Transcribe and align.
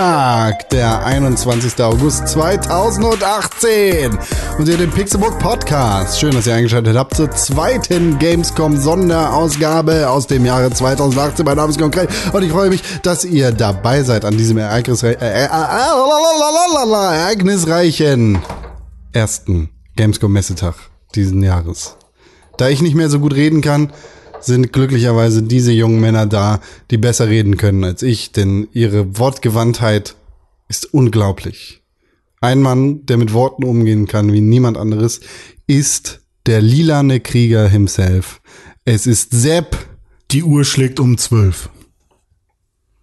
Dienstag, 0.00 0.70
der 0.70 1.04
21. 1.04 1.78
August 1.82 2.26
2018 2.28 4.18
und 4.56 4.66
ihr 4.66 4.78
den 4.78 4.90
Pixelbook 4.90 5.38
Podcast. 5.38 6.18
Schön, 6.18 6.30
dass 6.30 6.46
ihr 6.46 6.54
eingeschaltet 6.54 6.96
habt 6.96 7.14
zur 7.14 7.30
zweiten 7.32 8.18
Gamescom 8.18 8.78
Sonderausgabe 8.78 10.08
aus 10.08 10.26
dem 10.26 10.46
Jahre 10.46 10.70
2018. 10.70 11.44
Mein 11.44 11.58
Name 11.58 11.68
ist 11.68 11.78
Konkret 11.78 12.08
und 12.32 12.42
ich 12.42 12.50
freue 12.50 12.70
mich, 12.70 12.82
dass 13.02 13.26
ihr 13.26 13.52
dabei 13.52 14.02
seid 14.02 14.24
an 14.24 14.38
diesem 14.38 14.56
ereignisrei 14.56 15.12
äh, 15.20 15.44
äh, 15.44 15.48
ereignisreichen 17.18 18.38
ersten 19.12 19.68
Gamescom 19.96 20.32
Messetag 20.32 20.76
diesen 21.14 21.42
Jahres. 21.42 21.98
Da 22.56 22.70
ich 22.70 22.80
nicht 22.80 22.94
mehr 22.94 23.10
so 23.10 23.18
gut 23.18 23.34
reden 23.34 23.60
kann, 23.60 23.92
sind 24.40 24.72
glücklicherweise 24.72 25.42
diese 25.42 25.72
jungen 25.72 26.00
Männer 26.00 26.26
da, 26.26 26.60
die 26.90 26.98
besser 26.98 27.28
reden 27.28 27.56
können 27.56 27.84
als 27.84 28.02
ich, 28.02 28.32
denn 28.32 28.68
ihre 28.72 29.18
Wortgewandtheit 29.18 30.14
ist 30.68 30.92
unglaublich. 30.94 31.82
Ein 32.40 32.60
Mann, 32.62 33.04
der 33.06 33.16
mit 33.18 33.32
Worten 33.32 33.64
umgehen 33.64 34.06
kann 34.06 34.32
wie 34.32 34.40
niemand 34.40 34.78
anderes, 34.78 35.20
ist 35.66 36.20
der 36.46 36.62
lilane 36.62 37.20
Krieger 37.20 37.68
himself. 37.68 38.40
Es 38.84 39.06
ist 39.06 39.32
Sepp. 39.32 39.76
Die 40.30 40.42
Uhr 40.42 40.64
schlägt 40.64 41.00
um 41.00 41.18
zwölf. 41.18 41.68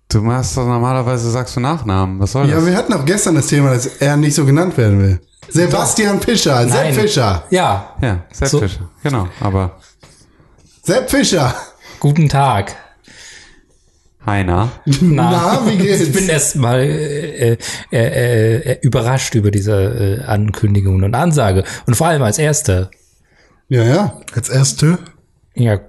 Du 0.09 0.21
machst 0.21 0.55
doch 0.55 0.65
normalerweise 0.65 1.30
sagst 1.30 1.55
du 1.58 1.59
Nachnamen. 1.59 2.19
Was 2.19 2.31
soll 2.31 2.49
Ja, 2.49 2.55
das? 2.55 2.65
wir 2.65 2.75
hatten 2.77 2.93
auch 2.93 3.05
gestern 3.05 3.35
das 3.35 3.47
Thema, 3.47 3.71
dass 3.73 3.85
er 3.85 4.15
nicht 4.15 4.33
so 4.35 4.45
genannt 4.45 4.77
werden 4.77 4.99
will. 5.02 5.19
Sebastian 5.49 6.21
Fischer, 6.21 6.63
Sepp 6.63 6.73
Nein. 6.73 6.93
Fischer, 6.93 7.43
Ja, 7.49 7.95
Ja, 8.02 8.25
Sepp 8.31 8.47
So. 8.47 8.59
Fischer. 8.59 8.89
Genau, 9.03 9.27
aber 9.41 9.77
Sepp 10.88 11.09
Fischer. 11.09 11.53
guten 11.99 12.30
Tag. 12.30 12.73
Heiner. 14.25 14.71
Na, 15.02 15.67
wie 15.67 15.75
geht's? 15.75 16.02
Ich 16.03 16.13
bin 16.13 16.30
erstmal 16.30 16.80
äh, 16.80 17.52
äh, 17.52 17.57
äh, 17.91 18.55
äh, 18.55 18.80
überrascht 18.83 19.35
über 19.35 19.52
diese 19.52 19.73
äh, 19.73 20.23
Ankündigung 20.23 21.03
und 21.03 21.13
Ansage. 21.13 21.65
Und 21.88 21.95
vor 21.95 22.08
allem 22.08 22.21
als 22.21 22.39
Erster. 22.39 22.89
Ja, 23.67 23.83
ja. 23.83 24.21
Als 24.33 24.47
erste. 24.47 24.99
Ja, 25.55 25.81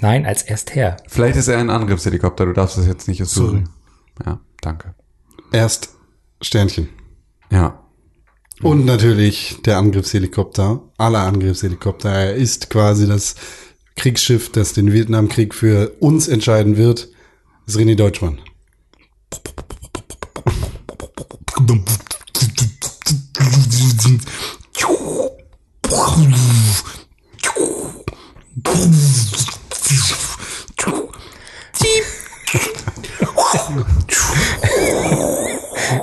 nein, 0.00 0.24
als 0.24 0.44
Erster. 0.44 0.96
Vielleicht 1.08 1.36
ist 1.36 1.48
er 1.48 1.58
ein 1.58 1.68
Angriffshelikopter, 1.68 2.46
du 2.46 2.54
darfst 2.54 2.78
das 2.78 2.86
jetzt 2.86 3.08
nicht 3.08 3.20
assumen. 3.20 3.68
Ja, 4.24 4.40
danke. 4.62 4.94
Erst 5.52 5.90
Sternchen. 6.40 6.88
Ja. 7.50 7.82
Und 8.62 8.86
natürlich 8.86 9.58
der 9.66 9.76
Angriffshelikopter, 9.76 10.80
aller 10.96 11.20
Angriffshelikopter. 11.20 12.08
Er 12.08 12.34
ist 12.34 12.70
quasi 12.70 13.06
das 13.06 13.34
Kriegsschiff, 13.96 14.50
das 14.50 14.72
den 14.72 14.92
Vietnamkrieg 14.92 15.54
für 15.54 15.92
uns 16.00 16.28
entscheiden 16.28 16.76
wird. 16.76 17.08
Ist 17.66 17.76
René 17.76 17.94
Deutschmann. 17.94 18.38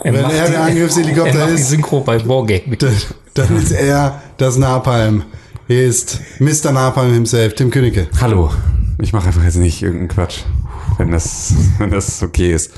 Er 0.03 0.13
Wenn 0.13 0.23
er 0.23 0.29
der 0.29 0.53
er 0.53 0.61
Angriffshelikopter 0.63 1.49
ist, 1.49 1.69
Synchro 1.69 2.01
bei 2.01 2.25
Wargaming. 2.28 2.78
dann, 2.78 2.95
dann 3.33 3.57
ist 3.57 3.72
er 3.72 4.22
das 4.38 4.57
Napalm. 4.57 5.23
Hier 5.72 5.85
ist 5.85 6.19
Mr. 6.40 6.72
Napalm 6.72 7.13
himself, 7.13 7.53
Tim 7.53 7.69
Königke. 7.69 8.07
Hallo. 8.19 8.50
Ich 9.00 9.13
mache 9.13 9.28
einfach 9.28 9.44
jetzt 9.44 9.57
nicht 9.57 9.84
irgendeinen 9.84 10.07
Quatsch, 10.07 10.40
wenn 10.97 11.12
das, 11.12 11.53
wenn 11.78 11.91
das 11.91 12.24
okay 12.24 12.52
ist. 12.52 12.72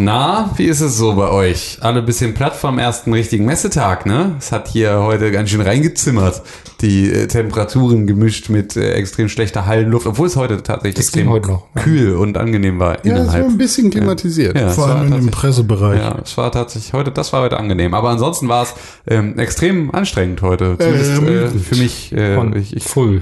Na, 0.00 0.50
wie 0.56 0.66
ist 0.66 0.80
es 0.80 0.96
so 0.96 1.14
bei 1.14 1.28
euch? 1.28 1.78
Alle 1.80 2.02
bisschen 2.02 2.32
platt 2.32 2.54
vom 2.54 2.78
ersten 2.78 3.12
richtigen 3.12 3.44
Messetag, 3.46 4.06
ne? 4.06 4.36
Es 4.38 4.52
hat 4.52 4.68
hier 4.68 5.00
heute 5.02 5.32
ganz 5.32 5.50
schön 5.50 5.60
reingezimmert. 5.60 6.40
Die 6.82 7.10
äh, 7.10 7.26
Temperaturen 7.26 8.06
gemischt 8.06 8.48
mit 8.48 8.76
äh, 8.76 8.92
extrem 8.92 9.28
schlechter 9.28 9.66
Hallenluft, 9.66 10.06
obwohl 10.06 10.28
es 10.28 10.36
heute 10.36 10.62
tatsächlich 10.62 10.94
Das 10.94 11.06
extrem 11.06 11.28
heute 11.30 11.48
noch. 11.48 11.66
kühl 11.74 12.14
und 12.14 12.38
angenehm 12.38 12.78
war 12.78 12.92
Ja, 12.92 12.98
es 13.00 13.06
war 13.06 13.16
innerhalb. 13.22 13.46
ein 13.48 13.58
bisschen 13.58 13.90
klimatisiert. 13.90 14.56
Ja, 14.56 14.68
es 14.68 14.76
Vor 14.76 14.86
allem 14.86 15.12
im 15.12 15.30
Pressebereich. 15.32 15.98
Ja, 16.00 16.16
es 16.22 16.36
war 16.36 16.52
tatsächlich 16.52 16.92
heute, 16.92 17.10
das 17.10 17.32
war 17.32 17.42
heute 17.42 17.56
angenehm. 17.56 17.92
Aber 17.92 18.10
ansonsten 18.10 18.48
war 18.48 18.62
es 18.62 18.74
ähm, 19.08 19.36
extrem 19.36 19.92
anstrengend 19.92 20.42
heute. 20.42 20.76
Zumindest 20.78 21.10
äh, 21.10 21.14
Ermüdend. 21.14 21.60
für 21.64 21.74
mich. 21.76 22.12
Äh, 22.12 22.58
ich, 22.60 22.76
ich, 22.76 22.84
früh. 22.84 23.20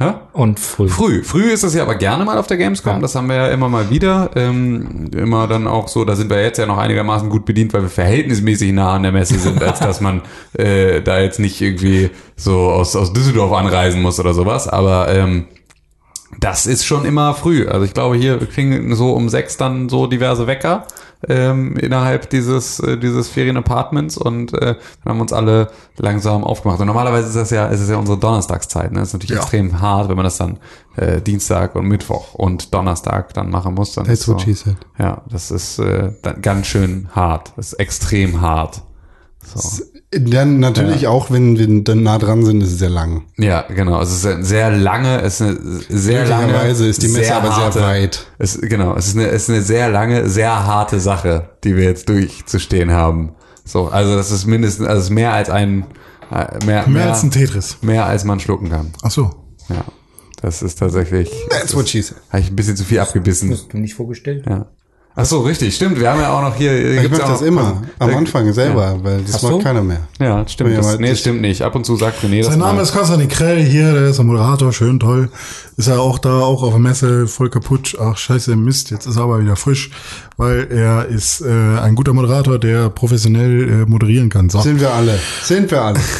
Hä? 0.00 0.14
Und 0.32 0.58
früh. 0.58 0.88
Früh. 0.88 1.22
Früh 1.22 1.50
ist 1.52 1.62
es 1.62 1.74
ja 1.74 1.82
aber 1.82 1.94
gerne 1.94 2.24
mal 2.24 2.38
auf 2.38 2.46
der 2.46 2.56
Gamescom. 2.56 2.94
Ja. 2.94 2.98
Das 2.98 3.14
haben 3.14 3.28
wir 3.28 3.36
ja 3.36 3.48
immer 3.48 3.68
mal 3.68 3.90
wieder. 3.90 4.30
Ähm, 4.34 5.10
immer 5.14 5.46
dann 5.46 5.68
auch 5.68 5.88
so, 5.88 6.04
da 6.04 6.16
sind 6.16 6.30
wir 6.30 6.42
jetzt 6.42 6.58
ja 6.58 6.66
noch 6.66 6.78
einigermaßen 6.78 7.28
gut 7.28 7.44
bedient, 7.44 7.72
weil 7.72 7.82
wir 7.82 7.88
verhältnismäßig 7.88 8.72
nah 8.72 8.94
an 8.94 9.02
der 9.02 9.12
Messe 9.12 9.38
sind, 9.38 9.62
als 9.62 9.78
dass 9.80 10.00
man 10.00 10.22
äh, 10.54 11.00
da 11.02 11.20
jetzt 11.20 11.38
nicht 11.38 11.60
irgendwie 11.60 12.10
so 12.36 12.70
aus, 12.70 12.96
aus 12.96 13.12
Düsseldorf 13.12 13.52
anreisen 13.52 14.02
muss 14.02 14.18
oder 14.18 14.34
sowas. 14.34 14.66
Aber 14.66 15.14
ähm, 15.14 15.46
das 16.38 16.66
ist 16.66 16.84
schon 16.84 17.04
immer 17.04 17.34
früh. 17.34 17.66
Also 17.68 17.84
ich 17.84 17.94
glaube, 17.94 18.16
hier 18.16 18.38
klingen 18.38 18.94
so 18.94 19.12
um 19.12 19.28
sechs 19.28 19.56
dann 19.56 19.88
so 19.88 20.06
diverse 20.06 20.46
Wecker 20.46 20.86
ähm, 21.28 21.76
innerhalb 21.76 22.30
dieses 22.30 22.80
äh, 22.80 22.96
dieses 22.96 23.28
Ferienapartments 23.28 24.16
und 24.16 24.54
äh, 24.54 24.58
dann 25.04 25.10
haben 25.10 25.18
wir 25.18 25.22
uns 25.22 25.32
alle 25.32 25.70
langsam 25.98 26.44
aufgemacht. 26.44 26.80
Und 26.80 26.86
normalerweise 26.86 27.28
ist 27.28 27.36
das 27.36 27.50
ja, 27.50 27.66
ist 27.66 27.80
es 27.80 27.90
ja 27.90 27.96
unsere 27.96 28.18
Donnerstagszeit. 28.18 28.90
Ne? 28.92 29.00
Das 29.00 29.08
ist 29.08 29.12
natürlich 29.14 29.36
Ja. 29.36 29.42
extrem 29.42 29.80
hart, 29.80 30.08
wenn 30.08 30.16
man 30.16 30.24
das 30.24 30.38
dann 30.38 30.58
äh, 30.96 31.20
Dienstag 31.20 31.76
und 31.76 31.86
Mittwoch 31.86 32.34
und 32.34 32.72
Donnerstag 32.72 33.34
dann 33.34 33.50
machen 33.50 33.74
muss. 33.74 33.92
Dann 33.94 34.04
That's 34.06 34.20
ist 34.20 34.28
what 34.28 34.40
so, 34.40 34.46
she 34.46 34.54
said. 34.54 34.76
Ja, 34.98 35.22
das 35.28 35.50
ist 35.50 35.78
äh, 35.78 36.12
dann 36.22 36.40
ganz 36.40 36.66
schön 36.66 37.08
hart. 37.14 37.52
Das 37.56 37.72
ist 37.72 37.78
extrem 37.80 38.40
hart. 38.40 38.82
So. 39.44 39.84
Dann 40.12 40.58
natürlich 40.58 41.06
auch, 41.06 41.30
wenn 41.30 41.56
wir 41.56 41.84
dann 41.84 42.02
nah 42.02 42.18
dran 42.18 42.44
sind, 42.44 42.62
ist 42.62 42.72
es 42.72 42.78
sehr 42.80 42.90
lang. 42.90 43.26
Ja, 43.38 43.62
genau. 43.68 44.02
Es 44.02 44.10
ist 44.10 44.26
eine 44.26 44.44
sehr 44.44 44.70
lange, 44.72 45.20
es 45.22 45.40
ist 45.40 45.42
eine 45.42 45.58
sehr 45.88 46.26
lange. 46.26 46.46
Glücklicherweise 46.48 46.86
ist 46.88 47.02
die 47.02 47.08
Messe 47.08 47.36
aber 47.36 47.70
sehr 47.72 47.82
weit. 47.82 48.26
Es, 48.38 48.60
genau, 48.60 48.96
es 48.96 49.06
ist, 49.06 49.16
eine, 49.16 49.28
es 49.28 49.42
ist 49.44 49.50
eine 49.50 49.62
sehr 49.62 49.88
lange, 49.88 50.28
sehr 50.28 50.66
harte 50.66 50.98
Sache, 50.98 51.50
die 51.62 51.76
wir 51.76 51.84
jetzt 51.84 52.08
durchzustehen 52.08 52.90
haben. 52.90 53.36
So, 53.64 53.86
also 53.86 54.16
das 54.16 54.32
ist 54.32 54.46
mindestens, 54.46 54.88
also 54.88 54.98
es 54.98 55.04
ist 55.04 55.10
mehr 55.10 55.32
als 55.32 55.48
ein, 55.48 55.86
äh, 56.32 56.64
mehr, 56.66 56.88
Mehr 56.88 57.10
als 57.10 57.22
ein 57.22 57.30
Tetris. 57.30 57.76
mehr 57.82 58.04
als 58.06 58.24
man 58.24 58.40
schlucken 58.40 58.68
kann. 58.68 58.90
Ach 59.02 59.12
so. 59.12 59.30
Ja, 59.68 59.84
das 60.42 60.60
ist 60.62 60.80
tatsächlich. 60.80 61.30
That's 61.50 61.76
what 61.76 61.88
she 61.88 62.02
said. 62.02 62.16
Habe 62.30 62.40
ich 62.40 62.50
ein 62.50 62.56
bisschen 62.56 62.76
zu 62.76 62.82
viel 62.84 62.98
abgebissen. 62.98 63.52
Hast 63.52 63.72
du 63.72 63.78
nicht 63.78 63.94
vorgestellt? 63.94 64.44
Ja. 64.48 64.66
Ach 65.16 65.24
so, 65.24 65.40
richtig, 65.40 65.74
stimmt. 65.74 65.98
Wir 66.00 66.10
haben 66.10 66.20
ja 66.20 66.32
auch 66.32 66.40
noch 66.40 66.54
hier. 66.54 66.70
hier 66.70 66.94
Ich 66.94 67.00
gibt's 67.02 67.18
mache 67.18 67.26
ja 67.28 67.32
das 67.34 67.42
immer. 67.42 67.82
Am 67.98 68.10
da- 68.10 68.16
Anfang 68.16 68.52
selber, 68.52 68.96
weil 69.02 69.20
das 69.22 69.42
macht 69.42 69.62
keiner 69.62 69.82
mehr. 69.82 70.00
Ja, 70.20 70.46
stimmt. 70.48 70.70
Ja, 70.70 70.76
Das, 70.76 70.98
nee, 70.98 71.10
das- 71.10 71.18
stimmt 71.20 71.40
nicht. 71.42 71.62
Ab 71.62 71.74
und 71.74 71.84
zu 71.84 71.96
sagt 71.96 72.22
René 72.24 72.38
das 72.38 72.46
Sein 72.46 72.58
Name 72.60 72.74
mal. 72.74 72.82
ist 72.82 72.92
Konstantin 72.94 73.28
Krell 73.28 73.62
hier, 73.62 73.92
der 73.92 74.04
ist 74.10 74.16
der 74.18 74.24
Moderator, 74.24 74.72
schön 74.72 75.00
toll. 75.00 75.28
Ist 75.76 75.88
er 75.88 76.00
auch 76.00 76.18
da, 76.20 76.40
auch 76.40 76.62
auf 76.62 76.70
der 76.70 76.78
Messe, 76.78 77.26
voll 77.26 77.50
kaputt. 77.50 77.96
Ach 78.00 78.16
scheiße, 78.16 78.54
Mist, 78.56 78.90
jetzt 78.92 79.06
ist 79.06 79.16
er 79.16 79.24
aber 79.24 79.40
wieder 79.42 79.56
frisch, 79.56 79.90
weil 80.36 80.68
er 80.70 81.06
ist 81.06 81.40
äh, 81.42 81.48
ein 81.80 81.96
guter 81.96 82.12
Moderator, 82.14 82.58
der 82.58 82.88
professionell 82.88 83.68
äh, 83.68 83.86
moderieren 83.90 84.28
kann. 84.30 84.48
So. 84.48 84.60
Sind 84.60 84.80
wir 84.80 84.92
alle. 84.94 85.18
Sind 85.42 85.70
wir 85.70 85.82
alle. 85.82 86.00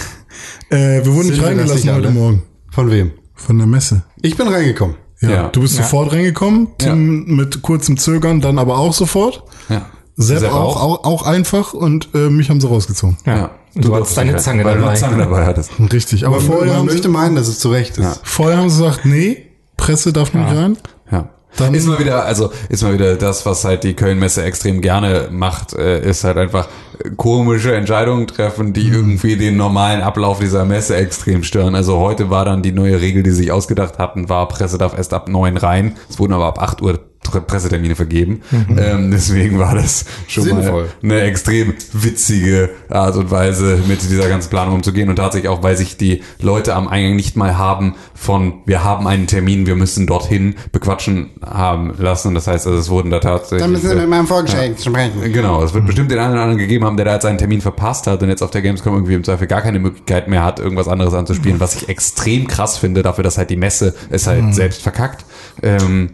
Äh, 0.72 1.04
wir 1.04 1.06
wurden 1.12 1.24
Sind 1.24 1.32
nicht 1.38 1.44
reingelassen 1.44 1.90
heute 1.92 2.06
alle? 2.08 2.10
Morgen 2.12 2.42
Von 2.70 2.90
wem? 2.92 3.10
von 3.34 3.58
der 3.58 3.66
Messe. 3.66 4.02
Ich 4.22 4.36
bin 4.36 4.46
reingekommen. 4.46 4.94
Ja, 5.20 5.30
Ja. 5.30 5.48
du 5.48 5.60
bist 5.60 5.76
Ja. 5.76 5.82
sofort 5.84 6.12
reingekommen, 6.12 6.68
Tim 6.78 7.24
mit 7.36 7.62
kurzem 7.62 7.96
Zögern, 7.98 8.40
dann 8.40 8.58
aber 8.58 8.78
auch 8.78 8.92
sofort. 8.94 9.42
Ja. 9.68 9.86
Sepp, 10.16 10.40
Sepp 10.40 10.52
auch, 10.52 10.80
auch, 10.82 11.04
auch 11.04 11.22
einfach 11.26 11.72
und 11.72 12.08
äh, 12.14 12.28
mich 12.30 12.50
haben 12.50 12.60
sie 12.60 12.66
rausgezogen. 12.68 13.16
Ja. 13.24 13.50
Du, 13.74 13.82
durftest 13.82 13.96
hattest 13.96 14.18
deine 14.18 14.36
Zange 14.38 14.64
weil 14.64 14.74
du 14.74 14.80
dabei. 14.80 14.90
eine 14.92 15.00
Zange 15.00 15.16
dabei 15.18 15.46
hattest. 15.46 15.70
Richtig, 15.92 16.26
aber 16.26 16.36
Aber 16.36 16.44
vorher 16.44 16.66
man 16.66 16.76
haben, 16.76 16.86
möchte 16.86 17.02
sie, 17.02 17.08
meinen, 17.08 17.36
dass 17.36 17.48
es 17.48 17.58
zu 17.60 17.70
Recht 17.70 17.96
ist. 17.98 18.20
vorher 18.24 18.58
haben 18.58 18.68
sie 18.68 18.82
gesagt, 18.82 19.04
nee, 19.06 19.46
Presse 19.76 20.12
darf 20.12 20.34
nicht 20.34 20.46
rein. 20.54 20.76
Ja. 21.10 21.28
Dann- 21.56 21.74
ist 21.74 21.86
mal 21.86 21.98
wieder, 21.98 22.24
also 22.24 22.50
ist 22.68 22.82
mal 22.82 22.92
wieder 22.94 23.16
das, 23.16 23.44
was 23.46 23.64
halt 23.64 23.82
die 23.84 23.94
Köln-Messe 23.94 24.42
extrem 24.42 24.80
gerne 24.80 25.28
macht, 25.30 25.72
äh, 25.74 26.00
ist 26.08 26.24
halt 26.24 26.36
einfach 26.36 26.68
komische 27.16 27.74
Entscheidungen 27.74 28.26
treffen, 28.26 28.72
die 28.72 28.88
irgendwie 28.88 29.36
den 29.36 29.56
normalen 29.56 30.02
Ablauf 30.02 30.38
dieser 30.38 30.64
Messe 30.64 30.96
extrem 30.96 31.42
stören. 31.42 31.74
Also 31.74 31.98
heute 31.98 32.30
war 32.30 32.44
dann 32.44 32.62
die 32.62 32.72
neue 32.72 33.00
Regel, 33.00 33.22
die 33.22 33.30
sie 33.30 33.42
sich 33.42 33.52
ausgedacht 33.52 33.98
hatten, 33.98 34.28
war 34.28 34.48
Presse 34.48 34.78
darf 34.78 34.96
erst 34.96 35.14
ab 35.14 35.28
neun 35.28 35.56
rein. 35.56 35.96
Es 36.08 36.18
wurden 36.18 36.32
aber 36.32 36.46
ab 36.46 36.60
acht 36.60 36.82
Uhr 36.82 37.09
Pressetermine 37.46 37.94
vergeben. 37.94 38.40
Ähm, 38.76 39.10
deswegen 39.10 39.58
war 39.58 39.74
das 39.74 40.04
schon 40.26 40.44
Sinnvoll. 40.44 40.88
mal 41.02 41.18
eine 41.18 41.20
extrem 41.22 41.74
witzige 41.92 42.70
Art 42.88 43.16
und 43.16 43.30
Weise, 43.30 43.78
mit 43.86 44.02
dieser 44.02 44.28
ganzen 44.28 44.50
Planung 44.50 44.76
umzugehen. 44.76 45.08
Und 45.08 45.16
tatsächlich 45.16 45.48
auch, 45.48 45.62
weil 45.62 45.76
sich 45.76 45.96
die 45.96 46.22
Leute 46.40 46.74
am 46.74 46.88
Eingang 46.88 47.16
nicht 47.16 47.36
mal 47.36 47.56
haben 47.56 47.94
von, 48.14 48.54
wir 48.66 48.82
haben 48.82 49.06
einen 49.06 49.26
Termin, 49.26 49.66
wir 49.66 49.76
müssen 49.76 50.06
dorthin 50.06 50.56
bequatschen 50.72 51.30
haben 51.44 51.94
lassen. 51.98 52.28
Und 52.28 52.34
das 52.34 52.46
heißt, 52.46 52.66
also 52.66 52.78
es 52.78 52.88
wurden 52.88 53.10
da 53.10 53.20
tatsächlich... 53.20 53.60
Dann 53.60 53.72
müssen 53.72 53.88
wir 53.90 53.96
mit 53.96 54.08
meinem 54.08 54.26
Vorgeschenk 54.26 54.80
sprechen. 54.80 55.32
Genau, 55.32 55.62
es 55.62 55.72
wird 55.74 55.86
bestimmt 55.86 56.10
den 56.10 56.18
einen 56.18 56.32
oder 56.32 56.42
anderen 56.42 56.58
gegeben 56.58 56.84
haben, 56.84 56.96
der 56.96 57.04
da 57.04 57.12
jetzt 57.14 57.22
seinen 57.22 57.38
Termin 57.38 57.60
verpasst 57.60 58.06
hat 58.06 58.22
und 58.22 58.28
jetzt 58.28 58.42
auf 58.42 58.50
der 58.50 58.62
Gamescom 58.62 58.94
irgendwie 58.94 59.14
im 59.14 59.24
Zweifel 59.24 59.46
gar 59.46 59.62
keine 59.62 59.78
Möglichkeit 59.78 60.28
mehr 60.28 60.42
hat, 60.42 60.58
irgendwas 60.58 60.88
anderes 60.88 61.14
anzuspielen, 61.14 61.60
was 61.60 61.76
ich 61.76 61.88
extrem 61.88 62.48
krass 62.48 62.78
finde, 62.78 63.02
dafür, 63.02 63.24
dass 63.24 63.38
halt 63.38 63.50
die 63.50 63.56
Messe 63.56 63.94
es 64.10 64.26
halt 64.26 64.54
selbst 64.54 64.82
verkackt. 64.82 65.24
Ähm, 65.62 66.10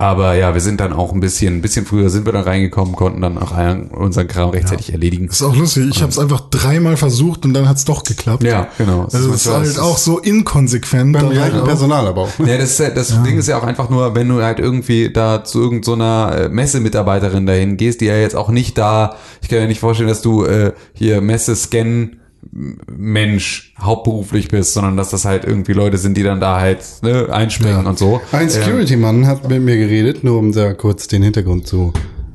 Aber 0.00 0.34
ja, 0.34 0.54
wir 0.54 0.62
sind 0.62 0.80
dann 0.80 0.94
auch 0.94 1.12
ein 1.12 1.20
bisschen, 1.20 1.58
ein 1.58 1.60
bisschen 1.60 1.84
früher 1.84 2.08
sind 2.08 2.24
wir 2.24 2.32
da 2.32 2.40
reingekommen, 2.40 2.96
konnten 2.96 3.20
dann 3.20 3.36
auch 3.36 3.52
unseren 3.94 4.28
Kram 4.28 4.48
rechtzeitig 4.48 4.92
erledigen. 4.92 5.26
Das 5.26 5.36
ist 5.36 5.42
auch 5.46 5.54
lustig. 5.54 5.88
Ich 5.90 6.00
habe 6.00 6.10
es 6.10 6.18
einfach 6.18 6.40
dreimal 6.48 6.96
versucht 6.96 7.44
und 7.44 7.52
dann 7.52 7.68
hat's 7.68 7.84
doch 7.84 8.02
geklappt. 8.02 8.42
Ja, 8.42 8.68
genau. 8.78 9.02
Also 9.12 9.28
es 9.30 9.44
ist 9.46 9.52
halt 9.52 9.78
auch 9.78 9.98
so 9.98 10.18
inkonsequent. 10.18 11.12
Beim 11.12 11.28
gleichen 11.28 11.60
auch- 11.60 11.64
Personal 11.66 12.06
aber 12.06 12.22
auch. 12.22 12.30
Ja, 12.38 12.56
das, 12.56 12.70
ist 12.70 12.78
ja- 12.80 12.88
das 12.88 13.22
Ding 13.24 13.36
ist 13.36 13.46
ja 13.48 13.58
auch 13.58 13.62
einfach 13.64 13.90
nur, 13.90 14.14
wenn 14.14 14.26
du 14.26 14.42
halt 14.42 14.58
irgendwie 14.58 15.12
da 15.12 15.44
zu 15.44 15.60
irgendeiner 15.60 16.44
so 16.44 16.48
Messemitarbeiterin 16.48 17.44
dahin 17.44 17.76
gehst, 17.76 18.00
die 18.00 18.06
ja 18.06 18.16
jetzt 18.16 18.36
auch 18.36 18.48
nicht 18.48 18.78
da, 18.78 19.16
ich 19.42 19.50
kann 19.50 19.58
mir 19.58 19.68
nicht 19.68 19.80
vorstellen, 19.80 20.08
dass 20.08 20.22
du 20.22 20.46
äh, 20.46 20.72
hier 20.94 21.20
Messe-Scan 21.20 22.16
Mensch 22.52 23.74
hauptberuflich 23.80 24.48
bist, 24.48 24.72
sondern 24.74 24.96
dass 24.96 25.10
das 25.10 25.24
halt 25.24 25.44
irgendwie 25.44 25.72
Leute 25.72 25.98
sind, 25.98 26.16
die 26.16 26.22
dann 26.22 26.40
da 26.40 26.60
halt 26.60 26.80
ne, 27.02 27.28
einspringen 27.30 27.86
und 27.86 27.98
so. 27.98 28.20
Ein 28.32 28.48
Security-Mann 28.48 29.26
hat 29.26 29.48
mit 29.48 29.62
mir 29.62 29.76
geredet, 29.76 30.24
nur 30.24 30.38
um 30.38 30.52
sehr 30.52 30.74
kurz 30.74 31.06
den 31.06 31.22
Hintergrund 31.22 31.66
zu, 31.66 31.92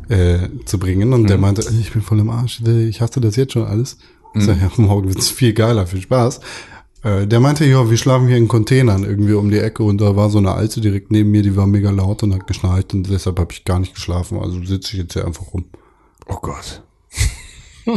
äh, 0.09 0.37
zu 0.65 0.79
bringen. 0.79 1.13
Und 1.13 1.29
der 1.29 1.37
meinte, 1.37 1.65
ich 1.79 1.91
bin 1.91 2.01
voll 2.01 2.19
im 2.19 2.29
Arsch, 2.29 2.61
ich 2.61 3.01
hasse 3.01 3.19
das 3.21 3.35
jetzt 3.35 3.53
schon 3.53 3.65
alles. 3.65 3.97
Ich 4.33 4.43
sag, 4.43 4.59
ja, 4.61 4.69
morgen 4.77 5.07
wird's 5.07 5.29
viel 5.29 5.53
geiler, 5.53 5.87
viel 5.87 6.01
Spaß. 6.01 6.41
Äh, 7.03 7.25
Der 7.27 7.39
meinte, 7.39 7.65
ja, 7.65 7.89
wir 7.89 7.97
schlafen 7.97 8.27
hier 8.27 8.35
in 8.37 8.47
Containern 8.47 9.03
irgendwie 9.03 9.33
um 9.33 9.49
die 9.49 9.59
Ecke 9.59 9.83
und 9.83 10.01
da 10.01 10.15
war 10.15 10.29
so 10.29 10.39
eine 10.39 10.51
Alte 10.51 10.81
direkt 10.81 11.11
neben 11.11 11.31
mir, 11.31 11.41
die 11.41 11.55
war 11.55 11.67
mega 11.67 11.89
laut 11.89 12.21
und 12.23 12.33
hat 12.33 12.45
geschnarcht 12.47 12.93
und 12.93 13.09
deshalb 13.09 13.39
habe 13.39 13.53
ich 13.53 13.63
gar 13.63 13.79
nicht 13.79 13.93
geschlafen. 13.93 14.39
Also 14.39 14.61
sitze 14.63 14.93
ich 14.93 15.03
jetzt 15.03 15.13
hier 15.13 15.25
einfach 15.25 15.53
rum. 15.53 15.65
oh 16.27 16.37
Gott. 16.41 16.81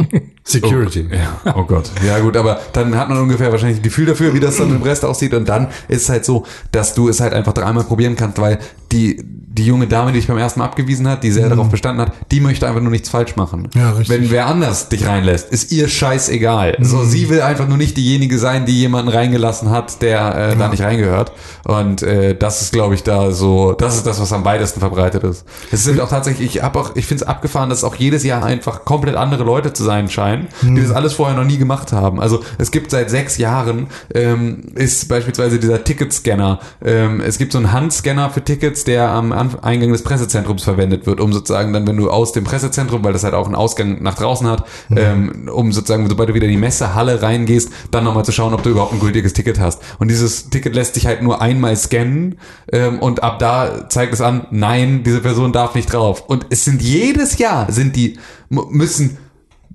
Security. 0.49 1.07
Ja, 1.11 1.53
oh 1.55 1.63
Gott. 1.63 1.91
Ja 2.05 2.19
gut, 2.19 2.35
aber 2.35 2.59
dann 2.73 2.95
hat 2.97 3.09
man 3.09 3.19
ungefähr 3.19 3.51
wahrscheinlich 3.51 3.79
ein 3.79 3.83
Gefühl 3.83 4.07
dafür, 4.07 4.33
wie 4.33 4.39
das 4.39 4.57
dann 4.57 4.69
im 4.69 4.81
Rest 4.81 5.05
aussieht 5.05 5.33
und 5.33 5.47
dann 5.47 5.67
ist 5.87 6.03
es 6.03 6.09
halt 6.09 6.25
so, 6.25 6.45
dass 6.71 6.93
du 6.95 7.09
es 7.09 7.19
halt 7.19 7.33
einfach 7.33 7.53
dreimal 7.53 7.83
probieren 7.83 8.15
kannst, 8.15 8.39
weil 8.39 8.59
die, 8.91 9.23
die 9.23 9.65
junge 9.65 9.87
Dame, 9.87 10.11
die 10.11 10.19
dich 10.19 10.27
beim 10.27 10.37
ersten 10.37 10.59
Mal 10.59 10.65
abgewiesen 10.65 11.07
hat, 11.07 11.23
die 11.23 11.31
sehr 11.31 11.49
darauf 11.49 11.69
bestanden 11.69 12.01
hat, 12.01 12.13
die 12.31 12.39
möchte 12.39 12.67
einfach 12.67 12.81
nur 12.81 12.91
nichts 12.91 13.09
falsch 13.09 13.35
machen. 13.35 13.67
Ja, 13.75 13.91
richtig. 13.91 14.09
Wenn 14.09 14.31
wer 14.31 14.47
anders 14.47 14.89
dich 14.89 15.05
reinlässt, 15.05 15.51
ist 15.51 15.71
ihr 15.71 15.87
scheißegal. 15.87 16.77
So, 16.79 17.03
sie 17.03 17.29
will 17.29 17.41
einfach 17.41 17.67
nur 17.67 17.77
nicht 17.77 17.97
diejenige 17.97 18.39
sein, 18.39 18.65
die 18.65 18.79
jemanden 18.79 19.09
reingelassen 19.09 19.69
hat, 19.69 20.01
der 20.01 20.53
äh, 20.53 20.55
da 20.55 20.69
nicht 20.69 20.81
reingehört. 20.81 21.31
Und 21.65 22.01
äh, 22.01 22.35
das 22.35 22.61
ist, 22.61 22.73
glaube 22.73 22.95
ich, 22.95 23.03
da 23.03 23.31
so, 23.31 23.73
das 23.73 23.95
ist 23.95 24.07
das, 24.07 24.19
was 24.19 24.33
am 24.33 24.45
weitesten 24.45 24.79
verbreitet 24.79 25.23
ist. 25.23 25.45
Es 25.71 25.83
sind 25.83 25.99
auch 25.99 26.09
tatsächlich, 26.09 26.55
ich 26.55 26.63
habe 26.63 26.79
auch, 26.79 26.95
ich 26.95 27.05
finde 27.05 27.23
es 27.23 27.27
abgefahren, 27.27 27.69
dass 27.69 27.79
es 27.79 27.83
auch 27.83 27.95
jedes 27.95 28.23
Jahr 28.23 28.43
einfach 28.43 28.85
komplett 28.85 29.15
andere 29.15 29.43
Leute 29.43 29.73
zu 29.73 29.83
sein 29.83 30.09
scheinen, 30.09 30.38
die 30.61 30.81
das 30.81 30.91
alles 30.91 31.13
vorher 31.13 31.35
noch 31.35 31.45
nie 31.45 31.57
gemacht 31.57 31.91
haben. 31.91 32.19
Also 32.19 32.41
es 32.57 32.71
gibt 32.71 32.91
seit 32.91 33.09
sechs 33.09 33.37
Jahren 33.37 33.87
ähm, 34.13 34.63
ist 34.75 35.07
beispielsweise 35.09 35.59
dieser 35.59 35.83
Ticketscanner. 35.83 36.59
Ähm, 36.83 37.21
es 37.21 37.37
gibt 37.37 37.51
so 37.51 37.57
einen 37.57 37.71
Handscanner 37.71 38.29
für 38.29 38.43
Tickets, 38.43 38.83
der 38.83 39.09
am 39.09 39.31
Anf- 39.31 39.63
Eingang 39.63 39.91
des 39.91 40.03
Pressezentrums 40.03 40.63
verwendet 40.63 41.05
wird, 41.05 41.19
um 41.19 41.33
sozusagen 41.33 41.73
dann, 41.73 41.87
wenn 41.87 41.97
du 41.97 42.09
aus 42.09 42.31
dem 42.31 42.43
Pressezentrum, 42.43 43.03
weil 43.03 43.13
das 43.13 43.23
halt 43.23 43.33
auch 43.33 43.45
einen 43.45 43.55
Ausgang 43.55 44.01
nach 44.01 44.15
draußen 44.15 44.47
hat, 44.47 44.65
ähm, 44.95 45.49
um 45.53 45.71
sozusagen, 45.71 46.07
sobald 46.09 46.29
du 46.29 46.33
wieder 46.33 46.45
in 46.45 46.51
die 46.51 46.57
Messehalle 46.57 47.21
reingehst, 47.21 47.71
dann 47.91 48.03
nochmal 48.03 48.25
zu 48.25 48.31
schauen, 48.31 48.53
ob 48.53 48.63
du 48.63 48.69
überhaupt 48.69 48.93
ein 48.93 48.99
gültiges 48.99 49.33
Ticket 49.33 49.59
hast. 49.59 49.81
Und 49.99 50.09
dieses 50.09 50.49
Ticket 50.49 50.75
lässt 50.75 50.93
sich 50.95 51.05
halt 51.05 51.21
nur 51.21 51.41
einmal 51.41 51.75
scannen 51.75 52.37
ähm, 52.71 52.99
und 52.99 53.23
ab 53.23 53.39
da 53.39 53.89
zeigt 53.89 54.13
es 54.13 54.21
an, 54.21 54.47
nein, 54.51 55.03
diese 55.03 55.19
Person 55.21 55.51
darf 55.51 55.75
nicht 55.75 55.91
drauf. 55.91 56.23
Und 56.27 56.45
es 56.49 56.65
sind 56.65 56.81
jedes 56.81 57.37
Jahr, 57.37 57.71
sind 57.71 57.95
die, 57.95 58.17
müssen 58.49 59.17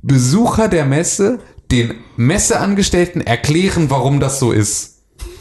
Besucher 0.06 0.68
der 0.68 0.84
Messe 0.84 1.38
den 1.70 1.94
Messeangestellten 2.16 3.22
erklären, 3.22 3.88
warum 3.88 4.20
das 4.20 4.38
so 4.38 4.52
ist. 4.52 4.93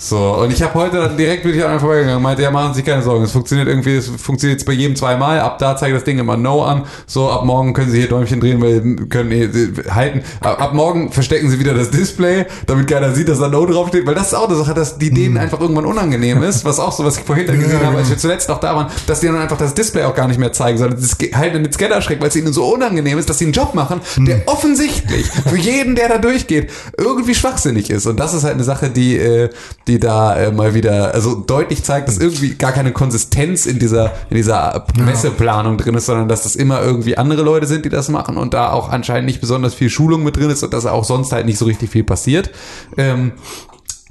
So, 0.04 0.18
und 0.36 0.52
ich 0.52 0.62
habe 0.62 0.74
heute 0.74 0.98
dann 0.98 1.16
direkt 1.16 1.44
bin 1.44 1.56
ich 1.56 1.64
an 1.64 1.72
einem 1.72 1.80
vorbeigegangen, 1.80 2.22
meinte, 2.22 2.42
ja, 2.42 2.52
machen 2.52 2.74
Sie 2.74 2.80
sich 2.80 2.86
keine 2.86 3.02
Sorgen, 3.02 3.24
es 3.24 3.32
funktioniert 3.32 3.70
irgendwie, 3.70 3.96
es 3.96 4.10
funktioniert 4.10 4.60
jetzt 4.60 4.68
bei 4.68 4.74
jedem 4.74 4.98
zweimal, 4.98 5.40
ab 5.40 5.60
da 5.60 5.78
zeigt 5.78 5.96
das 5.96 6.04
Ding 6.04 6.20
immer 6.20 6.36
No 6.36 6.62
an, 6.62 6.84
so, 7.08 7.30
ab 7.30 7.46
morgen 7.46 7.72
können 7.72 7.90
Sie 7.90 8.00
hier 8.00 8.10
Däumchen 8.10 8.42
drehen, 8.42 8.62
weil 8.62 9.08
können 9.08 9.32
eh, 9.32 9.46
äh, 9.46 9.90
halten, 9.90 10.22
ab, 10.42 10.62
ab 10.62 10.74
morgen 10.74 11.14
verstecken 11.14 11.50
Sie 11.50 11.58
wieder 11.58 11.74
das 11.74 11.90
Display, 11.90 12.46
damit 12.66 12.90
keiner 12.90 13.14
sieht, 13.14 13.30
dass 13.30 13.40
da 13.40 13.48
No 13.48 13.66
draufsteht, 13.66 14.06
weil 14.06 14.14
das 14.14 14.28
ist 14.28 14.34
auch 14.34 14.50
eine 14.50 14.58
Sache, 14.58 14.74
dass 14.74 14.98
die 14.98 15.10
denen 15.10 15.38
einfach 15.38 15.62
irgendwann 15.62 15.86
unangenehm 15.86 16.44
ist, 16.44 16.66
was 16.66 16.82
auch 16.82 16.92
so, 16.92 17.06
was 17.06 17.20
ich 17.20 17.24
vorhin 17.24 17.48
dann 17.48 17.60
gesehen 17.62 17.80
habe, 17.80 17.96
als 17.96 18.08
genau. 18.08 18.10
wir 18.10 18.18
zuletzt 18.18 18.50
noch 18.50 18.60
da 18.60 18.76
waren, 18.76 18.88
dass 19.08 19.22
die 19.22 19.28
dann 19.28 19.38
einfach 19.38 19.58
das 19.58 19.74
Display 19.74 20.04
auch 20.04 20.16
gar 20.16 20.28
nicht 20.28 20.40
mehr 20.40 20.52
zeigen, 20.52 20.78
sondern 20.78 21.00
das 21.00 21.16
halten 21.34 21.56
in 21.56 21.64
den 21.64 21.72
Scanner 21.72 22.02
schrecken, 22.02 22.22
weil 22.22 22.28
es 22.28 22.36
ihnen 22.36 22.52
so 22.52 22.66
unangenehm 22.66 23.18
ist, 23.20 23.30
dass 23.30 23.38
sie 23.38 23.46
einen 23.46 23.54
Job 23.54 23.74
machen, 23.74 24.02
der 24.18 24.42
offensichtlich 24.48 25.28
für 25.28 25.56
jeden, 25.56 25.96
der 25.96 26.10
da 26.10 26.18
durchgeht, 26.18 26.72
irgendwie 26.98 27.36
schwachsinnig 27.36 27.90
ist. 27.90 28.06
Und 28.06 28.20
das 28.20 28.34
ist 28.34 28.44
halt 28.44 28.56
eine 28.56 28.66
Sache, 28.66 28.90
die, 28.90 29.18
äh, 29.18 29.50
die 29.88 30.00
da 30.00 30.36
äh, 30.36 30.52
mal 30.52 30.74
wieder, 30.74 31.14
also 31.14 31.36
deutlich 31.36 31.84
zeigt, 31.84 32.08
dass 32.08 32.18
irgendwie 32.18 32.56
gar 32.56 32.72
keine 32.72 32.92
Konsistenz 32.92 33.66
in 33.66 33.80
dieser, 33.80 34.14
in 34.30 34.38
dieser 34.38 34.86
Messeplanung 34.98 35.78
drin 35.78 35.96
ist, 35.96 36.06
sondern 36.06 36.28
dass 36.28 36.44
das 36.44 36.56
immer 36.56 36.82
irgendwie 36.82 37.18
andere 37.18 37.42
Leute 37.42 37.68
sind, 37.68 37.86
die 37.86 37.90
das 37.90 38.10
machen 38.10 38.38
und 38.38 38.54
da 38.54 38.72
auch 38.72 38.90
anscheinend 38.90 39.26
nicht 39.26 39.42
besonders 39.42 39.74
viel 39.74 39.90
Schulung 39.90 40.24
mit 40.24 40.38
drin 40.38 40.50
ist 40.50 40.64
und 40.64 40.74
dass 40.74 40.86
auch 40.86 41.04
sonst 41.04 41.32
halt 41.32 41.46
nicht 41.46 41.58
so 41.58 41.66
richtig 41.66 41.90
viel 41.90 42.04
passiert. 42.04 42.52
Ähm, 42.98 43.34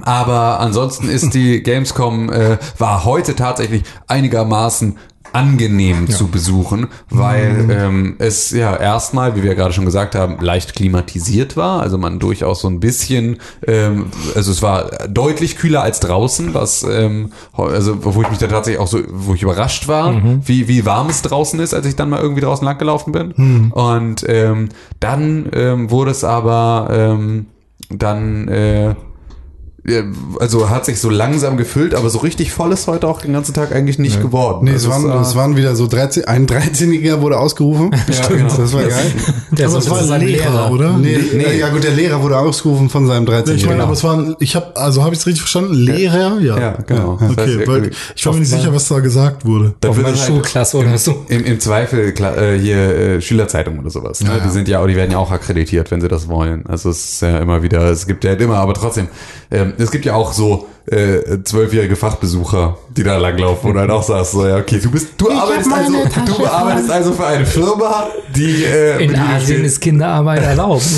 aber 0.01 0.61
ansonsten 0.61 1.09
ist 1.09 1.35
die 1.35 1.63
Gamescom 1.63 2.31
äh, 2.31 2.59
war 2.79 3.05
heute 3.05 3.37
tatsächlich 3.37 3.83
einigermaßen 4.07 4.99
angenehm 5.33 6.09
zu 6.09 6.29
besuchen, 6.29 6.89
weil 7.11 7.69
ähm, 7.71 8.17
es 8.19 8.51
ja 8.51 8.77
erstmal, 8.77 9.37
wie 9.37 9.43
wir 9.43 9.55
gerade 9.55 9.73
schon 9.73 9.85
gesagt 9.85 10.15
haben, 10.15 10.39
leicht 10.41 10.75
klimatisiert 10.75 11.57
war. 11.57 11.81
Also 11.81 11.99
man 11.99 12.19
durchaus 12.19 12.61
so 12.61 12.69
ein 12.69 12.81
bisschen, 12.81 13.39
ähm, 13.67 14.07
also 14.35 14.51
es 14.51 14.63
war 14.63 14.91
deutlich 15.09 15.57
kühler 15.57 15.83
als 15.83 16.01
draußen, 16.01 16.55
was 16.55 16.83
ähm, 16.83 17.33
also 17.57 18.05
wo 18.05 18.23
ich 18.23 18.31
mich 18.31 18.39
da 18.39 18.47
tatsächlich 18.47 18.81
auch 18.81 18.87
so, 18.87 19.01
wo 19.11 19.35
ich 19.35 19.43
überrascht 19.43 19.89
war, 19.89 20.13
wie 20.45 20.69
wie 20.69 20.85
warm 20.87 21.09
es 21.09 21.23
draußen 21.23 21.59
ist, 21.61 21.75
als 21.75 21.87
ich 21.87 21.97
dann 21.97 22.11
mal 22.11 22.21
irgendwie 22.21 22.43
draußen 22.43 22.65
langgelaufen 22.65 23.13
bin. 23.13 23.33
Und 23.71 24.25
ähm, 24.29 24.69
dann 25.01 25.49
ähm, 25.53 25.91
wurde 25.91 26.11
es 26.11 26.25
aber 26.25 26.89
ähm, 26.91 27.47
dann 27.91 28.49
äh, 28.49 28.89
ja, 28.89 28.97
also 30.39 30.71
hat 30.71 30.85
sich 30.87 31.01
so 31.01 31.11
langsam 31.11 31.57
gefüllt, 31.57 31.95
aber 31.95 32.09
so 32.09 32.19
richtig 32.21 32.53
voll 32.53 32.71
ist 32.71 32.87
heute 32.87 33.09
auch 33.09 33.21
den 33.21 33.33
ganzen 33.33 33.53
Tag 33.53 33.75
eigentlich 33.75 33.99
nicht 33.99 34.21
geworden. 34.23 34.67
Nee, 34.67 34.73
es 34.73 34.87
Also 34.89 35.09
waren, 35.09 35.19
äh, 35.19 35.23
es 35.23 35.35
waren 35.35 35.57
wieder 35.57 35.75
so 35.75 35.89
13, 35.89 36.25
ein 36.27 36.47
13-Jähriger 36.47 37.21
wurde 37.21 37.39
ausgerufen. 37.39 37.91
Ja, 38.13 38.29
genau. 38.29 38.55
Das 38.55 38.73
war 38.75 38.83
geil. 38.83 39.13
Der 39.53 39.69
Aber 39.69 39.79
es 39.79 39.91
war 39.91 39.99
ein 40.13 40.21
Lehrer, 40.21 40.71
oder? 40.71 40.99
Nee, 40.99 41.19
nee. 41.35 41.59
Ja 41.59 41.71
gut, 41.71 41.83
der 41.83 41.93
Lehrer 41.93 42.23
wurde 42.23 42.39
ausgerufen 42.39 42.91
von 42.91 43.07
seinem 43.07 43.25
13-Jährigen. 43.25 43.57
Ich 43.57 43.67
meine, 43.67 43.83
aber 43.83 43.93
es 43.93 44.05
waren, 44.05 44.37
ich 44.39 44.55
habe, 44.55 44.77
also 44.77 45.03
habe 45.03 45.15
ich 45.15 45.21
es 45.21 45.27
richtig 45.27 45.41
verstanden? 45.43 45.75
Lehrer? 45.75 46.39
Ja. 46.41 46.59
Ja, 46.59 46.79
genau. 46.87 47.19
Okay, 47.21 47.67
weil 47.67 47.91
ich 48.15 48.27
war 48.27 48.35
mir 48.35 48.41
nicht 48.41 48.51
sicher, 48.51 48.73
was 48.75 48.87
da 48.89 49.01
gesagt 49.01 49.45
wurde. 49.45 49.75
Da 49.81 49.89
Auf 49.89 49.97
wird 49.97 50.09
es 50.09 50.21
halt 50.21 50.29
Schulklasse 50.29 50.77
oder 50.79 50.99
so. 50.99 51.25
Im, 51.29 51.45
Im 51.45 51.59
Zweifel 51.59 52.15
äh, 52.19 52.59
hier 52.59 52.77
äh, 52.77 53.21
Schülerzeitung 53.21 53.79
oder 53.79 53.91
sowas. 53.91 54.23
Ne? 54.23 54.41
Die 54.45 54.51
sind 54.51 54.69
ja 54.69 54.81
auch, 54.81 54.87
die 54.87 54.97
werden 54.97 55.11
ja 55.11 55.19
auch 55.19 55.31
akkreditiert, 55.31 55.91
wenn 55.91 56.01
sie 56.01 56.09
das 56.09 56.29
wollen. 56.29 56.65
Also 56.67 56.91
es 56.91 57.15
ist 57.15 57.23
ja 57.23 57.39
immer 57.39 57.63
wieder, 57.63 57.91
es 57.91 58.07
gibt 58.07 58.25
ja 58.25 58.33
immer, 58.35 58.57
aber 58.57 58.75
trotzdem, 58.75 59.09
ähm, 59.51 59.72
es 59.79 59.91
gibt 59.91 60.05
ja 60.05 60.15
auch 60.15 60.33
so 60.33 60.69
äh, 60.87 61.43
zwölfjährige 61.45 61.97
Fachbesucher, 61.97 62.77
die 62.91 63.03
da 63.03 63.17
langlaufen 63.17 63.71
und 63.71 63.79
halt 63.79 63.91
auch 63.91 64.03
sagst, 64.03 64.33
so 64.33 64.47
ja, 64.47 64.57
okay, 64.57 64.81
du 64.81 64.91
bist, 64.91 65.09
du 65.17 65.31
arbeitest 65.31 65.73
also, 65.73 65.93
du 66.27 66.47
arbeitest 66.47 66.91
also 66.91 67.13
für 67.13 67.27
eine 67.27 67.47
Firma, 67.47 68.09
die 68.35 68.65
äh, 68.65 69.05
In 69.05 69.17
Asien 69.17 69.65
ist 69.65 69.81
Kinderarbeit 69.81 70.43
erlaubt. 70.43 70.83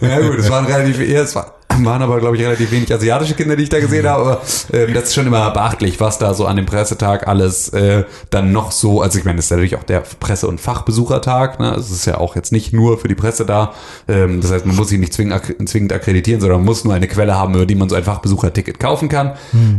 Ja 0.00 0.20
gut, 0.20 0.38
es 0.38 0.50
waren 0.50 0.66
relativ 0.66 1.00
eher, 1.00 1.22
es 1.22 1.34
war, 1.34 1.55
waren 1.84 2.02
aber 2.02 2.18
glaube 2.20 2.36
ich 2.36 2.42
relativ 2.42 2.70
wenig 2.70 2.92
asiatische 2.92 3.34
Kinder, 3.34 3.56
die 3.56 3.64
ich 3.64 3.68
da 3.68 3.80
gesehen 3.80 4.06
habe, 4.08 4.22
aber 4.22 4.40
ähm, 4.72 4.94
das 4.94 5.04
ist 5.04 5.14
schon 5.14 5.26
immer 5.26 5.50
beachtlich, 5.50 6.00
was 6.00 6.18
da 6.18 6.34
so 6.34 6.46
an 6.46 6.56
dem 6.56 6.66
Pressetag 6.66 7.28
alles 7.28 7.68
äh, 7.70 8.04
dann 8.30 8.52
noch 8.52 8.72
so, 8.72 9.00
also 9.02 9.18
ich 9.18 9.24
meine, 9.24 9.36
das 9.36 9.46
ist 9.46 9.50
natürlich 9.50 9.76
auch 9.76 9.82
der 9.82 10.02
Presse- 10.20 10.46
und 10.48 10.60
Fachbesuchertag, 10.60 11.60
ne? 11.60 11.74
es 11.78 11.90
ist 11.90 12.06
ja 12.06 12.18
auch 12.18 12.36
jetzt 12.36 12.52
nicht 12.52 12.72
nur 12.72 12.98
für 12.98 13.08
die 13.08 13.14
Presse 13.14 13.44
da, 13.44 13.72
ähm, 14.08 14.40
das 14.40 14.52
heißt, 14.52 14.66
man 14.66 14.76
muss 14.76 14.88
sich 14.88 14.98
nicht 14.98 15.12
zwingend, 15.12 15.34
ak- 15.34 15.56
zwingend 15.68 15.92
akkreditieren, 15.92 16.40
sondern 16.40 16.58
man 16.60 16.66
muss 16.66 16.84
nur 16.84 16.94
eine 16.94 17.08
Quelle 17.08 17.34
haben, 17.36 17.54
über 17.54 17.66
die 17.66 17.74
man 17.74 17.88
so 17.88 17.96
ein 17.96 18.04
Fachbesucherticket 18.04 18.78
kaufen 18.80 19.08
kann, 19.08 19.32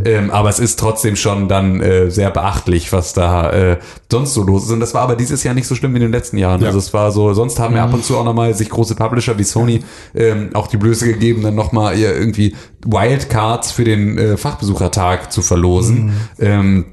ähm, 0.05 0.31
aber 0.31 0.49
es 0.49 0.59
ist 0.59 0.79
trotzdem 0.79 1.15
schon 1.15 1.47
dann 1.47 1.81
äh, 1.81 2.09
sehr 2.11 2.29
beachtlich, 2.31 2.91
was 2.93 3.13
da 3.13 3.51
äh, 3.51 3.77
sonst 4.11 4.33
so 4.33 4.43
los 4.43 4.65
ist. 4.65 4.71
Und 4.71 4.79
das 4.79 4.93
war 4.93 5.01
aber 5.01 5.15
dieses 5.15 5.43
Jahr 5.43 5.53
nicht 5.53 5.67
so 5.67 5.75
schlimm 5.75 5.93
wie 5.93 5.97
in 5.97 6.03
den 6.03 6.11
letzten 6.11 6.37
Jahren, 6.37 6.61
also 6.63 6.79
es 6.79 6.93
war 6.93 7.11
so, 7.11 7.33
sonst 7.33 7.59
haben 7.59 7.73
wir 7.75 7.83
ab 7.83 7.93
und 7.93 8.03
zu 8.05 8.17
auch 8.17 8.23
nochmal 8.25 8.53
sich 8.53 8.69
große 8.69 8.95
Publisher 8.95 9.37
wie 9.37 9.43
Sony 9.43 9.83
ähm, 10.15 10.49
auch 10.53 10.67
die 10.67 10.77
Blöße 10.77 11.05
gegeben, 11.05 11.41
dann 11.43 11.55
nochmal 11.55 11.86
ihr 11.93 12.15
irgendwie 12.15 12.55
Wildcards 12.85 13.71
für 13.71 13.83
den 13.83 14.17
äh, 14.17 14.37
Fachbesuchertag 14.37 15.31
zu 15.31 15.41
verlosen. 15.41 16.13
Ähm, 16.39 16.85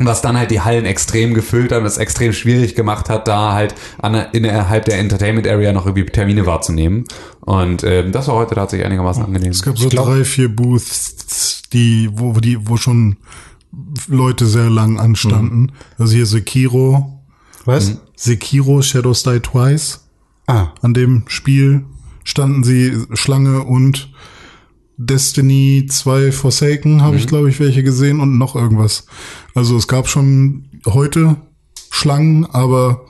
was 0.00 0.22
dann 0.22 0.38
halt 0.38 0.52
die 0.52 0.60
Hallen 0.60 0.84
extrem 0.84 1.34
gefüllt 1.34 1.72
hat 1.72 1.80
und 1.80 1.86
es 1.86 1.98
extrem 1.98 2.32
schwierig 2.32 2.76
gemacht 2.76 3.08
hat, 3.08 3.26
da 3.26 3.52
halt 3.52 3.74
an, 4.00 4.14
innerhalb 4.32 4.84
der 4.84 4.98
Entertainment 5.00 5.48
Area 5.48 5.72
noch 5.72 5.86
irgendwie 5.86 6.06
Termine 6.06 6.46
wahrzunehmen. 6.46 7.04
Und 7.40 7.82
ähm, 7.82 8.12
das 8.12 8.28
war 8.28 8.36
heute 8.36 8.54
tatsächlich 8.54 8.86
einigermaßen 8.86 9.24
angenehm. 9.24 9.50
Es 9.50 9.62
gab 9.62 9.76
so 9.76 9.88
glaub- 9.88 10.06
drei, 10.06 10.24
vier 10.24 10.54
Booths, 10.54 11.62
die, 11.72 12.08
wo, 12.12 12.36
wo 12.36 12.40
die, 12.40 12.68
wo 12.68 12.76
schon 12.76 13.16
Leute 14.06 14.46
sehr 14.46 14.70
lang 14.70 15.00
anstanden. 15.00 15.72
Also 15.98 16.14
hier 16.14 16.26
Sekiro, 16.26 17.20
Was? 17.64 17.98
Sekiro 18.14 18.82
Shadows 18.82 19.24
Die 19.24 19.40
Twice. 19.40 20.04
Ah, 20.46 20.68
An 20.80 20.94
dem 20.94 21.24
Spiel 21.26 21.84
standen 22.28 22.62
sie 22.64 22.92
Schlange 23.14 23.62
und 23.64 24.10
Destiny 24.96 25.86
2 25.88 26.32
Forsaken 26.32 27.02
habe 27.02 27.16
ich, 27.16 27.24
Mhm. 27.24 27.28
glaube 27.28 27.48
ich, 27.50 27.60
welche 27.60 27.82
gesehen 27.84 28.20
und 28.20 28.36
noch 28.36 28.56
irgendwas. 28.56 29.06
Also 29.54 29.76
es 29.76 29.86
gab 29.86 30.08
schon 30.08 30.68
heute 30.86 31.36
Schlangen, 31.90 32.46
aber 32.46 33.02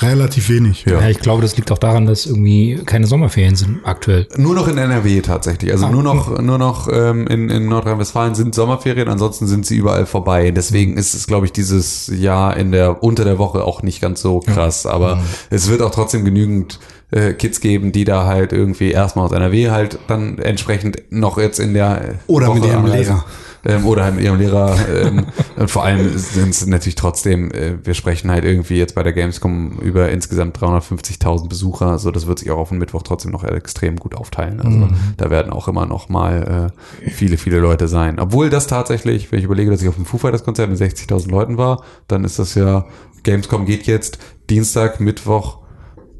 relativ 0.00 0.50
wenig. 0.50 0.84
Ja. 0.86 1.00
Ja, 1.00 1.08
ich 1.08 1.18
glaube, 1.18 1.40
das 1.42 1.56
liegt 1.56 1.72
auch 1.72 1.78
daran, 1.78 2.04
dass 2.06 2.26
irgendwie 2.26 2.80
keine 2.86 3.06
Sommerferien 3.06 3.56
sind 3.56 3.80
aktuell. 3.84 4.28
Nur 4.36 4.54
noch 4.54 4.68
in 4.68 4.76
NRW 4.78 5.20
tatsächlich. 5.22 5.72
Also 5.72 5.88
nur 5.88 6.02
noch, 6.02 6.40
nur 6.40 6.58
noch 6.58 6.88
ähm, 6.92 7.26
in, 7.26 7.48
in 7.50 7.68
Nordrhein-Westfalen 7.68 8.34
sind 8.34 8.54
Sommerferien, 8.54 9.08
ansonsten 9.08 9.46
sind 9.46 9.64
sie 9.66 9.76
überall 9.76 10.06
vorbei. 10.06 10.50
Deswegen 10.52 10.96
ist 10.96 11.14
es, 11.14 11.26
glaube 11.26 11.46
ich, 11.46 11.52
dieses 11.52 12.06
Jahr 12.14 12.56
in 12.56 12.70
der 12.70 13.02
unter 13.02 13.24
der 13.24 13.38
Woche 13.38 13.64
auch 13.64 13.82
nicht 13.82 14.00
ganz 14.00 14.20
so 14.20 14.40
krass. 14.40 14.84
Aber 14.86 15.22
es 15.50 15.68
wird 15.68 15.82
auch 15.82 15.90
trotzdem 15.90 16.24
genügend 16.24 16.78
äh, 17.10 17.32
Kids 17.32 17.60
geben, 17.60 17.92
die 17.92 18.04
da 18.04 18.26
halt 18.26 18.52
irgendwie 18.52 18.90
erstmal 18.90 19.26
aus 19.26 19.32
NRW 19.32 19.70
halt 19.70 19.98
dann 20.06 20.38
entsprechend 20.38 21.02
noch 21.10 21.38
jetzt 21.38 21.58
in 21.58 21.74
der 21.74 22.16
Oder 22.26 22.54
mit 22.54 22.64
ihrem 22.64 22.84
anreisen. 22.84 23.16
Lehrer. 23.16 23.24
Ähm, 23.62 23.84
oder 23.84 24.04
halt 24.04 24.14
mit 24.14 24.24
ihrem 24.24 24.38
Lehrer. 24.38 24.74
Ähm, 24.88 25.26
und 25.56 25.70
vor 25.70 25.84
allem 25.84 26.16
sind 26.16 26.50
es 26.50 26.66
natürlich 26.66 26.94
trotzdem, 26.94 27.50
äh, 27.50 27.74
wir 27.84 27.94
sprechen 27.94 28.30
halt 28.30 28.44
irgendwie 28.44 28.76
jetzt 28.76 28.94
bei 28.94 29.02
der 29.02 29.12
Gamescom 29.12 29.78
über 29.80 30.08
insgesamt 30.10 30.56
350.000 30.58 31.48
Besucher. 31.48 31.98
So, 31.98 32.10
das 32.10 32.26
wird 32.26 32.38
sich 32.38 32.50
auch 32.50 32.58
auf 32.58 32.70
den 32.70 32.78
Mittwoch 32.78 33.02
trotzdem 33.02 33.32
noch 33.32 33.44
extrem 33.44 33.96
gut 33.96 34.14
aufteilen. 34.14 34.60
Also 34.60 34.88
da 35.16 35.30
werden 35.30 35.52
auch 35.52 35.68
immer 35.68 35.84
noch 35.84 36.08
mal 36.08 36.72
äh, 37.04 37.10
viele, 37.10 37.36
viele 37.36 37.58
Leute 37.58 37.88
sein. 37.88 38.18
Obwohl 38.18 38.48
das 38.48 38.66
tatsächlich, 38.66 39.30
wenn 39.30 39.38
ich 39.38 39.44
überlege, 39.44 39.70
dass 39.70 39.82
ich 39.82 39.88
auf 39.88 39.96
dem 39.96 40.06
Foo 40.06 40.18
Fighters 40.18 40.44
Konzert 40.44 40.70
mit 40.70 40.78
60.000 40.78 41.30
Leuten 41.30 41.58
war, 41.58 41.82
dann 42.08 42.24
ist 42.24 42.38
das 42.38 42.54
ja, 42.54 42.86
Gamescom 43.24 43.66
geht 43.66 43.86
jetzt 43.86 44.18
Dienstag, 44.48 45.00
Mittwoch, 45.00 45.58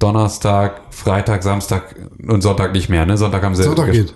Donnerstag, 0.01 0.81
Freitag, 0.91 1.43
Samstag 1.45 1.95
und 2.27 2.41
Sonntag 2.43 2.73
nicht 2.73 2.89
mehr. 2.89 3.07
Ne? 3.07 3.17
Sonntag 3.17 3.43
haben 3.45 3.55
sie 3.55 3.63
Sonntag 3.63 3.93
geht. 3.93 4.15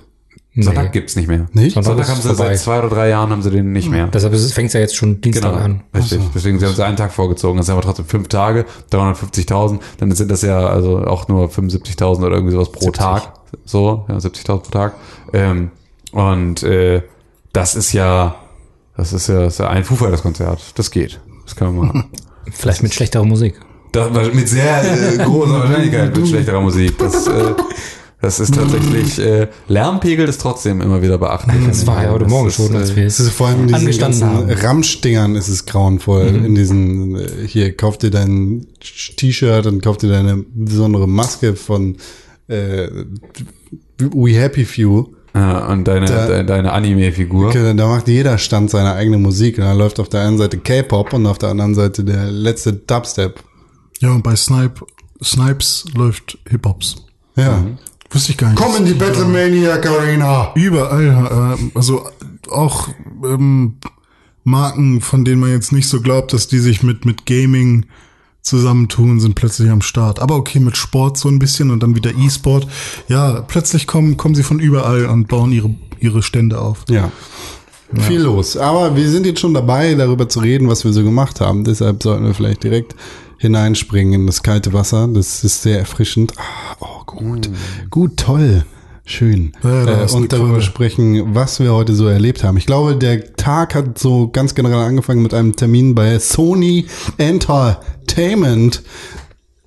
Sonntag 0.56 0.84
Nee. 0.84 0.90
gibt's 0.92 1.16
nicht 1.16 1.26
mehr. 1.28 1.46
Nicht? 1.52 1.74
Sonntag 1.74 1.90
Sonntag 1.90 2.08
haben 2.10 2.20
sie 2.20 2.28
vorbei. 2.28 2.44
seit 2.48 2.58
zwei 2.60 2.78
oder 2.78 2.88
drei 2.88 3.08
Jahren 3.08 3.30
haben 3.30 3.42
sie 3.42 3.50
den 3.50 3.72
nicht 3.72 3.90
mehr. 3.90 4.06
Deshalb 4.06 4.34
fängt 4.36 4.68
es 4.68 4.72
ja 4.74 4.80
jetzt 4.80 4.94
schon 4.94 5.20
Dienstag 5.20 5.52
Genau, 5.52 5.64
an. 5.64 5.82
richtig. 5.94 6.20
Deswegen 6.34 6.58
sie 6.60 6.66
haben 6.66 6.74
sie 6.74 6.84
einen 6.84 6.96
Tag 6.96 7.12
vorgezogen. 7.12 7.56
Das 7.56 7.66
sind 7.66 7.72
aber 7.72 7.82
trotzdem 7.82 8.06
fünf 8.06 8.28
Tage, 8.28 8.64
350.000. 8.92 9.80
Dann 9.98 10.12
sind 10.12 10.30
das 10.30 10.42
ja 10.42 10.64
also 10.66 10.98
auch 10.98 11.26
nur 11.28 11.48
75.000 11.48 12.18
oder 12.24 12.36
irgendwie 12.36 12.52
sowas 12.52 12.70
pro 12.70 12.84
70. 12.86 12.92
Tag. 13.02 13.32
So, 13.64 14.04
ja, 14.08 14.16
70.000 14.16 14.44
pro 14.60 14.70
Tag. 14.70 14.94
Ähm, 15.32 15.70
und 16.12 16.62
äh, 16.62 17.02
das 17.52 17.74
ist 17.74 17.92
ja, 17.92 18.36
das 18.96 19.12
ist 19.12 19.26
ja, 19.28 19.40
das 19.40 19.54
ist 19.54 19.58
ja 19.58 19.68
ein 19.68 19.82
Foo 19.82 19.96
Fighters 19.96 20.22
Konzert. 20.22 20.60
Das 20.76 20.92
geht. 20.92 21.20
Das 21.44 21.56
kann 21.56 21.74
man 21.74 21.86
machen. 21.88 22.04
Vielleicht 22.52 22.82
mit 22.84 22.94
schlechterer 22.94 23.24
Musik. 23.24 23.58
Das 23.94 24.34
mit 24.34 24.48
sehr 24.48 24.82
äh, 24.82 25.16
großer 25.18 25.52
Wahrscheinlichkeit 25.52 26.16
mit 26.16 26.28
schlechterer 26.28 26.60
Musik. 26.60 26.98
Das, 26.98 27.26
äh, 27.26 27.54
das 28.20 28.40
ist 28.40 28.54
tatsächlich, 28.54 29.18
äh, 29.20 29.48
Lärmpegel 29.68 30.28
ist 30.28 30.40
trotzdem 30.40 30.80
immer 30.80 31.00
wieder 31.02 31.16
beachtlich. 31.18 31.56
Das 31.66 31.86
war 31.86 32.02
ja 32.02 32.10
heute 32.10 32.24
Morgen 32.26 32.50
schon, 32.50 32.74
äh, 32.74 32.78
als 32.78 32.96
wir 32.96 33.06
Es 33.06 33.20
ist 33.20 33.30
vor 33.30 33.48
allem 33.48 33.60
in 33.60 33.66
diesen 33.68 33.80
angestanden 33.82 34.20
ganzen 34.20 34.48
haben. 34.48 34.60
Ramschdingern 34.66 35.34
ist 35.36 35.48
es 35.48 35.64
grauenvoll. 35.66 36.32
Mhm. 36.32 36.44
In 36.44 36.54
diesen, 36.54 37.16
äh, 37.16 37.28
hier, 37.46 37.76
kauf 37.76 37.96
dir 37.98 38.10
dein 38.10 38.66
T-Shirt 39.16 39.66
und 39.66 39.82
kauf 39.82 39.98
dir 39.98 40.08
deine 40.08 40.44
besondere 40.54 41.06
Maske 41.06 41.54
von 41.54 41.96
äh, 42.48 42.88
We 43.98 44.32
Happy 44.32 44.64
Few. 44.64 45.06
Ja, 45.34 45.66
und 45.66 45.86
deine, 45.86 46.06
Da- 46.06 46.26
de, 46.28 46.44
deine 46.44 46.72
Anime-Figur. 46.72 47.48
Okay, 47.48 47.74
Da 47.76 47.86
macht 47.88 48.08
jeder 48.08 48.38
Stand 48.38 48.70
seine 48.70 48.94
eigene 48.94 49.18
Musik. 49.18 49.58
Und 49.58 49.64
da 49.64 49.72
läuft 49.72 50.00
auf 50.00 50.08
der 50.08 50.22
einen 50.22 50.38
Seite 50.38 50.58
K-Pop 50.58 51.12
und 51.12 51.26
auf 51.26 51.38
der 51.38 51.50
anderen 51.50 51.74
Seite 51.74 52.04
der 52.04 52.30
letzte 52.30 52.72
Dubstep. 52.72 53.40
Ja, 54.00 54.12
und 54.12 54.22
bei 54.22 54.36
Snipe, 54.36 54.86
Snipes 55.22 55.84
läuft 55.94 56.38
Hip-Hops. 56.48 56.96
Ja. 57.36 57.64
Wusste 58.10 58.32
ich 58.32 58.38
gar 58.38 58.50
nicht. 58.50 58.62
Komm 58.62 58.76
in 58.76 58.84
die 58.84 58.94
Battlemania, 58.94 59.78
Karina! 59.78 60.52
Überall, 60.54 61.56
äh, 61.58 61.76
also 61.76 62.06
auch 62.50 62.88
ähm, 63.24 63.78
Marken, 64.44 65.00
von 65.00 65.24
denen 65.24 65.40
man 65.40 65.50
jetzt 65.50 65.72
nicht 65.72 65.88
so 65.88 66.00
glaubt, 66.00 66.32
dass 66.32 66.46
die 66.46 66.58
sich 66.58 66.82
mit, 66.82 67.04
mit 67.04 67.26
Gaming 67.26 67.86
zusammentun, 68.42 69.20
sind 69.20 69.34
plötzlich 69.34 69.70
am 69.70 69.80
Start. 69.80 70.20
Aber 70.20 70.36
okay, 70.36 70.60
mit 70.60 70.76
Sport 70.76 71.16
so 71.16 71.28
ein 71.28 71.38
bisschen 71.38 71.70
und 71.70 71.82
dann 71.82 71.96
wieder 71.96 72.10
E-Sport. 72.14 72.68
Ja, 73.08 73.40
plötzlich 73.40 73.86
kommen, 73.86 74.16
kommen 74.16 74.34
sie 74.34 74.42
von 74.42 74.60
überall 74.60 75.06
und 75.06 75.28
bauen 75.28 75.50
ihre, 75.50 75.74
ihre 75.98 76.22
Stände 76.22 76.60
auf. 76.60 76.84
Ja. 76.88 77.10
Viel 78.00 78.22
los. 78.22 78.56
Aber 78.56 78.96
wir 78.96 79.08
sind 79.08 79.24
jetzt 79.24 79.40
schon 79.40 79.54
dabei, 79.54 79.94
darüber 79.94 80.28
zu 80.28 80.40
reden, 80.40 80.68
was 80.68 80.84
wir 80.84 80.92
so 80.92 81.04
gemacht 81.04 81.40
haben. 81.40 81.64
Deshalb 81.64 82.02
sollten 82.02 82.24
wir 82.24 82.34
vielleicht 82.34 82.64
direkt 82.64 82.94
hineinspringen 83.38 84.20
in 84.20 84.26
das 84.26 84.42
kalte 84.42 84.72
Wasser. 84.72 85.08
Das 85.08 85.44
ist 85.44 85.62
sehr 85.62 85.78
erfrischend. 85.78 86.32
Ah, 86.36 86.76
oh, 86.80 87.04
gut. 87.06 87.50
Gut, 87.90 88.16
toll. 88.16 88.64
Schön. 89.06 89.52
Ja, 89.62 90.04
äh, 90.04 90.10
und 90.12 90.32
darüber 90.32 90.48
Quelle. 90.48 90.62
sprechen, 90.62 91.34
was 91.34 91.60
wir 91.60 91.74
heute 91.74 91.94
so 91.94 92.06
erlebt 92.06 92.42
haben. 92.42 92.56
Ich 92.56 92.64
glaube, 92.64 92.96
der 92.96 93.34
Tag 93.36 93.74
hat 93.74 93.98
so 93.98 94.28
ganz 94.28 94.54
generell 94.54 94.78
angefangen 94.78 95.22
mit 95.22 95.34
einem 95.34 95.54
Termin 95.54 95.94
bei 95.94 96.18
Sony 96.18 96.86
Entertainment 97.18 98.82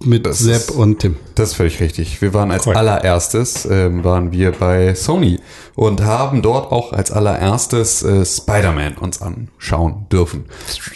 mit 0.03 0.25
Das 0.25 0.39
Sepp 0.39 0.55
ist- 0.57 0.71
und 0.71 0.99
Tim. 0.99 1.15
Das 1.35 1.49
ist 1.49 1.55
völlig 1.55 1.79
richtig. 1.79 2.21
Wir 2.21 2.33
waren 2.33 2.51
als 2.51 2.63
Korrekt. 2.63 2.79
allererstes, 2.79 3.65
ähm, 3.69 4.03
waren 4.03 4.31
wir 4.31 4.51
bei 4.51 4.93
Sony 4.93 5.39
und 5.75 6.01
haben 6.03 6.41
dort 6.41 6.71
auch 6.71 6.93
als 6.93 7.11
allererstes 7.11 8.03
äh, 8.03 8.23
Spider-Man 8.25 8.97
uns 8.97 9.21
anschauen 9.21 10.05
dürfen. 10.11 10.45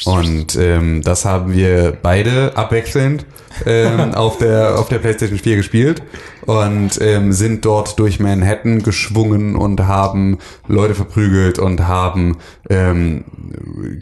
Und 0.06 0.56
ähm, 0.56 1.02
das 1.04 1.26
haben 1.26 1.54
wir 1.54 1.98
beide 2.02 2.56
abwechselnd 2.56 3.26
ähm, 3.66 4.14
auf, 4.14 4.38
der, 4.38 4.78
auf 4.80 4.90
der 4.90 5.00
PlayStation 5.00 5.38
4 5.38 5.58
gespielt 5.58 6.02
und 6.46 7.00
ähm, 7.02 7.32
sind 7.32 7.66
dort 7.66 8.00
durch 8.00 8.20
Manhattan 8.20 8.84
geschwungen 8.84 9.56
und 9.56 9.88
haben 9.88 10.40
Leute 10.68 10.96
verprügelt 10.96 11.60
und 11.60 11.88
haben 11.88 12.38
ähm, 12.70 13.26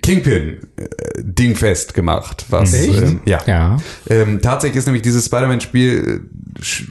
Kingpin 0.02 0.60
äh, 0.78 0.88
dingfest 1.18 1.94
gemacht. 1.94 2.46
Was, 2.50 2.74
Echt? 2.74 3.02
ähm, 3.02 3.22
ja. 3.26 3.40
Ja. 3.46 3.78
Ähm, 4.10 4.42
tatsächlich 4.42 4.78
ist 4.78 4.86
nämlich 4.86 5.04
dieses 5.04 5.26
Spider-Man-Spiel 5.26 6.22
äh, 6.26 6.49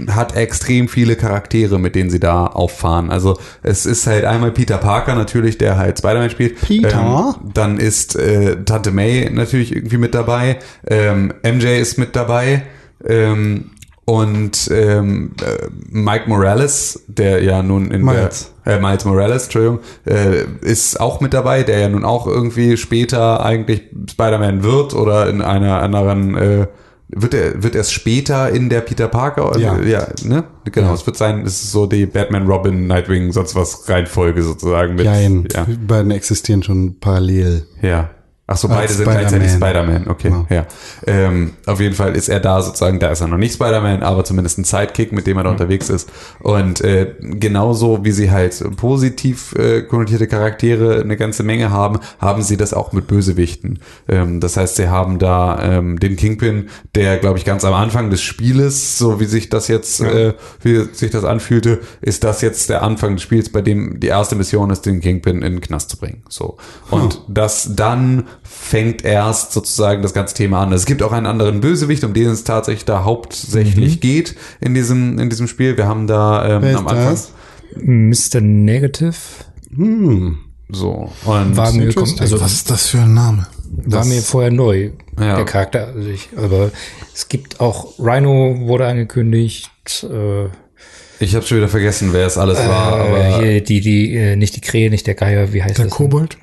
hat 0.08 0.36
extrem 0.36 0.88
viele 0.88 1.16
Charaktere, 1.16 1.78
mit 1.78 1.94
denen 1.94 2.10
sie 2.10 2.20
da 2.20 2.46
auffahren. 2.46 3.10
Also 3.10 3.38
es 3.62 3.86
ist 3.86 4.06
halt 4.06 4.24
einmal 4.24 4.50
Peter 4.52 4.78
Parker 4.78 5.14
natürlich, 5.14 5.58
der 5.58 5.76
halt 5.76 5.98
Spider-Man 5.98 6.30
spielt. 6.30 6.60
Peter? 6.60 7.36
Ähm, 7.38 7.50
dann 7.54 7.78
ist 7.78 8.16
äh, 8.16 8.64
Tante 8.64 8.90
May 8.90 9.30
natürlich 9.30 9.74
irgendwie 9.74 9.98
mit 9.98 10.14
dabei. 10.14 10.58
Ähm, 10.86 11.32
MJ 11.42 11.78
ist 11.78 11.98
mit 11.98 12.16
dabei. 12.16 12.62
Ähm, 13.06 13.70
und 14.08 14.70
ähm, 14.72 15.32
äh, 15.42 15.68
Mike 15.90 16.30
Morales, 16.30 17.04
der 17.08 17.42
ja 17.42 17.62
nun 17.62 17.90
in 17.90 18.02
Miles. 18.02 18.54
der 18.64 18.76
äh, 18.76 18.80
Miles 18.80 19.04
Morales, 19.04 19.44
Entschuldigung, 19.44 19.80
äh, 20.06 20.44
ist 20.62 20.98
auch 20.98 21.20
mit 21.20 21.34
dabei, 21.34 21.62
der 21.62 21.80
ja 21.80 21.88
nun 21.90 22.06
auch 22.06 22.26
irgendwie 22.26 22.78
später 22.78 23.44
eigentlich 23.44 23.82
Spider-Man 24.10 24.62
wird 24.62 24.94
oder 24.94 25.28
in 25.28 25.42
einer 25.42 25.82
anderen 25.82 26.34
äh, 26.38 26.66
wird 27.08 27.34
er 27.34 27.62
wird 27.62 27.74
erst 27.74 27.92
später 27.92 28.50
in 28.50 28.68
der 28.68 28.80
Peter 28.82 29.08
Parker 29.08 29.48
oder 29.50 29.58
Ja. 29.58 29.82
ja 29.82 30.08
ne 30.24 30.44
genau 30.64 30.92
es 30.92 31.06
wird 31.06 31.16
sein 31.16 31.40
es 31.46 31.62
ist 31.62 31.72
so 31.72 31.86
die 31.86 32.06
Batman 32.06 32.46
Robin 32.46 32.86
Nightwing 32.86 33.32
sonst 33.32 33.54
was 33.54 33.88
Reihenfolge 33.88 34.42
sozusagen 34.42 34.94
mit 34.94 35.06
Nein, 35.06 35.48
ja 35.52 35.64
die 35.64 35.76
beiden 35.76 36.10
existieren 36.10 36.62
schon 36.62 36.98
parallel. 37.00 37.66
ja. 37.82 38.10
Ach 38.50 38.56
so, 38.56 38.66
beide 38.66 38.90
sind 38.90 39.02
Spider-Man. 39.04 39.28
gleichzeitig 39.28 39.50
Spider-Man. 39.52 40.08
Okay, 40.08 40.28
Genau. 40.30 40.46
ja. 40.48 40.66
Ähm, 41.06 41.52
auf 41.66 41.80
jeden 41.80 41.94
Fall 41.94 42.16
ist 42.16 42.30
er 42.30 42.40
da 42.40 42.62
sozusagen, 42.62 42.98
da 42.98 43.10
ist 43.10 43.20
er 43.20 43.28
noch 43.28 43.36
nicht 43.36 43.52
Spider-Man, 43.52 44.02
aber 44.02 44.24
zumindest 44.24 44.56
ein 44.58 44.64
Sidekick, 44.64 45.12
mit 45.12 45.26
dem 45.26 45.36
er 45.36 45.44
da 45.44 45.50
unterwegs 45.50 45.90
ist. 45.90 46.08
Und 46.40 46.80
äh, 46.80 47.12
genauso 47.20 48.04
wie 48.06 48.10
sie 48.10 48.30
halt 48.30 48.64
positiv 48.78 49.54
äh, 49.54 49.82
konnotierte 49.82 50.26
Charaktere 50.26 51.02
eine 51.02 51.18
ganze 51.18 51.42
Menge 51.42 51.70
haben, 51.70 51.98
haben 52.20 52.42
sie 52.42 52.56
das 52.56 52.72
auch 52.72 52.92
mit 52.92 53.06
Bösewichten. 53.06 53.80
Ähm, 54.08 54.40
das 54.40 54.56
heißt, 54.56 54.76
sie 54.76 54.88
haben 54.88 55.18
da 55.18 55.62
ähm, 55.62 55.98
den 56.00 56.16
Kingpin, 56.16 56.70
der, 56.94 57.18
glaube 57.18 57.36
ich, 57.36 57.44
ganz 57.44 57.66
am 57.66 57.74
Anfang 57.74 58.08
des 58.08 58.22
Spieles, 58.22 58.96
so 58.96 59.20
wie 59.20 59.26
sich 59.26 59.50
das 59.50 59.68
jetzt, 59.68 60.00
äh, 60.00 60.32
wie 60.62 60.88
sich 60.92 61.10
das 61.10 61.24
anfühlte, 61.24 61.80
ist 62.00 62.24
das 62.24 62.40
jetzt 62.40 62.70
der 62.70 62.82
Anfang 62.82 63.16
des 63.16 63.22
Spiels, 63.24 63.52
bei 63.52 63.60
dem 63.60 64.00
die 64.00 64.06
erste 64.06 64.36
Mission 64.36 64.70
ist, 64.70 64.86
den 64.86 65.00
Kingpin 65.00 65.42
in 65.42 65.52
den 65.56 65.60
Knast 65.60 65.90
zu 65.90 65.98
bringen. 65.98 66.22
So. 66.30 66.56
Und 66.90 67.20
das 67.28 67.72
dann 67.76 68.24
fängt 68.50 69.04
erst 69.04 69.52
sozusagen 69.52 70.02
das 70.02 70.12
ganze 70.14 70.34
Thema 70.34 70.62
an. 70.62 70.72
Es 70.72 70.86
gibt 70.86 71.02
auch 71.02 71.12
einen 71.12 71.26
anderen 71.26 71.60
Bösewicht, 71.60 72.02
um 72.04 72.14
den 72.14 72.28
es 72.28 72.44
tatsächlich 72.44 72.84
da 72.84 73.04
hauptsächlich 73.04 74.00
geht 74.00 74.34
in 74.60 74.74
diesem, 74.74 75.18
in 75.18 75.30
diesem 75.30 75.48
Spiel. 75.48 75.76
Wir 75.76 75.86
haben 75.86 76.06
da 76.06 76.58
ähm, 76.58 76.76
am 76.76 76.88
Anfang 76.88 77.10
das? 77.10 77.32
Mr. 77.76 78.40
Negative 78.40 79.14
Hm. 79.76 80.38
so 80.70 81.10
und 81.26 81.56
war 81.56 81.72
mir, 81.72 81.90
kom- 81.92 82.18
also 82.20 82.40
Was 82.40 82.52
ist 82.52 82.70
das 82.70 82.86
für 82.88 83.00
ein 83.00 83.14
Name? 83.14 83.46
war 83.84 84.04
mir 84.06 84.22
vorher 84.22 84.50
neu, 84.50 84.90
Ja. 85.20 85.36
der 85.36 85.44
Charakter. 85.44 85.88
Also 85.94 86.08
ich, 86.08 86.30
aber 86.36 86.70
es 87.14 87.28
gibt 87.28 87.60
auch 87.60 87.98
Rhino 87.98 88.60
wurde 88.60 88.86
angekündigt. 88.86 89.70
Äh, 90.10 90.46
ich 91.20 91.34
habe 91.34 91.44
schon 91.44 91.58
wieder 91.58 91.68
vergessen, 91.68 92.12
wer 92.12 92.26
es 92.26 92.38
alles 92.38 92.58
war, 92.58 92.98
äh, 92.98 93.02
aber 93.02 93.40
hier 93.42 93.60
die, 93.62 93.80
die, 93.80 94.14
äh, 94.16 94.36
nicht 94.36 94.56
die 94.56 94.60
Krähe, 94.62 94.88
nicht 94.90 95.06
der 95.06 95.14
Geier, 95.14 95.52
wie 95.52 95.62
heißt 95.62 95.76
Der 95.78 95.84
das? 95.86 95.94
Kobold? 95.94 96.38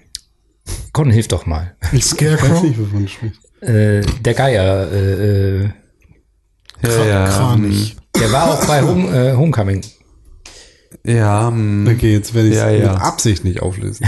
Con, 0.93 1.11
hilf 1.11 1.27
doch 1.27 1.45
mal. 1.45 1.75
Ich 1.91 2.03
weiß 2.03 2.09
Scarecrow? 2.11 2.63
nicht, 2.63 2.79
wovon 2.79 3.01
du 3.03 3.07
sprichst. 3.07 3.39
Äh, 3.61 4.01
der 4.21 4.33
Geier, 4.33 4.91
äh, 4.91 5.61
äh, 5.63 5.69
ja, 6.83 7.05
ja, 7.05 7.27
Kranich. 7.27 7.95
der 8.19 8.31
war 8.31 8.51
auch 8.51 8.65
bei 8.65 8.81
Home, 8.81 9.09
äh, 9.31 9.35
Homecoming. 9.35 9.81
Ja, 11.03 11.47
hm, 11.49 11.87
Okay, 11.95 12.13
jetzt 12.13 12.33
werde 12.33 12.47
ich 12.49 12.55
es 12.55 12.59
Ja, 12.61 12.69
ja. 12.69 12.93
mit 12.93 13.01
Absicht 13.01 13.43
nicht 13.43 13.61
auflösen. 13.61 14.05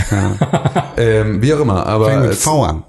ähm, 0.97 1.41
wie 1.41 1.53
auch 1.53 1.59
immer, 1.59 1.85
aber 1.85 2.09
Fängt 2.09 2.23
mit 2.23 2.35
V 2.35 2.63
an. 2.63 2.83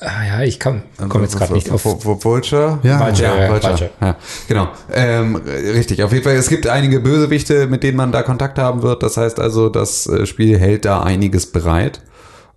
Ah, 0.00 0.24
ja, 0.26 0.42
ich 0.42 0.58
komme 0.58 0.82
komm 1.08 1.22
jetzt 1.22 1.36
gerade 1.38 1.52
nicht 1.52 1.70
auf. 1.70 1.84
Vu- 1.84 1.98
Vu- 2.04 2.24
Vulture? 2.24 2.80
Ja. 2.82 2.98
Vulture, 2.98 3.38
ja, 3.40 3.48
Vulture. 3.50 3.70
Vulture. 3.72 3.90
Ja, 4.00 4.16
genau. 4.48 4.68
Ähm, 4.92 5.36
richtig, 5.36 6.02
auf 6.02 6.12
jeden 6.12 6.24
Fall. 6.24 6.34
Es 6.34 6.48
gibt 6.48 6.66
einige 6.66 6.98
Bösewichte, 6.98 7.68
mit 7.68 7.84
denen 7.84 7.96
man 7.96 8.10
da 8.10 8.22
Kontakt 8.24 8.58
haben 8.58 8.82
wird. 8.82 9.02
Das 9.04 9.16
heißt 9.16 9.38
also, 9.38 9.68
das 9.68 10.06
äh, 10.08 10.26
Spiel 10.26 10.58
hält 10.58 10.84
da 10.84 11.02
einiges 11.04 11.50
bereit. 11.52 12.00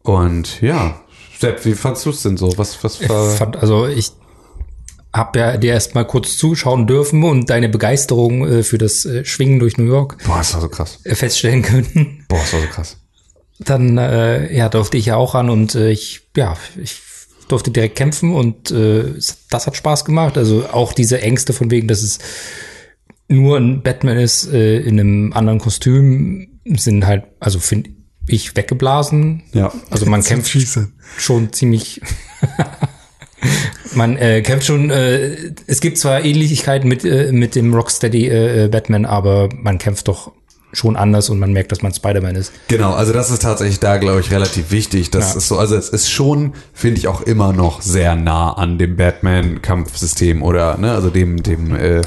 Und 0.07 0.61
ja, 0.61 1.01
Sepp, 1.37 1.65
wie 1.65 1.73
fandst 1.73 2.05
du 2.05 2.11
es 2.11 2.21
denn 2.23 2.37
so? 2.37 2.57
Was, 2.57 2.81
was 2.81 3.01
Ich 3.01 3.07
fand, 3.07 3.57
also 3.57 3.87
ich 3.87 4.13
habe 5.13 5.39
ja 5.39 5.57
dir 5.57 5.73
erst 5.73 5.95
mal 5.95 6.05
kurz 6.05 6.37
zuschauen 6.37 6.87
dürfen 6.87 7.23
und 7.23 7.49
deine 7.49 7.67
Begeisterung 7.67 8.47
äh, 8.47 8.63
für 8.63 8.77
das 8.77 9.05
äh, 9.05 9.25
Schwingen 9.25 9.59
durch 9.59 9.77
New 9.77 9.83
York 9.83 10.17
Boah, 10.25 10.37
das 10.37 10.53
war 10.53 10.61
so 10.61 10.69
krass. 10.69 10.99
äh, 11.03 11.13
feststellen 11.13 11.61
können. 11.61 12.25
Boah, 12.29 12.39
das 12.39 12.53
war 12.53 12.61
so 12.61 12.67
krass. 12.67 12.97
Dann 13.59 13.97
äh, 13.97 14.55
ja, 14.55 14.69
durfte 14.69 14.95
ich 14.97 15.07
ja 15.07 15.17
auch 15.17 15.33
ran 15.33 15.49
und 15.49 15.75
äh, 15.75 15.91
ich, 15.91 16.29
ja, 16.37 16.55
ich 16.81 17.01
durfte 17.49 17.71
direkt 17.71 17.97
kämpfen 17.97 18.33
und 18.33 18.71
äh, 18.71 19.13
das 19.49 19.67
hat 19.67 19.75
Spaß 19.75 20.05
gemacht. 20.05 20.37
Also 20.37 20.67
auch 20.71 20.93
diese 20.93 21.21
Ängste 21.21 21.51
von 21.51 21.69
wegen, 21.69 21.89
dass 21.89 22.01
es 22.01 22.19
nur 23.27 23.57
ein 23.57 23.81
Batman 23.83 24.17
ist 24.17 24.53
äh, 24.53 24.79
in 24.79 24.99
einem 24.99 25.33
anderen 25.33 25.59
Kostüm, 25.59 26.61
sind 26.77 27.05
halt, 27.05 27.25
also 27.41 27.59
finde 27.59 27.96
ich, 28.27 28.55
weggeblasen. 28.55 29.43
Ja. 29.53 29.71
Also 29.89 30.05
man 30.05 30.23
kämpft 30.23 30.49
Schießen. 30.49 30.93
schon 31.17 31.51
ziemlich. 31.53 32.01
man 33.95 34.17
äh, 34.17 34.41
kämpft 34.41 34.65
schon. 34.67 34.89
Äh, 34.89 35.35
es 35.67 35.81
gibt 35.81 35.97
zwar 35.97 36.23
Ähnlichkeiten 36.23 36.87
mit 36.87 37.03
äh, 37.05 37.31
mit 37.31 37.55
dem 37.55 37.73
Rocksteady 37.73 38.27
äh, 38.27 38.65
äh, 38.65 38.67
Batman, 38.67 39.05
aber 39.05 39.49
man 39.61 39.77
kämpft 39.77 40.07
doch 40.07 40.31
schon 40.73 40.97
anders 40.97 41.29
und 41.29 41.39
man 41.39 41.53
merkt, 41.53 41.71
dass 41.71 41.81
man 41.81 41.93
Spider-Man 41.93 42.35
ist. 42.35 42.51
Genau, 42.67 42.91
also 42.93 43.13
das 43.13 43.31
ist 43.31 43.41
tatsächlich 43.41 43.79
da, 43.79 43.97
glaube 43.97 44.19
ich, 44.19 44.31
relativ 44.31 44.69
wichtig. 44.69 45.09
Das 45.09 45.31
Ja. 45.31 45.37
ist 45.37 45.47
so, 45.47 45.57
also 45.57 45.75
es 45.77 45.89
ist 45.89 46.11
schon, 46.11 46.53
finde 46.73 46.99
ich, 46.99 47.07
auch 47.07 47.21
immer 47.21 47.53
noch 47.53 47.81
sehr 47.81 48.15
nah 48.15 48.51
an 48.53 48.77
dem 48.77 48.97
Batman-Kampfsystem 48.97 50.43
oder, 50.43 50.77
ne, 50.77 50.91
also 50.91 51.09
dem, 51.09 51.41
dem 51.41 51.73
äh, 51.73 51.99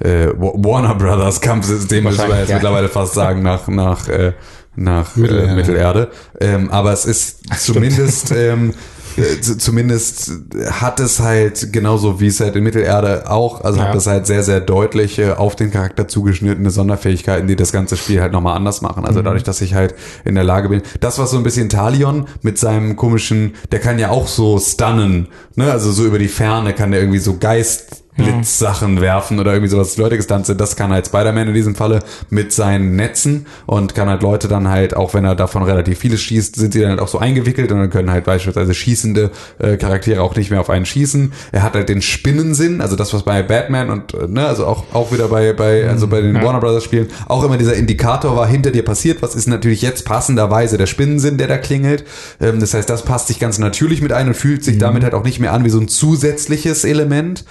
äh, 0.00 0.32
Wa- 0.36 0.52
Warner 0.56 0.96
Brothers 0.96 1.40
Kampfsystem, 1.40 2.04
müssen 2.04 2.28
wir 2.28 2.40
jetzt 2.40 2.48
ja. 2.48 2.56
mittlerweile 2.56 2.88
fast 2.88 3.14
sagen, 3.14 3.42
nach, 3.44 3.68
nach, 3.68 4.08
äh, 4.08 4.32
nach 4.76 5.16
Mittelerde. 5.16 5.54
Mittelerde. 5.54 6.00
Äh, 6.40 6.44
Mittelerde. 6.44 6.64
Ähm, 6.64 6.70
aber 6.70 6.92
es 6.92 7.04
ist 7.04 7.40
zumindest, 7.60 8.30
ähm, 8.36 8.74
äh, 9.16 9.40
zumindest 9.40 10.30
hat 10.70 11.00
es 11.00 11.18
halt 11.18 11.72
genauso 11.72 12.20
wie 12.20 12.28
es 12.28 12.38
halt 12.38 12.54
in 12.54 12.62
Mittelerde 12.62 13.28
auch, 13.28 13.62
also 13.64 13.80
Ja. 13.80 13.88
hat 13.88 13.96
es 13.96 14.06
halt 14.06 14.26
sehr, 14.28 14.44
sehr 14.44 14.60
deutliche, 14.60 15.38
auf 15.38 15.56
den 15.56 15.72
Charakter 15.72 16.06
zugeschnittene 16.06 16.70
Sonderfähigkeiten, 16.70 17.48
die 17.48 17.56
das 17.56 17.72
ganze 17.72 17.96
Spiel 17.96 18.20
halt 18.20 18.32
nochmal 18.32 18.56
anders 18.56 18.80
machen. 18.80 19.04
Also 19.04 19.20
dadurch, 19.22 19.42
dass 19.42 19.60
ich 19.60 19.74
halt 19.74 19.94
in 20.24 20.36
der 20.36 20.44
Lage 20.44 20.68
bin, 20.68 20.82
das 21.00 21.18
was 21.18 21.32
so 21.32 21.36
ein 21.36 21.42
bisschen 21.42 21.68
Talion 21.68 22.26
mit 22.42 22.58
seinem 22.58 22.94
komischen, 22.94 23.54
der 23.72 23.80
kann 23.80 23.98
ja 23.98 24.10
auch 24.10 24.28
so 24.28 24.58
stunnen, 24.58 25.26
ne, 25.56 25.72
also 25.72 25.90
so 25.90 26.04
über 26.04 26.20
die 26.20 26.28
Ferne 26.28 26.72
kann 26.72 26.92
der 26.92 27.00
irgendwie 27.00 27.18
so 27.18 27.38
Geist 27.38 28.04
Blitzsachen 28.18 29.00
werfen 29.00 29.38
oder 29.38 29.52
irgendwie 29.52 29.70
sowas, 29.70 29.96
Leute 29.96 30.16
gestunt 30.16 30.44
sind. 30.44 30.60
Das 30.60 30.76
kann 30.76 30.92
halt 30.92 31.06
Spider-Man 31.06 31.48
in 31.48 31.54
diesem 31.54 31.74
Falle 31.74 32.00
mit 32.30 32.52
seinen 32.52 32.96
Netzen 32.96 33.46
und 33.66 33.94
kann 33.94 34.08
halt 34.08 34.22
Leute 34.22 34.48
dann 34.48 34.68
halt, 34.68 34.94
auch 34.94 35.14
wenn 35.14 35.24
er 35.24 35.34
davon 35.34 35.62
relativ 35.62 35.98
viele 35.98 36.18
schießt, 36.18 36.56
sind 36.56 36.72
sie 36.72 36.80
dann 36.80 36.90
halt 36.90 37.00
auch 37.00 37.08
so 37.08 37.18
eingewickelt 37.18 37.70
und 37.72 37.78
dann 37.78 37.90
können 37.90 38.10
halt 38.10 38.24
beispielsweise 38.24 38.74
schießende 38.74 39.30
äh, 39.58 39.76
Charaktere 39.76 40.20
auch 40.22 40.34
nicht 40.34 40.50
mehr 40.50 40.60
auf 40.60 40.68
einen 40.68 40.84
schießen. 40.84 41.32
Er 41.52 41.62
hat 41.62 41.74
halt 41.74 41.88
den 41.88 42.02
Spinnensinn, 42.02 42.80
also 42.80 42.96
das, 42.96 43.14
was 43.14 43.22
bei 43.22 43.42
Batman 43.42 43.90
und, 43.90 44.14
äh, 44.14 44.26
ne, 44.26 44.46
also 44.46 44.66
auch, 44.66 44.84
auch 44.92 45.12
wieder 45.12 45.28
bei, 45.28 45.52
bei, 45.52 45.88
also 45.88 46.08
bei 46.08 46.20
den 46.20 46.34
Warner 46.34 46.60
Brothers 46.60 46.84
Spielen, 46.84 47.08
auch 47.28 47.44
immer 47.44 47.56
dieser 47.56 47.74
Indikator 47.74 48.36
war, 48.36 48.46
hinter 48.46 48.72
dir 48.72 48.84
passiert 48.84 49.22
was, 49.22 49.34
ist 49.36 49.46
natürlich 49.46 49.82
jetzt 49.82 50.04
passenderweise 50.04 50.76
der 50.76 50.86
Spinnensinn, 50.86 51.38
der 51.38 51.46
da 51.46 51.56
klingelt. 51.56 52.04
Ähm, 52.40 52.58
das 52.58 52.74
heißt, 52.74 52.90
das 52.90 53.04
passt 53.04 53.28
sich 53.28 53.38
ganz 53.38 53.58
natürlich 53.58 54.02
mit 54.02 54.12
ein 54.12 54.28
und 54.28 54.34
fühlt 54.34 54.64
sich 54.64 54.78
damit 54.78 55.04
halt 55.04 55.14
auch 55.14 55.24
nicht 55.24 55.38
mehr 55.38 55.52
an 55.52 55.64
wie 55.64 55.70
so 55.70 55.78
ein 55.78 55.88
zusätzliches 55.88 56.84
Element. 56.84 57.44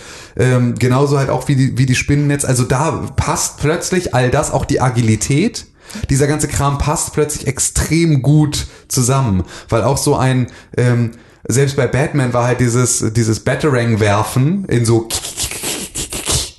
Ähm, 0.58 0.76
genauso 0.76 1.17
halt 1.17 1.30
auch 1.30 1.48
wie 1.48 1.56
die, 1.56 1.78
wie 1.78 1.86
die 1.86 1.96
Spinnennetz. 1.96 2.46
Also 2.46 2.63
da 2.63 2.91
passt 3.15 3.58
plötzlich 3.58 4.13
all 4.13 4.30
das, 4.30 4.52
auch 4.52 4.65
die 4.65 4.82
Agilität. 4.82 5.65
Dieser 6.10 6.28
ganze 6.28 6.48
Kram 6.48 6.78
passt 6.78 7.13
plötzlich 7.13 7.48
extrem 7.48 8.22
gut 8.22 8.67
zusammen, 8.89 9.43
weil 9.70 9.84
auch 9.84 9.98
so 9.98 10.15
ein, 10.15 10.48
ähm, 10.76 11.12
selbst 11.48 11.78
bei 11.78 11.88
Batman 11.88 12.34
war 12.34 12.46
halt 12.46 12.60
dieses, 12.60 13.13
dieses 13.13 13.39
Batarang 13.39 14.02
werfen 14.02 14.65
in 14.65 14.86
so 14.86 15.08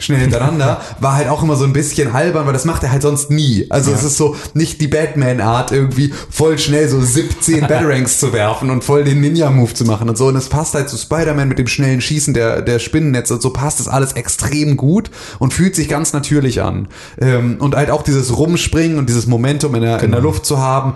schnell 0.08 0.20
hintereinander, 0.20 0.80
war 1.00 1.16
halt 1.16 1.28
auch 1.28 1.42
immer 1.42 1.54
so 1.56 1.64
ein 1.64 1.74
bisschen 1.74 2.14
albern, 2.14 2.46
weil 2.46 2.54
das 2.54 2.64
macht 2.64 2.82
er 2.82 2.90
halt 2.90 3.02
sonst 3.02 3.30
nie. 3.30 3.66
Also 3.68 3.92
es 3.92 4.02
ist 4.02 4.16
so 4.16 4.36
nicht 4.54 4.80
die 4.80 4.88
Batman-Art, 4.88 5.70
irgendwie 5.70 6.12
voll 6.30 6.58
schnell 6.58 6.88
so 6.88 6.98
17 6.98 7.60
Batarangs 7.68 8.18
zu 8.18 8.32
werfen 8.32 8.70
und 8.70 8.84
voll 8.84 9.04
den 9.04 9.20
Ninja-Move 9.20 9.74
zu 9.74 9.84
machen 9.84 10.08
und 10.08 10.16
so. 10.16 10.28
Und 10.28 10.36
es 10.36 10.48
passt 10.48 10.74
halt 10.74 10.88
zu 10.88 10.96
Spider-Man 10.96 11.48
mit 11.48 11.58
dem 11.58 11.66
schnellen 11.66 12.00
Schießen 12.00 12.32
der, 12.32 12.62
der 12.62 12.78
Spinnennetze 12.78 13.34
und 13.34 13.42
so 13.42 13.50
passt 13.50 13.80
das 13.80 13.88
alles 13.88 14.12
extrem 14.12 14.78
gut 14.78 15.10
und 15.38 15.52
fühlt 15.52 15.76
sich 15.76 15.88
ganz 15.88 16.14
natürlich 16.14 16.62
an. 16.62 16.88
Ähm, 17.20 17.58
und 17.60 17.76
halt 17.76 17.90
auch 17.90 18.02
dieses 18.02 18.34
Rumspringen 18.36 18.98
und 18.98 19.10
dieses 19.10 19.26
Momentum 19.26 19.74
in 19.74 19.82
der, 19.82 20.02
in 20.02 20.10
der 20.10 20.22
Luft 20.22 20.46
zu 20.46 20.58
haben, 20.58 20.94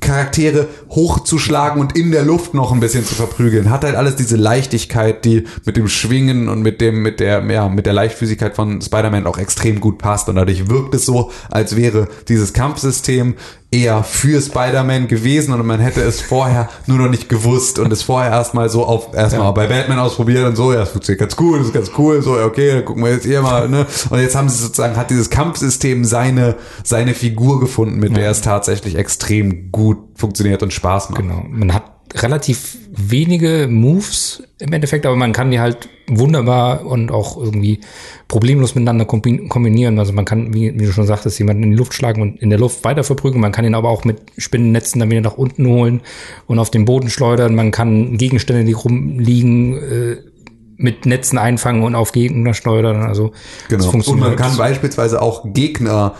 Charaktere 0.00 0.68
hochzuschlagen 0.90 1.80
und 1.80 1.96
in 1.96 2.10
der 2.10 2.24
Luft 2.24 2.52
noch 2.52 2.72
ein 2.72 2.80
bisschen 2.80 3.06
zu 3.06 3.14
verprügeln, 3.14 3.70
hat 3.70 3.84
halt 3.84 3.94
alles 3.94 4.16
diese 4.16 4.36
Leichtigkeit, 4.36 5.24
die 5.24 5.44
mit 5.64 5.78
dem 5.78 5.88
Schwingen 5.88 6.50
und 6.50 6.60
mit 6.60 6.82
dem, 6.82 7.00
mit 7.00 7.20
der, 7.20 7.42
ja, 7.50 7.70
mit 7.70 7.86
der 7.86 7.94
Leichtfüßigkeit 7.94 8.49
von 8.56 8.80
Spider-Man 8.80 9.26
auch 9.26 9.38
extrem 9.38 9.80
gut 9.80 9.98
passt. 9.98 10.28
Und 10.28 10.36
dadurch 10.36 10.68
wirkt 10.68 10.94
es 10.94 11.06
so, 11.06 11.30
als 11.50 11.76
wäre 11.76 12.08
dieses 12.28 12.52
Kampfsystem 12.52 13.34
eher 13.72 14.02
für 14.02 14.40
Spider-Man 14.40 15.06
gewesen 15.06 15.54
und 15.54 15.64
man 15.64 15.78
hätte 15.78 16.00
es 16.00 16.20
vorher 16.20 16.68
nur 16.86 16.98
noch 16.98 17.08
nicht 17.08 17.28
gewusst 17.28 17.78
und 17.78 17.92
es 17.92 18.02
vorher 18.02 18.32
erstmal 18.32 18.68
so 18.68 18.84
auf, 18.84 19.14
erstmal 19.14 19.52
bei 19.52 19.68
Batman 19.68 20.00
ausprobiert 20.00 20.44
und 20.44 20.56
so, 20.56 20.72
ja, 20.72 20.80
das 20.80 20.90
funktioniert 20.90 21.20
ganz 21.20 21.36
cool, 21.38 21.58
das 21.58 21.68
ist 21.68 21.72
ganz 21.72 21.90
cool, 21.96 22.20
so, 22.20 22.36
ja, 22.36 22.46
okay, 22.46 22.72
dann 22.72 22.84
gucken 22.84 23.04
wir 23.04 23.12
jetzt 23.12 23.26
hier 23.26 23.42
mal, 23.42 23.68
ne? 23.68 23.86
Und 24.10 24.18
jetzt 24.18 24.34
haben 24.34 24.48
sie 24.48 24.60
sozusagen, 24.60 24.96
hat 24.96 25.10
dieses 25.10 25.30
Kampfsystem 25.30 26.04
seine, 26.04 26.56
seine 26.82 27.14
Figur 27.14 27.60
gefunden, 27.60 28.00
mit 28.00 28.16
der 28.16 28.30
es 28.30 28.40
tatsächlich 28.40 28.96
extrem 28.96 29.70
gut 29.70 29.98
funktioniert 30.16 30.64
und 30.64 30.72
Spaß 30.72 31.10
macht. 31.10 31.22
Genau. 31.22 31.44
Man 31.48 31.72
hat 31.72 31.99
relativ 32.14 32.76
wenige 32.90 33.68
Moves 33.70 34.42
im 34.58 34.72
Endeffekt, 34.72 35.06
aber 35.06 35.16
man 35.16 35.32
kann 35.32 35.50
die 35.50 35.60
halt 35.60 35.88
wunderbar 36.08 36.84
und 36.84 37.10
auch 37.12 37.36
irgendwie 37.36 37.80
problemlos 38.26 38.74
miteinander 38.74 39.04
kombi- 39.04 39.46
kombinieren. 39.48 39.98
Also 39.98 40.12
man 40.12 40.24
kann, 40.24 40.52
wie, 40.52 40.72
wie 40.78 40.86
du 40.86 40.92
schon 40.92 41.06
sagtest, 41.06 41.38
jemanden 41.38 41.62
in 41.62 41.70
die 41.70 41.76
Luft 41.76 41.94
schlagen 41.94 42.20
und 42.22 42.40
in 42.42 42.50
der 42.50 42.58
Luft 42.58 42.82
weiter 42.84 43.04
verprügeln. 43.04 43.40
Man 43.40 43.52
kann 43.52 43.64
ihn 43.64 43.74
aber 43.74 43.88
auch 43.88 44.04
mit 44.04 44.18
Spinnennetzen 44.38 44.98
dann 44.98 45.10
wieder 45.10 45.20
nach 45.20 45.38
unten 45.38 45.66
holen 45.66 46.00
und 46.46 46.58
auf 46.58 46.70
den 46.70 46.84
Boden 46.84 47.10
schleudern. 47.10 47.54
Man 47.54 47.70
kann 47.70 48.16
Gegenstände, 48.18 48.64
die 48.64 48.72
rumliegen, 48.72 49.76
äh, 49.76 50.16
mit 50.76 51.04
Netzen 51.04 51.36
einfangen 51.36 51.82
und 51.82 51.94
auf 51.94 52.10
Gegner 52.12 52.54
schleudern. 52.54 53.02
Also 53.02 53.32
das 53.68 53.68
Genau. 53.68 53.84
Und 53.84 53.92
man 53.92 54.02
funktioniert. 54.02 54.36
kann 54.38 54.56
beispielsweise 54.56 55.20
auch 55.20 55.44
Gegner 55.52 56.14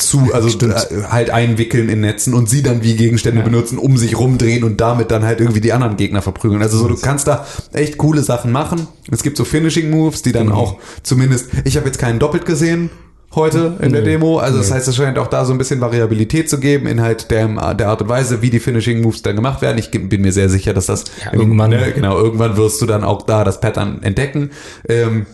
zu, 0.00 0.30
also 0.32 0.48
äh, 0.66 0.74
halt 1.10 1.30
einwickeln 1.30 1.88
in 1.88 2.00
Netzen 2.00 2.34
und 2.34 2.48
sie 2.48 2.62
dann 2.62 2.82
wie 2.82 2.96
Gegenstände 2.96 3.42
benutzen, 3.42 3.78
um 3.78 3.96
sich 3.96 4.18
rumdrehen 4.18 4.64
und 4.64 4.80
damit 4.80 5.10
dann 5.10 5.24
halt 5.24 5.40
irgendwie 5.40 5.60
die 5.60 5.72
anderen 5.72 5.96
Gegner 5.96 6.22
verprügeln. 6.22 6.62
Also 6.62 6.78
so, 6.78 6.88
du 6.88 6.96
kannst 6.96 7.26
da 7.28 7.46
echt 7.72 7.98
coole 7.98 8.22
Sachen 8.22 8.52
machen. 8.52 8.86
Es 9.10 9.22
gibt 9.22 9.36
so 9.36 9.44
Finishing 9.44 9.90
Moves, 9.90 10.22
die 10.22 10.32
dann 10.32 10.46
Genau. 10.48 10.58
auch 10.58 10.76
zumindest, 11.02 11.46
ich 11.64 11.76
habe 11.76 11.86
jetzt 11.86 11.98
keinen 11.98 12.18
doppelt 12.18 12.46
gesehen 12.46 12.90
heute 13.32 13.76
in 13.80 13.92
der 13.92 14.02
Demo. 14.02 14.38
Also 14.38 14.58
das 14.58 14.72
heißt, 14.72 14.88
es 14.88 14.96
scheint 14.96 15.16
auch 15.16 15.28
da 15.28 15.44
so 15.44 15.52
ein 15.52 15.58
bisschen 15.58 15.80
Variabilität 15.80 16.50
zu 16.50 16.58
geben 16.58 16.88
in 16.88 17.00
halt 17.00 17.30
der, 17.30 17.46
der 17.74 17.88
Art 17.88 18.02
und 18.02 18.08
Weise, 18.08 18.42
wie 18.42 18.50
die 18.50 18.58
Finishing 18.58 19.02
Moves 19.02 19.22
dann 19.22 19.36
gemacht 19.36 19.62
werden. 19.62 19.78
Ich 19.78 19.90
bin 19.92 20.20
mir 20.22 20.32
sehr 20.32 20.48
sicher, 20.48 20.74
dass 20.74 20.86
das 20.86 21.04
Ja, 21.24 21.32
irgendwann. 21.38 21.70
ne, 21.70 21.92
genau, 21.94 22.18
irgendwann 22.18 22.56
wirst 22.56 22.82
du 22.82 22.86
dann 22.86 23.04
auch 23.04 23.22
da 23.22 23.44
das 23.44 23.60
Pattern 23.60 24.02
entdecken. 24.02 24.50
Ähm, 24.88 25.26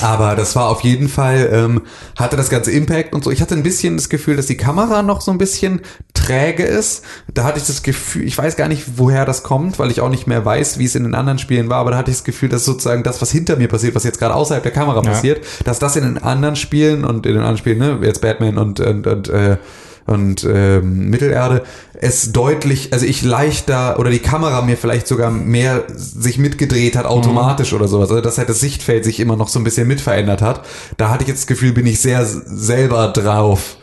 aber 0.00 0.34
das 0.34 0.56
war 0.56 0.68
auf 0.68 0.80
jeden 0.80 1.08
Fall, 1.08 1.50
ähm, 1.52 1.82
hatte 2.16 2.36
das 2.36 2.50
ganze 2.50 2.70
Impact 2.72 3.14
und 3.14 3.22
so. 3.24 3.30
Ich 3.30 3.40
hatte 3.40 3.54
ein 3.54 3.62
bisschen 3.62 3.96
das 3.96 4.08
Gefühl, 4.08 4.36
dass 4.36 4.46
die 4.46 4.56
Kamera 4.56 5.02
noch 5.02 5.20
so 5.20 5.30
ein 5.30 5.38
bisschen 5.38 5.80
träge 6.14 6.64
ist. 6.64 7.04
Da 7.32 7.44
hatte 7.44 7.58
ich 7.58 7.66
das 7.66 7.82
Gefühl, 7.82 8.24
ich 8.24 8.36
weiß 8.36 8.56
gar 8.56 8.68
nicht, 8.68 8.98
woher 8.98 9.24
das 9.24 9.42
kommt, 9.42 9.78
weil 9.78 9.90
ich 9.90 10.00
auch 10.00 10.08
nicht 10.08 10.26
mehr 10.26 10.44
weiß, 10.44 10.78
wie 10.78 10.84
es 10.84 10.94
in 10.94 11.04
den 11.04 11.14
anderen 11.14 11.38
Spielen 11.38 11.68
war, 11.68 11.78
aber 11.78 11.90
da 11.92 11.98
hatte 11.98 12.10
ich 12.10 12.16
das 12.18 12.24
Gefühl, 12.24 12.48
dass 12.48 12.64
sozusagen 12.64 13.02
das, 13.02 13.20
was 13.22 13.30
hinter 13.30 13.56
mir 13.56 13.68
passiert, 13.68 13.94
was 13.94 14.04
jetzt 14.04 14.18
gerade 14.18 14.34
außerhalb 14.34 14.62
der 14.62 14.72
Kamera 14.72 15.02
Ja. 15.02 15.10
passiert, 15.10 15.44
dass 15.64 15.78
das 15.78 15.96
in 15.96 16.04
den 16.04 16.18
anderen 16.18 16.56
Spielen 16.56 17.04
und 17.04 17.26
in 17.26 17.32
den 17.32 17.40
anderen 17.40 17.58
Spielen, 17.58 17.78
ne, 17.78 17.98
jetzt 18.02 18.20
Batman 18.20 18.58
und, 18.58 18.80
und, 18.80 19.06
und 19.06 19.28
äh, 19.28 19.58
und 20.06 20.44
ähm, 20.44 21.10
Mittelerde 21.10 21.62
es 21.94 22.32
deutlich, 22.32 22.92
also 22.92 23.06
ich 23.06 23.22
leichter 23.22 23.98
oder 23.98 24.10
die 24.10 24.18
Kamera 24.18 24.60
mir 24.62 24.76
vielleicht 24.76 25.06
sogar 25.06 25.30
mehr 25.30 25.84
sich 25.94 26.38
mitgedreht 26.38 26.96
hat 26.96 27.06
automatisch 27.06 27.72
oder 27.72 27.88
sowas, 27.88 28.10
also 28.10 28.20
dass 28.20 28.36
halt 28.36 28.48
das 28.50 28.60
Sichtfeld 28.60 29.04
sich 29.04 29.20
immer 29.20 29.36
noch 29.36 29.48
so 29.48 29.58
ein 29.58 29.64
bisschen 29.64 29.88
mit 29.88 30.00
verändert 30.00 30.42
hat. 30.42 30.66
Da 30.98 31.08
hatte 31.08 31.22
ich 31.22 31.28
jetzt 31.28 31.40
das 31.40 31.46
Gefühl, 31.46 31.72
bin 31.72 31.86
ich 31.86 32.00
sehr 32.00 32.26
selber 32.26 33.08
drauf. 33.08 33.76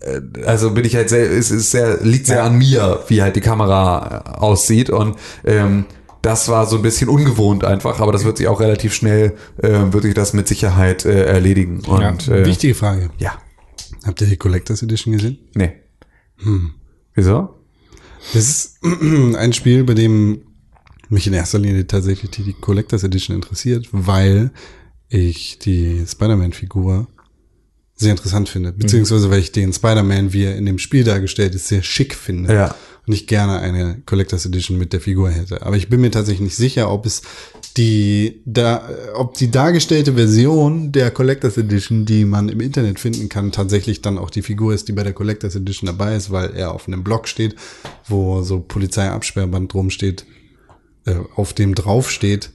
Äh, 0.00 0.20
Also 0.44 0.72
bin 0.72 0.84
ich 0.84 0.96
halt 0.96 1.08
sehr, 1.08 1.30
es 1.30 1.50
ist 1.50 1.70
sehr, 1.70 1.98
liegt 2.02 2.26
sehr 2.26 2.44
an 2.44 2.58
mir, 2.58 3.00
wie 3.08 3.22
halt 3.22 3.36
die 3.36 3.40
Kamera 3.40 4.22
äh, 4.26 4.38
aussieht 4.38 4.90
und 4.90 5.16
ähm, 5.46 5.86
das 6.20 6.48
war 6.48 6.66
so 6.66 6.76
ein 6.76 6.82
bisschen 6.82 7.08
ungewohnt 7.08 7.64
einfach, 7.64 7.98
aber 8.00 8.12
das 8.12 8.24
wird 8.24 8.36
sich 8.36 8.48
auch 8.48 8.60
relativ 8.60 8.92
schnell, 8.94 9.32
äh, 9.62 9.70
wird 9.92 10.04
sich 10.04 10.14
das 10.14 10.34
mit 10.34 10.46
Sicherheit 10.46 11.04
äh, 11.04 11.24
erledigen. 11.24 11.80
Und 11.86 12.28
äh, 12.28 12.44
Wichtige 12.44 12.74
Frage. 12.74 13.10
ja. 13.18 13.32
Habt 14.04 14.20
ihr 14.20 14.26
die 14.26 14.36
Collectors 14.36 14.82
Edition 14.82 15.12
gesehen? 15.12 15.38
Nee. 15.54 15.72
Wieso? 17.14 17.54
Das 18.32 18.44
ist 18.44 18.78
ein 19.36 19.52
Spiel, 19.52 19.84
bei 19.84 19.94
dem 19.94 20.42
mich 21.08 21.26
in 21.26 21.34
erster 21.34 21.58
Linie 21.58 21.86
tatsächlich 21.86 22.30
die 22.30 22.54
Collectors 22.54 23.04
Edition 23.04 23.36
interessiert, 23.36 23.88
weil 23.92 24.50
ich 25.08 25.58
die 25.58 26.04
Spider-Man-Figur 26.06 27.06
sehr 27.94 28.12
interessant 28.12 28.48
finde. 28.48 28.72
Beziehungsweise 28.72 29.30
weil 29.30 29.40
ich 29.40 29.52
den 29.52 29.72
Spider-Man, 29.72 30.32
wie 30.32 30.44
er 30.44 30.56
in 30.56 30.66
dem 30.66 30.78
Spiel 30.78 31.04
dargestellt 31.04 31.54
ist, 31.54 31.68
sehr 31.68 31.82
schick 31.82 32.14
finde. 32.14 32.52
Ja. 32.52 32.74
Und 33.06 33.12
ich 33.12 33.26
gerne 33.26 33.58
eine 33.58 34.00
Collectors 34.06 34.46
Edition 34.46 34.78
mit 34.78 34.92
der 34.92 35.00
Figur 35.00 35.30
hätte. 35.30 35.62
Aber 35.62 35.76
ich 35.76 35.88
bin 35.88 36.00
mir 36.00 36.10
tatsächlich 36.10 36.42
nicht 36.42 36.56
sicher, 36.56 36.90
ob 36.90 37.04
es 37.04 37.22
die, 37.76 38.42
da, 38.44 38.88
ob 39.14 39.34
die 39.34 39.50
dargestellte 39.50 40.14
Version 40.14 40.92
der 40.92 41.10
Collectors 41.10 41.56
Edition, 41.56 42.04
die 42.04 42.24
man 42.24 42.48
im 42.48 42.60
Internet 42.60 42.98
finden 43.00 43.28
kann, 43.28 43.52
tatsächlich 43.52 44.02
dann 44.02 44.18
auch 44.18 44.30
die 44.30 44.42
Figur 44.42 44.74
ist, 44.74 44.88
die 44.88 44.92
bei 44.92 45.02
der 45.02 45.12
Collectors 45.12 45.54
Edition 45.56 45.86
dabei 45.86 46.14
ist, 46.16 46.30
weil 46.30 46.50
er 46.54 46.72
auf 46.74 46.86
einem 46.86 47.02
Blog 47.04 47.28
steht, 47.28 47.56
wo 48.08 48.42
so 48.42 48.60
Polizeiabsperrband 48.60 49.72
drum 49.72 49.90
steht, 49.90 50.26
äh, 51.06 51.16
auf 51.36 51.52
dem 51.52 51.74
drauf 51.74 52.10
steht, 52.10 52.50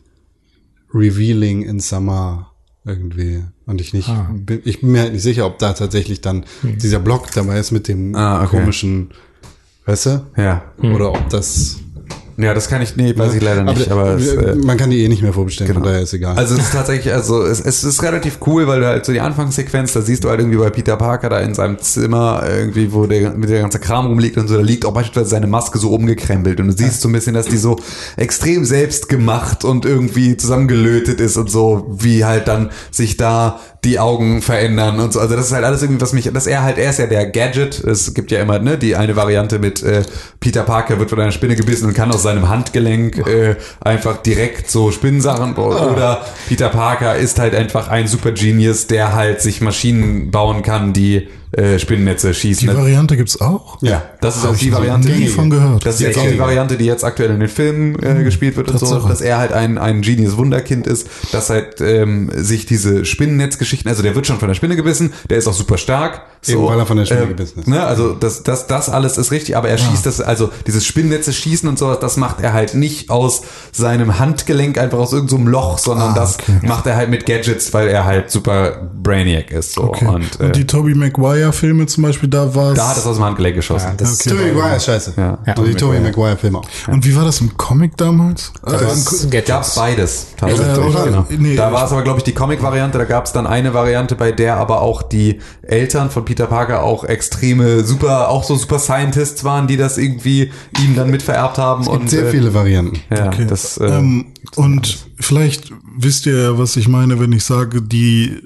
Revealing 0.94 1.64
in 1.64 1.80
Summer 1.80 2.52
irgendwie. 2.86 3.44
Und 3.66 3.82
ich 3.82 3.94
nicht, 3.94 4.10
bin, 4.46 4.62
ich 4.64 4.80
bin 4.82 4.92
mir 4.92 5.02
halt 5.02 5.14
nicht 5.14 5.22
sicher, 5.24 5.46
ob 5.46 5.60
da 5.60 5.74
tatsächlich 5.74 6.22
dann 6.22 6.46
dieser 6.64 7.00
Blog 7.00 7.30
dabei 7.34 7.60
ist 7.60 7.72
mit 7.72 7.88
dem 7.90 8.16
Ah, 8.16 8.44
okay. 8.44 8.58
komischen, 8.58 9.10
weißt 9.86 10.06
du? 10.06 10.26
Ja. 10.38 10.64
Oder 10.82 11.12
ob 11.12 11.30
das. 11.30 11.80
Ja, 12.40 12.54
das 12.54 12.70
kann 12.70 12.84
ich, 12.84 12.96
nee, 12.96 13.18
weiß 13.18 13.34
ich 13.34 13.42
leider 13.42 13.64
nicht, 13.64 13.90
aber, 13.90 14.16
es, 14.16 14.28
äh, 14.28 14.54
man 14.56 14.78
kann 14.78 14.92
die 14.92 15.04
eh 15.04 15.08
nicht 15.08 15.24
mehr 15.24 15.34
vorbestellen, 15.34 15.74
von 15.74 15.82
Genau. 15.82 15.92
daher 15.92 16.04
ist 16.04 16.14
egal. 16.14 16.38
Also 16.38 16.54
es 16.54 16.62
ist 16.66 16.72
tatsächlich, 16.74 17.12
also 17.12 17.44
es, 17.44 17.60
es 17.60 17.84
ist 17.84 18.04
relativ 18.04 18.38
cool, 18.46 18.68
weil 18.68 18.80
du 18.80 18.86
halt 18.86 19.06
so 19.06 19.12
die 19.12 19.22
Anfangssequenz, 19.22 19.94
da 19.94 20.02
siehst 20.02 20.24
du 20.24 20.30
halt 20.30 20.40
irgendwie 20.40 20.60
bei 20.60 20.70
Peter 20.70 20.98
Parker 20.98 21.30
da 21.30 21.40
in 21.40 21.56
seinem 21.56 21.80
Zimmer 21.80 22.44
irgendwie, 22.48 22.94
wo 22.94 23.08
der 23.08 23.32
mit 23.32 23.50
der 23.50 23.62
ganze 23.62 23.80
Kram 23.80 24.06
rumliegt 24.06 24.38
und 24.38 24.48
so, 24.48 24.56
da 24.56 24.62
liegt 24.62 24.86
auch 24.86 24.94
beispielsweise 24.94 25.30
seine 25.32 25.48
Maske 25.48 25.80
so 25.80 25.90
umgekrempelt 25.92 26.60
und 26.60 26.68
du 26.68 26.74
siehst 26.74 27.02
so 27.02 27.10
ein 27.10 27.12
bisschen, 27.12 27.34
dass 27.34 27.48
die 27.48 27.58
so 27.58 27.76
extrem 28.18 28.66
selbst 28.66 29.10
gemacht 29.10 29.66
und 29.66 29.86
irgendwie 29.86 30.38
zusammengelötet 30.38 31.20
ist 31.20 31.38
und 31.38 31.50
so, 31.50 31.88
wie 31.98 32.24
halt 32.24 32.48
dann 32.48 32.70
sich 32.92 33.18
da 33.18 33.60
die 33.88 34.00
Augen 34.00 34.42
verändern 34.42 35.00
und 35.00 35.14
so. 35.14 35.20
Also 35.20 35.36
das 35.36 35.48
ist 35.48 35.54
halt 35.54 35.64
alles 35.64 35.82
irgendwie, 35.82 36.02
was 36.02 36.14
mich, 36.14 36.30
dass 36.32 36.46
er 36.46 36.64
halt, 36.64 36.78
er 36.78 36.90
ist 36.90 37.00
ja 37.00 37.08
der 37.08 37.26
Gadget. 37.26 37.80
Es 37.84 38.14
gibt 38.14 38.32
ja 38.32 38.42
immer, 38.42 38.60
ne, 38.60 38.78
die 38.78 38.96
eine 38.96 39.16
Variante 39.16 39.60
mit 39.60 39.82
äh, 39.82 40.04
Peter 40.40 40.64
Parker 40.64 41.00
wird 41.00 41.10
von 41.10 41.20
einer 41.20 41.32
Spinne 41.32 41.56
gebissen 41.56 41.88
und 41.88 41.94
kann 41.94 42.12
aus 42.12 42.24
seinem 42.24 42.50
Handgelenk 42.50 43.26
äh, 43.26 43.56
einfach 43.80 44.18
direkt 44.18 44.70
so 44.70 44.92
Spinnensachen 44.92 45.56
oder 45.56 46.26
Peter 46.50 46.70
Parker 46.70 47.16
ist 47.16 47.40
halt 47.40 47.56
einfach 47.56 47.88
ein 47.88 48.08
Super 48.08 48.32
Genius, 48.32 48.88
der 48.88 49.14
halt 49.14 49.42
sich 49.42 49.62
Maschinen 49.62 50.32
bauen 50.32 50.62
kann, 50.62 50.92
die 50.92 51.30
äh, 51.52 51.80
Spinnennetze 51.80 52.34
schießen. 52.34 52.68
Die 52.68 52.76
Variante 52.76 53.16
gibt's 53.16 53.40
auch? 53.40 53.82
ja, 53.82 54.04
das 54.22 54.38
ist 54.38 54.44
Hab 54.44 54.52
auch 54.52 54.58
die 54.58 54.72
Variante. 54.72 55.10
nie 55.10 55.28
von 55.28 55.50
gehört. 55.50 55.86
Das 55.86 55.96
ist 55.96 56.02
jetzt 56.02 56.18
auch 56.18 56.28
die 56.28 56.40
Variante, 56.40 56.78
die 56.78 56.86
jetzt 56.86 57.04
aktuell 57.04 57.32
in 57.32 57.40
den 57.40 57.50
Filmen 57.50 58.02
äh, 58.04 58.24
gespielt 58.24 58.58
wird 58.58 58.70
und 58.70 58.80
so, 58.80 59.00
dass 59.08 59.22
er 59.22 59.38
halt 59.38 59.54
ein, 59.54 59.78
ein 59.78 60.02
Genius 60.02 60.38
Wunderkind 60.38 60.88
ist, 60.88 61.08
dass 61.32 61.50
halt 61.50 61.80
ähm, 61.82 62.30
sich 62.36 62.66
diese 62.66 63.06
Spinnennetzgeschichten, 63.06 63.90
also 63.90 64.04
der 64.04 64.16
wird 64.16 64.28
schon 64.28 64.40
von 64.40 64.48
der 64.48 64.56
Spinne 64.56 64.76
gebissen, 64.76 65.14
der 65.30 65.38
ist 65.38 65.48
auch 65.48 65.54
super 65.54 65.78
stark. 65.78 66.22
Eben, 66.50 66.66
weil 66.66 66.80
er 66.80 66.86
von 66.86 66.98
der 66.98 67.06
Spinne 67.06 67.24
äh, 67.24 67.28
gebissen 67.28 67.60
ist. 67.60 67.68
Ne, 67.68 67.84
also 67.84 68.14
das, 68.14 68.44
das, 68.44 68.68
das 68.68 68.90
alles 68.90 69.18
ist 69.18 69.32
richtig, 69.32 69.56
aber 69.58 69.70
er 69.70 69.78
schießt 69.78 70.06
das, 70.06 70.22
also 70.22 70.50
dieses 70.66 70.86
Spinnennetze 70.86 71.34
schießen 71.34 71.68
und 71.68 71.78
sowas, 71.80 72.00
das 72.00 72.18
macht 72.18 72.42
er 72.42 72.54
halt 72.54 72.74
nicht 72.76 73.10
aus 73.10 73.42
seinem 73.72 74.20
Handgelenk, 74.20 74.78
einfach 74.78 74.98
aus 75.00 75.14
irgendeinem 75.14 75.46
so 75.46 75.50
Loch, 75.52 75.78
sondern 75.78 76.12
Ah, 76.12 76.16
das 76.16 76.36
okay. 76.40 76.60
macht 76.64 76.86
er 76.88 76.96
halt 76.96 77.10
mit 77.10 77.26
Gadgets, 77.26 77.74
weil 77.74 77.88
er 77.88 78.06
halt 78.06 78.32
super 78.32 78.90
Brainiac 79.04 79.52
ist. 79.52 79.74
So. 79.74 79.84
Okay. 79.84 80.06
Und, 80.06 80.40
Und, 80.40 80.50
äh, 80.50 80.52
die 80.52 80.66
Tobey 80.68 80.96
Maguire-Filme 80.96 81.86
zum 81.88 82.04
Beispiel, 82.04 82.30
da 82.30 82.54
war 82.56 82.74
da 82.74 82.90
hat 82.90 82.98
es 82.98 83.06
aus 83.06 83.16
dem 83.18 83.26
Handgelenk 83.26 83.56
geschossen. 83.56 83.92
das 83.98 84.20
Okay. 84.22 84.30
Tobey 84.30 84.52
Maguire 84.54 84.80
scheiße. 84.80 85.14
Ja. 85.18 85.38
Und 85.56 85.68
die 85.68 85.76
Tobey 85.76 86.00
Maguire 86.00 86.38
Filme 86.38 86.60
auch. 86.60 86.68
Und 86.88 87.06
wie 87.06 87.16
war 87.16 87.26
das 87.26 87.42
im 87.42 87.58
Comic 87.58 87.98
damals? 87.98 88.52
Also 88.62 88.86
Co- 88.86 89.16
Gadgets. 89.30 89.48
Gab's 89.48 89.76
beides. 89.76 90.28
Ja, 90.42 90.48
tatsächlich, 90.48 90.78
oder- 90.96 91.04
genau. 91.06 91.26
nee, 91.30 91.56
da 91.56 91.72
war 91.72 91.86
es 91.86 91.92
aber, 91.92 92.04
glaube 92.04 92.20
ich, 92.20 92.24
die 92.24 92.34
Comic-Variante. 92.34 92.98
Da 92.98 93.06
gab 93.06 93.26
es 93.26 93.32
dann 93.34 93.48
eine 93.48 93.74
Variante, 93.74 94.16
bei 94.16 94.32
der 94.32 94.58
aber 94.58 94.82
auch 94.82 95.02
die 95.02 95.40
Eltern 95.64 96.10
von 96.10 96.26
Peter 96.26 96.37
Parker 96.46 96.84
auch 96.84 97.04
extreme, 97.04 97.84
super, 97.84 98.30
auch 98.30 98.44
so 98.44 98.56
Super 98.56 98.80
Scientists 98.80 99.44
waren, 99.44 99.68
die 99.68 99.78
das 99.78 99.98
irgendwie 99.98 100.52
ihm 100.84 100.96
dann 100.96 101.10
mitvererbt 101.10 101.58
haben. 101.58 101.82
Es 101.82 101.88
gibt 101.90 102.02
und, 102.02 102.10
sehr 102.10 102.28
äh, 102.28 102.32
viele 102.32 102.54
Varianten. 102.54 103.00
Ja, 103.10 103.28
Okay. 103.28 103.48
das, 103.50 103.78
äh, 103.78 103.86
ähm, 103.88 104.28
und 104.56 105.07
vielleicht 105.20 105.72
wisst 106.00 106.26
ihr 106.26 106.38
ja, 106.42 106.58
was 106.60 106.76
ich 106.78 106.88
meine, 106.88 107.20
wenn 107.20 107.32
ich 107.32 107.44
sage, 107.44 107.82
die 107.82 108.38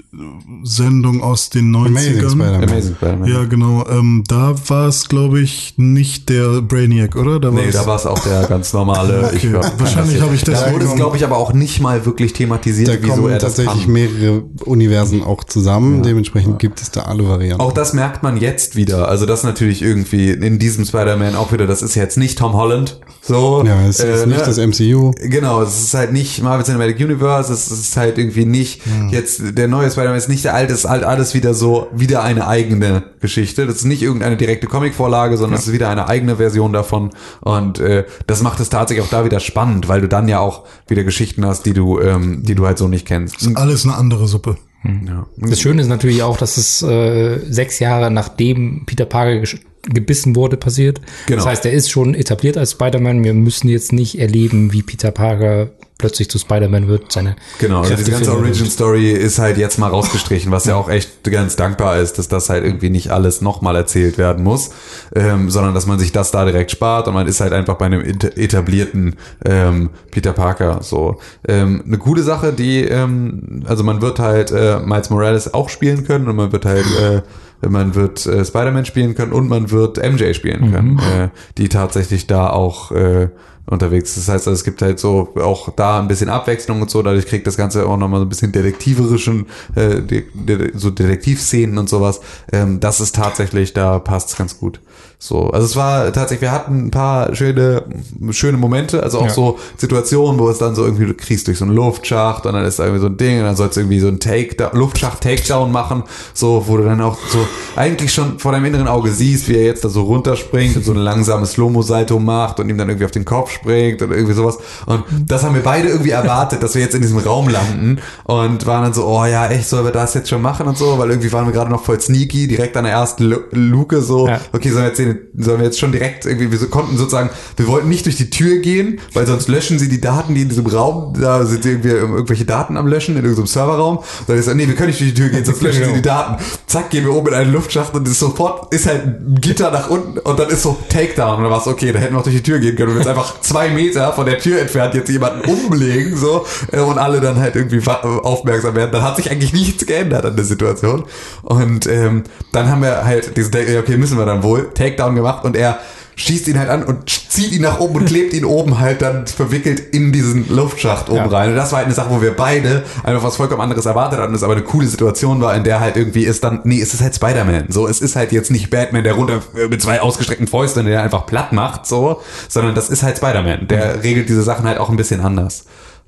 Sendung 0.64 1.22
aus 1.22 1.50
den 1.50 1.76
90ern. 1.76 1.88
Amazing 1.88 2.16
Spider-Man. 2.30 2.64
Amazing 2.64 2.96
Spider-Man. 2.96 3.30
Ja, 3.30 3.44
genau. 3.46 3.86
Ähm, 3.90 4.24
da 4.28 4.56
war 4.70 4.88
es, 4.88 5.10
glaube 5.10 5.42
ich, 5.42 5.74
nicht 5.78 6.30
der 6.30 6.62
Brainiac, 6.62 7.16
oder? 7.16 7.40
Da 7.40 7.52
Nee, 7.52 7.66
war's- 7.66 7.74
da 7.74 7.86
war 7.88 7.96
es 7.98 8.06
auch 8.06 8.20
der 8.20 8.44
ganz 8.48 8.74
normale. 8.74 9.22
Okay. 9.34 9.50
glaub, 9.50 9.80
Wahrscheinlich 9.80 10.22
habe 10.22 10.36
ich 10.36 10.44
Da 10.44 10.52
deswegen- 10.54 10.74
wurde 10.76 10.86
es, 10.86 10.96
glaube 10.96 11.18
ich, 11.18 11.24
aber 11.24 11.38
auch 11.38 11.54
nicht 11.54 11.80
mal 11.82 12.06
wirklich 12.06 12.34
thematisiert, 12.34 12.88
Da 12.90 12.94
wieso 13.02 13.14
kommen 13.16 13.30
er 13.32 13.40
das 13.40 13.56
tatsächlich 13.56 13.84
kann. 13.86 13.94
mehrere 13.94 14.44
Universen 14.66 15.24
auch 15.24 15.44
zusammen. 15.44 16.04
Dementsprechend 16.04 16.60
gibt 16.60 16.82
es 16.82 16.92
da 16.92 17.02
alle 17.02 17.28
Varianten. 17.28 17.62
Auch 17.62 17.72
das 17.74 17.94
merkt 17.94 18.24
man 18.24 18.38
jetzt 18.38 18.76
wieder. 18.76 19.08
Also 19.08 19.26
das 19.26 19.44
natürlich 19.44 19.82
irgendwie 19.82 20.32
in 20.32 20.60
diesem 20.60 20.86
Spider-Man 20.86 21.36
auch 21.36 21.52
wieder, 21.52 21.68
das 21.68 21.82
ist 21.82 21.96
jetzt 21.96 22.18
nicht 22.18 22.38
Tom 22.38 22.54
Holland. 22.54 23.00
So. 23.22 23.64
ja, 23.66 23.82
es 23.88 24.00
ist 24.00 24.06
äh, 24.06 24.26
nicht 24.28 24.40
ne? 24.40 24.44
das 24.46 24.58
MCU. 24.58 25.12
Genau, 25.22 25.62
es 25.62 25.80
ist 25.84 25.94
halt 25.94 26.12
nicht 26.14 26.42
Marvel 26.42 26.61
Cinematic 26.64 27.00
Universe, 27.00 27.52
es 27.52 27.72
ist 27.72 27.98
halt 27.98 28.18
irgendwie 28.18 28.46
nicht 28.46 28.82
jetzt 29.10 29.58
der 29.58 29.68
neue 29.68 29.90
Spider-Man 29.90 30.18
ist 30.18 30.30
nicht 30.30 30.46
der 30.46 30.54
alte, 30.54 30.74
es 30.74 30.86
ist 30.86 30.90
halt 30.90 31.04
alles 31.04 31.34
wieder 31.34 31.54
so 31.54 31.88
wieder 31.94 32.24
eine 32.24 32.48
eigene 32.48 33.04
Geschichte. 33.20 33.66
Das 33.66 33.78
ist 33.78 33.86
nicht 33.86 34.02
irgendeine 34.02 34.38
direkte 34.38 34.68
Comic-Vorlage, 34.68 35.38
sondern 35.38 35.60
es 35.60 35.68
ist 35.68 35.74
wieder 35.74 35.90
eine 35.90 36.08
eigene 36.08 36.38
Version 36.38 36.74
davon 36.74 37.12
und 37.42 37.80
äh, 37.80 38.06
das 38.28 38.42
macht 38.42 38.60
es 38.60 38.70
tatsächlich 38.70 39.06
auch 39.06 39.10
da 39.10 39.26
wieder 39.26 39.40
spannend, 39.40 39.88
weil 39.88 40.02
du 40.02 40.08
dann 40.08 40.28
ja 40.28 40.40
auch 40.40 40.66
wieder 40.88 41.04
Geschichten 41.04 41.46
hast, 41.46 41.66
die 41.66 41.74
du 41.74 42.00
ähm, 42.00 42.44
die 42.44 42.56
du 42.56 42.66
halt 42.66 42.78
so 42.78 42.88
nicht 42.88 43.06
kennst. 43.06 43.50
Alles 43.56 43.86
eine 43.86 43.96
andere 43.96 44.28
Suppe. 44.28 44.58
Ja. 44.84 45.28
Das 45.38 45.62
Schöne 45.62 45.82
ist 45.82 45.88
natürlich 45.88 46.24
auch, 46.24 46.38
dass 46.38 46.58
es 46.58 46.82
äh, 46.82 47.40
sechs 47.50 47.80
Jahre 47.80 48.10
nachdem 48.10 48.86
Peter 48.86 49.06
Parker 49.06 49.40
gebissen 49.84 50.36
wurde 50.36 50.58
passiert. 50.58 51.02
Genau. 51.26 51.38
Das 51.38 51.46
heißt, 51.48 51.66
er 51.66 51.74
ist 51.74 51.90
schon 51.90 52.14
etabliert 52.14 52.58
als 52.58 52.72
Spider-Man. 52.72 53.24
Wir 53.24 53.34
müssen 53.34 53.68
jetzt 53.68 53.94
nicht 53.94 54.20
erleben, 54.20 54.74
wie 54.74 54.84
Peter 54.84 55.12
Parker 55.12 55.72
plötzlich 56.02 56.30
zu 56.30 56.40
Spider-Man 56.40 56.88
wird. 56.88 57.12
Seine 57.12 57.36
Genau, 57.60 57.82
also 57.82 57.96
diese 57.96 58.12
ganze 58.12 58.32
findet. 58.32 58.48
Origin 58.48 58.70
Story 58.70 59.12
ist 59.12 59.38
halt 59.40 59.58
jetzt 59.58 59.78
mal 59.78 59.88
rausgestrichen, 59.88 60.52
was 60.52 60.66
ja 60.66 60.76
auch 60.76 60.90
echt 60.90 61.24
ganz 61.24 61.56
dankbar 61.56 62.00
ist, 62.00 62.18
dass 62.18 62.28
das 62.28 62.50
halt 62.50 62.66
irgendwie 62.66 62.90
nicht 62.90 63.12
alles 63.12 63.42
nochmal 63.42 63.76
erzählt 63.76 64.18
werden 64.18 64.44
muss, 64.44 64.72
ähm, 65.16 65.52
sondern 65.52 65.76
dass 65.76 65.86
man 65.86 66.00
sich 66.00 66.12
das 66.12 66.32
da 66.32 66.44
direkt 66.44 66.72
spart 66.72 67.08
und 67.08 67.14
man 67.14 67.28
ist 67.28 67.40
halt 67.40 67.54
einfach 67.54 67.76
bei 67.76 67.86
einem 67.86 68.02
etablierten 68.02 69.16
ähm, 69.46 69.92
Peter 70.10 70.34
Parker 70.34 70.80
so. 70.82 71.20
Ähm, 71.48 71.84
eine 71.86 72.00
coole 72.00 72.24
Sache, 72.24 72.52
die, 72.52 72.82
ähm, 72.84 73.64
also 73.68 73.84
man 73.84 74.02
wird 74.02 74.18
halt 74.18 74.52
äh, 74.52 74.80
Miles 74.80 75.12
Morales 75.12 75.54
auch 75.54 75.70
spielen 75.70 76.04
können 76.04 76.28
und 76.28 76.36
man 76.36 76.52
wird 76.52 76.66
halt 76.66 76.86
äh, 77.00 77.22
man 77.68 77.96
wird 77.96 78.26
äh, 78.26 78.44
Spider-Man 78.44 78.86
spielen 78.86 79.16
können 79.16 79.34
und 79.34 79.48
man 79.48 79.72
wird 79.72 79.98
MJ 79.98 80.34
spielen 80.34 80.72
können, 80.72 81.00
äh, 81.00 81.30
die 81.58 81.70
tatsächlich 81.70 82.28
da 82.28 82.50
auch 82.50 82.92
äh, 82.92 83.30
unterwegs. 83.66 84.18
ist. 84.18 84.28
Das 84.28 84.34
heißt, 84.34 84.48
also, 84.48 84.56
es 84.56 84.64
gibt 84.64 84.82
halt 84.82 85.00
so 85.00 85.34
auch 85.36 85.74
da 85.76 86.00
ein 86.00 86.08
bisschen 86.08 86.30
Abwechslung 86.30 86.82
und 86.82 86.90
so. 86.90 87.02
Dadurch 87.02 87.26
kriegt 87.26 87.48
das 87.48 87.58
Ganze 87.58 87.86
auch 87.88 87.98
nochmal 87.98 88.20
so 88.20 88.26
ein 88.26 88.30
bisschen 88.30 88.52
detektiverischen, 88.52 89.48
äh, 89.76 90.02
de 90.02 90.26
de 90.34 90.72
so 90.76 90.90
Detektivszenen 90.90 91.78
und 91.78 91.90
sowas. 91.90 92.22
Ähm, 92.52 92.80
das 92.80 93.00
ist 93.00 93.16
tatsächlich, 93.16 93.74
da 93.74 94.00
passt's 94.00 94.36
ganz 94.36 94.58
gut. 94.60 94.82
So, 95.24 95.52
also 95.52 95.68
es 95.68 95.76
war 95.76 96.06
tatsächlich, 96.12 96.42
wir 96.42 96.52
hatten 96.52 96.88
ein 96.88 96.90
paar 96.90 97.36
schöne, 97.36 97.84
schöne 98.32 98.58
Momente, 98.58 99.04
also 99.04 99.20
auch 99.20 99.26
Ja. 99.28 99.30
so 99.30 99.60
Situationen, 99.78 100.40
wo 100.40 100.50
es 100.50 100.58
dann 100.58 100.74
so 100.74 100.84
irgendwie, 100.84 101.06
du 101.06 101.14
kriegst 101.14 101.48
durch 101.48 101.60
so 101.60 101.66
einen 101.66 101.76
Luftschacht 101.76 102.48
und 102.48 102.54
dann 102.54 102.66
ist 102.66 102.80
da 102.80 102.86
irgendwie 102.86 103.02
so 103.02 103.06
ein 103.08 103.18
Ding 103.18 103.38
und 103.38 103.44
dann 103.46 103.56
sollst 103.56 103.78
du 103.78 103.82
irgendwie 103.82 104.00
so 104.00 104.08
einen 104.08 104.20
Take, 104.20 104.56
Luftschacht-Takedown 104.74 105.72
machen, 105.72 106.04
so, 106.34 106.64
wo 106.68 106.76
du 106.78 106.84
dann 106.86 107.02
auch 107.02 107.18
so 107.30 107.38
eigentlich 107.76 108.12
schon 108.12 108.40
vor 108.40 108.52
deinem 108.52 108.66
inneren 108.66 108.88
Auge 108.88 109.12
siehst, 109.12 109.48
wie 109.48 109.58
er 109.58 109.64
jetzt 109.64 109.86
da 109.86 109.90
so 109.90 110.02
runterspringt 110.04 110.76
und 110.78 110.84
so 110.86 110.92
ein 110.92 110.98
langsames 110.98 111.52
Slow-Mo-Salto 111.52 112.18
macht 112.18 112.60
und 112.60 112.70
ihm 112.70 112.80
dann 112.80 112.90
irgendwie 112.90 113.06
auf 113.06 113.12
den 113.12 113.24
Kopf 113.26 113.52
springt 113.52 114.02
oder 114.02 114.16
irgendwie 114.16 114.34
sowas. 114.34 114.58
Und 114.88 115.04
das 115.28 115.44
haben 115.44 115.54
wir 115.54 115.62
beide 115.62 115.88
irgendwie 115.90 116.10
erwartet, 116.10 116.64
dass 116.64 116.74
wir 116.74 116.82
jetzt 116.82 116.96
in 116.96 117.02
diesem 117.04 117.20
Raum 117.20 117.48
landen 117.48 118.00
und 118.24 118.66
waren 118.66 118.84
dann 118.86 118.94
so, 118.94 119.06
oh 119.06 119.26
ja, 119.26 119.48
echt, 119.50 119.70
sollen 119.70 119.86
wir 119.86 119.92
das 119.92 120.16
jetzt 120.16 120.30
schon 120.30 120.42
machen 120.42 120.66
und 120.66 120.80
so, 120.80 120.98
weil 120.98 121.12
irgendwie 121.12 121.32
waren 121.32 121.46
wir 121.46 121.54
gerade 121.54 121.70
noch 121.70 121.84
voll 121.84 122.00
sneaky, 122.02 122.48
direkt 122.48 122.76
an 122.76 122.86
der 122.86 122.94
ersten 122.94 123.26
Lu 123.26 123.38
Luke 123.52 124.02
so, 124.02 124.28
Ja. 124.28 124.40
okay, 124.52 124.70
sollen 124.70 124.84
wir 124.84 124.88
jetzt, 124.88 124.98
den, 124.98 125.11
sollen 125.38 125.60
wir 125.60 125.66
jetzt 125.66 125.80
schon 125.80 125.92
direkt 125.92 126.26
irgendwie, 126.26 126.52
wir 126.52 126.68
konnten 126.70 126.98
sozusagen, 126.98 127.30
wir 127.58 127.68
wollten 127.68 127.90
nicht 127.90 128.06
durch 128.06 128.16
die 128.18 128.30
Tür 128.30 128.58
gehen, 128.60 129.00
weil 129.14 129.26
sonst 129.28 129.48
löschen 129.48 129.80
sie 129.80 129.90
die 129.90 130.02
Daten, 130.02 130.36
die 130.36 130.42
in 130.44 130.50
diesem 130.50 130.66
Raum, 130.66 131.14
da 131.20 131.46
sind 131.46 131.66
irgendwie 131.66 131.90
irgendwelche 131.90 132.46
Daten 132.46 132.78
am 132.78 132.88
Löschen 132.88 133.16
in 133.16 133.22
irgendeinem 133.24 133.48
Serverraum. 133.48 134.00
Dann 134.28 134.38
ist 134.38 134.54
nee, 134.54 134.68
wir 134.68 134.76
können 134.76 134.88
nicht 134.90 135.00
durch 135.00 135.14
die 135.14 135.22
Tür 135.22 135.30
gehen, 135.30 135.46
sonst 135.46 135.62
löschen 135.64 135.86
sie 135.86 135.94
die 135.94 136.02
Daten. 136.02 136.44
Zack, 136.68 136.90
gehen 136.90 137.06
wir 137.06 137.14
oben 137.14 137.28
in 137.30 137.34
einen 137.34 137.52
Luftschacht 137.54 137.94
und 137.94 138.08
ist 138.08 138.20
sofort 138.20 138.74
ist 138.74 138.86
halt 138.88 139.06
ein 139.06 139.38
Gitter 139.42 139.72
nach 139.72 139.90
unten 139.90 140.20
und 140.20 140.40
dann 140.40 140.50
ist 140.50 140.62
so 140.64 140.78
Takedown 140.90 141.38
und 141.38 141.44
dann 141.44 141.52
war 141.52 141.60
es 141.62 141.68
okay, 141.68 141.92
da 141.92 142.00
hätten 142.00 142.14
wir 142.14 142.20
auch 142.20 142.24
durch 142.24 142.36
die 142.36 142.44
Tür 142.44 142.60
gehen 142.60 142.76
können 142.76 142.92
und 142.92 142.98
jetzt 142.98 143.08
einfach 143.08 143.42
zwei 143.42 143.70
Meter 143.70 144.14
von 144.14 144.26
der 144.26 144.38
Tür 144.40 144.60
entfernt 144.60 144.94
jetzt 144.96 145.10
jemanden 145.10 145.42
umlegen, 145.50 146.16
so, 146.18 146.46
äh, 146.72 146.80
und 146.80 146.98
alle 146.98 147.20
dann 147.22 147.38
halt 147.38 147.56
irgendwie 147.56 147.86
wa- 147.86 148.02
aufmerksam 148.24 148.76
werden. 148.76 148.92
Dann 148.92 149.04
hat 149.04 149.16
sich 149.18 149.30
eigentlich 149.32 149.54
nichts 149.54 149.86
geändert 149.86 150.26
an 150.26 150.36
der 150.36 150.46
Situation. 150.46 151.04
Und 151.44 151.88
ähm, 151.88 152.24
dann 152.52 152.70
haben 152.70 152.82
wir 152.82 153.04
halt 153.06 153.36
diesen, 153.38 153.52
okay, 153.80 153.98
müssen 153.98 154.18
wir 154.18 154.26
dann 154.26 154.44
wohl, 154.44 154.70
Takedown 154.74 155.01
gemacht 155.10 155.44
und 155.46 155.56
er 155.56 155.80
schießt 156.18 156.50
ihn 156.50 156.60
halt 156.60 156.70
an 156.70 156.84
und 156.84 157.10
zieht 157.10 157.52
ihn 157.54 157.62
nach 157.62 157.80
oben 157.80 157.96
und 157.96 158.06
klebt 158.06 158.34
ihn 158.34 158.44
oben 158.46 158.80
halt 158.80 159.02
dann 159.02 159.26
verwickelt 159.26 159.80
in 159.80 160.12
diesen 160.12 160.54
Luftschacht 160.54 161.10
oben 161.10 161.18
Ja. 161.18 161.26
rein. 161.28 161.50
Und 161.52 161.56
das 161.56 161.72
war 161.72 161.78
halt 161.78 161.86
eine 161.88 161.96
Sache, 161.96 162.10
wo 162.12 162.22
wir 162.22 162.36
beide 162.36 162.84
einfach 163.04 163.24
was 163.24 163.38
vollkommen 163.38 163.62
anderes 163.62 163.86
erwartet 163.86 164.20
hatten, 164.20 164.34
das 164.34 164.44
aber 164.44 164.54
eine 164.54 164.62
coole 164.62 164.86
Situation 164.88 165.42
war, 165.42 165.56
in 165.56 165.64
der 165.64 165.80
halt 165.80 165.96
irgendwie 165.96 166.24
ist 166.26 166.44
dann, 166.44 166.60
nee, 166.66 166.82
es 166.82 166.94
ist 166.94 167.02
halt 167.02 167.16
Spider-Man. 167.16 167.68
So, 167.70 167.88
es 167.88 168.02
ist 168.02 168.16
halt 168.18 168.34
jetzt 168.34 168.52
nicht 168.52 168.70
Batman, 168.70 169.04
der 169.04 169.14
runter 169.14 169.42
äh, 169.56 169.68
mit 169.68 169.82
zwei 169.82 170.02
ausgestreckten 170.02 170.48
Fäusten, 170.48 170.86
der 170.86 171.02
einfach 171.02 171.26
platt 171.26 171.54
macht, 171.54 171.88
so, 171.88 172.22
sondern 172.50 172.76
das 172.76 172.90
ist 172.90 173.04
halt 173.04 173.18
Spider-Man. 173.18 173.68
Der 173.68 174.04
regelt 174.04 174.28
diese 174.30 174.44
Sachen 174.44 174.68
halt 174.68 174.78
auch 174.80 174.90
ein 174.90 174.98
bisschen 174.98 175.22
anders. 175.22 175.64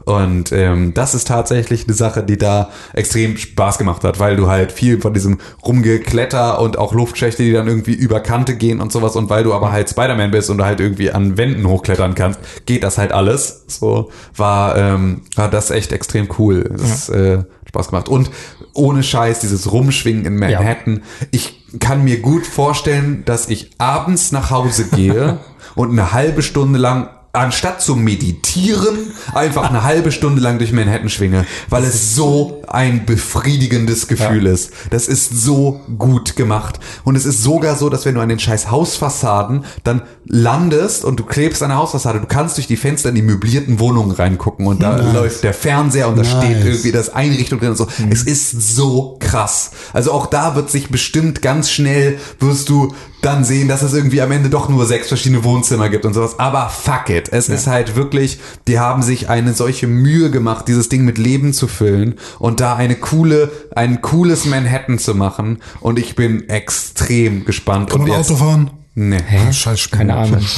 Und 0.06 0.52
ähm, 0.52 0.94
das 0.94 1.16
ist 1.16 1.28
tatsächlich 1.28 1.86
eine 1.86 1.94
Sache, 1.94 2.24
die 2.24 2.38
da 2.38 2.70
extrem 2.94 3.38
Spaß 3.38 3.78
gemacht 3.78 4.04
hat, 4.04 4.20
weil 4.20 4.36
du 4.36 4.48
halt 4.48 4.72
viel 4.72 5.00
von 5.00 5.14
diesem 5.14 5.40
Rumgekletter 5.66 6.60
und 6.60 6.78
auch 6.78 6.94
Luftschächte, 6.94 7.44
die 7.44 7.54
dann 7.54 7.68
irgendwie 7.68 7.94
über 7.94 8.20
Kante 8.20 8.56
gehen 8.56 8.82
und 8.82 8.92
sowas 8.92 9.16
und 9.16 9.30
weil 9.30 9.44
du 9.44 9.54
aber 9.54 9.72
halt 9.72 9.90
Spider-Man 9.90 10.32
bist 10.32 10.50
und 10.50 10.58
du 10.58 10.66
halt 10.66 10.80
irgendwie 10.80 11.12
an 11.12 11.38
Wänden 11.38 11.68
hochklettern 11.68 12.16
kannst, 12.16 12.40
geht 12.66 12.84
das 12.84 12.98
halt 12.98 13.12
alles. 13.12 13.64
So 13.68 14.12
war, 14.36 14.76
ähm, 14.76 15.22
war 15.36 15.50
das 15.50 15.72
echt 15.72 15.92
extrem 15.92 16.28
cool. 16.38 16.70
Das 16.78 17.10
äh, 17.10 17.38
hat 17.38 17.48
Spaß 17.70 17.88
gemacht. 17.90 18.10
Und 18.10 18.30
ohne 18.74 19.04
Scheiß, 19.04 19.40
dieses 19.40 19.72
Rumschwingen 19.72 20.26
in 20.26 20.38
Manhattan. 20.38 21.04
Ich 21.32 21.64
kann 21.80 22.04
mir 22.04 22.20
gut 22.20 22.46
vorstellen, 22.46 23.24
dass 23.26 23.50
ich 23.50 23.72
abends 23.78 24.32
nach 24.32 24.52
Hause 24.52 24.86
gehe 24.86 25.40
und 25.76 25.92
eine 25.92 26.12
halbe 26.12 26.42
Stunde 26.42 26.80
lang 26.80 27.10
anstatt 27.36 27.82
zu 27.82 27.96
meditieren, 27.96 29.12
einfach 29.34 29.68
eine 29.68 29.82
halbe 29.82 30.12
Stunde 30.12 30.40
lang 30.40 30.60
durch 30.60 30.72
Manhattan 30.72 31.10
schwinge, 31.10 31.48
weil 31.68 31.84
es 31.84 32.16
so 32.16 32.62
ein 32.68 33.08
befriedigendes 33.08 34.08
Gefühl 34.08 34.46
ist. 34.46 34.72
Das 34.92 35.08
ist 35.08 35.42
so 35.42 35.82
gut 35.98 36.36
gemacht. 36.36 36.80
Und 37.04 37.16
es 37.16 37.26
ist 37.26 37.42
sogar 37.42 37.76
so, 37.76 37.90
dass 37.90 38.06
wenn 38.06 38.14
du 38.14 38.22
an 38.22 38.30
den 38.30 38.38
scheiß 38.38 38.70
Hausfassaden 38.70 39.66
dann 39.84 40.04
landest 40.26 41.06
und 41.06 41.20
du 41.20 41.24
klebst 41.24 41.64
an 41.64 41.70
der 41.70 41.80
Hausfassade, 41.80 42.20
du 42.20 42.28
kannst 42.28 42.58
durch 42.58 42.68
die 42.68 42.78
Fenster 42.78 43.10
in 43.10 43.16
die 43.16 43.24
möblierten 43.24 43.80
Wohnungen 43.80 44.12
reingucken 44.12 44.68
und 44.68 44.84
da 44.84 44.96
läuft 44.96 45.44
der 45.44 45.56
Fernseher 45.56 46.10
und 46.10 46.18
da 46.20 46.24
steht 46.24 46.58
Nice. 46.58 46.66
irgendwie 46.66 46.92
das 46.92 47.10
Einrichtung 47.16 47.58
drin 47.60 47.70
und 47.70 47.78
so. 47.78 47.88
Es 48.12 48.22
ist 48.22 48.76
so 48.76 49.18
krass. 49.20 49.72
Also 49.92 50.12
auch 50.12 50.28
da 50.28 50.56
wird 50.56 50.70
sich 50.70 50.90
bestimmt 50.90 51.42
ganz 51.42 51.72
schnell, 51.72 52.20
wirst 52.40 52.70
du 52.70 52.94
dann 53.24 53.44
sehen, 53.44 53.68
dass 53.68 53.82
es 53.82 53.94
irgendwie 53.94 54.22
am 54.22 54.32
Ende 54.32 54.50
doch 54.50 54.70
nur 54.70 54.86
sechs 54.86 55.08
verschiedene 55.08 55.44
Wohnzimmer 55.44 55.90
gibt 55.90 56.06
und 56.06 56.14
sowas. 56.14 56.38
Aber 56.40 56.70
fuck 56.70 57.10
it. 57.10 57.23
Es 57.32 57.50
ist 57.50 57.68
halt 57.68 57.96
wirklich, 57.96 58.40
die 58.68 58.80
haben 58.80 59.02
sich 59.04 59.30
eine 59.30 59.54
solche 59.54 59.88
Mühe 59.88 60.30
gemacht, 60.32 60.68
dieses 60.68 60.90
Ding 60.90 61.06
mit 61.06 61.18
Leben 61.18 61.54
zu 61.54 61.68
füllen 61.68 62.16
und 62.40 62.60
da 62.60 62.76
eine 62.76 62.96
coole, 62.96 63.52
ein 63.76 64.02
cooles 64.02 64.46
Manhattan 64.46 65.00
zu 65.00 65.16
machen. 65.16 65.62
Und 65.80 66.00
ich 66.00 66.16
bin 66.16 66.50
extrem 66.50 67.46
gespannt. 67.46 67.90
Kann 67.92 68.02
und 68.02 68.08
man 68.08 68.18
jetzt, 68.18 68.30
Auto 68.32 68.40
fahren? 68.40 68.72
Nee. 68.96 69.18
Ah, 69.48 69.52
Scheiß 69.52 69.80
Spiel. 69.80 69.98
Keine 70.00 70.16
Ahnung. 70.16 70.42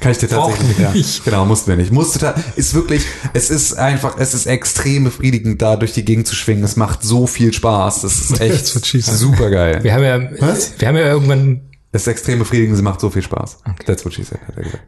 Kann 0.00 0.12
ich 0.12 0.18
dir 0.18 0.28
tatsächlich 0.28 0.78
ja. 0.78 0.92
Genau, 1.24 1.44
mussten 1.44 1.68
wir 1.68 1.76
nicht. 1.76 1.92
Musste 1.92 2.18
ta- 2.18 2.34
ist 2.54 2.74
wirklich, 2.74 3.04
es 3.34 3.50
ist 3.50 3.74
einfach, 3.74 4.16
es 4.18 4.34
ist 4.34 4.46
extrem 4.46 5.04
befriedigend, 5.04 5.60
da 5.60 5.76
durch 5.76 5.92
die 5.92 6.04
Gegend 6.04 6.26
zu 6.26 6.34
schwingen. 6.34 6.64
Es 6.64 6.76
macht 6.76 7.02
so 7.02 7.26
viel 7.26 7.52
Spaß. 7.52 8.02
Das 8.02 8.18
ist 8.30 8.40
echt 8.40 8.66
super 8.66 9.50
geil. 9.50 9.82
Wir 9.82 9.94
haben 9.94 10.04
ja, 10.04 10.20
Was? 10.40 10.72
wir 10.78 10.88
haben 10.88 10.96
ja 10.96 11.06
irgendwann, 11.06 11.60
Es 11.92 12.02
ist 12.02 12.08
extrem 12.08 12.38
befriedigend, 12.38 12.76
es 12.76 12.82
macht 12.82 13.00
so 13.00 13.10
viel 13.10 13.22
Spaß. 13.22 13.58
That's 13.84 14.04
what 14.04 14.14
she 14.14 14.22
said, 14.22 14.38
hat 14.46 14.56
er 14.56 14.62
gesagt. 14.62 14.84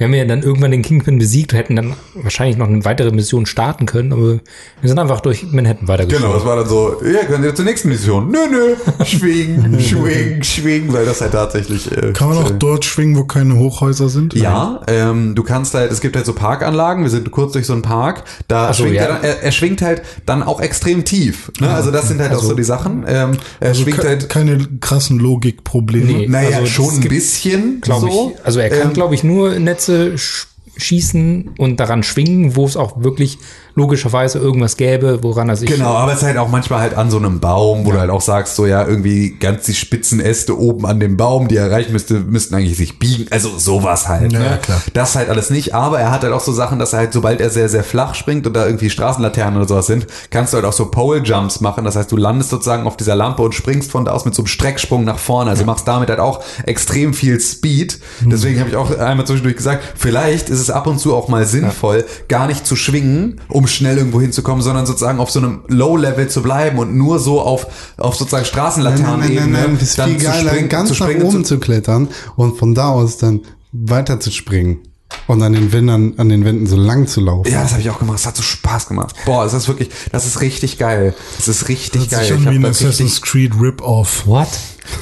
Wir 0.00 0.06
haben 0.06 0.14
ja 0.14 0.24
dann 0.24 0.42
irgendwann 0.42 0.70
den 0.70 0.80
Kingpin 0.80 1.18
besiegt 1.18 1.52
hätten 1.52 1.76
dann 1.76 1.92
wahrscheinlich 2.14 2.56
noch 2.56 2.68
eine 2.68 2.82
weitere 2.86 3.10
Mission 3.10 3.44
starten 3.44 3.84
können, 3.84 4.14
aber 4.14 4.38
wir 4.80 4.88
sind 4.88 4.98
einfach 4.98 5.20
durch 5.20 5.44
Manhattan 5.52 5.88
weitergefahren. 5.88 6.22
Genau, 6.22 6.34
das 6.34 6.46
war 6.46 6.56
dann 6.56 6.66
so, 6.66 6.96
ja, 7.04 7.26
können 7.26 7.44
wir 7.44 7.54
zur 7.54 7.66
nächsten 7.66 7.90
Mission. 7.90 8.30
Nö, 8.30 8.38
nö, 8.50 8.76
schwingen, 9.04 9.78
schwingen, 9.78 10.42
schwingen, 10.42 10.92
weil 10.94 11.04
das 11.04 11.20
halt 11.20 11.32
tatsächlich. 11.32 11.92
Äh, 11.92 12.12
Kann 12.14 12.30
man 12.30 12.38
auch 12.38 12.50
äh, 12.50 12.54
dort 12.58 12.86
schwingen, 12.86 13.14
wo 13.18 13.24
keine 13.24 13.58
Hochhäuser 13.58 14.08
sind? 14.08 14.32
Ja, 14.32 14.80
ähm, 14.86 15.34
du 15.34 15.42
kannst 15.42 15.74
halt, 15.74 15.92
es 15.92 16.00
gibt 16.00 16.16
halt 16.16 16.24
so 16.24 16.32
Parkanlagen, 16.32 17.02
wir 17.02 17.10
sind 17.10 17.30
kurz 17.30 17.52
durch 17.52 17.66
so 17.66 17.74
einen 17.74 17.82
Park, 17.82 18.24
da 18.48 18.72
so, 18.72 18.84
schwingt 18.84 18.96
ja. 18.96 19.02
er, 19.02 19.08
dann, 19.08 19.22
er, 19.22 19.42
er 19.42 19.52
schwingt 19.52 19.82
halt 19.82 20.00
dann 20.24 20.42
auch 20.42 20.62
extrem 20.62 21.04
tief. 21.04 21.52
Ne? 21.60 21.68
Also 21.68 21.90
das 21.90 22.08
sind 22.08 22.22
halt 22.22 22.32
auch 22.32 22.42
so 22.42 22.54
die 22.54 22.64
Sachen. 22.64 23.04
Ähm, 23.06 23.32
er 23.60 23.68
Also 23.68 23.82
schwingt 23.82 23.98
ke- 24.00 24.08
halt, 24.08 24.28
keine 24.30 24.66
krassen 24.80 25.18
Logikprobleme. 25.18 26.06
Nee. 26.06 26.26
naja, 26.26 26.56
also 26.60 26.66
schon 26.70 26.94
ein 26.94 27.08
bisschen, 27.08 27.82
glaube 27.82 28.10
so. 28.10 28.32
ich. 28.34 28.46
Also 28.46 28.60
er 28.60 28.70
kann, 28.70 28.88
Ähm, 28.88 28.92
glaube 28.94 29.14
ich, 29.14 29.24
nur 29.24 29.58
Netze 29.58 29.89
sch 30.16 30.46
schießen 30.76 31.50
und 31.58 31.78
daran 31.78 32.02
schwingen, 32.02 32.56
wo 32.56 32.64
es 32.64 32.76
auch 32.76 33.02
wirklich 33.02 33.38
logischerweise 33.74 34.38
irgendwas 34.38 34.76
gäbe, 34.76 35.22
woran 35.22 35.48
er 35.48 35.56
sich 35.56 35.68
Genau, 35.68 35.94
aber 35.94 36.12
es 36.12 36.18
ist 36.18 36.24
halt 36.24 36.36
auch 36.36 36.48
manchmal 36.48 36.80
halt 36.80 36.94
an 36.94 37.10
so 37.10 37.18
einem 37.18 37.40
Baum, 37.40 37.84
wo 37.84 37.92
du 37.92 38.00
halt 38.00 38.10
auch 38.10 38.20
sagst, 38.20 38.56
so 38.56 38.66
ja, 38.66 38.86
irgendwie 38.86 39.36
ganz 39.38 39.66
die 39.66 39.74
spitzen 39.74 40.20
Äste 40.20 40.58
oben 40.58 40.86
an 40.86 41.00
dem 41.00 41.16
Baum, 41.16 41.48
die 41.48 41.56
er 41.56 41.66
erreichen 41.66 41.92
müsste, 41.92 42.20
müssten 42.20 42.54
eigentlich 42.54 42.76
sich 42.76 42.98
biegen. 42.98 43.26
Also 43.30 43.58
sowas 43.58 44.08
halt. 44.08 44.32
Ja, 44.32 44.38
ne? 44.38 44.58
klar. 44.62 44.80
Das 44.94 45.16
halt 45.16 45.28
alles 45.28 45.50
nicht, 45.50 45.74
aber 45.74 46.00
er 46.00 46.10
hat 46.10 46.22
halt 46.22 46.32
auch 46.32 46.40
so 46.40 46.52
Sachen, 46.52 46.78
dass 46.78 46.92
er 46.92 47.00
halt, 47.00 47.12
sobald 47.12 47.40
er 47.40 47.50
sehr, 47.50 47.68
sehr 47.68 47.84
flach 47.84 48.14
springt 48.14 48.46
und 48.46 48.54
da 48.54 48.66
irgendwie 48.66 48.90
Straßenlaternen 48.90 49.56
oder 49.56 49.68
sowas 49.68 49.86
sind, 49.86 50.06
kannst 50.30 50.52
du 50.52 50.56
halt 50.56 50.66
auch 50.66 50.72
so 50.72 50.86
Pole-Jumps 50.90 51.60
machen. 51.60 51.84
Das 51.84 51.96
heißt, 51.96 52.10
du 52.10 52.16
landest 52.16 52.50
sozusagen 52.50 52.86
auf 52.86 52.96
dieser 52.96 53.16
Lampe 53.16 53.42
und 53.42 53.54
springst 53.54 53.90
von 53.90 54.04
da 54.04 54.12
aus 54.12 54.24
mit 54.24 54.34
so 54.34 54.42
einem 54.42 54.48
Strecksprung 54.48 55.04
nach 55.04 55.18
vorne. 55.18 55.50
Also 55.50 55.64
machst 55.64 55.86
damit 55.86 56.08
halt 56.10 56.20
auch 56.20 56.42
extrem 56.66 57.14
viel 57.14 57.40
Speed. 57.40 57.98
Deswegen 58.20 58.60
habe 58.60 58.70
ich 58.70 58.76
auch 58.76 58.96
einmal 58.98 59.26
zwischendurch 59.26 59.56
gesagt, 59.56 59.82
vielleicht 59.96 60.50
ist 60.50 60.60
es 60.60 60.70
ab 60.70 60.86
und 60.86 60.98
zu 60.98 61.14
auch 61.14 61.28
mal 61.28 61.46
sinnvoll, 61.46 62.04
gar 62.28 62.46
nicht 62.46 62.66
zu 62.66 62.76
schwingen, 62.76 63.40
um 63.48 63.59
schnell 63.66 63.98
irgendwo 63.98 64.20
hinzukommen, 64.20 64.62
sondern 64.62 64.86
sozusagen 64.86 65.18
auf 65.20 65.30
so 65.30 65.40
einem 65.40 65.62
Low-Level 65.68 66.28
zu 66.28 66.42
bleiben 66.42 66.78
und 66.78 66.96
nur 66.96 67.18
so 67.18 67.40
auf, 67.40 67.66
auf 67.96 68.16
sozusagen 68.16 68.44
Straßenlaternen 68.44 69.20
nein, 69.20 69.34
nein, 69.34 69.52
nein, 69.52 69.64
nein. 69.64 69.78
Das 69.78 69.90
ist 69.90 70.02
viel 70.02 70.18
geiler, 70.18 70.62
ganz 70.62 70.98
nach 70.98 71.08
oben 71.08 71.44
zu 71.44 71.58
klettern 71.58 72.08
und 72.36 72.58
von 72.58 72.74
da 72.74 72.90
aus 72.90 73.18
dann 73.18 73.40
weiter 73.72 74.20
zu 74.20 74.30
springen 74.30 74.80
und 75.26 75.42
an 75.42 75.52
den 75.52 75.72
Wänden, 75.72 76.18
an 76.18 76.28
den 76.28 76.44
Wänden 76.44 76.66
so 76.66 76.76
lang 76.76 77.06
zu 77.06 77.20
laufen. 77.20 77.50
Ja, 77.50 77.62
das 77.62 77.72
habe 77.72 77.82
ich 77.82 77.90
auch 77.90 77.98
gemacht. 77.98 78.18
Es 78.18 78.26
hat 78.26 78.36
so 78.36 78.42
Spaß 78.42 78.88
gemacht. 78.88 79.14
Boah, 79.24 79.44
das 79.44 79.54
ist 79.54 79.68
wirklich, 79.68 79.90
das 80.12 80.26
ist 80.26 80.40
richtig 80.40 80.78
geil. 80.78 81.14
Das 81.36 81.48
ist 81.48 81.68
richtig 81.68 82.02
Hört 82.02 82.10
geil. 82.10 82.20
an 82.20 82.38
Ich 82.38 82.42
wie 82.42 82.46
hab 82.46 82.54
ein 82.54 82.62
da 82.62 82.68
richtig, 82.68 82.86
Assassin's 82.86 83.22
Creed 83.22 83.52
Rip-Off. 83.60 84.26
What? 84.26 84.48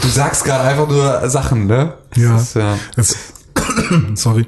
du 0.02 0.08
sagst 0.08 0.44
gerade 0.44 0.64
einfach 0.64 0.88
nur 0.88 1.28
Sachen, 1.28 1.66
ne? 1.66 1.94
Ja. 2.16 2.34
Das 2.34 2.42
ist, 2.42 2.56
ja. 2.56 2.78
Es, 2.96 3.16
sorry. 4.14 4.46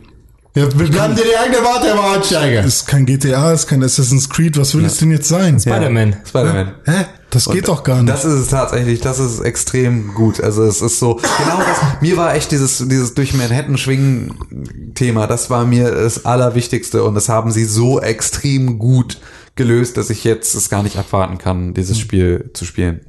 Ja, 0.60 0.66
bleiben 0.66 1.16
dir 1.16 1.24
die 1.24 1.36
eigene 1.36 1.64
Worte 1.64 1.88
im 1.88 1.98
Ansteiger. 1.98 2.62
Ist 2.62 2.86
kein 2.86 3.06
GTA, 3.06 3.52
ist 3.52 3.66
kein 3.66 3.82
Assassin's 3.82 4.28
Creed. 4.28 4.58
Was 4.58 4.74
will 4.74 4.84
es 4.84 4.98
denn 4.98 5.10
jetzt 5.10 5.26
sein? 5.26 5.58
Spider-Man. 5.58 6.16
Spider-Man. 6.26 6.74
Hä? 6.84 7.06
Das 7.30 7.46
geht 7.46 7.68
doch 7.68 7.82
gar 7.82 8.02
nicht. 8.02 8.12
Das 8.12 8.26
ist 8.26 8.34
es 8.34 8.48
tatsächlich, 8.48 9.00
das 9.00 9.20
ist 9.20 9.40
extrem 9.40 10.12
gut. 10.14 10.38
Also 10.40 10.64
es 10.64 10.82
ist 10.82 10.98
so, 10.98 11.14
genau 11.14 11.60
das, 11.60 12.02
mir 12.02 12.16
war 12.18 12.34
echt 12.34 12.50
dieses, 12.50 12.78
dieses 12.78 13.14
durch 13.14 13.32
Manhattan 13.32 13.78
schwingen 13.78 14.92
Thema, 14.94 15.26
das 15.26 15.48
war 15.48 15.64
mir 15.64 15.92
das 15.92 16.26
Allerwichtigste 16.26 17.04
und 17.04 17.14
das 17.14 17.28
haben 17.30 17.52
sie 17.52 17.64
so 17.64 18.00
extrem 18.00 18.78
gut 18.78 19.18
gelöst, 19.54 19.96
dass 19.96 20.10
ich 20.10 20.24
jetzt 20.24 20.54
es 20.54 20.68
gar 20.68 20.82
nicht 20.82 20.96
abwarten 20.98 21.38
kann, 21.38 21.72
dieses 21.72 21.96
Hm. 21.98 22.02
Spiel 22.02 22.50
zu 22.52 22.66
spielen. 22.66 23.00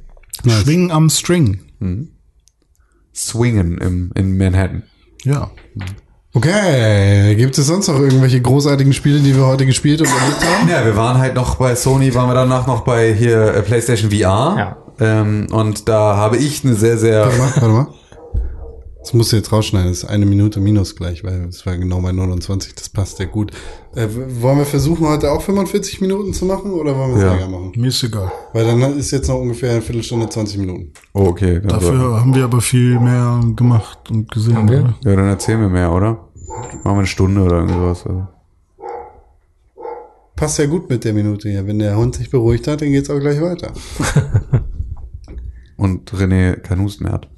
Schwingen 0.46 0.90
am 0.90 1.10
String. 1.10 1.60
Swingen 3.14 3.78
im, 3.78 4.12
in 4.14 4.38
Manhattan. 4.38 4.84
Ja. 5.24 5.50
Okay, 6.34 7.34
gibt 7.34 7.58
es 7.58 7.66
sonst 7.66 7.88
noch 7.88 7.98
irgendwelche 8.00 8.40
großartigen 8.40 8.94
Spiele, 8.94 9.20
die 9.20 9.36
wir 9.36 9.46
heute 9.46 9.66
gespielt 9.66 10.00
und 10.00 10.08
erlebt 10.08 10.42
haben? 10.42 10.68
Ja, 10.68 10.82
wir 10.82 10.96
waren 10.96 11.18
halt 11.18 11.34
noch 11.34 11.56
bei 11.56 11.74
Sony, 11.74 12.14
waren 12.14 12.30
wir 12.30 12.34
danach 12.34 12.66
noch 12.66 12.80
bei 12.80 13.12
hier 13.12 13.54
äh, 13.54 13.60
PlayStation 13.60 14.10
VR. 14.10 14.16
Ja. 14.56 14.76
Ähm, 14.98 15.48
und 15.52 15.90
da 15.90 16.16
habe 16.16 16.38
ich 16.38 16.64
eine 16.64 16.74
sehr, 16.74 16.96
sehr. 16.96 17.26
Warte 17.26 17.38
mal, 17.38 17.52
warte 17.54 17.68
mal. 17.68 17.86
Das 19.02 19.14
musst 19.14 19.32
du 19.32 19.36
jetzt 19.36 19.50
rausschneiden, 19.50 19.88
das 19.88 20.04
ist 20.04 20.08
eine 20.08 20.24
Minute 20.26 20.60
minus 20.60 20.94
gleich, 20.94 21.24
weil 21.24 21.46
es 21.48 21.66
war 21.66 21.76
genau 21.76 22.00
bei 22.00 22.12
29, 22.12 22.74
das 22.76 22.88
passt 22.88 23.18
ja 23.18 23.24
gut. 23.24 23.50
Äh, 23.96 24.06
wollen 24.40 24.58
wir 24.58 24.64
versuchen, 24.64 25.08
heute 25.08 25.32
auch 25.32 25.42
45 25.42 26.00
Minuten 26.00 26.32
zu 26.32 26.44
machen 26.44 26.70
oder 26.72 26.96
wollen 26.96 27.10
wir 27.10 27.16
es 27.16 27.22
Ja. 27.24 27.34
länger 27.34 27.48
machen? 27.48 27.72
Mir 27.76 27.88
ist 27.88 28.02
egal. 28.04 28.30
Weil 28.52 28.64
dann 28.64 28.80
ist 28.96 29.10
jetzt 29.10 29.26
noch 29.28 29.40
ungefähr 29.40 29.72
eine 29.72 29.82
Viertelstunde, 29.82 30.28
20 30.28 30.58
Minuten. 30.58 30.92
Oh, 31.14 31.24
okay. 31.26 31.60
Dafür 31.60 32.20
haben 32.20 32.32
wir 32.32 32.44
aber 32.44 32.60
viel 32.60 33.00
mehr 33.00 33.40
gemacht 33.56 34.08
und 34.08 34.30
gesehen. 34.30 34.56
Haben 34.56 34.70
wir? 34.70 34.80
oder? 34.82 34.94
Ja, 35.04 35.16
dann 35.16 35.26
erzählen 35.28 35.60
wir 35.60 35.68
mehr, 35.68 35.92
oder? 35.92 36.28
Machen 36.46 36.80
wir 36.84 36.90
eine 36.92 37.06
Stunde 37.06 37.42
oder 37.42 37.56
irgendwas. 37.58 38.06
Also. 38.06 38.28
Passt 40.36 40.58
ja 40.58 40.66
gut 40.66 40.88
mit 40.88 41.02
der 41.04 41.12
Minute 41.12 41.48
hier. 41.48 41.66
Wenn 41.66 41.80
der 41.80 41.96
Hund 41.96 42.14
sich 42.14 42.30
beruhigt 42.30 42.68
hat, 42.68 42.80
dann 42.80 42.92
geht's 42.92 43.10
auch 43.10 43.18
gleich 43.18 43.40
weiter. 43.40 43.72
Und 45.76 46.08
René 46.12 46.54
kein 46.60 46.80
Husten 46.80 47.04
mehr 47.04 47.14
hat. 47.14 47.28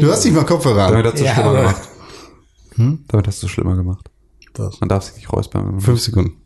Du 0.00 0.10
hast 0.10 0.24
nicht 0.24 0.34
mal 0.34 0.44
Kopfhörer 0.44 0.90
Damit 0.90 1.06
an. 1.06 1.12
hast 1.12 1.20
du 1.20 1.24
Ja, 1.24 1.34
schlimmer 1.34 1.52
gemacht. 1.54 1.88
Hm? 2.76 3.04
Damit 3.08 3.26
hast 3.26 3.42
du 3.42 3.48
schlimmer 3.48 3.76
gemacht. 3.76 4.10
Was? 4.54 4.80
Man 4.80 4.88
darf 4.88 5.02
sich 5.04 5.16
nicht 5.16 5.32
räuspern. 5.32 5.64
wenn 5.66 5.70
man- 5.72 5.80
Fünf 5.80 6.00
Sekunden. 6.00 6.40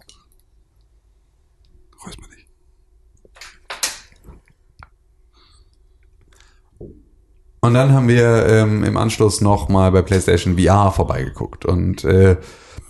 Räusper 2.05 2.27
dich. 2.35 2.47
Und 7.61 7.75
dann 7.75 7.93
haben 7.93 8.09
wir 8.09 8.47
ähm, 8.47 8.85
im 8.85 8.97
Anschluss 8.97 9.41
noch 9.41 9.69
mal 9.69 9.91
bei 9.91 10.03
PlayStation 10.03 10.59
VR 10.59 10.91
vorbeigeguckt 10.93 11.65
und 11.65 12.05
äh, 12.05 12.37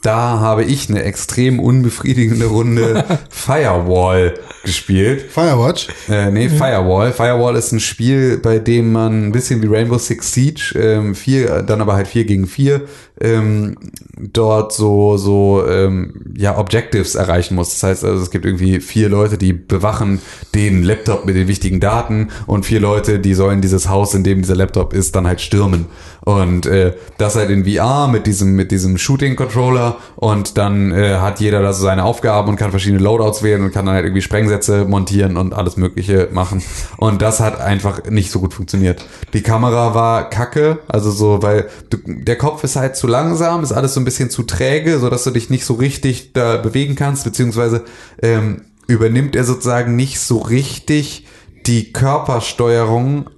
da 0.05 0.39
habe 0.39 0.65
ich 0.65 0.91
eine 0.91 1.03
extrem 1.03 1.59
unbefriedigende 1.59 2.47
Runde 2.47 3.05
Firewall 3.31 4.35
gespielt. 4.63 5.23
Firewatch? 5.31 5.89
Äh, 6.09 6.31
nee, 6.31 6.49
Firewall. 6.49 7.13
Firewall 7.13 7.57
ist 7.57 7.73
ein 7.73 7.81
Spiel, 7.81 8.37
bei 8.39 8.59
dem 8.59 8.93
man 8.93 9.29
ein 9.29 9.33
bisschen 9.33 9.63
wie 9.63 9.67
Rainbow 9.67 9.97
Six 9.97 10.33
Siege, 10.33 10.75
ähm, 10.79 11.15
vier, 11.15 11.63
dann 11.63 11.81
aber 11.81 11.95
halt 11.95 12.09
vier 12.09 12.25
gegen 12.25 12.47
vier, 12.47 12.83
ähm, 13.21 13.77
dort 14.19 14.73
so, 14.73 15.17
so, 15.17 15.65
ähm, 15.69 16.35
ja, 16.37 16.59
Objectives 16.59 17.15
erreichen 17.15 17.55
muss. 17.55 17.71
Das 17.71 17.83
heißt 17.83 18.05
also, 18.05 18.23
es 18.23 18.31
gibt 18.31 18.45
irgendwie 18.45 18.81
vier 18.81 19.09
Leute, 19.09 19.39
die 19.39 19.53
bewachen 19.55 20.21
den 20.55 20.83
Laptop 20.83 21.25
mit 21.25 21.37
den 21.37 21.49
wichtigen 21.49 21.81
Daten 21.81 22.29
und 22.47 22.67
vier 22.67 22.81
Leute, 22.81 23.21
die 23.21 23.35
sollen 23.35 23.63
dieses 23.63 23.89
Haus, 23.89 24.15
in 24.15 24.25
dem 24.25 24.43
dieser 24.43 24.57
Laptop 24.57 24.93
ist, 24.93 25.17
dann 25.17 25.27
halt 25.27 25.41
stürmen. 25.41 25.87
Und 26.25 26.65
äh, 26.65 26.95
das 27.19 27.37
halt 27.37 27.51
in 27.51 27.67
VR 27.67 28.09
mit 28.09 28.27
diesem, 28.27 28.57
mit 28.57 28.71
diesem 28.71 28.97
Shooting-Controller 28.97 29.99
und 30.17 30.57
dann 30.57 30.91
äh, 30.91 31.19
hat 31.19 31.39
jeder 31.39 31.61
da 31.61 31.75
so 31.75 31.83
seine 31.83 32.05
Aufgaben 32.05 32.49
und 32.49 32.57
kann 32.57 32.71
verschiedene 32.71 33.03
Loadouts 33.03 33.43
wählen 33.43 33.63
und 33.63 33.73
kann 33.73 33.85
dann 33.85 33.95
halt 33.95 34.07
irgendwie 34.07 34.23
Sprengsätze 34.23 34.87
montieren 34.87 35.37
und 35.37 35.53
alles 35.53 35.77
mögliche 35.77 36.29
machen. 36.33 36.63
Und 36.97 37.21
das 37.21 37.41
hat 37.41 37.61
einfach 37.61 38.05
nicht 38.09 38.31
so 38.31 38.41
gut 38.41 38.55
funktioniert. 38.55 39.05
Die 39.35 39.43
Kamera 39.43 39.95
war 39.95 40.31
kacke, 40.31 40.79
also 40.89 41.11
so, 41.11 41.43
weil 41.43 41.69
du, 41.91 41.99
der 42.07 42.37
Kopf 42.37 42.65
ist 42.65 42.77
halt 42.77 42.97
zu 42.97 43.07
langsam, 43.07 43.63
ist 43.63 43.73
alles 43.73 43.93
so 43.93 44.01
ein 44.01 44.07
bisschen 44.07 44.31
zu 44.31 44.45
träge, 44.45 44.99
so 44.99 45.11
dass 45.11 45.25
du 45.25 45.31
dich 45.31 45.51
nicht 45.51 45.67
so 45.67 45.75
richtig 45.75 46.33
da 46.33 46.57
bewegen 46.57 46.95
kannst, 46.95 47.25
beziehungsweise 47.25 47.85
ähm, 48.23 48.63
übernimmt 48.87 49.37
er 49.37 49.45
sozusagen 49.45 49.95
nicht 49.95 50.21
so 50.21 50.39
richtig 50.39 51.27
die 51.67 51.93
Körpersteuerung 51.93 53.29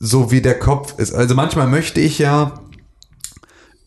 so 0.00 0.32
wie 0.32 0.40
der 0.40 0.58
Kopf 0.58 0.98
ist. 0.98 1.14
Also 1.14 1.34
manchmal 1.34 1.68
möchte 1.68 2.00
ich 2.00 2.18
ja 2.18 2.54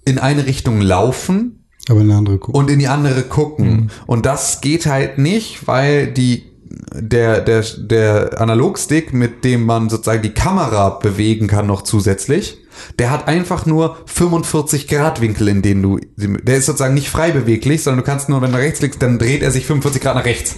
in 0.05 0.19
eine 0.19 0.45
Richtung 0.45 0.79
laufen 0.79 1.65
Aber 1.89 2.01
eine 2.01 2.15
andere 2.15 2.37
gucken. 2.37 2.55
und 2.55 2.69
in 2.69 2.79
die 2.79 2.87
andere 2.87 3.23
gucken. 3.23 3.91
Und 4.05 4.25
das 4.25 4.61
geht 4.61 4.85
halt 4.85 5.17
nicht, 5.17 5.67
weil 5.67 6.07
die 6.07 6.53
der, 6.93 7.41
der, 7.41 7.63
der 7.77 8.41
Analogstick, 8.41 9.13
mit 9.13 9.43
dem 9.43 9.65
man 9.65 9.89
sozusagen 9.89 10.21
die 10.21 10.33
Kamera 10.33 10.89
bewegen 10.89 11.47
kann 11.47 11.67
noch 11.67 11.83
zusätzlich, 11.83 12.57
der 12.97 13.11
hat 13.11 13.27
einfach 13.27 13.65
nur 13.65 13.97
45 14.05 14.87
Grad 14.87 15.21
Winkel, 15.21 15.47
in 15.47 15.61
denen 15.61 15.81
du, 15.83 15.99
der 16.17 16.57
ist 16.57 16.65
sozusagen 16.65 16.95
nicht 16.95 17.09
frei 17.09 17.31
beweglich, 17.31 17.83
sondern 17.83 18.03
du 18.03 18.09
kannst 18.09 18.29
nur, 18.29 18.41
wenn 18.41 18.51
du 18.51 18.57
rechts 18.57 18.79
klickst, 18.79 19.01
dann 19.01 19.19
dreht 19.19 19.43
er 19.43 19.51
sich 19.51 19.65
45 19.65 20.01
Grad 20.01 20.15
nach 20.15 20.25
rechts. 20.25 20.55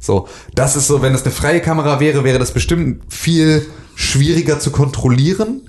So, 0.00 0.28
das 0.54 0.76
ist 0.76 0.86
so, 0.86 1.00
wenn 1.00 1.14
das 1.14 1.22
eine 1.22 1.32
freie 1.32 1.60
Kamera 1.60 1.98
wäre, 1.98 2.24
wäre 2.24 2.38
das 2.38 2.52
bestimmt 2.52 3.02
viel 3.08 3.66
schwieriger 3.94 4.60
zu 4.60 4.70
kontrollieren. 4.70 5.62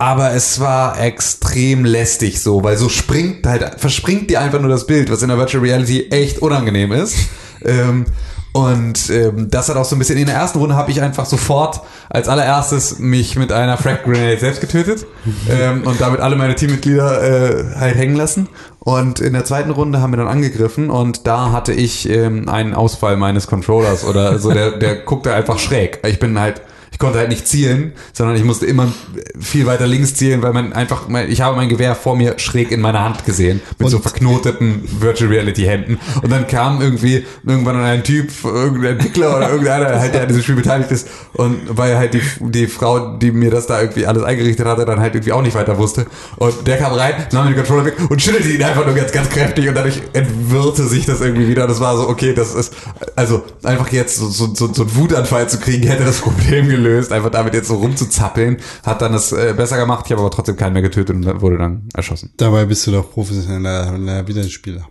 Aber 0.00 0.32
es 0.32 0.60
war 0.60 1.00
extrem 1.00 1.84
lästig 1.84 2.40
so, 2.40 2.62
weil 2.62 2.76
so 2.76 2.88
springt 2.88 3.44
halt, 3.46 3.80
verspringt 3.80 4.30
dir 4.30 4.40
einfach 4.40 4.60
nur 4.60 4.70
das 4.70 4.86
Bild, 4.86 5.10
was 5.10 5.22
in 5.22 5.28
der 5.28 5.38
Virtual 5.38 5.62
Reality 5.62 6.08
echt 6.10 6.38
unangenehm 6.38 6.92
ist. 6.92 7.16
Ähm, 7.64 8.06
und 8.52 9.10
ähm, 9.10 9.50
das 9.50 9.68
hat 9.68 9.76
auch 9.76 9.84
so 9.84 9.94
ein 9.94 9.98
bisschen, 9.98 10.16
in 10.16 10.26
der 10.26 10.34
ersten 10.34 10.58
Runde 10.58 10.74
habe 10.74 10.90
ich 10.90 11.02
einfach 11.02 11.26
sofort 11.26 11.80
als 12.08 12.28
allererstes 12.28 12.98
mich 12.98 13.36
mit 13.36 13.52
einer 13.52 13.76
Frag 13.76 14.04
Grenade 14.04 14.38
selbst 14.38 14.60
getötet 14.60 15.06
ähm, 15.50 15.82
und 15.84 16.00
damit 16.00 16.20
alle 16.20 16.34
meine 16.36 16.54
Teammitglieder 16.54 17.22
äh, 17.22 17.64
halt 17.76 17.96
hängen 17.96 18.16
lassen. 18.16 18.48
Und 18.80 19.20
in 19.20 19.34
der 19.34 19.44
zweiten 19.44 19.70
Runde 19.70 20.00
haben 20.00 20.12
wir 20.12 20.16
dann 20.16 20.28
angegriffen 20.28 20.90
und 20.90 21.26
da 21.26 21.52
hatte 21.52 21.72
ich 21.72 22.08
ähm, 22.08 22.48
einen 22.48 22.74
Ausfall 22.74 23.16
meines 23.16 23.46
Controllers 23.46 24.04
oder 24.04 24.38
so, 24.38 24.50
der, 24.50 24.72
der 24.78 24.96
guckte 24.96 25.34
einfach 25.34 25.58
schräg. 25.58 26.00
Ich 26.06 26.18
bin 26.18 26.40
halt 26.40 26.62
ich 26.92 26.98
konnte 26.98 27.18
halt 27.18 27.28
nicht 27.28 27.46
zielen, 27.46 27.92
sondern 28.12 28.36
ich 28.36 28.44
musste 28.44 28.66
immer 28.66 28.92
viel 29.38 29.66
weiter 29.66 29.86
links 29.86 30.14
zielen, 30.14 30.42
weil 30.42 30.52
man 30.52 30.72
einfach, 30.72 31.08
mein, 31.08 31.30
ich 31.30 31.40
habe 31.40 31.56
mein 31.56 31.68
Gewehr 31.68 31.94
vor 31.94 32.16
mir 32.16 32.38
schräg 32.38 32.70
in 32.70 32.80
meiner 32.80 33.04
Hand 33.04 33.24
gesehen, 33.24 33.60
mit 33.78 33.88
so 33.90 33.98
verknoteten 33.98 34.82
Virtual 35.00 35.30
Reality 35.30 35.64
Händen. 35.64 35.98
Und 36.22 36.30
dann 36.30 36.46
kam 36.46 36.80
irgendwie 36.80 37.24
irgendwann 37.46 37.76
ein 37.76 38.02
Typ, 38.04 38.30
irgendein 38.44 38.92
Entwickler 38.92 39.36
oder 39.36 39.50
irgendeiner, 39.50 40.00
halt, 40.00 40.14
der 40.14 40.22
an 40.22 40.28
diesem 40.28 40.42
Spiel 40.42 40.56
beteiligt 40.56 40.90
ist. 40.90 41.08
Und 41.34 41.60
weil 41.68 41.96
halt 41.96 42.14
die, 42.14 42.22
die 42.40 42.66
Frau, 42.66 43.16
die 43.16 43.30
mir 43.30 43.50
das 43.50 43.66
da 43.66 43.80
irgendwie 43.80 44.06
alles 44.06 44.22
eingerichtet 44.22 44.66
hatte, 44.66 44.84
dann 44.84 45.00
halt 45.00 45.14
irgendwie 45.14 45.32
auch 45.32 45.42
nicht 45.42 45.54
weiter 45.54 45.78
wusste. 45.78 46.06
Und 46.36 46.66
der 46.66 46.78
kam 46.78 46.92
rein, 46.92 47.14
nahm 47.32 47.46
den 47.46 47.56
Controller 47.56 47.84
weg 47.84 47.96
und 48.08 48.20
schüttelte 48.20 48.48
ihn 48.48 48.62
einfach 48.62 48.84
nur 48.84 48.94
ganz, 48.94 49.12
ganz 49.12 49.28
kräftig 49.28 49.68
und 49.68 49.74
dadurch 49.74 50.00
entwirrte 50.12 50.86
sich 50.86 51.06
das 51.06 51.20
irgendwie 51.20 51.48
wieder. 51.48 51.66
Das 51.66 51.80
war 51.80 51.96
so, 51.96 52.08
okay, 52.08 52.34
das 52.34 52.54
ist, 52.54 52.74
also 53.14 53.44
einfach 53.62 53.90
jetzt 53.92 54.16
so, 54.16 54.28
so, 54.28 54.54
so, 54.54 54.72
so 54.72 54.82
einen 54.82 54.96
Wutanfall 54.96 55.48
zu 55.48 55.58
kriegen, 55.58 55.86
hätte 55.86 56.04
das 56.04 56.18
Problem 56.18 56.68
gelöst. 56.68 56.77
Einfach 57.12 57.30
damit 57.30 57.54
jetzt 57.54 57.68
so 57.68 57.76
rumzuzappeln, 57.76 58.58
hat 58.84 59.02
dann 59.02 59.12
das 59.12 59.32
äh, 59.32 59.54
besser 59.56 59.76
gemacht. 59.78 60.04
Ich 60.06 60.12
habe 60.12 60.20
aber 60.22 60.30
trotzdem 60.30 60.56
keinen 60.56 60.72
mehr 60.74 60.82
getötet 60.82 61.14
und 61.16 61.40
wurde 61.40 61.58
dann 61.58 61.88
erschossen. 61.94 62.32
Dabei 62.36 62.64
bist 62.64 62.86
du 62.86 62.92
doch 62.92 63.10
professioneller 63.10 64.26
Videospieler. 64.26 64.86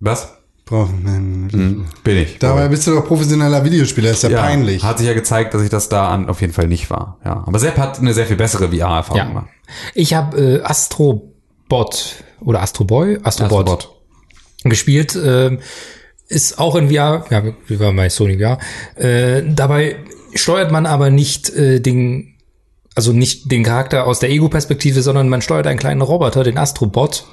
Was? 0.00 0.34
Prof- 0.64 0.88
Hm, 0.88 1.84
bin 2.04 2.16
ich. 2.16 2.38
Dabei 2.38 2.68
bist 2.68 2.86
du 2.86 2.94
doch 2.94 3.06
professioneller 3.06 3.62
Videospieler, 3.64 4.10
ist 4.12 4.22
ja, 4.22 4.30
ja, 4.30 4.40
peinlich. 4.40 4.82
Hat 4.82 4.96
sich 4.98 5.06
ja 5.06 5.12
gezeigt, 5.12 5.52
dass 5.52 5.60
ich 5.62 5.68
das 5.68 5.90
da 5.90 6.08
an, 6.08 6.28
auf 6.30 6.40
jeden 6.40 6.54
Fall 6.54 6.68
nicht 6.68 6.88
war. 6.88 7.18
Ja, 7.24 7.44
aber 7.46 7.58
Sepp 7.58 7.76
hat 7.76 7.98
eine 7.98 8.14
sehr 8.14 8.24
viel 8.26 8.36
bessere 8.36 8.68
VR-Erfahrung 8.68 9.18
Ja. 9.18 9.24
gemacht. 9.26 9.48
Ich 9.94 10.14
habe 10.14 10.38
äh, 10.40 10.62
Astrobot 10.62 12.24
oder 12.40 12.62
Astroboy, 12.62 13.18
Astrobot, 13.22 13.68
Astrobot. 13.68 13.90
gespielt. 14.64 15.18
ähm, 15.22 15.60
ist 16.28 16.58
auch 16.58 16.74
in 16.76 16.88
VR, 16.88 17.24
ja, 17.30 17.42
wie 17.66 17.78
war 17.78 17.92
bei 17.92 18.08
Sony 18.08 18.38
VR. 18.38 18.58
Äh, 18.96 19.42
dabei 19.46 19.96
steuert 20.34 20.70
man 20.70 20.86
aber 20.86 21.10
nicht 21.10 21.50
äh, 21.50 21.80
den, 21.80 22.34
also 22.94 23.12
nicht 23.12 23.50
den 23.50 23.64
Charakter 23.64 24.06
aus 24.06 24.20
der 24.20 24.30
Ego-Perspektive, 24.30 25.02
sondern 25.02 25.28
man 25.28 25.42
steuert 25.42 25.66
einen 25.66 25.78
kleinen 25.78 26.02
Roboter, 26.02 26.44
den 26.44 26.58
Astrobot. 26.58 27.24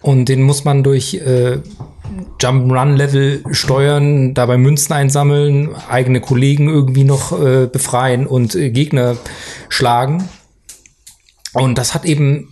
Und 0.00 0.28
den 0.28 0.42
muss 0.42 0.64
man 0.64 0.82
durch 0.82 1.14
äh, 1.14 1.58
Jump-Run-Level 2.40 3.44
steuern, 3.52 4.34
dabei 4.34 4.58
Münzen 4.58 4.92
einsammeln, 4.92 5.70
eigene 5.88 6.20
Kollegen 6.20 6.68
irgendwie 6.68 7.04
noch 7.04 7.40
äh, 7.40 7.68
befreien 7.68 8.26
und 8.26 8.56
äh, 8.56 8.70
Gegner 8.70 9.16
schlagen. 9.68 10.28
Und 11.52 11.78
das 11.78 11.94
hat 11.94 12.04
eben 12.04 12.51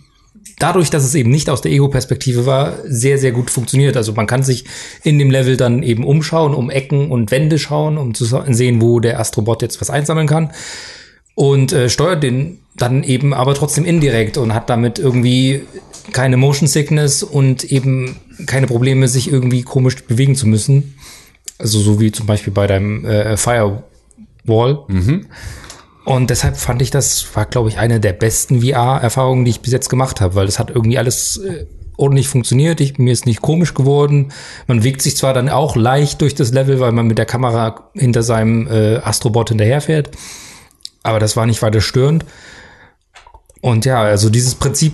dadurch, 0.61 0.89
dass 0.89 1.03
es 1.03 1.15
eben 1.15 1.31
nicht 1.31 1.49
aus 1.49 1.61
der 1.61 1.71
Ego-Perspektive 1.71 2.45
war, 2.45 2.75
sehr, 2.85 3.17
sehr 3.17 3.31
gut 3.31 3.49
funktioniert. 3.49 3.97
Also 3.97 4.13
man 4.13 4.27
kann 4.27 4.43
sich 4.43 4.65
in 5.03 5.17
dem 5.17 5.31
Level 5.31 5.57
dann 5.57 5.83
eben 5.83 6.05
umschauen, 6.05 6.53
um 6.53 6.69
Ecken 6.69 7.09
und 7.09 7.31
Wände 7.31 7.57
schauen, 7.57 7.97
um 7.97 8.13
zu 8.13 8.25
sehen, 8.25 8.81
wo 8.81 8.99
der 8.99 9.19
Astrobot 9.19 9.61
jetzt 9.61 9.81
was 9.81 9.89
einsammeln 9.89 10.27
kann. 10.27 10.51
Und 11.33 11.73
äh, 11.73 11.89
steuert 11.89 12.23
den 12.23 12.59
dann 12.75 13.03
eben 13.03 13.33
aber 13.33 13.53
trotzdem 13.53 13.85
indirekt 13.85 14.37
und 14.37 14.53
hat 14.53 14.69
damit 14.69 14.99
irgendwie 14.99 15.61
keine 16.11 16.37
Motion 16.37 16.67
Sickness 16.67 17.23
und 17.23 17.63
eben 17.63 18.17
keine 18.45 18.67
Probleme, 18.67 19.07
sich 19.07 19.31
irgendwie 19.31 19.63
komisch 19.63 19.95
bewegen 20.03 20.35
zu 20.35 20.47
müssen. 20.47 20.95
Also 21.57 21.79
so 21.79 21.99
wie 21.99 22.11
zum 22.11 22.25
Beispiel 22.25 22.53
bei 22.53 22.67
deinem 22.67 23.05
äh, 23.05 23.37
Firewall. 23.37 23.83
Und 26.03 26.29
deshalb 26.29 26.57
fand 26.57 26.81
ich, 26.81 26.89
das 26.89 27.35
war, 27.35 27.45
glaube 27.45 27.69
ich, 27.69 27.77
eine 27.77 27.99
der 27.99 28.13
besten 28.13 28.61
VR-Erfahrungen, 28.61 29.45
die 29.45 29.51
ich 29.51 29.61
bis 29.61 29.71
jetzt 29.71 29.89
gemacht 29.89 30.19
habe, 30.19 30.35
weil 30.35 30.47
das 30.47 30.57
hat 30.57 30.71
irgendwie 30.71 30.97
alles 30.97 31.37
äh, 31.37 31.65
ordentlich 31.97 32.27
funktioniert. 32.27 32.81
Ich, 32.81 32.97
mir 32.97 33.13
ist 33.13 33.25
nicht 33.25 33.41
komisch 33.41 33.73
geworden. 33.73 34.31
Man 34.67 34.83
wiegt 34.83 35.01
sich 35.01 35.15
zwar 35.15 35.33
dann 35.33 35.49
auch 35.49 35.75
leicht 35.75 36.21
durch 36.21 36.33
das 36.33 36.51
Level, 36.51 36.79
weil 36.79 36.91
man 36.91 37.07
mit 37.07 37.17
der 37.17 37.25
Kamera 37.25 37.91
hinter 37.93 38.23
seinem 38.23 38.67
äh, 38.67 38.97
Astrobot 38.97 39.49
hinterherfährt, 39.49 40.09
aber 41.03 41.19
das 41.19 41.37
war 41.37 41.45
nicht 41.45 41.61
weiter 41.61 41.81
störend. 41.81 42.25
Und 43.61 43.85
ja, 43.85 44.01
also 44.01 44.31
dieses 44.31 44.55
Prinzip 44.55 44.93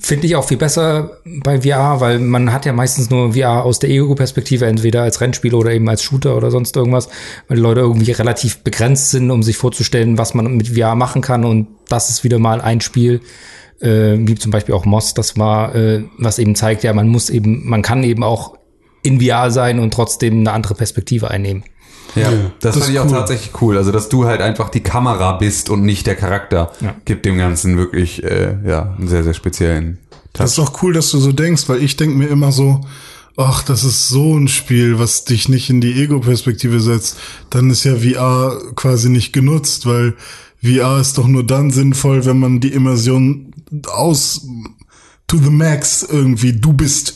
finde 0.00 0.26
ich 0.26 0.36
auch 0.36 0.46
viel 0.46 0.56
besser 0.56 1.18
bei 1.24 1.60
VR, 1.60 2.00
weil 2.00 2.18
man 2.18 2.52
hat 2.52 2.64
ja 2.64 2.72
meistens 2.72 3.10
nur 3.10 3.34
VR 3.34 3.64
aus 3.64 3.78
der 3.78 3.90
Ego-Perspektive, 3.90 4.66
entweder 4.66 5.02
als 5.02 5.20
Rennspiel 5.20 5.54
oder 5.54 5.72
eben 5.72 5.88
als 5.88 6.02
Shooter 6.02 6.36
oder 6.36 6.50
sonst 6.50 6.74
irgendwas, 6.76 7.08
weil 7.48 7.58
die 7.58 7.62
Leute 7.62 7.80
irgendwie 7.80 8.10
relativ 8.12 8.58
begrenzt 8.58 9.10
sind, 9.10 9.30
um 9.30 9.42
sich 9.42 9.56
vorzustellen, 9.56 10.18
was 10.18 10.34
man 10.34 10.56
mit 10.56 10.68
VR 10.68 10.94
machen 10.94 11.20
kann. 11.22 11.44
Und 11.44 11.68
das 11.88 12.08
ist 12.08 12.24
wieder 12.24 12.38
mal 12.38 12.60
ein 12.60 12.80
Spiel, 12.80 13.20
äh, 13.80 14.16
wie 14.18 14.34
zum 14.34 14.50
Beispiel 14.50 14.74
auch 14.74 14.84
Moss, 14.84 15.14
das 15.14 15.36
war, 15.36 15.74
äh, 15.74 16.04
was 16.18 16.38
eben 16.38 16.54
zeigt, 16.54 16.82
ja, 16.82 16.92
man 16.92 17.08
muss 17.08 17.30
eben, 17.30 17.68
man 17.68 17.82
kann 17.82 18.02
eben 18.02 18.24
auch 18.24 18.56
in 19.02 19.20
VR 19.20 19.50
sein 19.50 19.78
und 19.78 19.92
trotzdem 19.92 20.40
eine 20.40 20.52
andere 20.52 20.74
Perspektive 20.74 21.30
einnehmen. 21.30 21.64
Ja, 22.14 22.30
das, 22.60 22.74
das 22.74 22.84
fand 22.84 22.92
ich 22.94 22.98
auch 23.00 23.04
cool. 23.06 23.10
tatsächlich 23.12 23.62
cool. 23.62 23.76
Also, 23.76 23.92
dass 23.92 24.08
du 24.08 24.24
halt 24.26 24.40
einfach 24.40 24.68
die 24.68 24.80
Kamera 24.82 25.32
bist 25.38 25.70
und 25.70 25.82
nicht 25.82 26.06
der 26.06 26.16
Charakter, 26.16 26.72
Ja. 26.80 26.94
gibt 27.04 27.24
dem 27.24 27.38
Ganzen 27.38 27.76
wirklich, 27.76 28.22
äh, 28.24 28.56
ja, 28.66 28.94
einen 28.98 29.08
sehr, 29.08 29.22
sehr 29.24 29.34
speziellen 29.34 29.98
Das 30.32 30.50
ist 30.50 30.58
doch 30.58 30.82
cool, 30.82 30.92
dass 30.92 31.10
du 31.10 31.18
so 31.18 31.32
denkst, 31.32 31.68
weil 31.68 31.82
ich 31.82 31.96
denk 31.96 32.14
mir 32.16 32.26
immer 32.28 32.52
so, 32.52 32.80
ach, 33.36 33.62
das 33.62 33.84
ist 33.84 34.08
so 34.08 34.36
ein 34.36 34.48
Spiel, 34.48 34.98
was 34.98 35.24
dich 35.24 35.48
nicht 35.48 35.70
in 35.70 35.80
die 35.80 36.02
Ego-Perspektive 36.02 36.80
setzt. 36.80 37.16
Dann 37.50 37.70
ist 37.70 37.84
ja 37.84 37.96
VR 37.96 38.58
quasi 38.76 39.08
nicht 39.08 39.32
genutzt, 39.32 39.86
weil 39.86 40.14
VR 40.62 41.00
ist 41.00 41.16
doch 41.16 41.26
nur 41.26 41.44
dann 41.46 41.70
sinnvoll, 41.70 42.24
wenn 42.26 42.38
man 42.38 42.60
die 42.60 42.72
Immersion 42.72 43.52
aus 43.86 44.46
to 45.26 45.36
the 45.38 45.48
max 45.50 46.02
irgendwie, 46.02 46.52
du 46.52 46.72
bist 46.72 47.14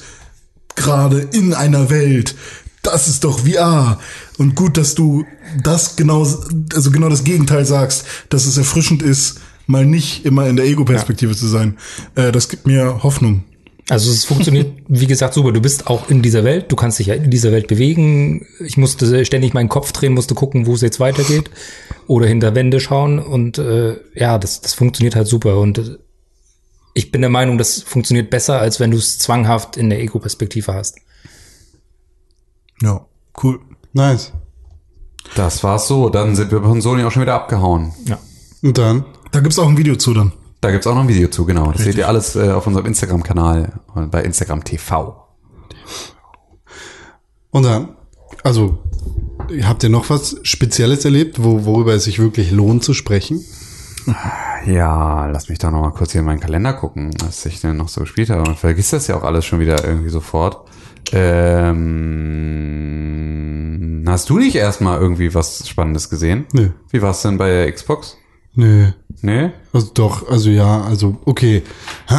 gerade 0.76 1.18
in 1.18 1.52
einer 1.52 1.90
Welt. 1.90 2.34
Das 2.82 3.08
ist 3.08 3.24
doch 3.24 3.40
VR. 3.40 3.98
Und 4.38 4.56
gut, 4.56 4.76
dass 4.76 4.94
du 4.94 5.24
das 5.62 5.96
genau, 5.96 6.26
also 6.74 6.90
genau 6.90 7.08
das 7.08 7.24
Gegenteil 7.24 7.64
sagst, 7.64 8.04
dass 8.30 8.46
es 8.46 8.58
erfrischend 8.58 9.02
ist, 9.02 9.40
mal 9.66 9.86
nicht 9.86 10.24
immer 10.24 10.48
in 10.48 10.56
der 10.56 10.66
Ego-Perspektive 10.66 11.34
zu 11.36 11.46
sein. 11.46 11.78
Äh, 12.14 12.32
das 12.32 12.48
gibt 12.48 12.66
mir 12.66 13.02
Hoffnung. 13.02 13.44
Also 13.88 14.10
es 14.10 14.24
funktioniert, 14.24 14.72
wie 14.88 15.06
gesagt, 15.06 15.34
super. 15.34 15.52
Du 15.52 15.60
bist 15.60 15.86
auch 15.86 16.08
in 16.08 16.22
dieser 16.22 16.44
Welt, 16.44 16.72
du 16.72 16.76
kannst 16.76 16.98
dich 16.98 17.08
ja 17.08 17.14
in 17.14 17.30
dieser 17.30 17.52
Welt 17.52 17.68
bewegen. 17.68 18.46
Ich 18.60 18.76
musste 18.76 19.24
ständig 19.24 19.54
meinen 19.54 19.68
Kopf 19.68 19.92
drehen, 19.92 20.14
musste 20.14 20.34
gucken, 20.34 20.66
wo 20.66 20.74
es 20.74 20.80
jetzt 20.80 21.00
weitergeht. 21.00 21.50
Oder 22.06 22.26
hinter 22.26 22.54
Wände 22.54 22.80
schauen. 22.80 23.18
Und 23.18 23.58
äh, 23.58 23.96
ja, 24.14 24.38
das, 24.38 24.60
das 24.60 24.74
funktioniert 24.74 25.16
halt 25.16 25.28
super. 25.28 25.58
Und 25.58 25.78
äh, 25.78 25.98
ich 26.94 27.10
bin 27.10 27.20
der 27.20 27.30
Meinung, 27.30 27.58
das 27.58 27.82
funktioniert 27.82 28.30
besser, 28.30 28.60
als 28.60 28.80
wenn 28.80 28.90
du 28.90 28.96
es 28.96 29.18
zwanghaft 29.18 29.76
in 29.76 29.90
der 29.90 30.00
Ego-Perspektive 30.00 30.72
hast. 30.72 30.98
Ja, 32.82 33.06
cool. 33.42 33.60
Nice. 33.94 34.32
Das 35.36 35.64
war's 35.64 35.88
so. 35.88 36.10
Dann 36.10 36.36
sind 36.36 36.50
wir 36.50 36.60
von 36.62 36.82
Sony 36.82 37.04
auch 37.04 37.10
schon 37.10 37.22
wieder 37.22 37.34
abgehauen. 37.34 37.92
Ja. 38.04 38.18
Und 38.62 38.76
dann? 38.76 39.04
Da 39.30 39.40
gibt's 39.40 39.58
auch 39.58 39.68
ein 39.68 39.78
Video 39.78 39.96
zu 39.96 40.12
dann. 40.12 40.32
Da 40.60 40.70
gibt's 40.70 40.86
auch 40.86 40.94
noch 40.94 41.02
ein 41.02 41.08
Video 41.08 41.28
zu, 41.28 41.44
genau. 41.44 41.66
Das 41.66 41.78
seht 41.78 41.88
Richtig. 41.88 41.98
ihr 41.98 42.08
alles 42.08 42.36
äh, 42.36 42.50
auf 42.50 42.66
unserem 42.66 42.86
Instagram-Kanal 42.86 43.80
und 43.94 44.10
bei 44.10 44.22
Instagram 44.22 44.64
TV. 44.64 45.26
Und 47.50 47.62
dann? 47.62 47.96
Also, 48.42 48.78
habt 49.62 49.82
ihr 49.82 49.90
noch 49.90 50.10
was 50.10 50.36
Spezielles 50.42 51.04
erlebt, 51.04 51.42
wo, 51.42 51.64
worüber 51.64 51.94
es 51.94 52.04
sich 52.04 52.18
wirklich 52.18 52.50
lohnt 52.50 52.82
zu 52.82 52.94
sprechen? 52.94 53.44
Ja, 54.66 55.26
lass 55.26 55.50
mich 55.50 55.58
doch 55.58 55.70
noch 55.70 55.82
mal 55.82 55.90
kurz 55.90 56.12
hier 56.12 56.20
in 56.20 56.26
meinen 56.26 56.40
Kalender 56.40 56.72
gucken, 56.72 57.14
was 57.22 57.44
ich 57.44 57.60
denn 57.60 57.76
noch 57.76 57.88
so 57.88 58.00
gespielt 58.00 58.30
habe. 58.30 58.42
Man 58.42 58.56
vergisst 58.56 58.92
das 58.94 59.06
ja 59.06 59.16
auch 59.16 59.22
alles 59.22 59.44
schon 59.44 59.60
wieder 59.60 59.84
irgendwie 59.84 60.08
sofort. 60.08 60.66
Ähm, 61.12 62.04
hast 64.06 64.30
du 64.30 64.38
nicht 64.38 64.56
erstmal 64.56 65.00
irgendwie 65.00 65.34
was 65.34 65.68
Spannendes 65.68 66.08
gesehen? 66.10 66.46
Nö. 66.52 66.70
Wie 66.90 67.02
war's 67.02 67.22
denn 67.22 67.38
bei 67.38 67.48
der 67.48 67.70
Xbox? 67.72 68.16
Nö. 68.54 68.86
Nee? 69.20 69.50
Also 69.72 69.90
doch, 69.94 70.28
also 70.28 70.50
ja, 70.50 70.82
also 70.82 71.16
okay. 71.24 71.62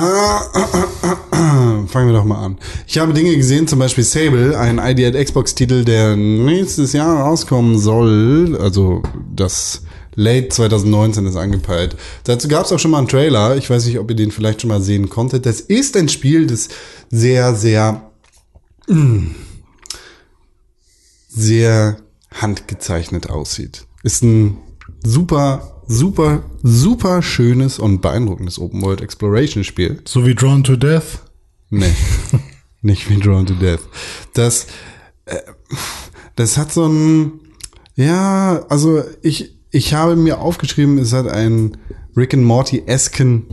Fangen 1.88 2.08
wir 2.08 2.14
doch 2.14 2.26
mal 2.26 2.44
an. 2.44 2.58
Ich 2.88 2.98
habe 2.98 3.14
Dinge 3.14 3.36
gesehen, 3.36 3.68
zum 3.68 3.80
Beispiel 3.80 4.04
Sable, 4.04 4.58
ein 4.58 4.80
ID 4.80 5.16
at 5.16 5.26
Xbox-Titel, 5.26 5.86
der 5.86 6.16
nächstes 6.16 6.94
Jahr 6.94 7.22
rauskommen 7.22 7.78
soll. 7.78 8.58
Also 8.60 9.04
das 9.34 9.84
Late 10.16 10.50
2019 10.50 11.26
ist 11.28 11.36
angepeilt. 11.36 11.96
Dazu 12.24 12.48
gab 12.48 12.66
es 12.66 12.72
auch 12.72 12.80
schon 12.80 12.92
mal 12.92 13.00
einen 13.00 13.08
Trailer. 13.08 13.56
Ich 13.56 13.70
weiß 13.70 13.86
nicht, 13.86 14.00
ob 14.00 14.10
ihr 14.10 14.16
den 14.16 14.32
vielleicht 14.32 14.62
schon 14.62 14.70
mal 14.70 14.82
sehen 14.82 15.10
konntet. 15.10 15.46
Das 15.46 15.62
ist 15.62 15.96
ein 15.96 16.10
Spiel, 16.10 16.48
das 16.48 16.70
sehr, 17.12 17.54
sehr, 17.54 18.12
sehr 21.30 21.98
handgezeichnet 22.32 23.30
aussieht. 23.30 23.86
Ist 24.04 24.24
ein 24.24 24.58
super, 25.04 25.82
super, 25.88 26.44
super 26.64 27.22
schönes 27.22 27.80
und 27.80 28.02
beeindruckendes 28.02 28.60
Open 28.60 28.82
World 28.82 29.02
Exploration 29.02 29.64
Spiel. 29.64 30.02
So 30.06 30.26
wie 30.26 30.36
Drawn 30.36 30.64
to 30.64 30.76
Death. 30.76 31.24
Nee, 31.70 31.94
nicht 32.82 33.10
wie 33.10 33.20
Drawn 33.20 33.46
to 33.46 33.54
Death. 33.54 33.82
Das, 34.34 34.68
äh, 35.26 35.38
das 36.36 36.58
hat 36.58 36.72
so 36.72 36.88
ein, 36.88 37.40
ja, 37.96 38.66
also 38.70 39.04
ich, 39.22 39.56
ich 39.72 39.94
habe 39.94 40.16
mir 40.16 40.40
aufgeschrieben, 40.40 40.98
es 40.98 41.14
hat 41.14 41.28
einen 41.28 41.78
Rick 42.16 42.34
and 42.34 42.44
Morty-esken 42.44 43.48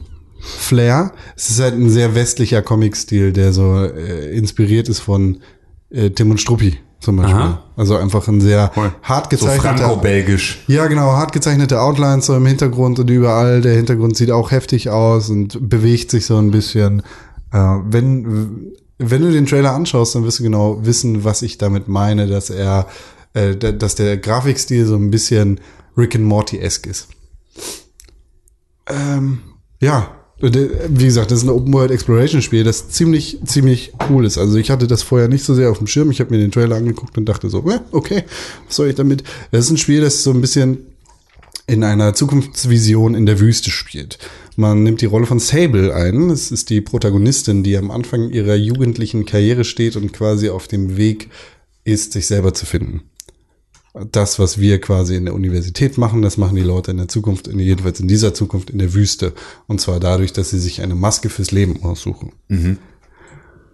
Flair. 0.45 1.13
Es 1.37 1.51
ist 1.51 1.61
halt 1.61 1.75
ein 1.75 1.89
sehr 1.89 2.15
westlicher 2.15 2.63
Comic-Stil, 2.63 3.33
der 3.33 3.53
so 3.53 3.85
äh, 3.85 4.37
inspiriert 4.37 4.89
ist 4.89 5.01
von 5.01 5.41
äh, 5.91 6.11
Tim 6.11 6.31
und 6.33 6.41
Struppi 6.41 6.79
zum 7.01 7.17
Beispiel. 7.17 7.35
Aha. 7.37 7.65
Also 7.77 7.97
einfach 7.97 8.27
ein 8.29 8.41
sehr 8.41 8.71
hart 9.03 9.25
So 9.25 9.31
gezeichneter 9.31 9.77
franco-belgisch. 9.79 10.61
ja, 10.67 10.87
genau, 10.89 11.13
hart 11.13 11.33
gezeichnete 11.33 11.81
Outlines 11.81 12.27
so 12.27 12.35
im 12.37 12.47
Hintergrund 12.47 12.99
und 12.99 13.09
überall. 13.11 13.61
Der 13.61 13.75
Hintergrund 13.75 14.17
sieht 14.17 14.31
auch 14.31 14.51
heftig 14.51 14.91
aus 14.91 15.31
und 15.31 15.69
bewegt 15.69 16.11
sich 16.11 16.27
so 16.27 16.37
ein 16.39 16.51
bisschen. 16.51 17.03
Äh, 17.53 17.59
wenn, 17.87 18.73
wenn 18.99 19.23
du 19.23 19.31
den 19.33 19.47
Trailer 19.47 19.73
anschaust, 19.75 20.15
dann 20.15 20.25
wirst 20.25 20.39
du 20.41 20.43
genau 20.45 20.85
wissen, 20.87 21.25
was 21.25 21.43
ich 21.43 21.59
damit 21.59 21.87
meine, 21.89 22.27
dass 22.27 22.51
er, 22.51 22.87
äh, 23.35 23.57
da- 23.57 23.73
dass 23.73 23.95
der 23.95 24.17
Grafikstil 24.17 24.87
so 24.87 24.95
ein 24.97 25.11
bisschen 25.11 25.61
Rick 25.97 26.15
and 26.15 26.25
Morty-esque 26.25 26.87
ist. 26.89 27.09
Ähm, 28.89 29.39
ja, 29.81 30.09
wie 30.43 31.05
gesagt, 31.05 31.31
das 31.31 31.39
ist 31.39 31.45
ein 31.45 31.51
Open 31.51 31.73
World 31.73 31.93
Exploration 31.93 32.43
Spiel, 32.43 32.65
das 32.65 32.89
ziemlich, 32.89 33.39
ziemlich 33.45 33.93
cool 34.11 34.27
ist. 34.27 34.39
Also 34.39 34.57
ich 34.57 34.71
hatte 34.71 34.89
das 34.89 35.03
vorher 35.05 35.29
nicht 35.29 35.45
so 35.45 35.55
sehr 35.55 35.71
auf 35.71 35.79
dem 35.79 35.87
Schirm. 35.87 36.11
Ich 36.11 36.19
habe 36.19 36.31
mir 36.31 36.41
den 36.41 36.51
Trailer 36.51 36.77
angeguckt 36.77 37.17
und 37.17 37.27
dachte 37.27 37.49
so, 37.49 37.59
äh, 37.71 37.79
okay, 37.93 38.25
was 38.67 38.77
soll 38.77 38.89
ich 38.89 38.97
damit? 38.97 39.23
Das 39.53 39.67
ist 39.67 39.71
ein 39.71 39.77
Spiel, 39.77 40.01
das 40.01 40.25
so 40.25 40.33
ein 40.33 40.41
bisschen 40.41 40.79
in 41.69 41.85
einer 41.85 42.13
Zukunftsvision 42.13 43.15
in 43.15 43.25
der 43.25 43.39
Wüste 43.39 43.71
spielt. 43.71 44.19
Man 44.57 44.83
nimmt 44.83 45.01
die 45.01 45.07
Rolle 45.07 45.27
von 45.27 45.39
Sable 45.39 45.95
ein. 45.95 46.29
Es 46.31 46.51
ist 46.51 46.71
die 46.71 46.81
Protagonistin, 46.81 47.63
die 47.63 47.77
am 47.77 47.93
Anfang 47.93 48.31
ihrer 48.31 48.57
jugendlichen 48.57 49.25
Karriere 49.25 49.63
steht 49.63 49.95
und 49.95 50.13
quasi 50.13 50.51
auf 50.51 50.67
dem 50.67 50.97
Weg 50.97 51.31
ist, 51.85 52.13
sich 52.13 52.27
selber 52.27 52.53
zu 52.53 52.67
finden. 52.67 53.03
Das, 53.95 54.39
was 54.39 54.59
wir 54.59 54.81
quasi 54.81 55.17
in 55.17 55.27
der 55.27 55.35
Universität 55.35 55.99
machen, 55.99 56.23
das 56.23 56.39
machen 56.39 56.57
die 56.57 56.63
Leute 56.63 56.93
in 56.93 56.97
der 56.97 57.09
Zukunft, 57.09 57.47
in, 57.47 57.59
jedenfalls 57.59 58.01
in 58.01 58.09
dieser 58.09 58.33
Zukunft 58.33 58.71
in 58.71 58.79
der 58.79 58.95
Wüste. 58.95 59.35
Und 59.67 59.83
zwar 59.83 60.01
dadurch, 60.01 60.33
dass 60.33 60.51
sie 60.51 60.59
sich 60.59 60.81
eine 60.81 60.95
Maske 60.95 61.29
fürs 61.29 61.51
Leben 61.51 61.83
aussuchen. 61.83 62.33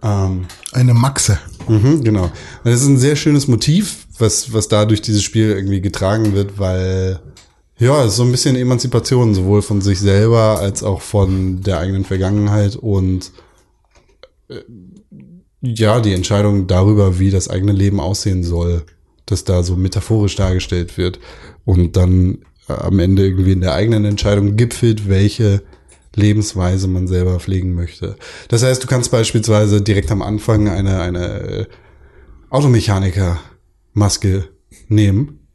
Ähm, 0.01 0.45
Eine 0.71 0.93
Maxe. 0.93 1.39
Mhm, 1.67 2.03
genau. 2.03 2.23
Und 2.25 2.31
das 2.63 2.81
ist 2.81 2.87
ein 2.87 2.97
sehr 2.97 3.15
schönes 3.15 3.47
Motiv, 3.47 4.07
was, 4.17 4.53
was 4.53 4.67
da 4.67 4.85
durch 4.85 5.01
dieses 5.01 5.23
Spiel 5.23 5.51
irgendwie 5.51 5.81
getragen 5.81 6.33
wird, 6.33 6.57
weil, 6.57 7.19
ja, 7.77 8.03
es 8.03 8.11
ist 8.11 8.17
so 8.17 8.23
ein 8.23 8.31
bisschen 8.31 8.55
Emanzipation, 8.55 9.33
sowohl 9.35 9.61
von 9.61 9.81
sich 9.81 9.99
selber 9.99 10.59
als 10.59 10.83
auch 10.83 11.01
von 11.01 11.61
der 11.61 11.79
eigenen 11.79 12.05
Vergangenheit 12.05 12.75
und, 12.75 13.31
äh, 14.49 14.61
ja, 15.61 15.99
die 15.99 16.13
Entscheidung 16.13 16.67
darüber, 16.67 17.19
wie 17.19 17.31
das 17.31 17.49
eigene 17.49 17.73
Leben 17.73 17.99
aussehen 17.99 18.43
soll, 18.43 18.83
das 19.31 19.43
da 19.43 19.63
so 19.63 19.75
metaphorisch 19.75 20.35
dargestellt 20.35 20.97
wird 20.97 21.19
und 21.65 21.95
dann 21.95 22.39
äh, 22.67 22.73
am 22.73 22.99
Ende 22.99 23.25
irgendwie 23.25 23.53
in 23.53 23.61
der 23.61 23.73
eigenen 23.73 24.05
Entscheidung 24.05 24.55
gipfelt, 24.55 25.09
welche 25.09 25.63
Lebensweise 26.15 26.87
man 26.87 27.07
selber 27.07 27.39
pflegen 27.39 27.73
möchte. 27.73 28.15
Das 28.47 28.63
heißt, 28.63 28.83
du 28.83 28.87
kannst 28.87 29.11
beispielsweise 29.11 29.81
direkt 29.81 30.11
am 30.11 30.21
Anfang 30.21 30.67
eine, 30.67 31.01
eine 31.01 31.41
äh, 31.41 31.65
Automechaniker-Maske 32.49 34.49
nehmen. 34.87 35.47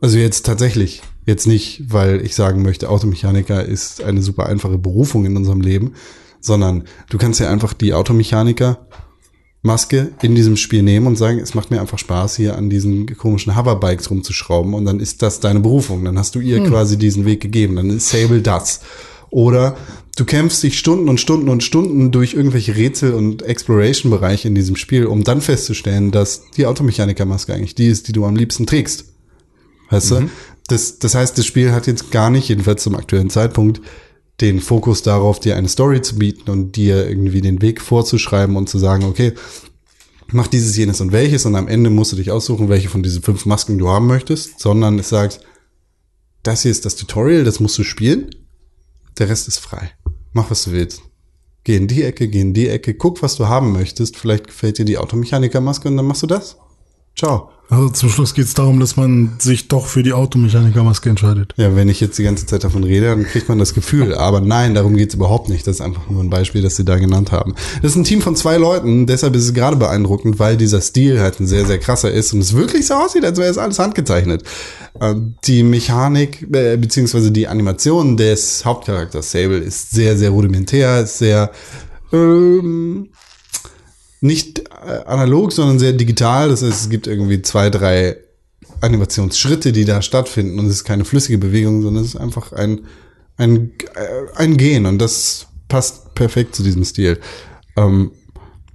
Also 0.00 0.18
jetzt 0.18 0.46
tatsächlich. 0.46 1.02
Jetzt 1.24 1.46
nicht, 1.46 1.92
weil 1.92 2.24
ich 2.24 2.34
sagen 2.34 2.62
möchte, 2.62 2.90
Automechaniker 2.90 3.64
ist 3.64 4.02
eine 4.02 4.22
super 4.22 4.46
einfache 4.46 4.76
Berufung 4.76 5.24
in 5.24 5.36
unserem 5.36 5.60
Leben, 5.60 5.94
sondern 6.40 6.82
du 7.10 7.16
kannst 7.16 7.38
ja 7.38 7.48
einfach 7.48 7.74
die 7.74 7.94
Automechaniker 7.94 8.88
Maske 9.62 10.10
in 10.22 10.34
diesem 10.34 10.56
Spiel 10.56 10.82
nehmen 10.82 11.06
und 11.06 11.16
sagen, 11.16 11.38
es 11.38 11.54
macht 11.54 11.70
mir 11.70 11.80
einfach 11.80 11.98
Spaß, 11.98 12.36
hier 12.36 12.56
an 12.56 12.68
diesen 12.68 13.06
komischen 13.16 13.56
Hoverbikes 13.56 14.10
rumzuschrauben 14.10 14.74
und 14.74 14.84
dann 14.84 14.98
ist 14.98 15.22
das 15.22 15.38
deine 15.38 15.60
Berufung. 15.60 16.04
Dann 16.04 16.18
hast 16.18 16.34
du 16.34 16.40
ihr 16.40 16.64
quasi 16.64 16.98
diesen 16.98 17.24
Weg 17.24 17.40
gegeben. 17.40 17.76
Dann 17.76 17.90
ist 17.90 18.08
Sable 18.08 18.42
das. 18.42 18.80
Oder 19.30 19.76
du 20.16 20.24
kämpfst 20.24 20.62
dich 20.62 20.78
Stunden 20.78 21.08
und 21.08 21.20
Stunden 21.20 21.48
und 21.48 21.62
Stunden 21.62 22.10
durch 22.10 22.34
irgendwelche 22.34 22.76
Rätsel 22.76 23.14
und 23.14 23.42
Exploration-Bereiche 23.42 24.48
in 24.48 24.54
diesem 24.54 24.76
Spiel, 24.76 25.06
um 25.06 25.22
dann 25.22 25.40
festzustellen, 25.40 26.10
dass 26.10 26.42
die 26.56 26.66
Automechaniker-Maske 26.66 27.54
eigentlich 27.54 27.76
die 27.76 27.86
ist, 27.86 28.08
die 28.08 28.12
du 28.12 28.24
am 28.24 28.36
liebsten 28.36 28.66
trägst. 28.66 29.06
Weißt 29.90 30.10
du? 30.10 30.30
Das, 30.66 30.98
das 30.98 31.14
heißt, 31.14 31.38
das 31.38 31.46
Spiel 31.46 31.72
hat 31.72 31.86
jetzt 31.86 32.10
gar 32.10 32.30
nicht, 32.30 32.48
jedenfalls 32.48 32.82
zum 32.82 32.96
aktuellen 32.96 33.30
Zeitpunkt, 33.30 33.80
den 34.42 34.60
Fokus 34.60 35.02
darauf, 35.02 35.38
dir 35.40 35.56
eine 35.56 35.68
Story 35.68 36.02
zu 36.02 36.18
bieten 36.18 36.50
und 36.50 36.76
dir 36.76 37.08
irgendwie 37.08 37.40
den 37.40 37.62
Weg 37.62 37.80
vorzuschreiben 37.80 38.56
und 38.56 38.68
zu 38.68 38.78
sagen, 38.78 39.04
okay, 39.04 39.32
mach 40.32 40.48
dieses, 40.48 40.76
jenes 40.76 41.00
und 41.00 41.12
welches 41.12 41.46
und 41.46 41.54
am 41.54 41.68
Ende 41.68 41.90
musst 41.90 42.12
du 42.12 42.16
dich 42.16 42.30
aussuchen, 42.30 42.68
welche 42.68 42.88
von 42.88 43.02
diesen 43.02 43.22
fünf 43.22 43.46
Masken 43.46 43.78
du 43.78 43.88
haben 43.88 44.08
möchtest, 44.08 44.58
sondern 44.58 44.98
es 44.98 45.08
sagt, 45.08 45.40
das 46.42 46.62
hier 46.62 46.72
ist 46.72 46.84
das 46.84 46.96
Tutorial, 46.96 47.44
das 47.44 47.60
musst 47.60 47.78
du 47.78 47.84
spielen, 47.84 48.30
der 49.18 49.28
Rest 49.28 49.46
ist 49.46 49.58
frei. 49.58 49.92
Mach, 50.32 50.50
was 50.50 50.64
du 50.64 50.72
willst. 50.72 51.02
Geh 51.62 51.76
in 51.76 51.86
die 51.86 52.02
Ecke, 52.02 52.26
geh 52.26 52.40
in 52.40 52.54
die 52.54 52.68
Ecke, 52.68 52.94
guck, 52.94 53.22
was 53.22 53.36
du 53.36 53.46
haben 53.46 53.72
möchtest, 53.72 54.16
vielleicht 54.16 54.48
gefällt 54.48 54.78
dir 54.78 54.84
die 54.84 54.98
Automechanikermaske 54.98 55.86
und 55.86 55.96
dann 55.96 56.06
machst 56.06 56.24
du 56.24 56.26
das. 56.26 56.56
Ciao. 57.16 57.50
Also 57.72 57.88
zum 57.88 58.10
Schluss 58.10 58.34
geht 58.34 58.44
es 58.44 58.52
darum, 58.52 58.80
dass 58.80 58.98
man 58.98 59.36
sich 59.38 59.68
doch 59.68 59.86
für 59.86 60.02
die 60.02 60.12
Automechanikermaske 60.12 61.08
entscheidet. 61.08 61.54
Ja, 61.56 61.74
wenn 61.74 61.88
ich 61.88 62.00
jetzt 62.00 62.18
die 62.18 62.22
ganze 62.22 62.44
Zeit 62.44 62.64
davon 62.64 62.84
rede, 62.84 63.06
dann 63.06 63.24
kriegt 63.24 63.48
man 63.48 63.58
das 63.58 63.72
Gefühl. 63.72 64.14
Aber 64.14 64.42
nein, 64.42 64.74
darum 64.74 64.94
geht's 64.94 65.14
überhaupt 65.14 65.48
nicht. 65.48 65.66
Das 65.66 65.76
ist 65.76 65.80
einfach 65.80 66.10
nur 66.10 66.22
ein 66.22 66.28
Beispiel, 66.28 66.60
das 66.60 66.76
sie 66.76 66.84
da 66.84 66.96
genannt 66.98 67.32
haben. 67.32 67.54
Das 67.80 67.92
ist 67.92 67.96
ein 67.96 68.04
Team 68.04 68.20
von 68.20 68.36
zwei 68.36 68.58
Leuten, 68.58 69.06
deshalb 69.06 69.34
ist 69.36 69.44
es 69.44 69.54
gerade 69.54 69.78
beeindruckend, 69.78 70.38
weil 70.38 70.58
dieser 70.58 70.82
Stil 70.82 71.18
halt 71.18 71.40
ein 71.40 71.46
sehr, 71.46 71.64
sehr 71.64 71.78
krasser 71.78 72.10
ist 72.10 72.34
und 72.34 72.40
es 72.40 72.54
wirklich 72.54 72.86
so 72.86 72.92
aussieht, 72.92 73.24
als 73.24 73.38
wäre 73.38 73.50
es 73.50 73.56
alles 73.56 73.78
handgezeichnet. 73.78 74.42
Ähm, 75.00 75.36
Die 75.46 75.62
Mechanik, 75.62 76.46
äh, 76.52 76.76
beziehungsweise 76.76 77.32
die 77.32 77.48
Animation 77.48 78.18
des 78.18 78.66
Hauptcharakters 78.66 79.30
Sable 79.30 79.56
ist 79.56 79.92
sehr, 79.92 80.18
sehr 80.18 80.28
rudimentär, 80.28 81.04
ist 81.04 81.16
sehr 81.16 81.50
ähm, 82.12 83.08
nicht 84.22 84.60
äh, 84.60 85.04
analog, 85.04 85.52
sondern 85.52 85.78
sehr 85.78 85.92
digital. 85.92 86.48
Das 86.48 86.62
heißt, 86.62 86.84
es 86.84 86.88
gibt 86.88 87.06
irgendwie 87.06 87.42
zwei, 87.42 87.68
drei 87.70 88.16
Animationsschritte, 88.80 89.72
die 89.72 89.84
da 89.84 90.00
stattfinden 90.00 90.58
und 90.58 90.66
es 90.66 90.76
ist 90.76 90.84
keine 90.84 91.04
flüssige 91.04 91.38
Bewegung, 91.38 91.82
sondern 91.82 92.04
es 92.04 92.14
ist 92.14 92.20
einfach 92.20 92.52
ein, 92.52 92.82
ein, 93.36 93.72
äh, 93.94 94.36
ein 94.36 94.56
Gehen 94.56 94.86
und 94.86 94.98
das 94.98 95.48
passt 95.68 96.14
perfekt 96.14 96.54
zu 96.54 96.62
diesem 96.62 96.84
Stil. 96.84 97.18
Ähm, 97.76 98.12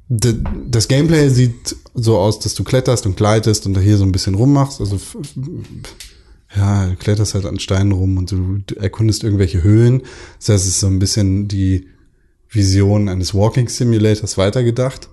das 0.10 0.88
Gameplay 0.88 1.30
sieht 1.30 1.76
so 1.94 2.18
aus, 2.18 2.40
dass 2.40 2.54
du 2.54 2.64
kletterst 2.64 3.06
und 3.06 3.18
gleitest 3.18 3.66
und 3.66 3.74
da 3.74 3.82
hier 3.82 3.98
so 3.98 4.04
ein 4.04 4.12
bisschen 4.12 4.36
rummachst. 4.36 4.80
Also 4.80 5.00
ja, 6.56 6.88
du 6.88 6.96
kletterst 6.96 7.34
halt 7.34 7.46
an 7.46 7.60
Steinen 7.60 7.92
rum 7.92 8.18
und 8.18 8.32
du 8.32 8.62
erkundest 8.78 9.24
irgendwelche 9.24 9.64
Höhlen. 9.64 10.04
Das 10.40 10.50
heißt, 10.50 10.66
es 10.66 10.72
ist 10.72 10.80
so 10.80 10.88
ein 10.88 11.00
bisschen 11.00 11.48
die 11.48 11.88
Vision 12.50 13.10
eines 13.10 13.34
Walking 13.34 13.68
Simulators 13.68 14.38
weitergedacht. 14.38 15.10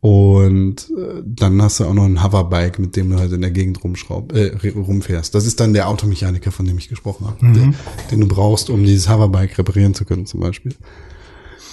Und 0.00 0.90
äh, 0.90 1.22
dann 1.24 1.60
hast 1.62 1.80
du 1.80 1.84
auch 1.84 1.94
noch 1.94 2.04
ein 2.04 2.22
Hoverbike, 2.22 2.78
mit 2.78 2.96
dem 2.96 3.10
du 3.10 3.18
halt 3.18 3.32
in 3.32 3.40
der 3.40 3.50
Gegend 3.50 3.82
rumschraub, 3.82 4.32
äh, 4.32 4.68
rumfährst. 4.68 5.34
Das 5.34 5.46
ist 5.46 5.58
dann 5.58 5.72
der 5.72 5.88
Automechaniker, 5.88 6.52
von 6.52 6.66
dem 6.66 6.78
ich 6.78 6.88
gesprochen 6.88 7.26
habe, 7.26 7.52
der, 7.52 7.74
den 8.10 8.20
du 8.20 8.28
brauchst, 8.28 8.70
um 8.70 8.84
dieses 8.84 9.08
Hoverbike 9.08 9.58
reparieren 9.58 9.94
zu 9.94 10.04
können, 10.04 10.26
zum 10.26 10.40
Beispiel. 10.40 10.74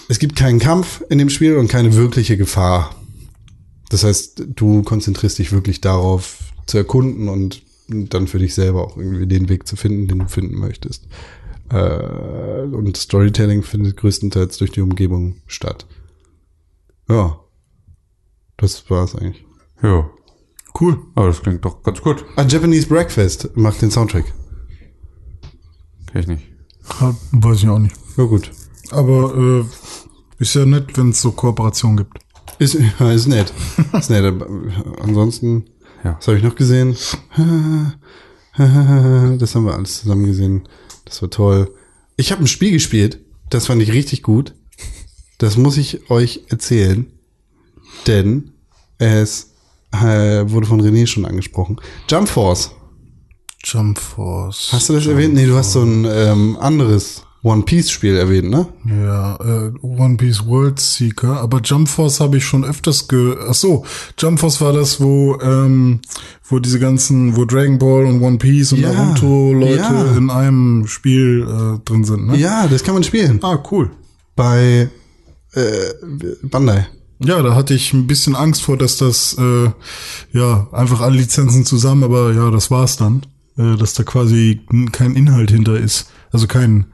Es 0.09 0.19
gibt 0.19 0.35
keinen 0.35 0.59
Kampf 0.59 1.03
in 1.09 1.17
dem 1.17 1.29
Spiel 1.29 1.57
und 1.57 1.67
keine 1.67 1.95
wirkliche 1.95 2.37
Gefahr. 2.37 2.95
Das 3.89 4.03
heißt, 4.03 4.43
du 4.55 4.81
konzentrierst 4.83 5.37
dich 5.37 5.51
wirklich 5.51 5.81
darauf 5.81 6.39
zu 6.65 6.77
erkunden 6.77 7.29
und 7.29 7.61
dann 7.87 8.27
für 8.27 8.39
dich 8.39 8.55
selber 8.55 8.85
auch 8.85 8.97
irgendwie 8.97 9.27
den 9.27 9.49
Weg 9.49 9.67
zu 9.67 9.75
finden, 9.75 10.07
den 10.07 10.19
du 10.19 10.27
finden 10.27 10.57
möchtest. 10.57 11.07
Äh, 11.69 12.63
und 12.63 12.97
Storytelling 12.97 13.63
findet 13.63 13.97
größtenteils 13.97 14.57
durch 14.57 14.71
die 14.71 14.81
Umgebung 14.81 15.35
statt. 15.47 15.85
Ja. 17.09 17.39
Das 18.57 18.89
war's 18.89 19.15
eigentlich. 19.15 19.45
Ja. 19.81 20.09
Cool. 20.79 20.97
Aber 21.15 21.27
das 21.27 21.41
klingt 21.41 21.63
doch 21.65 21.83
ganz 21.83 22.01
gut. 22.01 22.25
Ah, 22.35 22.43
Japanese 22.47 22.87
Breakfast 22.87 23.55
macht 23.55 23.81
den 23.81 23.91
Soundtrack. 23.91 24.25
Kenn 26.11 26.21
ich 26.21 26.27
nicht. 26.27 26.43
Ha- 26.99 27.15
Weiß 27.31 27.59
ich 27.59 27.69
auch 27.69 27.79
nicht. 27.79 27.95
Ja, 28.17 28.23
gut. 28.25 28.51
Aber 28.91 29.35
äh, 29.35 29.65
ist 30.39 30.55
ja 30.55 30.65
nett, 30.65 30.97
wenn 30.97 31.09
es 31.09 31.21
so 31.21 31.31
Kooperationen 31.31 31.97
gibt. 31.97 32.17
Ist, 32.59 32.73
ja, 32.99 33.11
ist 33.11 33.27
nett. 33.27 33.53
Ist 33.93 34.09
nett. 34.09 34.23
aber, 34.25 34.47
äh, 34.47 35.01
Ansonsten, 35.01 35.65
Ja. 36.03 36.15
was 36.17 36.27
habe 36.27 36.37
ich 36.37 36.43
noch 36.43 36.55
gesehen? 36.55 36.95
Das 38.55 39.55
haben 39.55 39.65
wir 39.65 39.73
alles 39.73 40.01
zusammen 40.01 40.27
gesehen. 40.27 40.67
Das 41.05 41.21
war 41.23 41.29
toll. 41.31 41.73
Ich 42.17 42.31
habe 42.31 42.43
ein 42.43 42.47
Spiel 42.47 42.71
gespielt. 42.71 43.19
Das 43.49 43.65
fand 43.65 43.81
ich 43.81 43.91
richtig 43.91 44.21
gut. 44.21 44.53
Das 45.39 45.57
muss 45.57 45.77
ich 45.77 46.11
euch 46.11 46.43
erzählen. 46.49 47.07
Denn 48.07 48.51
es 48.97 49.51
äh, 49.91 50.49
wurde 50.49 50.67
von 50.67 50.81
René 50.81 51.07
schon 51.07 51.25
angesprochen. 51.25 51.79
Jump 52.09 52.27
Force. 52.27 52.71
Jump 53.63 53.97
Force. 53.97 54.69
Hast 54.71 54.89
du 54.89 54.93
das 54.93 55.07
erwähnt? 55.07 55.33
Nee, 55.33 55.45
du 55.45 55.55
hast 55.55 55.73
so 55.73 55.83
ein 55.83 56.05
ähm, 56.09 56.57
anderes 56.59 57.23
One 57.43 57.63
Piece 57.63 57.91
Spiel 57.91 58.15
erwähnt, 58.15 58.49
ne? 58.49 58.67
Ja, 58.85 59.35
äh, 59.35 59.71
One 59.81 60.15
Piece 60.15 60.45
World 60.45 60.79
Seeker, 60.79 61.41
aber 61.41 61.59
Jump 61.61 61.89
Force 61.89 62.21
habe 62.21 62.37
ich 62.37 62.45
schon 62.45 62.63
öfters 62.63 63.09
ge. 63.09 63.35
Ach 63.49 63.53
so, 63.53 63.85
Jump 64.17 64.39
Force 64.39 64.61
war 64.61 64.71
das, 64.71 65.01
wo 65.01 65.37
ähm, 65.41 65.99
wo 66.45 66.59
diese 66.59 66.79
ganzen, 66.79 67.35
wo 67.35 67.43
Dragon 67.43 67.77
Ball 67.77 68.05
und 68.05 68.21
One 68.21 68.37
Piece 68.37 68.71
und 68.71 68.79
Ja, 68.79 68.93
Naruto 68.93 69.51
Leute 69.51 69.75
ja. 69.77 70.15
in 70.15 70.29
einem 70.29 70.87
Spiel 70.87 71.45
äh, 71.45 71.79
drin 71.83 72.05
sind, 72.05 72.27
ne? 72.27 72.37
Ja, 72.37 72.67
das 72.67 72.83
kann 72.83 72.93
man 72.93 73.03
spielen. 73.03 73.39
Ah, 73.43 73.61
cool. 73.71 73.91
Bei 74.37 74.89
äh, 75.53 75.93
Bandai. 76.43 76.87
Ja, 77.25 77.41
da 77.41 77.55
hatte 77.55 77.73
ich 77.73 77.93
ein 77.93 78.07
bisschen 78.07 78.35
Angst 78.35 78.61
vor, 78.63 78.77
dass 78.77 78.97
das 78.97 79.35
äh, 79.37 79.69
ja 80.33 80.67
einfach 80.71 81.01
alle 81.01 81.17
Lizenzen 81.17 81.65
zusammen, 81.65 82.03
aber 82.03 82.33
ja, 82.33 82.49
das 82.51 82.69
war's 82.71 82.97
dann, 82.97 83.25
äh, 83.57 83.75
dass 83.77 83.93
da 83.93 84.03
quasi 84.03 84.61
kein 84.91 85.15
Inhalt 85.15 85.51
hinter 85.51 85.77
ist, 85.77 86.07
also 86.31 86.47
kein 86.47 86.85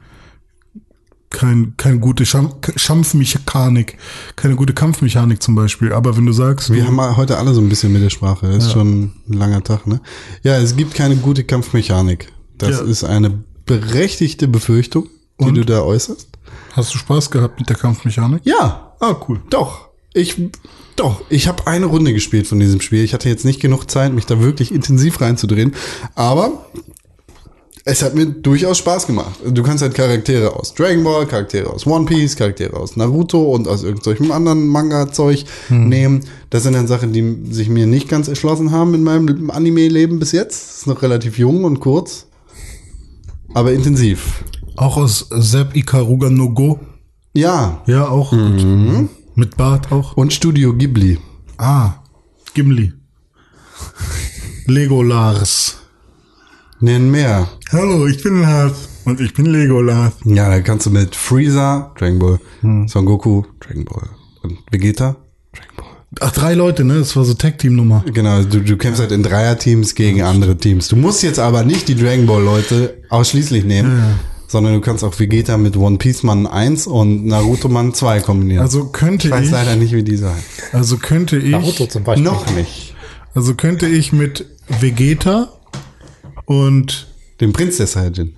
kein 1.30 1.74
keine 1.76 2.00
gute 2.00 2.26
Scham 2.26 2.54
Schampfmechanik, 2.74 3.96
keine 4.34 4.56
gute 4.56 4.74
Kampfmechanik 4.74 5.40
zum 5.42 5.54
Beispiel. 5.54 5.92
Aber 5.92 6.16
wenn 6.16 6.26
du 6.26 6.32
sagst, 6.32 6.72
Wir 6.72 6.84
haben 6.86 7.00
heute 7.16 7.38
alle 7.38 7.54
so 7.54 7.60
ein 7.60 7.68
bisschen 7.68 7.92
mit 7.92 8.02
der 8.02 8.10
Sprache. 8.10 8.48
Das 8.48 8.66
ist 8.66 8.72
schon 8.72 9.12
ein 9.28 9.32
langer 9.32 9.62
Tag, 9.62 9.86
ne? 9.86 10.00
Ja, 10.42 10.56
es 10.56 10.74
gibt 10.76 10.94
keine 10.94 11.16
gute 11.16 11.44
Kampfmechanik. 11.44 12.32
Das 12.58 12.70
Ja. 12.70 12.80
ist 12.84 13.04
eine 13.04 13.44
berechtigte 13.64 14.48
Befürchtung, 14.48 15.06
die 15.40 15.44
Und? 15.44 15.54
du 15.56 15.64
da 15.64 15.82
äußerst. 15.82 16.28
hast 16.72 16.94
du 16.94 16.98
Spaß 16.98 17.30
gehabt 17.30 17.60
mit 17.60 17.68
der 17.68 17.76
Kampfmechanik? 17.76 18.42
Ja, 18.44 18.94
Ah, 19.00 19.14
cool. 19.28 19.40
doch. 19.50 19.89
Ich 20.12 20.36
doch, 20.96 21.22
ich 21.30 21.48
habe 21.48 21.66
eine 21.66 21.86
Runde 21.86 22.12
gespielt 22.12 22.46
von 22.46 22.60
diesem 22.60 22.80
Spiel. 22.80 23.02
Ich 23.02 23.14
hatte 23.14 23.28
jetzt 23.28 23.44
nicht 23.44 23.60
genug 23.60 23.90
Zeit, 23.90 24.12
mich 24.12 24.26
da 24.26 24.40
wirklich 24.40 24.72
intensiv 24.72 25.20
reinzudrehen, 25.20 25.74
aber 26.14 26.66
es 27.84 28.02
hat 28.02 28.14
mir 28.14 28.26
durchaus 28.26 28.78
Spaß 28.78 29.06
gemacht. 29.06 29.40
Du 29.46 29.62
kannst 29.62 29.82
halt 29.82 29.94
Charaktere 29.94 30.54
aus 30.54 30.74
Dragon 30.74 31.02
Ball, 31.02 31.26
Charaktere 31.26 31.70
aus 31.70 31.86
One 31.86 32.04
Piece, 32.04 32.36
Charaktere 32.36 32.76
aus 32.76 32.96
Naruto 32.96 33.42
und 33.54 33.66
aus 33.66 33.82
irgendwelchem 33.82 34.30
anderen 34.30 34.66
Manga-Zeug 34.66 35.44
nehmen. 35.70 36.20
Das 36.50 36.64
sind 36.64 36.74
dann 36.74 36.86
Sachen, 36.86 37.12
die 37.12 37.52
sich 37.52 37.68
mir 37.68 37.86
nicht 37.86 38.08
ganz 38.08 38.28
erschlossen 38.28 38.70
haben 38.70 38.94
in 38.94 39.02
meinem 39.02 39.50
Anime-Leben 39.50 40.18
bis 40.18 40.32
jetzt. 40.32 40.68
Das 40.68 40.76
ist 40.78 40.86
noch 40.86 41.00
relativ 41.02 41.38
jung 41.38 41.64
und 41.64 41.80
kurz, 41.80 42.26
aber 43.54 43.72
intensiv. 43.72 44.44
Auch 44.76 44.96
aus 44.96 45.26
Sepp 45.30 45.74
Ikaruga 45.74 46.28
no 46.28 46.50
Go. 46.50 46.78
Ja, 47.32 47.82
Ja, 47.86 48.08
auch 48.08 48.30
gut. 48.30 49.08
Mit 49.34 49.56
Bart 49.56 49.92
auch. 49.92 50.16
und 50.16 50.32
Studio 50.32 50.74
Ghibli. 50.74 51.18
Ah, 51.58 51.94
Gimli. 52.54 52.92
Legolars. 54.66 55.78
Nennen 56.80 57.10
mehr. 57.10 57.48
Hallo, 57.72 58.06
ich 58.06 58.22
bin 58.22 58.40
Lars 58.40 58.88
und 59.04 59.20
ich 59.20 59.34
bin 59.34 59.46
Legolas. 59.46 60.12
Ja, 60.24 60.48
da 60.48 60.60
kannst 60.60 60.86
du 60.86 60.90
mit 60.90 61.14
Freezer, 61.14 61.92
Dragon 61.98 62.18
Ball, 62.18 62.40
Son 62.88 63.04
Goku, 63.04 63.42
Dragon 63.60 63.84
Ball 63.84 64.08
und 64.42 64.58
Vegeta, 64.70 65.16
Dragon 65.52 65.76
Ball. 65.76 65.86
Ach, 66.20 66.32
drei 66.32 66.54
Leute, 66.54 66.84
ne? 66.84 66.98
Das 66.98 67.14
war 67.16 67.24
so 67.24 67.34
Tag-Team-Nummer. 67.34 68.04
Genau, 68.12 68.42
du, 68.42 68.60
du 68.60 68.76
kämpfst 68.76 69.00
halt 69.00 69.12
in 69.12 69.22
Dreierteams 69.22 69.94
gegen 69.94 70.22
andere 70.22 70.56
Teams. 70.56 70.88
Du 70.88 70.96
musst 70.96 71.22
jetzt 71.22 71.38
aber 71.38 71.62
nicht 71.62 71.86
die 71.88 71.94
Dragon 71.94 72.26
Ball 72.26 72.42
Leute 72.42 73.02
ausschließlich 73.10 73.64
nehmen, 73.64 74.18
sondern 74.50 74.74
du 74.74 74.80
kannst 74.80 75.04
auch 75.04 75.16
Vegeta 75.18 75.56
mit 75.56 75.76
One 75.76 75.96
Piece 75.98 76.24
Mann 76.24 76.46
1 76.48 76.88
und 76.88 77.24
Naruto 77.24 77.68
Mann 77.68 77.94
2 77.94 78.18
kombinieren. 78.20 78.62
Also 78.62 78.86
könnte 78.86 79.28
ich 79.28 79.32
weiß 79.32 79.46
ich, 79.46 79.52
leider 79.52 79.76
nicht, 79.76 79.92
wie 79.92 80.02
die 80.02 80.16
sein. 80.16 80.42
also 80.72 80.96
könnte 80.96 81.36
ich, 81.38 81.52
Naruto 81.52 81.86
zum 81.86 82.02
Beispiel. 82.02 82.24
Noch 82.24 82.50
nicht. 82.54 82.94
also 83.34 83.54
könnte 83.54 83.86
ich 83.86 84.12
mit 84.12 84.44
Vegeta 84.80 85.52
und, 86.46 87.06
Den 87.40 87.52
Prinz 87.52 87.76
der 87.76 87.86
Saiyajin. 87.86 88.34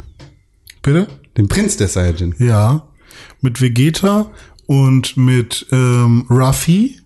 bitte? 0.82 1.08
Den 1.38 1.48
Prinz 1.48 1.78
der 1.78 1.88
Saiyajin. 1.88 2.34
Ja, 2.38 2.86
mit 3.40 3.62
Vegeta 3.62 4.30
und 4.66 5.16
mit 5.16 5.66
ähm, 5.72 6.26
Ruffy, 6.28 7.00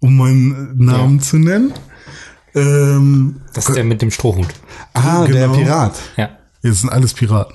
um 0.00 0.16
meinen 0.16 0.76
Namen 0.78 1.20
zu 1.20 1.38
nennen. 1.38 1.72
Ähm, 2.56 3.40
Das 3.54 3.68
ist 3.68 3.76
der 3.76 3.84
mit 3.84 4.02
dem 4.02 4.10
Strohhut. 4.10 4.48
Ah, 4.94 5.24
der 5.26 5.46
Genau. 5.46 5.56
Pirat. 5.58 5.94
Ja. 6.16 6.30
Jetzt 6.62 6.80
sind 6.80 6.90
alles 6.90 7.14
Piraten. 7.14 7.54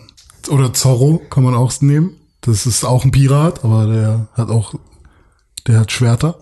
Oder 0.50 0.74
Zorro 0.74 1.22
kann 1.30 1.44
man 1.44 1.54
auch 1.54 1.74
nehmen. 1.82 2.12
Das 2.42 2.66
ist 2.66 2.84
auch 2.84 3.04
ein 3.06 3.12
Pirat, 3.12 3.64
aber 3.64 3.88
der 3.88 4.28
hat 4.34 4.50
auch, 4.50 4.76
der 5.68 5.80
hat 5.80 5.92
Schwerter. 5.92 6.38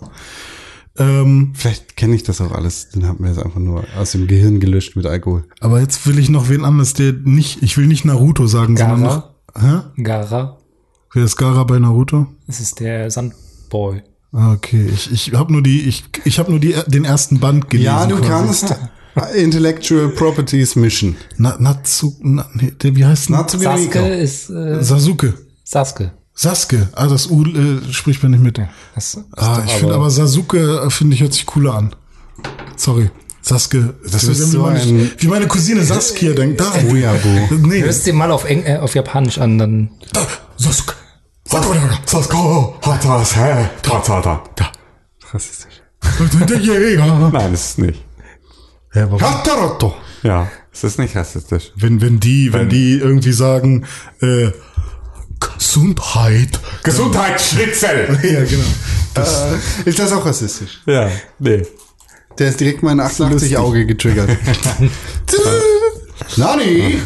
Ähm, 0.97 1.53
Vielleicht 1.55 1.95
kenne 1.97 2.15
ich 2.15 2.23
das 2.23 2.39
auch 2.41 2.51
alles. 2.51 2.89
Den 2.89 3.07
haben 3.07 3.19
wir 3.19 3.29
jetzt 3.29 3.41
einfach 3.43 3.59
nur 3.59 3.83
aus 3.97 4.11
dem 4.11 4.27
Gehirn 4.27 4.59
gelöscht 4.59 4.95
mit 4.95 5.05
Alkohol. 5.05 5.45
aber 5.59 5.79
jetzt 5.79 6.05
will 6.05 6.19
ich 6.19 6.29
noch 6.29 6.49
wen 6.49 6.65
anders, 6.65 6.93
der 6.93 7.13
nicht, 7.13 7.63
ich 7.63 7.77
will 7.77 7.87
nicht 7.87 8.05
Naruto 8.05 8.45
sagen, 8.47 8.77
sondern 8.77 9.01
noch, 9.01 9.29
Gara. 9.53 9.91
hä? 9.95 10.03
Gara. 10.03 10.57
Wer 11.13 11.23
ist 11.25 11.35
Gara 11.37 11.63
bei 11.63 11.79
Naruto? 11.79 12.27
Das 12.47 12.59
ist 12.59 12.79
der 12.79 13.09
Sandboy. 13.09 14.03
Ah, 14.33 14.53
Okay, 14.53 14.87
ich, 14.93 15.11
ich 15.11 15.33
habe 15.33 15.51
nur 15.53 15.61
die, 15.63 15.81
ich, 15.81 16.03
ich 16.25 16.37
habe 16.39 16.49
nur 16.51 16.59
die, 16.59 16.75
den 16.87 17.05
ersten 17.05 17.39
Band 17.39 17.69
gelesen. 17.69 17.85
Ja, 17.85 18.05
du 18.05 18.17
quasi. 18.17 18.27
kannst 18.29 18.75
Intellectual 19.36 20.09
Properties 20.09 20.76
mischen. 20.76 21.16
Na, 21.38 21.55
Natsu, 21.59 22.14
na, 22.22 22.45
wie 22.82 23.05
heißt 23.05 23.30
denn? 23.30 23.36
Natsuki 23.36 23.64
Sasuke 23.64 23.99
ist 24.16 24.49
äh, 24.49 24.84
Sasuke. 24.84 25.34
Sasuke. 25.64 26.11
Sasuke. 26.36 26.89
Ah, 26.93 27.05
das 27.07 27.28
U 27.30 27.45
äh, 27.45 27.80
spricht 27.93 28.24
man 28.24 28.32
nicht 28.32 28.41
mit. 28.43 28.57
Das 28.95 29.14
ist 29.14 29.24
Ah, 29.38 29.61
ich 29.66 29.74
finde 29.74 29.93
aber 29.95 30.09
Sasuke, 30.09 30.84
äh, 30.86 30.89
finde 30.89 31.16
ich, 31.16 31.22
hört 31.22 31.34
sich 31.34 31.45
cooler 31.45 31.76
an. 31.76 31.95
Sorry. 32.76 33.11
Sasuke. 33.43 33.93
Das 34.09 34.24
ist 34.24 34.51
so 34.51 34.61
meine, 34.64 34.80
ein- 34.80 35.11
wie 35.18 35.28
meine 35.28 35.47
Cousine 35.47 35.84
Saskia 35.84 36.34
denkt. 36.34 36.59
Da. 36.59 36.74
Weeaboo. 36.91 37.55
Nee. 37.68 37.82
Hörst 37.84 38.05
dir 38.07 38.14
mal 38.14 38.32
auf, 38.32 38.45
Eng 38.45 38.64
äh, 38.64 38.78
auf 38.78 38.95
Japanisch 38.95 39.38
an, 39.38 39.57
dann 39.59 39.89
Da. 40.11 40.26
Sasuke. 40.57 40.95
Sasuke. 41.45 42.38
Da. 44.55 44.72
Rassistisch. 45.32 45.82
Der 46.49 46.57
Jäger. 46.59 47.30
Nein, 47.32 47.51
das 47.51 47.70
ist 47.72 47.80
nicht. 47.80 48.01
Ja, 48.93 49.05
warum? 49.11 49.19
Ja, 50.23 50.51
es 50.71 50.83
ist 50.83 50.99
nicht 50.99 51.15
rassistisch. 51.15 51.71
Wenn, 51.75 52.01
wenn 52.01 52.19
die, 52.19 52.53
wenn 52.53 52.69
die 52.69 52.93
irgendwie 52.99 53.31
sagen, 53.33 53.85
äh, 54.21 54.51
Gesundheit. 55.57 56.59
Gesundheitsschnitzel! 56.83 58.19
Ja, 58.23 58.43
genau. 58.45 58.63
Äh, 59.15 59.89
ist 59.89 59.99
das 59.99 60.11
auch 60.11 60.25
rassistisch? 60.25 60.81
Ja, 60.85 61.09
nee. 61.39 61.63
Der 62.39 62.49
ist 62.49 62.59
direkt 62.59 62.81
mein 62.81 62.99
88-Auge 62.99 63.85
getriggert. 63.85 64.29
Nani! 66.37 66.99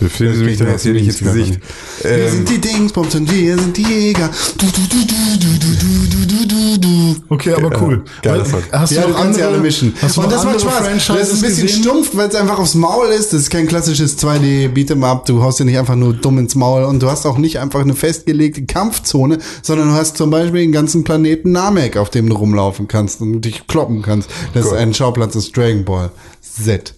Befinden 0.00 0.36
Sie 0.38 0.44
mich 0.44 0.58
da 0.58 0.64
jetzt 0.64 0.82
hier 0.82 0.94
nicht 0.94 1.06
ins 1.06 1.18
Gesicht. 1.18 1.60
Wir 2.02 2.10
Ähm, 2.10 2.30
sind 2.30 2.48
die 2.48 2.58
Dingsbums 2.58 3.14
und 3.14 3.30
wir 3.30 3.58
sind 3.58 3.76
die 3.76 3.82
Jäger. 3.82 4.30
Du, 4.56 4.66
du, 4.66 4.72
du, 4.72 5.06
du, 5.06 5.38
du, 5.38 5.58
du, 5.76 6.26
du, 6.26 6.46
du, 6.46 6.78
du. 6.78 7.16
Okay, 7.28 7.52
aber 7.52 7.80
cool. 7.82 8.02
Song. 8.24 8.62
Hast 8.72 8.92
ja, 8.92 9.02
du 9.02 9.08
noch 9.08 9.16
kannst 9.16 9.38
andere, 9.38 9.48
alle 9.52 9.58
mischen. 9.58 9.94
Hast 10.00 10.16
du 10.16 10.22
und 10.22 10.32
das 10.32 10.44
macht 10.44 10.60
Spaß. 10.60 11.06
Das 11.06 11.28
ist 11.28 11.34
ein 11.34 11.40
bisschen 11.42 11.66
gesehen? 11.66 11.82
stumpf, 11.82 12.10
weil 12.14 12.28
es 12.28 12.34
einfach 12.34 12.58
aufs 12.58 12.74
Maul 12.74 13.08
ist. 13.08 13.32
Das 13.32 13.42
ist 13.42 13.50
kein 13.50 13.66
klassisches 13.68 14.18
2D 14.18 14.72
Beat'em 14.72 15.04
Up. 15.04 15.26
Du 15.26 15.42
haust 15.42 15.60
dir 15.60 15.64
nicht 15.66 15.78
einfach 15.78 15.96
nur 15.96 16.14
dumm 16.14 16.38
ins 16.38 16.54
Maul 16.54 16.84
und 16.84 17.02
du 17.02 17.10
hast 17.10 17.26
auch 17.26 17.36
nicht 17.38 17.58
einfach 17.58 17.80
eine 17.80 17.94
festgelegte 17.94 18.64
Kampfzone, 18.64 19.38
sondern 19.62 19.88
du 19.88 19.94
hast 19.94 20.16
zum 20.16 20.30
Beispiel 20.30 20.60
den 20.62 20.72
ganzen 20.72 21.04
Planeten 21.04 21.52
Namek, 21.52 21.96
auf 21.98 22.08
dem 22.10 22.28
du 22.28 22.36
rumlaufen 22.36 22.88
kannst 22.88 23.20
und 23.20 23.42
dich 23.42 23.66
kloppen 23.66 24.02
kannst. 24.02 24.30
Das 24.54 24.64
ist 24.66 24.72
ein 24.72 24.94
Schauplatz 24.94 25.34
des 25.34 25.52
Dragon 25.52 25.84
Ball 25.84 26.10
Z. 26.40 26.94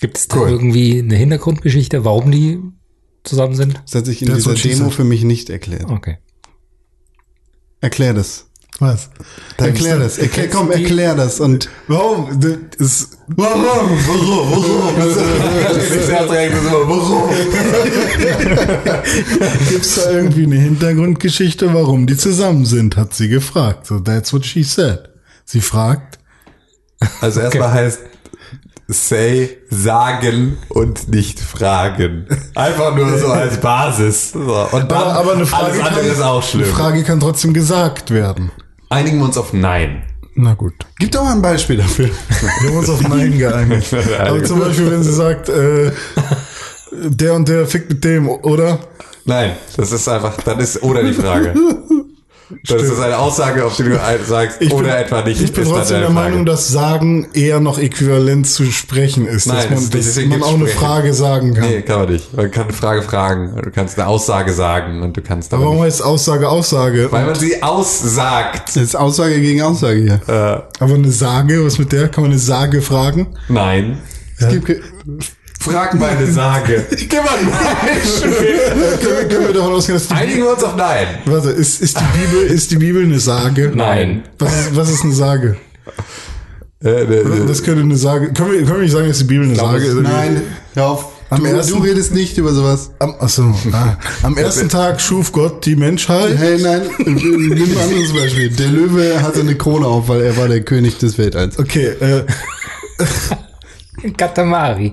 Gibt 0.00 0.18
es 0.18 0.28
da 0.28 0.46
irgendwie 0.46 0.98
eine 0.98 1.16
Hintergrundgeschichte, 1.16 2.04
warum 2.04 2.30
die 2.30 2.60
zusammen 3.24 3.54
sind? 3.54 3.80
Das 3.84 3.94
hat 3.94 4.06
sich 4.06 4.22
in 4.22 4.28
That's 4.28 4.44
dieser 4.44 4.54
Demo 4.54 4.90
für 4.90 5.04
mich 5.04 5.24
nicht 5.24 5.48
erklärt. 5.50 5.90
Okay. 5.90 6.18
Erklär 7.80 8.14
das. 8.14 8.46
Was? 8.78 9.08
Erklär 9.56 9.98
das. 9.98 10.18
Erklär, 10.18 10.50
komm, 10.50 10.70
erklär 10.70 11.14
das. 11.14 11.40
Und 11.40 11.70
Warum? 11.88 12.38
Das 12.38 12.58
ist, 12.78 13.18
warum? 13.28 13.64
Warum? 13.64 14.52
Warum? 16.88 17.30
gibt's 19.70 19.94
da 19.94 20.10
irgendwie 20.10 20.42
eine 20.44 20.56
Hintergrundgeschichte, 20.56 21.72
warum 21.72 22.06
die 22.06 22.18
zusammen 22.18 22.66
sind, 22.66 22.98
hat 22.98 23.14
sie 23.14 23.28
gefragt. 23.28 23.86
So, 23.86 23.98
that's 23.98 24.34
what 24.34 24.44
she 24.44 24.62
said. 24.62 25.08
Sie 25.46 25.62
fragt, 25.62 26.18
Also 27.22 27.40
erstmal 27.40 27.72
heißt 27.72 28.00
say 28.88 29.58
sagen 29.68 30.58
und 30.68 31.08
nicht 31.08 31.40
fragen. 31.40 32.26
Einfach 32.54 32.94
nur 32.94 33.18
so 33.18 33.28
als 33.28 33.60
Basis. 33.60 34.32
So. 34.32 34.68
Und 34.70 34.90
dann 34.90 34.92
aber, 34.92 35.12
aber 35.14 35.32
eine 35.32 35.46
Frage, 35.46 35.64
alles 35.72 35.80
andere 35.80 36.00
kann, 36.02 36.12
ist 36.12 36.22
auch 36.22 36.42
schlimm. 36.42 36.64
eine 36.64 36.72
Frage 36.72 37.04
kann 37.04 37.20
trotzdem 37.20 37.52
gesagt 37.52 38.10
werden. 38.10 38.52
Einigen 38.88 39.18
wir 39.18 39.24
uns 39.24 39.36
auf 39.36 39.52
Nein. 39.52 40.04
Na 40.34 40.54
gut. 40.54 40.74
Gib 40.98 41.10
doch 41.12 41.24
mal 41.24 41.32
ein 41.32 41.42
Beispiel 41.42 41.78
dafür. 41.78 42.10
Wir 42.60 42.70
haben 42.70 42.76
uns 42.76 42.90
auf 42.90 43.00
Nein 43.08 43.38
geeinigt. 43.38 43.94
Aber 44.20 44.44
zum 44.44 44.60
Beispiel, 44.60 44.90
wenn 44.90 45.02
sie 45.02 45.12
sagt, 45.12 45.48
äh, 45.48 45.90
der 46.92 47.34
und 47.34 47.48
der 47.48 47.66
fickt 47.66 47.88
mit 47.88 48.04
dem, 48.04 48.28
oder? 48.28 48.78
Nein, 49.24 49.52
das 49.76 49.90
ist 49.90 50.06
einfach, 50.08 50.36
dann 50.42 50.60
ist 50.60 50.82
oder 50.82 51.02
die 51.02 51.14
Frage. 51.14 51.54
Das 52.68 52.80
ist 52.82 53.00
eine 53.00 53.18
Aussage, 53.18 53.64
auf 53.64 53.74
die 53.76 53.82
du 53.82 53.98
sagst, 54.26 54.58
Ich 54.60 54.68
bin, 54.68 54.78
oder 54.78 54.98
etwa 55.00 55.22
nicht. 55.22 55.40
Ich 55.40 55.52
bin 55.52 55.64
trotzdem 55.64 56.00
der. 56.00 56.10
Meinung, 56.10 56.46
dass 56.46 56.68
Sagen 56.68 57.26
eher 57.34 57.58
noch 57.58 57.78
äquivalent 57.78 58.46
zu 58.46 58.64
sprechen 58.66 59.26
ist. 59.26 59.46
Nein, 59.46 59.56
dass 59.56 59.68
das 59.68 60.16
man, 60.16 60.24
nicht, 60.28 60.32
dass 60.32 60.38
man 60.38 60.42
auch 60.42 60.54
eine 60.54 60.68
Sprechen. 60.68 60.78
Frage 60.78 61.14
sagen 61.14 61.54
kann. 61.54 61.68
Nee, 61.68 61.82
kann 61.82 62.00
man 62.00 62.12
nicht. 62.12 62.36
Man 62.36 62.50
kann 62.50 62.64
eine 62.64 62.72
Frage 62.72 63.02
fragen. 63.02 63.60
Du 63.62 63.70
kannst 63.72 63.98
eine 63.98 64.06
Aussage 64.06 64.52
sagen 64.52 65.02
und 65.02 65.16
du 65.16 65.22
kannst 65.22 65.52
Aber 65.52 65.64
warum 65.64 65.76
nicht. 65.76 65.86
heißt 65.86 66.02
Aussage 66.04 66.48
Aussage? 66.48 67.10
Weil 67.10 67.26
man 67.26 67.34
sie 67.34 67.62
aussagt. 67.62 68.68
Das 68.68 68.76
ist 68.82 68.94
Aussage 68.96 69.40
gegen 69.40 69.62
Aussage 69.62 70.00
hier. 70.00 70.62
Aber 70.78 70.94
eine 70.94 71.10
Sage, 71.10 71.64
was 71.64 71.78
mit 71.78 71.90
der? 71.92 72.08
Kann 72.08 72.22
man 72.22 72.30
eine 72.30 72.40
Sage 72.40 72.80
fragen? 72.80 73.28
Nein. 73.48 73.98
Es 74.38 74.48
gibt 74.48 74.66
ke- 74.66 74.80
Frag 75.70 75.94
mal 75.98 76.10
eine 76.10 76.26
Sage. 76.30 76.84
Gib 76.90 77.12
mal 77.12 77.28
ein 77.38 77.50
Beispiel. 77.50 78.30
können, 78.32 79.18
wir, 79.20 79.28
können 79.28 79.46
wir 79.48 79.54
davon 79.54 79.72
ausgehen, 79.74 79.98
dass 79.98 80.08
die 80.08 80.14
Einigen 80.14 80.42
wir 80.42 80.52
uns 80.52 80.64
auf 80.64 80.76
Nein. 80.76 81.06
Warte, 81.26 81.50
ist, 81.50 81.80
ist 81.82 81.98
die 81.98 82.18
Bibel, 82.18 82.42
ist 82.46 82.70
die 82.70 82.76
Bibel 82.76 83.02
eine 83.04 83.18
Sage? 83.20 83.72
Nein. 83.74 84.22
Was 84.38 84.52
ist, 84.60 84.76
was 84.76 84.90
ist 84.90 85.04
eine 85.04 85.12
Sage? 85.14 85.56
Äh, 86.84 86.88
äh, 86.90 87.02
äh, 87.20 87.46
Das 87.46 87.62
könnte 87.62 87.80
eine 87.82 87.96
Sage. 87.96 88.32
Können 88.32 88.52
wir, 88.52 88.58
können 88.64 88.76
wir 88.76 88.82
nicht 88.82 88.92
sagen, 88.92 89.08
dass 89.08 89.18
die 89.18 89.24
Bibel 89.24 89.46
eine 89.46 89.56
Sage 89.56 89.84
ist? 89.84 89.94
Nein, 89.94 90.42
hör 90.74 90.86
auf. 90.86 91.12
Am 91.28 91.40
Du, 91.42 91.46
ersten- 91.46 91.72
du 91.72 91.78
redest 91.82 92.14
nicht 92.14 92.38
über 92.38 92.52
sowas. 92.52 92.90
Am, 93.00 93.16
achso, 93.18 93.52
ah, 93.72 93.96
am 94.22 94.36
ersten 94.36 94.68
Tag 94.68 95.00
schuf 95.00 95.32
Gott 95.32 95.66
die 95.66 95.74
Menschheit. 95.74 96.36
Hey, 96.38 96.56
nein, 96.62 96.82
nimm 96.98 97.16
ein 97.72 97.78
anderes 97.82 98.12
Beispiel. 98.12 98.50
Der 98.50 98.68
Löwe 98.68 99.20
hatte 99.20 99.40
eine 99.40 99.56
Krone 99.56 99.86
auf, 99.88 100.06
weil 100.08 100.20
er 100.20 100.36
war 100.36 100.46
der 100.46 100.60
König 100.60 100.98
des 100.98 101.18
Weltalls. 101.18 101.58
Okay, 101.58 101.86
äh, 101.98 102.22
Katamari. 104.16 104.92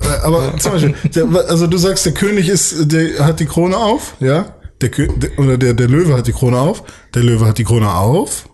Äh, 0.00 0.06
Aber 0.22 0.56
zum 0.58 0.72
Beispiel, 0.72 0.94
der, 1.14 1.26
also 1.48 1.66
du 1.66 1.76
sagst, 1.78 2.06
der 2.06 2.12
König 2.12 2.48
ist, 2.48 2.92
der 2.92 3.24
hat 3.24 3.40
die 3.40 3.46
Krone 3.46 3.76
auf, 3.76 4.14
ja? 4.20 4.54
Der, 4.80 4.90
oder 5.36 5.58
der, 5.58 5.74
der 5.74 5.88
Löwe 5.88 6.16
hat 6.16 6.26
die 6.26 6.32
Krone 6.32 6.58
auf. 6.58 6.82
Der 7.14 7.22
Löwe 7.22 7.46
hat 7.46 7.58
die 7.58 7.64
Krone 7.64 7.92
auf. 7.92 8.48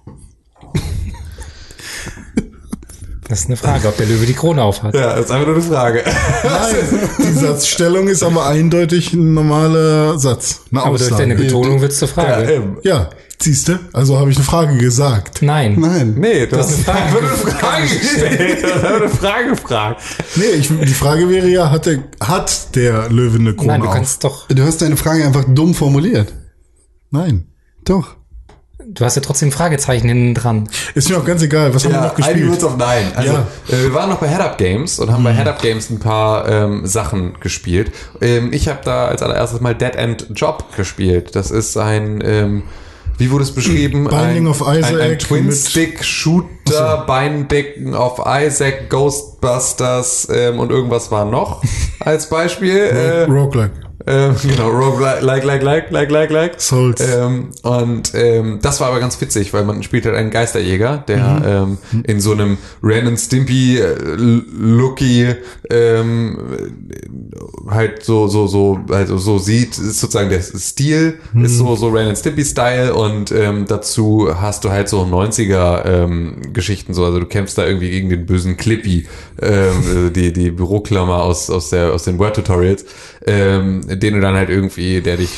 Das 3.29 3.41
ist 3.41 3.47
eine 3.47 3.57
Frage, 3.57 3.89
ob 3.89 3.97
der 3.97 4.07
Löwe 4.07 4.25
die 4.25 4.35
Krone 4.35 4.63
aufhat. 4.63 4.95
ja, 4.95 5.17
das 5.17 5.25
ist 5.27 5.31
einfach 5.33 5.47
nur 5.47 5.57
eine 5.57 5.65
Frage. 5.65 6.05
Nein, 6.45 7.11
die 7.19 7.33
Satzstellung 7.33 8.07
ist 8.09 8.23
aber 8.23 8.47
eindeutig 8.47 9.13
ein 9.15 9.35
normaler 9.35 10.17
Satz. 10.19 10.61
Eine 10.71 10.83
Aber 10.83 10.97
durch 10.99 11.11
deine 11.11 11.35
Aussage. 11.35 11.45
Betonung 11.45 11.81
wird's 11.81 11.99
zur 11.99 12.07
Frage. 12.09 12.45
ähm, 12.53 12.79
Ja, 12.85 13.11
siehste, 13.43 13.81
also 13.93 14.19
habe 14.19 14.31
ich 14.31 14.37
eine 14.37 14.45
Frage 14.45 14.77
gesagt. 14.79 15.43
Nein. 15.43 15.75
Nein. 15.79 16.15
nee, 16.19 16.47
das, 16.47 16.71
ist 16.71 16.79
ist 16.81 16.89
eine 16.89 17.01
einfach 17.03 17.19
Frage. 17.19 17.43
eine 17.43 17.59
Frage 17.59 17.89
gestellt. 17.99 18.63
Das 18.63 18.71
ist 18.71 18.85
einfach 18.85 19.01
eine 19.01 19.09
Frage 19.09 19.49
gefragt. 19.51 20.03
Nee, 20.37 20.45
ich, 20.59 20.69
die 20.69 20.87
Frage 20.95 21.29
wäre 21.29 21.49
ja, 21.49 21.71
hat 21.71 21.87
der, 21.87 21.99
hat 22.21 22.77
der 22.77 23.09
Löwe 23.11 23.39
eine 23.39 23.55
Krone 23.55 23.73
Nein, 23.73 23.81
du 23.83 23.89
auf? 23.89 23.95
kannst 23.95 24.23
doch, 24.23 24.47
Du 24.47 24.63
hast 24.63 24.81
deine 24.83 24.97
Frage 24.97 25.25
einfach 25.25 25.45
dumm 25.49 25.75
formuliert. 25.75 26.33
Nein. 27.11 27.49
Doch. 27.85 28.15
Du 28.97 29.05
hast 29.05 29.15
ja 29.17 29.23
trotzdem 29.23 29.53
Fragezeichen 29.53 30.09
hinten 30.09 30.35
dran. 30.35 30.69
Ist 30.95 31.09
mir 31.09 31.19
auch 31.19 31.25
ganz 31.25 31.43
egal, 31.43 31.75
was 31.75 31.85
haben 31.85 31.93
wir 31.93 31.99
Ja, 32.01 32.07
noch 32.07 32.15
gespielt? 32.15 32.51
uns 32.51 32.65
auf 32.65 32.77
Nein. 32.77 33.13
Also, 33.15 33.33
Ja. 33.33 33.47
äh, 33.69 33.83
wir 33.85 33.95
waren 33.95 34.09
noch 34.11 34.19
bei 34.19 34.29
Head 34.29 34.41
Up 34.41 34.59
Games 34.59 34.99
und 34.99 35.11
haben 35.13 35.23
bei 35.25 35.33
Head 35.35 35.47
Up 35.47 35.63
Games 35.63 35.89
ein 35.91 36.01
paar 36.01 36.49
ähm, 36.49 36.87
Sachen 36.87 37.35
gespielt. 37.41 37.93
Ähm, 38.21 38.53
ich 38.53 38.69
habe 38.69 38.81
da 38.85 39.07
als 39.07 39.23
allererstes 39.23 39.61
mal 39.61 39.75
Dead 39.75 39.95
End 39.95 40.27
Job 40.35 40.65
gespielt. 40.77 41.37
Das 41.37 41.51
ist 41.51 41.77
ein, 41.77 42.23
ähm, 42.25 42.63
wie 43.19 43.31
wurde 43.31 43.45
es 43.45 43.53
beschrieben? 43.55 44.05
Binding 44.09 44.45
ein, 44.45 44.47
of 44.49 44.61
Isaac 44.61 44.95
Ein, 44.95 45.01
ein 45.13 45.19
Twin-Stick-Shooter, 45.19 47.05
Binding 47.07 47.95
of 47.95 48.21
Isaac, 48.27 48.91
Ghostbusters 48.91 50.29
ähm, 50.33 50.59
und 50.59 50.71
irgendwas 50.71 51.11
war 51.11 51.25
noch 51.25 51.63
als 52.01 52.29
Beispiel. 52.29 52.77
äh, 52.77 53.23
Roguelike. 53.25 53.73
Ähm, 54.07 54.35
genau, 54.43 54.69
Rogue 54.71 55.01
like, 55.01 55.45
like, 55.45 55.63
like, 55.63 55.91
like, 55.91 56.11
like, 56.11 56.31
like. 56.31 56.61
Souls. 56.61 57.01
Ähm, 57.01 57.49
und 57.63 58.13
ähm, 58.15 58.59
das 58.63 58.81
war 58.81 58.89
aber 58.89 59.01
ganz 59.01 59.21
witzig, 59.21 59.53
weil 59.53 59.65
man 59.65 59.83
spielt 59.83 60.07
halt 60.07 60.17
einen 60.17 60.31
Geisterjäger, 60.31 61.05
der 61.09 61.43
ähm, 61.45 61.79
in 62.05 62.21
so 62.21 62.33
einem 62.33 62.59
Ren 62.83 63.09
and 63.09 63.19
Stimpy 63.19 63.79
äh, 63.79 63.97
Looky 63.97 65.35
ähm, 65.71 66.39
halt 67.69 68.05
so 68.05 68.29
so 68.29 68.47
so 68.47 68.81
also 68.91 69.19
so 69.19 69.39
sieht 69.39 69.71
ist 69.71 70.01
sozusagen 70.01 70.31
der 70.31 70.41
Stil 70.41 71.19
ist 71.43 71.59
so 71.59 71.77
so 71.77 71.89
Ren 71.89 72.09
and 72.09 72.19
Stimpy 72.19 72.45
Style 72.45 72.95
und 72.95 73.33
ähm, 73.33 73.65
dazu 73.67 74.29
hast 74.41 74.65
du 74.65 74.71
halt 74.71 74.89
so 74.89 75.03
90er 75.03 75.85
ähm, 75.85 76.53
Geschichten 76.53 76.95
so 76.95 77.05
also 77.05 77.19
du 77.19 77.27
kämpfst 77.27 77.59
da 77.59 77.67
irgendwie 77.67 77.91
gegen 77.91 78.09
den 78.09 78.27
bösen 78.27 78.57
Clippy 78.57 79.07
ähm, 79.43 80.13
die 80.15 80.33
die 80.33 80.51
Büroklammer 80.51 81.23
aus 81.23 81.51
aus 81.51 81.71
der 81.71 81.93
aus 81.93 82.05
den 82.05 82.19
Word 82.19 82.37
Tutorials 82.37 82.85
ähm, 83.27 83.83
den 83.99 84.15
du 84.15 84.21
dann 84.21 84.35
halt 84.35 84.51
irgendwie 84.51 85.01
der 85.01 85.17
dich 85.17 85.31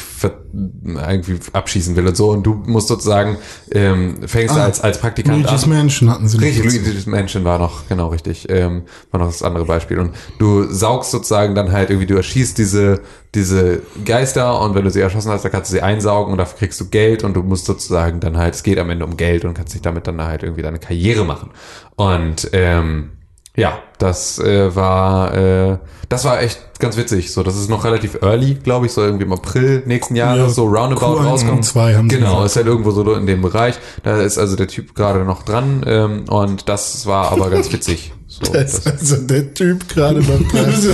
irgendwie 0.53 1.39
abschießen 1.53 1.95
will 1.97 2.07
und 2.07 2.17
so 2.17 2.31
und 2.31 2.45
du 2.45 2.55
musst 2.67 2.89
sozusagen 2.89 3.37
ähm, 3.73 4.17
fängst 4.27 4.57
Ah, 4.57 4.65
als 4.65 4.81
als 4.81 4.99
Praktikant 4.99 5.45
Luigi's 5.45 5.65
an 5.65 5.71
Mansion 5.71 6.11
hatten 6.11 6.29
sie 6.29 6.39
Richtig. 6.39 6.65
Luigi's 6.65 7.07
Mansion 7.07 7.45
war 7.45 7.59
noch, 7.59 7.87
genau 7.89 8.09
richtig, 8.09 8.49
ähm, 8.49 8.83
war 9.11 9.21
noch 9.21 9.27
das 9.27 9.43
andere 9.43 9.65
Beispiel. 9.65 9.99
Und 9.99 10.15
du 10.39 10.65
saugst 10.65 11.11
sozusagen 11.11 11.55
dann 11.55 11.73
halt 11.73 11.91
irgendwie, 11.91 12.07
du 12.07 12.17
erschießt 12.17 12.59
diese, 12.59 13.01
diese 13.35 13.83
Geister 14.05 14.61
und 14.61 14.75
wenn 14.75 14.85
du 14.85 14.91
sie 14.91 15.01
erschossen 15.01 15.31
hast, 15.31 15.45
dann 15.45 15.53
kannst 15.53 15.71
du 15.71 15.77
sie 15.77 15.83
einsaugen 15.83 16.33
und 16.33 16.39
dafür 16.39 16.59
kriegst 16.59 16.81
du 16.81 16.89
Geld 16.89 17.25
und 17.25 17.35
du 17.35 17.43
musst 17.43 17.67
sozusagen 17.67 18.21
dann 18.21 18.37
halt, 18.37 18.55
es 18.55 18.63
geht 18.63 18.79
am 18.79 18.91
Ende 18.91 19.05
um 19.05 19.17
Geld 19.17 19.45
und 19.45 19.55
kannst 19.55 19.75
dich 19.75 19.83
damit 19.83 20.07
dann 20.07 20.21
halt 20.23 20.43
irgendwie 20.43 20.63
deine 20.63 20.79
Karriere 20.79 21.25
machen. 21.25 21.51
Und 21.97 22.51
ähm, 22.53 23.11
ja, 23.59 23.79
das 23.99 24.39
äh, 24.39 24.75
war 24.75 25.35
äh, 25.35 25.79
das 26.09 26.25
war 26.25 26.41
echt 26.41 26.79
ganz 26.79 26.97
witzig. 26.97 27.33
So, 27.33 27.43
das 27.43 27.57
ist 27.57 27.69
noch 27.69 27.85
relativ 27.85 28.23
early, 28.23 28.55
glaube 28.55 28.87
ich, 28.87 28.93
so 28.93 29.03
irgendwie 29.03 29.25
im 29.25 29.33
April 29.33 29.83
nächsten 29.85 30.17
Jahres, 30.17 30.39
Ja, 30.39 30.49
so 30.49 30.65
roundabout 30.65 31.19
Q1, 31.21 31.25
rauskommt. 31.25 31.65
Q2 31.65 31.97
haben 31.97 32.09
sie 32.09 32.17
genau, 32.17 32.45
ist 32.45 32.57
halt 32.57 32.67
irgendwo 32.67 32.93
so 32.93 33.13
in 33.13 33.27
dem 33.27 33.43
Bereich. 33.43 33.75
Da 34.05 34.21
ist 34.21 34.39
also 34.39 34.57
der 34.57 34.69
Typ 34.69 34.95
gerade 34.95 35.25
noch 35.25 35.43
dran 35.43 35.83
ähm, 35.87 36.25
und 36.29 36.69
das 36.69 37.07
war 37.07 37.33
aber 37.33 37.51
ganz 37.51 37.73
witzig. 37.73 38.13
So, 38.41 38.53
Das 38.53 38.73
das, 38.83 38.95
ist 39.03 39.13
also 39.13 39.17
der 39.27 39.53
Typ 39.53 39.89
gerade 39.89 40.21
beim 40.21 40.47
Preis. 40.49 40.87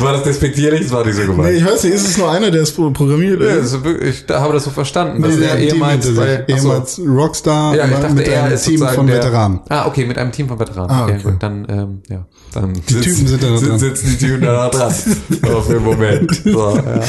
war 0.00 0.12
das 0.12 0.22
despektierlich? 0.24 0.82
Das 0.82 0.90
war 0.92 1.04
nicht 1.04 1.14
so 1.14 1.20
nee, 1.22 1.26
gemeint. 1.28 1.56
ich 1.56 1.64
weiß 1.64 1.84
nicht, 1.84 1.94
ist 1.94 2.08
es 2.08 2.18
nur 2.18 2.30
einer, 2.30 2.50
der 2.50 2.62
es 2.62 2.72
pro- 2.72 2.90
programmiert? 2.90 3.40
Ja, 3.40 3.56
das 3.56 3.72
ist 3.72 3.84
wirklich, 3.84 4.10
ich 4.10 4.26
da 4.26 4.40
habe 4.40 4.52
das 4.52 4.64
so 4.64 4.70
verstanden, 4.70 5.22
dass 5.22 5.34
Nee, 5.36 5.44
er 5.44 5.56
der 5.56 5.60
ehemals, 5.72 6.14
bei, 6.14 6.44
ehemals 6.46 7.00
Rockstar 7.06 7.74
ja, 7.74 7.86
ich 7.86 7.90
dachte, 7.92 8.14
mit 8.14 8.28
er 8.28 8.44
einem 8.44 8.54
ist 8.54 8.64
Team 8.66 8.86
von 8.86 9.06
der, 9.06 9.16
Veteranen. 9.16 9.60
Ah, 9.68 9.86
okay, 9.86 10.04
mit 10.06 10.18
einem 10.18 10.32
Team 10.32 10.48
von 10.48 10.58
Veteranen. 10.58 10.90
Ah, 10.90 11.04
okay. 11.04 11.12
okay. 11.14 11.22
gut, 11.22 11.42
dann, 11.42 11.66
ähm, 11.70 12.02
ja, 12.08 12.26
dann 12.52 12.72
Die 12.74 12.80
Typen 13.00 13.26
sind 13.26 13.42
da 13.42 13.46
dran. 13.48 13.78
sitzen 13.78 14.08
die 14.10 14.26
Typen 14.26 14.42
da 14.42 14.68
dran. 14.68 14.92
Auf 15.54 15.68
den 15.68 15.82
Moment. 15.82 16.42
So, 16.44 16.76
ja. 16.76 17.00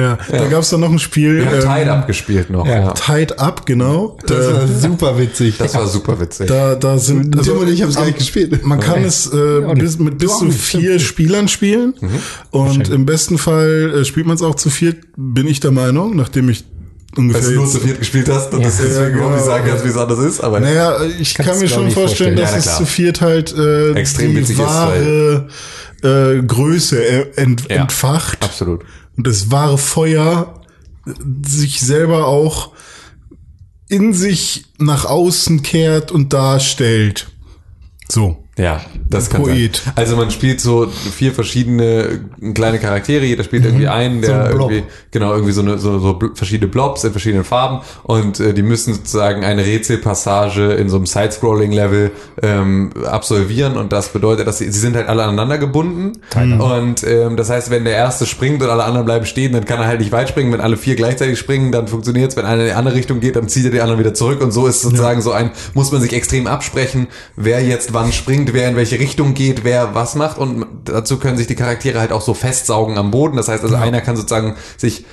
Ja, 0.00 0.18
da 0.30 0.46
gab 0.48 0.62
es 0.62 0.70
dann 0.70 0.80
noch 0.80 0.90
ein 0.90 0.98
Spiel. 0.98 1.36
Wir 1.38 1.46
haben 1.46 1.54
ähm, 1.54 1.60
Tide 1.60 1.92
abgespielt 1.92 2.50
noch. 2.50 2.66
ja. 2.66 2.78
Ja. 2.80 2.92
Tied 2.92 3.38
Up, 3.38 3.66
genau. 3.66 4.16
Das 4.26 4.46
Äh, 4.46 4.52
war 4.54 4.66
super 4.68 5.18
witzig. 5.18 5.56
Das 5.58 5.74
war 5.74 5.86
super 5.86 6.18
witzig. 6.20 6.46
da, 6.48 6.74
da 6.74 6.98
sind 6.98 7.40
Tim 7.42 7.58
und 7.58 7.68
ich 7.68 7.82
haben 7.82 7.90
es 7.90 7.96
gar 7.96 8.04
nicht 8.06 8.18
gespielt. 8.18 8.64
Man 8.64 8.80
kann 8.80 9.04
es 9.04 9.26
äh, 9.32 9.36
nicht. 9.60 9.78
bis, 9.78 9.98
mit 9.98 10.18
bis 10.18 10.38
zu 10.38 10.46
nicht, 10.46 10.60
vier 10.60 10.98
Spielern 10.98 11.48
spielen. 11.48 11.94
Und 12.50 12.88
im 12.88 13.06
besten 13.06 13.38
Fall 13.38 14.00
äh, 14.00 14.04
spielt 14.04 14.26
man 14.26 14.36
es 14.36 14.42
auch 14.42 14.54
zu 14.54 14.70
viert, 14.70 14.96
bin 15.16 15.46
ich 15.46 15.60
der 15.60 15.70
Meinung, 15.72 16.16
nachdem 16.16 16.48
ich 16.48 16.64
ungefähr 17.16 17.40
Als 17.42 17.48
du 17.50 17.54
nur 17.56 17.66
zu 17.68 17.80
viert 17.80 17.98
gespielt 17.98 18.28
hast 18.28 18.54
und 18.54 18.64
das 18.64 18.78
Ja, 18.78 18.84
deswegen 18.86 19.14
überhaupt 19.16 19.34
nicht 19.34 19.42
genau. 19.44 19.56
sagen 19.56 19.64
kannst, 19.68 19.84
wie 19.84 19.88
es 19.88 19.96
anders 19.96 20.18
ist. 20.20 20.40
Aber 20.40 20.60
Naja, 20.60 20.96
ich 21.18 21.34
kann 21.34 21.58
mir 21.58 21.68
schon 21.68 21.90
vorstellen, 21.90 22.36
vorstellen. 22.36 22.36
dass 22.36 22.52
Ja, 22.66 22.72
es 22.72 22.76
zu 22.78 22.86
viert 22.86 23.20
halt 23.20 23.52
äh, 23.56 23.92
Extrem 23.94 24.30
die 24.30 24.36
witzig 24.38 24.58
ist, 24.58 24.64
wahre 24.64 25.48
äh, 26.02 26.40
Größe 26.42 27.36
ent, 27.36 27.64
Ja. 27.68 27.76
entfacht 27.82 28.38
absolut. 28.42 28.82
Und 29.16 29.26
das 29.26 29.50
wahre 29.50 29.78
Feuer 29.78 30.60
sich 31.42 31.80
selber 31.80 32.26
auch 32.26 32.72
in 33.88 34.12
sich 34.12 34.66
nach 34.78 35.04
außen 35.04 35.62
kehrt 35.62 36.12
und 36.12 36.32
darstellt. 36.32 37.30
So. 38.08 38.39
Ja, 38.60 38.80
das 39.08 39.30
kann 39.30 39.42
Poet. 39.42 39.76
sein. 39.76 39.94
Also 39.96 40.16
man 40.16 40.30
spielt 40.30 40.60
so 40.60 40.86
vier 40.86 41.32
verschiedene 41.32 42.20
kleine 42.54 42.78
Charaktere, 42.78 43.24
jeder 43.24 43.42
spielt 43.42 43.64
irgendwie 43.64 43.88
einen, 43.88 44.20
der 44.20 44.44
ein 44.44 44.54
Blob. 44.54 44.70
irgendwie, 44.70 44.90
genau, 45.10 45.32
irgendwie 45.32 45.52
so, 45.52 45.62
eine, 45.62 45.78
so, 45.78 45.98
so 45.98 46.18
verschiedene 46.34 46.70
Blobs 46.70 47.02
in 47.04 47.10
verschiedenen 47.10 47.44
Farben 47.44 47.80
und 48.02 48.38
äh, 48.38 48.52
die 48.52 48.62
müssen 48.62 48.92
sozusagen 48.92 49.44
eine 49.44 49.64
Rätselpassage 49.64 50.72
in 50.74 50.90
so 50.90 50.96
einem 50.96 51.06
Side-Scrolling-Level 51.06 52.10
ähm, 52.42 52.90
absolvieren 53.06 53.78
und 53.78 53.92
das 53.92 54.10
bedeutet, 54.10 54.46
dass 54.46 54.58
sie, 54.58 54.70
sie 54.70 54.78
sind 54.78 54.94
halt 54.94 55.08
alle 55.08 55.24
aneinander 55.24 55.56
gebunden 55.56 56.12
und 56.60 57.02
ähm, 57.04 57.36
das 57.36 57.48
heißt, 57.48 57.70
wenn 57.70 57.84
der 57.84 57.94
erste 57.94 58.26
springt 58.26 58.62
und 58.62 58.68
alle 58.68 58.84
anderen 58.84 59.06
bleiben 59.06 59.24
stehen, 59.24 59.52
dann 59.52 59.64
kann 59.64 59.80
er 59.80 59.86
halt 59.86 60.00
nicht 60.00 60.12
weit 60.12 60.28
springen. 60.28 60.52
Wenn 60.52 60.60
alle 60.60 60.76
vier 60.76 60.96
gleichzeitig 60.96 61.38
springen, 61.38 61.72
dann 61.72 61.88
funktioniert's. 61.88 62.36
Wenn 62.36 62.44
einer 62.44 62.62
in 62.62 62.68
die 62.68 62.74
andere 62.74 62.94
Richtung 62.94 63.20
geht, 63.20 63.36
dann 63.36 63.48
zieht 63.48 63.64
er 63.64 63.70
die 63.70 63.80
anderen 63.80 63.98
wieder 63.98 64.12
zurück 64.12 64.42
und 64.42 64.52
so 64.52 64.66
ist 64.66 64.82
sozusagen 64.82 65.22
so 65.22 65.32
ein, 65.32 65.50
muss 65.72 65.90
man 65.92 66.02
sich 66.02 66.12
extrem 66.12 66.46
absprechen, 66.46 67.06
wer 67.36 67.62
jetzt 67.64 67.94
wann 67.94 68.12
springt, 68.12 68.49
wer 68.54 68.68
in 68.68 68.76
welche 68.76 68.98
Richtung 68.98 69.34
geht, 69.34 69.64
wer 69.64 69.94
was 69.94 70.14
macht 70.14 70.38
und 70.38 70.66
dazu 70.84 71.18
können 71.18 71.36
sich 71.36 71.46
die 71.46 71.54
Charaktere 71.54 72.00
halt 72.00 72.12
auch 72.12 72.20
so 72.20 72.34
festsaugen 72.34 72.98
am 72.98 73.10
Boden. 73.10 73.36
Das 73.36 73.48
heißt 73.48 73.62
also, 73.62 73.76
einer 73.76 74.00
kann 74.00 74.16
sozusagen 74.16 74.56
sich 74.76 75.04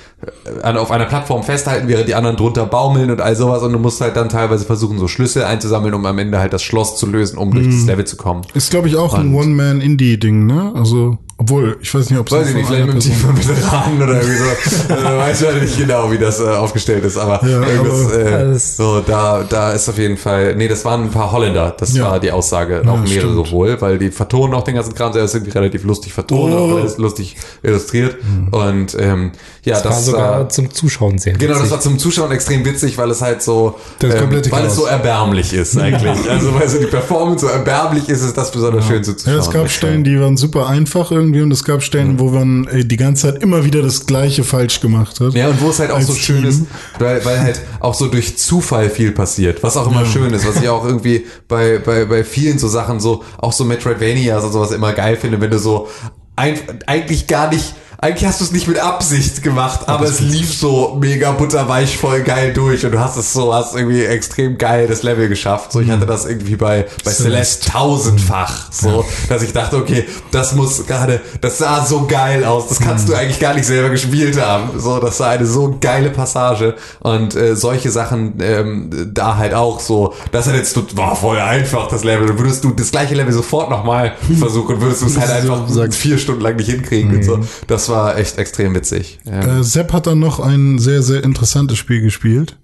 äh, 0.62 0.72
auf 0.76 0.90
einer 0.90 1.06
Plattform 1.06 1.42
festhalten, 1.42 1.88
während 1.88 2.08
die 2.08 2.14
anderen 2.14 2.36
drunter 2.36 2.66
baumeln 2.66 3.10
und 3.10 3.20
all 3.20 3.36
sowas 3.36 3.62
und 3.62 3.72
du 3.72 3.78
musst 3.78 4.00
halt 4.00 4.16
dann 4.16 4.28
teilweise 4.28 4.64
versuchen, 4.64 4.98
so 4.98 5.08
Schlüssel 5.08 5.44
einzusammeln, 5.44 5.94
um 5.94 6.04
am 6.06 6.18
Ende 6.18 6.38
halt 6.38 6.52
das 6.52 6.62
Schloss 6.62 6.96
zu 6.96 7.06
lösen, 7.06 7.38
um 7.38 7.52
durch 7.52 7.66
das 7.66 7.84
Level 7.86 8.04
zu 8.04 8.16
kommen. 8.16 8.42
Ist, 8.54 8.70
glaube 8.70 8.88
ich, 8.88 8.96
auch 8.96 9.14
ein 9.14 9.28
Und- 9.28 9.34
One-Man-Indie-Ding, 9.34 10.46
ne? 10.46 10.72
Also, 10.74 11.18
obwohl, 11.40 11.78
ich 11.80 11.94
weiß 11.94 12.10
nicht, 12.10 12.18
ob 12.18 12.26
es 12.26 12.32
Weiß 12.32 12.48
ich 12.48 12.54
nicht, 12.56 12.66
vielleicht 12.66 12.86
mit 12.86 12.94
dem 12.94 13.00
Team 13.00 13.14
von 13.14 13.36
Veteranen 13.38 14.02
oder 14.02 14.20
irgendwie 14.20 14.36
so. 14.36 14.92
äh, 14.94 15.18
weiß 15.18 15.40
ich 15.40 15.46
halt 15.46 15.62
nicht 15.62 15.78
genau, 15.78 16.10
wie 16.10 16.18
das 16.18 16.40
äh, 16.40 16.44
aufgestellt 16.48 17.04
ist, 17.04 17.16
aber, 17.16 17.40
Ja, 17.48 17.62
irgendwas, 17.62 18.06
aber- 18.12 18.18
äh, 18.18 18.52
Das- 18.52 18.76
so, 18.76 19.00
da, 19.06 19.44
da 19.48 19.70
ist 19.72 19.88
auf 19.88 19.98
jeden 19.98 20.16
Fall, 20.16 20.56
nee, 20.56 20.66
das 20.66 20.84
waren 20.84 21.04
ein 21.04 21.10
paar 21.10 21.30
Holländer, 21.30 21.74
das 21.78 21.94
Ja. 21.96 22.10
war 22.10 22.18
die 22.20 22.32
Aussage, 22.32 22.82
auch 22.86 22.98
mehrere 22.98 23.30
stimmt. 23.44 23.52
wohl, 23.52 23.80
weil 23.80 23.98
die 23.98 24.10
vertonen 24.10 24.52
auch 24.54 24.64
den 24.64 24.74
ganzen 24.74 24.94
Kram, 24.94 25.12
der 25.12 25.24
ist 25.24 25.34
irgendwie 25.34 25.52
relativ 25.52 25.84
lustig 25.84 26.12
vertont, 26.12 26.52
Oh. 26.52 26.72
auch 26.72 26.76
alles 26.80 26.98
lustig 26.98 27.36
illustriert 27.62 28.16
und 28.50 28.96
ähm, 28.98 29.30
ja, 29.62 29.74
Das, 29.74 29.82
das, 29.84 29.92
war 29.92 30.00
sogar 30.02 30.30
war, 30.40 30.48
zum 30.48 30.72
Zuschauen 30.72 31.18
sehr 31.18 31.34
Genau, 31.34 31.52
das 31.52 31.58
witzig. 31.60 31.70
war 31.72 31.80
zum 31.80 31.98
Zuschauen 31.98 32.32
extrem 32.32 32.64
witzig, 32.64 32.98
weil 32.98 33.10
es 33.10 33.22
halt 33.22 33.42
so, 33.42 33.76
Das 34.00 34.12
ähm, 34.14 34.30
weil 34.32 34.40
es 34.40 34.50
Chaos. 34.50 34.74
so 34.76 34.86
erbärmlich 34.86 35.52
ist 35.52 35.76
eigentlich. 35.78 36.28
Also 36.28 36.52
weil 36.58 36.68
so 36.68 36.78
die 36.78 36.86
Performance 36.86 37.46
so 37.46 37.52
erbärmlich 37.52 38.08
ist, 38.08 38.22
ist 38.22 38.36
das 38.36 38.50
besonders 38.50 38.86
schön 38.86 39.04
zuzuschauen. 39.04 39.36
Ja, 39.36 39.42
es 39.42 39.50
gab 39.50 39.70
Stellen, 39.70 40.02
die 40.04 40.18
waren 40.20 40.36
super 40.36 40.66
einfach 40.66 41.10
irgendwie 41.12 41.27
und 41.36 41.52
es 41.52 41.64
gab 41.64 41.82
Stellen, 41.82 42.18
wo 42.18 42.30
man 42.30 42.66
äh, 42.68 42.84
die 42.84 42.96
ganze 42.96 43.32
Zeit 43.32 43.42
immer 43.42 43.64
wieder 43.64 43.82
das 43.82 44.06
Gleiche 44.06 44.44
falsch 44.44 44.80
gemacht 44.80 45.20
hat. 45.20 45.34
Ja, 45.34 45.48
und 45.48 45.60
wo 45.60 45.70
es 45.70 45.78
halt 45.78 45.90
auch 45.90 46.00
so 46.00 46.14
schön 46.14 46.42
Team. 46.42 46.48
ist, 46.48 46.62
weil, 46.98 47.24
weil 47.24 47.40
halt 47.40 47.60
auch 47.80 47.94
so 47.94 48.08
durch 48.08 48.38
Zufall 48.38 48.90
viel 48.90 49.12
passiert, 49.12 49.62
was 49.62 49.76
auch 49.76 49.90
immer 49.90 50.06
schön 50.06 50.32
ist, 50.32 50.46
was 50.46 50.62
ich 50.62 50.68
auch 50.68 50.84
irgendwie 50.84 51.26
bei, 51.46 51.78
bei, 51.78 52.04
bei 52.04 52.24
vielen 52.24 52.58
so 52.58 52.68
Sachen 52.68 53.00
so, 53.00 53.24
auch 53.38 53.52
so 53.52 53.64
Metroidvanias 53.64 54.44
und 54.44 54.52
sowas 54.52 54.70
immer 54.72 54.92
geil 54.92 55.16
finde, 55.16 55.40
wenn 55.40 55.50
du 55.50 55.58
so 55.58 55.88
ein, 56.36 56.56
eigentlich 56.86 57.26
gar 57.26 57.52
nicht, 57.52 57.74
eigentlich 58.00 58.26
hast 58.26 58.40
du 58.40 58.44
es 58.44 58.52
nicht 58.52 58.68
mit 58.68 58.78
Absicht 58.78 59.42
gemacht, 59.42 59.88
aber 59.88 60.04
es 60.04 60.20
lief 60.20 60.56
so 60.56 60.96
mega 61.00 61.32
butterweich 61.32 61.98
voll 61.98 62.22
geil 62.22 62.52
durch 62.52 62.86
und 62.86 62.92
du 62.92 63.00
hast 63.00 63.16
es 63.16 63.32
so, 63.32 63.52
hast 63.52 63.74
irgendwie 63.74 64.04
extrem 64.04 64.56
geil 64.56 64.86
das 64.86 65.02
Level 65.02 65.28
geschafft. 65.28 65.72
So, 65.72 65.80
ich 65.80 65.90
hatte 65.90 66.06
das 66.06 66.24
irgendwie 66.24 66.54
bei, 66.54 66.86
bei 67.04 67.10
Celeste 67.10 67.72
tausendfach, 67.72 68.70
so, 68.70 69.04
dass 69.28 69.42
ich 69.42 69.52
dachte, 69.52 69.78
okay, 69.78 70.04
das 70.30 70.54
muss 70.54 70.86
gerade, 70.86 71.20
das 71.40 71.58
sah 71.58 71.84
so 71.84 72.06
geil 72.06 72.44
aus, 72.44 72.68
das 72.68 72.78
kannst 72.78 73.08
du 73.08 73.14
eigentlich 73.14 73.40
gar 73.40 73.54
nicht 73.54 73.66
selber 73.66 73.90
gespielt 73.90 74.40
haben. 74.40 74.78
So, 74.78 75.00
das 75.00 75.18
war 75.18 75.30
eine 75.30 75.46
so 75.46 75.76
geile 75.80 76.10
Passage 76.10 76.76
und 77.00 77.34
äh, 77.34 77.56
solche 77.56 77.90
Sachen 77.90 78.34
ähm, 78.40 79.10
da 79.12 79.38
halt 79.38 79.54
auch 79.54 79.80
so, 79.80 80.14
das 80.30 80.46
hat 80.46 80.54
jetzt, 80.54 80.96
war 80.96 81.16
voll 81.16 81.40
einfach 81.40 81.88
das 81.88 82.04
Level. 82.04 82.28
Dann 82.28 82.38
würdest 82.38 82.62
du 82.62 82.70
das 82.70 82.92
gleiche 82.92 83.16
Level 83.16 83.32
sofort 83.32 83.70
nochmal 83.70 84.12
versuchen, 84.38 84.80
würdest 84.80 85.02
du 85.02 85.06
es 85.06 85.18
halt 85.18 85.30
einfach 85.32 85.62
vier 85.90 86.18
Stunden 86.18 86.42
lang 86.42 86.54
nicht 86.54 86.70
hinkriegen 86.70 87.16
und 87.16 87.24
so. 87.24 87.40
Das 87.66 87.87
war 87.88 88.16
echt 88.18 88.38
extrem 88.38 88.74
witzig. 88.74 89.18
Ja. 89.24 89.58
Äh, 89.60 89.64
Sepp 89.64 89.92
hat 89.92 90.06
dann 90.06 90.18
noch 90.18 90.40
ein 90.40 90.78
sehr, 90.78 91.02
sehr 91.02 91.22
interessantes 91.24 91.78
Spiel 91.78 92.00
gespielt. 92.00 92.56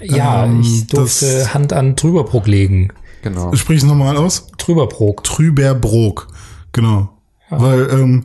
ja, 0.00 0.44
ähm, 0.44 0.60
ich 0.60 0.86
durfte 0.86 1.26
das- 1.38 1.54
Hand 1.54 1.72
an 1.72 1.96
Trüberbrook 1.96 2.46
legen. 2.46 2.88
Genau. 3.22 3.54
Sprich 3.54 3.78
es 3.78 3.84
nochmal 3.84 4.16
aus. 4.16 4.48
Trüberbrook. 4.58 5.24
Trüberbrook. 5.24 6.28
Genau. 6.72 7.08
Weil 7.50 7.88
ähm, 7.90 8.24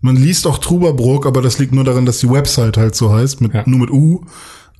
man 0.00 0.16
liest 0.16 0.46
auch 0.46 0.58
Trüberbrook, 0.58 1.26
aber 1.26 1.42
das 1.42 1.58
liegt 1.58 1.72
nur 1.74 1.84
daran, 1.84 2.06
dass 2.06 2.18
die 2.18 2.30
Website 2.30 2.76
halt 2.76 2.94
so 2.94 3.12
heißt, 3.12 3.40
mit, 3.40 3.54
Ja. 3.54 3.62
nur 3.66 3.78
mit 3.80 3.90
U. 3.90 4.24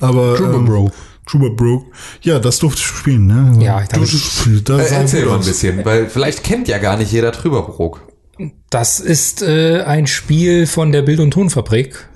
Aber 0.01 0.35
Trüberbrook. 0.37 0.87
Ähm, 0.89 0.93
Trüberbrook. 1.27 1.85
Ja, 2.23 2.39
das 2.41 2.59
durfte 2.59 2.81
ich 2.81 2.87
spielen, 2.87 3.27
ne? 3.27 3.63
Ja, 3.63 3.81
ich 3.83 3.89
dachte- 3.89 4.01
das, 4.01 4.45
das 4.65 4.91
Äh, 4.91 4.95
erzähl 4.95 5.27
mal 5.27 5.37
ein 5.39 5.45
bisschen, 5.45 5.85
weil 5.85 6.09
vielleicht 6.09 6.43
kennt 6.43 6.67
ja 6.67 6.79
gar 6.79 6.97
nicht 6.97 7.13
jeder 7.13 7.31
Trüberbrook. 7.31 8.01
Das 8.71 9.01
ist 9.01 9.43
äh, 9.43 9.83
ein 9.83 10.07
Spiel 10.07 10.67
von 10.67 10.93
der 10.93 11.03
Bild- 11.03 11.21
und 11.21 11.33
Tonfabrik, 11.33 12.09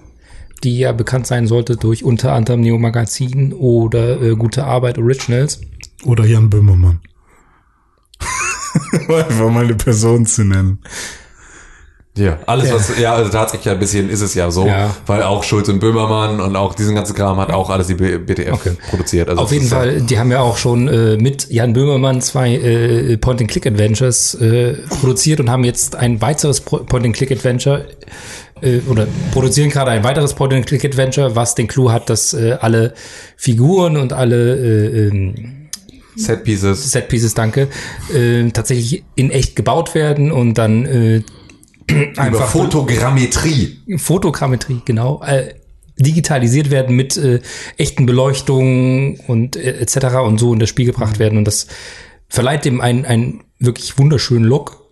die 0.62 0.79
ja 0.79 0.93
bekannt 0.93 1.27
sein 1.27 1.47
sollte 1.47 1.77
durch 1.77 2.05
unter 2.05 2.33
anderem 2.33 2.61
Neo 2.61 2.79
Magazin 2.79 3.53
oder 3.53 4.20
äh, 4.22 4.37
Gute 4.37 4.64
Arbeit 4.64 4.99
Originals. 4.99 5.61
Oder 6.05 6.25
Jan 6.25 6.51
Böhmermann. 6.51 7.01
Einfach 9.09 9.51
mal 9.51 9.64
eine 9.64 9.75
Person 9.75 10.27
zu 10.27 10.45
nennen. 10.45 10.79
Ja, 12.17 12.39
alles 12.47 12.73
was, 12.73 12.97
ja, 13.01 13.12
also 13.12 13.29
tatsächlich 13.31 13.73
ein 13.73 13.79
bisschen 13.81 14.09
ist 14.09 14.21
es 14.21 14.35
ja 14.35 14.49
so, 14.53 14.67
Ja. 14.69 14.95
weil 15.07 15.25
auch 15.25 15.43
Schulz 15.43 15.69
und 15.69 15.81
Böhmermann 15.81 16.41
und 16.41 16.55
auch 16.55 16.75
diesen 16.77 16.95
ganzen 16.95 17.17
Kram 17.17 17.39
hat 17.39 17.51
auch 17.51 17.71
alles 17.71 17.89
die 17.89 17.95
BTF 17.95 18.53
Okay. 18.53 18.77
produziert. 18.89 19.29
Also 19.29 19.43
Auf 19.43 19.51
jeden 19.51 19.65
ja- 19.69 19.77
Fall, 19.77 20.01
die 20.01 20.17
haben 20.17 20.31
ja 20.31 20.41
auch 20.41 20.57
schon 20.57 20.87
äh, 20.87 21.17
mit 21.17 21.51
Jan 21.51 21.73
Böhmermann 21.73 22.21
zwei 22.21 22.55
äh, 22.55 23.17
Point-and-Click-Adventures 23.17 24.35
äh, 24.37 24.75
produziert 25.01 25.41
und 25.41 25.51
haben 25.51 25.65
jetzt 25.65 25.97
ein 25.97 26.21
weiteres 26.23 26.61
Point-and-Click-Adventure 26.61 27.87
äh, 28.61 28.79
oder 28.89 29.09
produzieren 29.33 29.71
gerade 29.71 29.91
ein 29.91 30.05
weiteres 30.05 30.35
Point-and-Click-Adventure, 30.35 31.35
was 31.35 31.57
den 31.57 31.67
Clou 31.67 31.91
hat, 31.91 32.09
dass 32.11 32.33
äh, 32.33 32.57
alle 32.61 32.95
Figuren 33.37 33.97
und 33.97 34.12
alle 34.12 34.55
äh, 34.55 35.09
ähm, 35.09 35.35
Set 36.17 36.45
Pieces. 36.45 36.93
Set 36.93 37.09
Pieces, 37.09 37.35
danke, 37.35 37.67
äh, 38.15 38.49
tatsächlich 38.51 39.03
in 39.17 39.33
echt 39.33 39.57
gebaut 39.57 39.97
werden 39.97 40.31
und 40.31 40.55
dann 40.59 40.87
äh, 40.87 41.23
Über 41.89 42.18
einfach 42.20 42.49
Fotogrammetrie. 42.49 43.78
Fotogrammetrie, 43.97 44.80
genau, 44.85 45.22
äh, 45.22 45.55
digitalisiert 45.99 46.70
werden 46.70 46.97
mit 46.97 47.16
äh, 47.16 47.41
echten 47.76 48.07
Beleuchtungen 48.07 49.20
und 49.26 49.57
äh, 49.57 49.78
etc. 49.78 50.16
und 50.24 50.39
so 50.39 50.53
in 50.53 50.59
das 50.59 50.68
Spiel 50.68 50.87
gebracht 50.87 51.18
werden 51.18 51.39
und 51.39 51.45
das 51.45 51.66
verleiht 52.28 52.64
dem 52.64 52.80
einen, 52.80 53.05
einen 53.05 53.45
wirklich 53.59 53.99
wunderschönen 53.99 54.45
Look. 54.45 54.82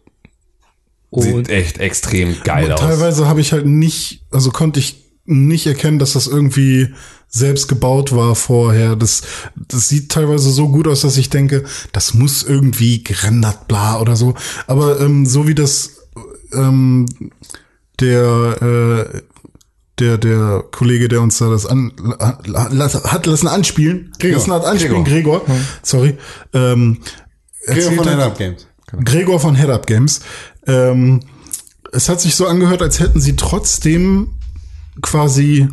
Und 1.11 1.25
Sieht 1.25 1.49
echt 1.51 1.79
extrem 1.79 2.37
geil 2.43 2.73
aus. 2.73 2.81
teilweise 2.81 3.27
habe 3.27 3.41
ich 3.41 3.53
halt 3.53 3.67
nicht, 3.67 4.25
also 4.31 4.51
konnte 4.51 4.81
ich 4.81 5.03
nicht 5.25 5.67
erkennen, 5.67 5.99
dass 5.99 6.15
das 6.15 6.27
irgendwie 6.27 6.95
selbst 7.29 7.69
gebaut 7.69 8.15
war 8.15 8.35
vorher. 8.35 8.97
Das, 8.97 9.23
das 9.57 9.89
sieht 9.89 10.11
teilweise 10.11 10.51
so 10.51 10.69
gut 10.69 10.89
aus, 10.89 11.03
dass 11.03 11.17
ich 11.17 11.31
denke, 11.31 11.65
das 11.93 12.15
muss 12.15 12.43
irgendwie 12.43 13.03
gerendert, 13.03 13.69
bla 13.69 14.01
oder 14.01 14.17
so. 14.17 14.35
Aber 14.67 15.01
ähm, 15.01 15.27
so 15.27 15.47
wie 15.47 15.55
das 15.55 16.02
ähm, 16.55 17.07
der 18.01 18.63
äh, 18.63 19.21
der 19.99 20.19
der 20.19 20.65
Kollege, 20.71 21.09
der 21.09 21.21
uns 21.21 21.39
da 21.39 21.51
das 21.51 21.67
an, 21.67 21.93
hat 22.19 23.27
lassen 23.27 23.49
anspielen, 23.49 24.13
Gregor. 24.19 24.39
lassen 24.39 24.53
hat 24.53 24.65
anspielen, 24.65 25.05
Gregor, 25.05 25.43
sorry, 25.83 26.17
ähm, 26.53 26.99
Gregor 27.67 27.93
von 27.93 28.09
Head 28.09 28.19
Up 28.19 28.39
Games. 28.39 28.67
Gregor 29.05 29.41
von 29.41 29.55
Head 29.55 29.71
Up 29.71 29.87
Games. 29.87 30.21
Ähm, 30.67 31.21
es 31.93 32.09
hat 32.09 32.21
sich 32.21 32.35
so 32.35 32.47
angehört, 32.47 32.83
als 32.83 33.01
hätten 33.01 33.21
sie 33.21 33.37
trotzdem 33.37 34.33
quasi 35.01 35.69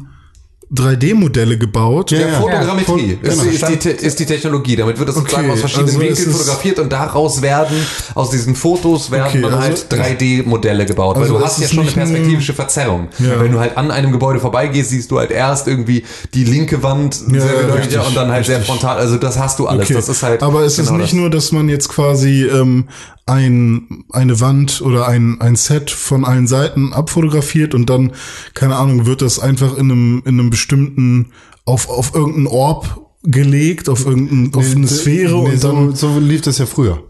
3D-Modelle 0.72 1.57
gebaut. 1.57 2.11
Ja, 2.11 2.20
Ja, 2.20 2.28
ja. 2.28 2.34
Fotogrammetrie 2.39 3.17
Ja, 3.24 3.30
ist, 3.30 3.41
genau. 3.41 3.51
ist, 3.72 3.84
die, 3.86 3.89
ist 3.89 4.20
die 4.20 4.26
Technologie. 4.26 4.76
Damit 4.76 4.99
wird 4.99 5.09
das 5.09 5.15
sozusagen 5.15 5.45
Okay, 5.45 5.53
aus 5.53 5.59
verschiedenen 5.61 5.88
also 5.89 5.99
Winkeln 6.01 6.30
ist- 6.30 6.38
fotografiert 6.38 6.80
und 6.80 6.91
daraus 6.91 7.41
werden, 7.41 7.76
aus 8.15 8.30
diesen 8.30 8.55
Fotos 8.55 9.09
werden 9.09 9.28
Okay, 9.30 9.41
dann 9.41 9.53
also- 9.55 9.63
halt 9.63 9.88
3D-Modelle 9.91 10.86
gebaut. 10.86 11.17
Also 11.17 11.34
weil 11.34 11.39
du 11.39 11.45
hast 11.45 11.57
ja 11.59 11.65
ist 11.65 11.74
schon 11.74 11.84
eine 11.84 11.91
perspektivische 11.91 12.53
Verzerrung. 12.53 13.07
Ja. 13.17 13.39
Wenn 13.39 13.51
du 13.51 13.59
halt 13.59 13.78
an 13.78 13.89
einem 13.91 14.11
Gebäude 14.11 14.39
vorbeigehst, 14.39 14.91
siehst 14.91 15.09
du 15.11 15.17
halt 15.20 15.32
erst 15.32 15.67
irgendwie 15.67 16.03
die 16.34 16.43
linke 16.43 16.84
Wand 16.84 17.20
Ja, 17.32 17.39
sehr 17.41 17.53
ja, 17.53 17.61
beleuchtet 17.61 17.86
richtig, 17.93 18.07
und 18.07 18.15
dann 18.15 18.32
halt 18.32 18.45
sehr 18.45 18.59
richtig. 18.59 18.76
frontal. 18.76 18.97
Also 18.99 19.17
das 19.17 19.39
hast 19.39 19.57
du 19.59 19.67
alles. 19.67 19.86
Okay. 19.86 19.93
Das 19.95 20.07
ist 20.09 20.22
halt. 20.24 20.43
Aber 20.43 20.61
es 20.61 20.78
ist 20.78 20.86
genau 20.88 20.97
nicht 20.99 21.13
das. 21.13 21.20
nur, 21.20 21.30
dass 21.32 21.51
man 21.51 21.67
jetzt 21.70 21.89
quasi 21.89 22.43
ähm, 22.43 22.86
ein, 23.26 24.05
eine 24.11 24.39
Wand 24.39 24.82
oder 24.82 25.07
ein, 25.07 25.39
ein 25.39 25.55
Set 25.55 25.91
von 25.91 26.26
allen 26.26 26.47
Seiten 26.47 26.93
abfotografiert 26.93 27.76
und 27.76 27.88
dann, 27.88 28.13
keine 28.55 28.76
Ahnung, 28.76 29.05
wird 29.05 29.22
das 29.22 29.38
einfach 29.39 29.74
in 29.78 29.91
einem, 29.91 30.24
in 30.26 30.39
einem 30.39 30.49
bestimmten, 30.60 31.32
auf, 31.66 31.89
auf 31.89 32.14
irgendeinen 32.14 32.47
Orb 32.47 33.07
gelegt, 33.24 33.88
auf 33.89 34.05
irgendein, 34.05 34.53
auf 34.53 34.76
eine 34.76 34.88
Sphäre 34.88 35.41
Nee, 35.43 35.53
und 35.53 35.64
dann. 35.64 35.95
so, 35.95 36.14
so 36.14 36.20
lief 36.20 36.41
das 36.41 36.57
ja 36.57 36.66
früher. 36.66 37.03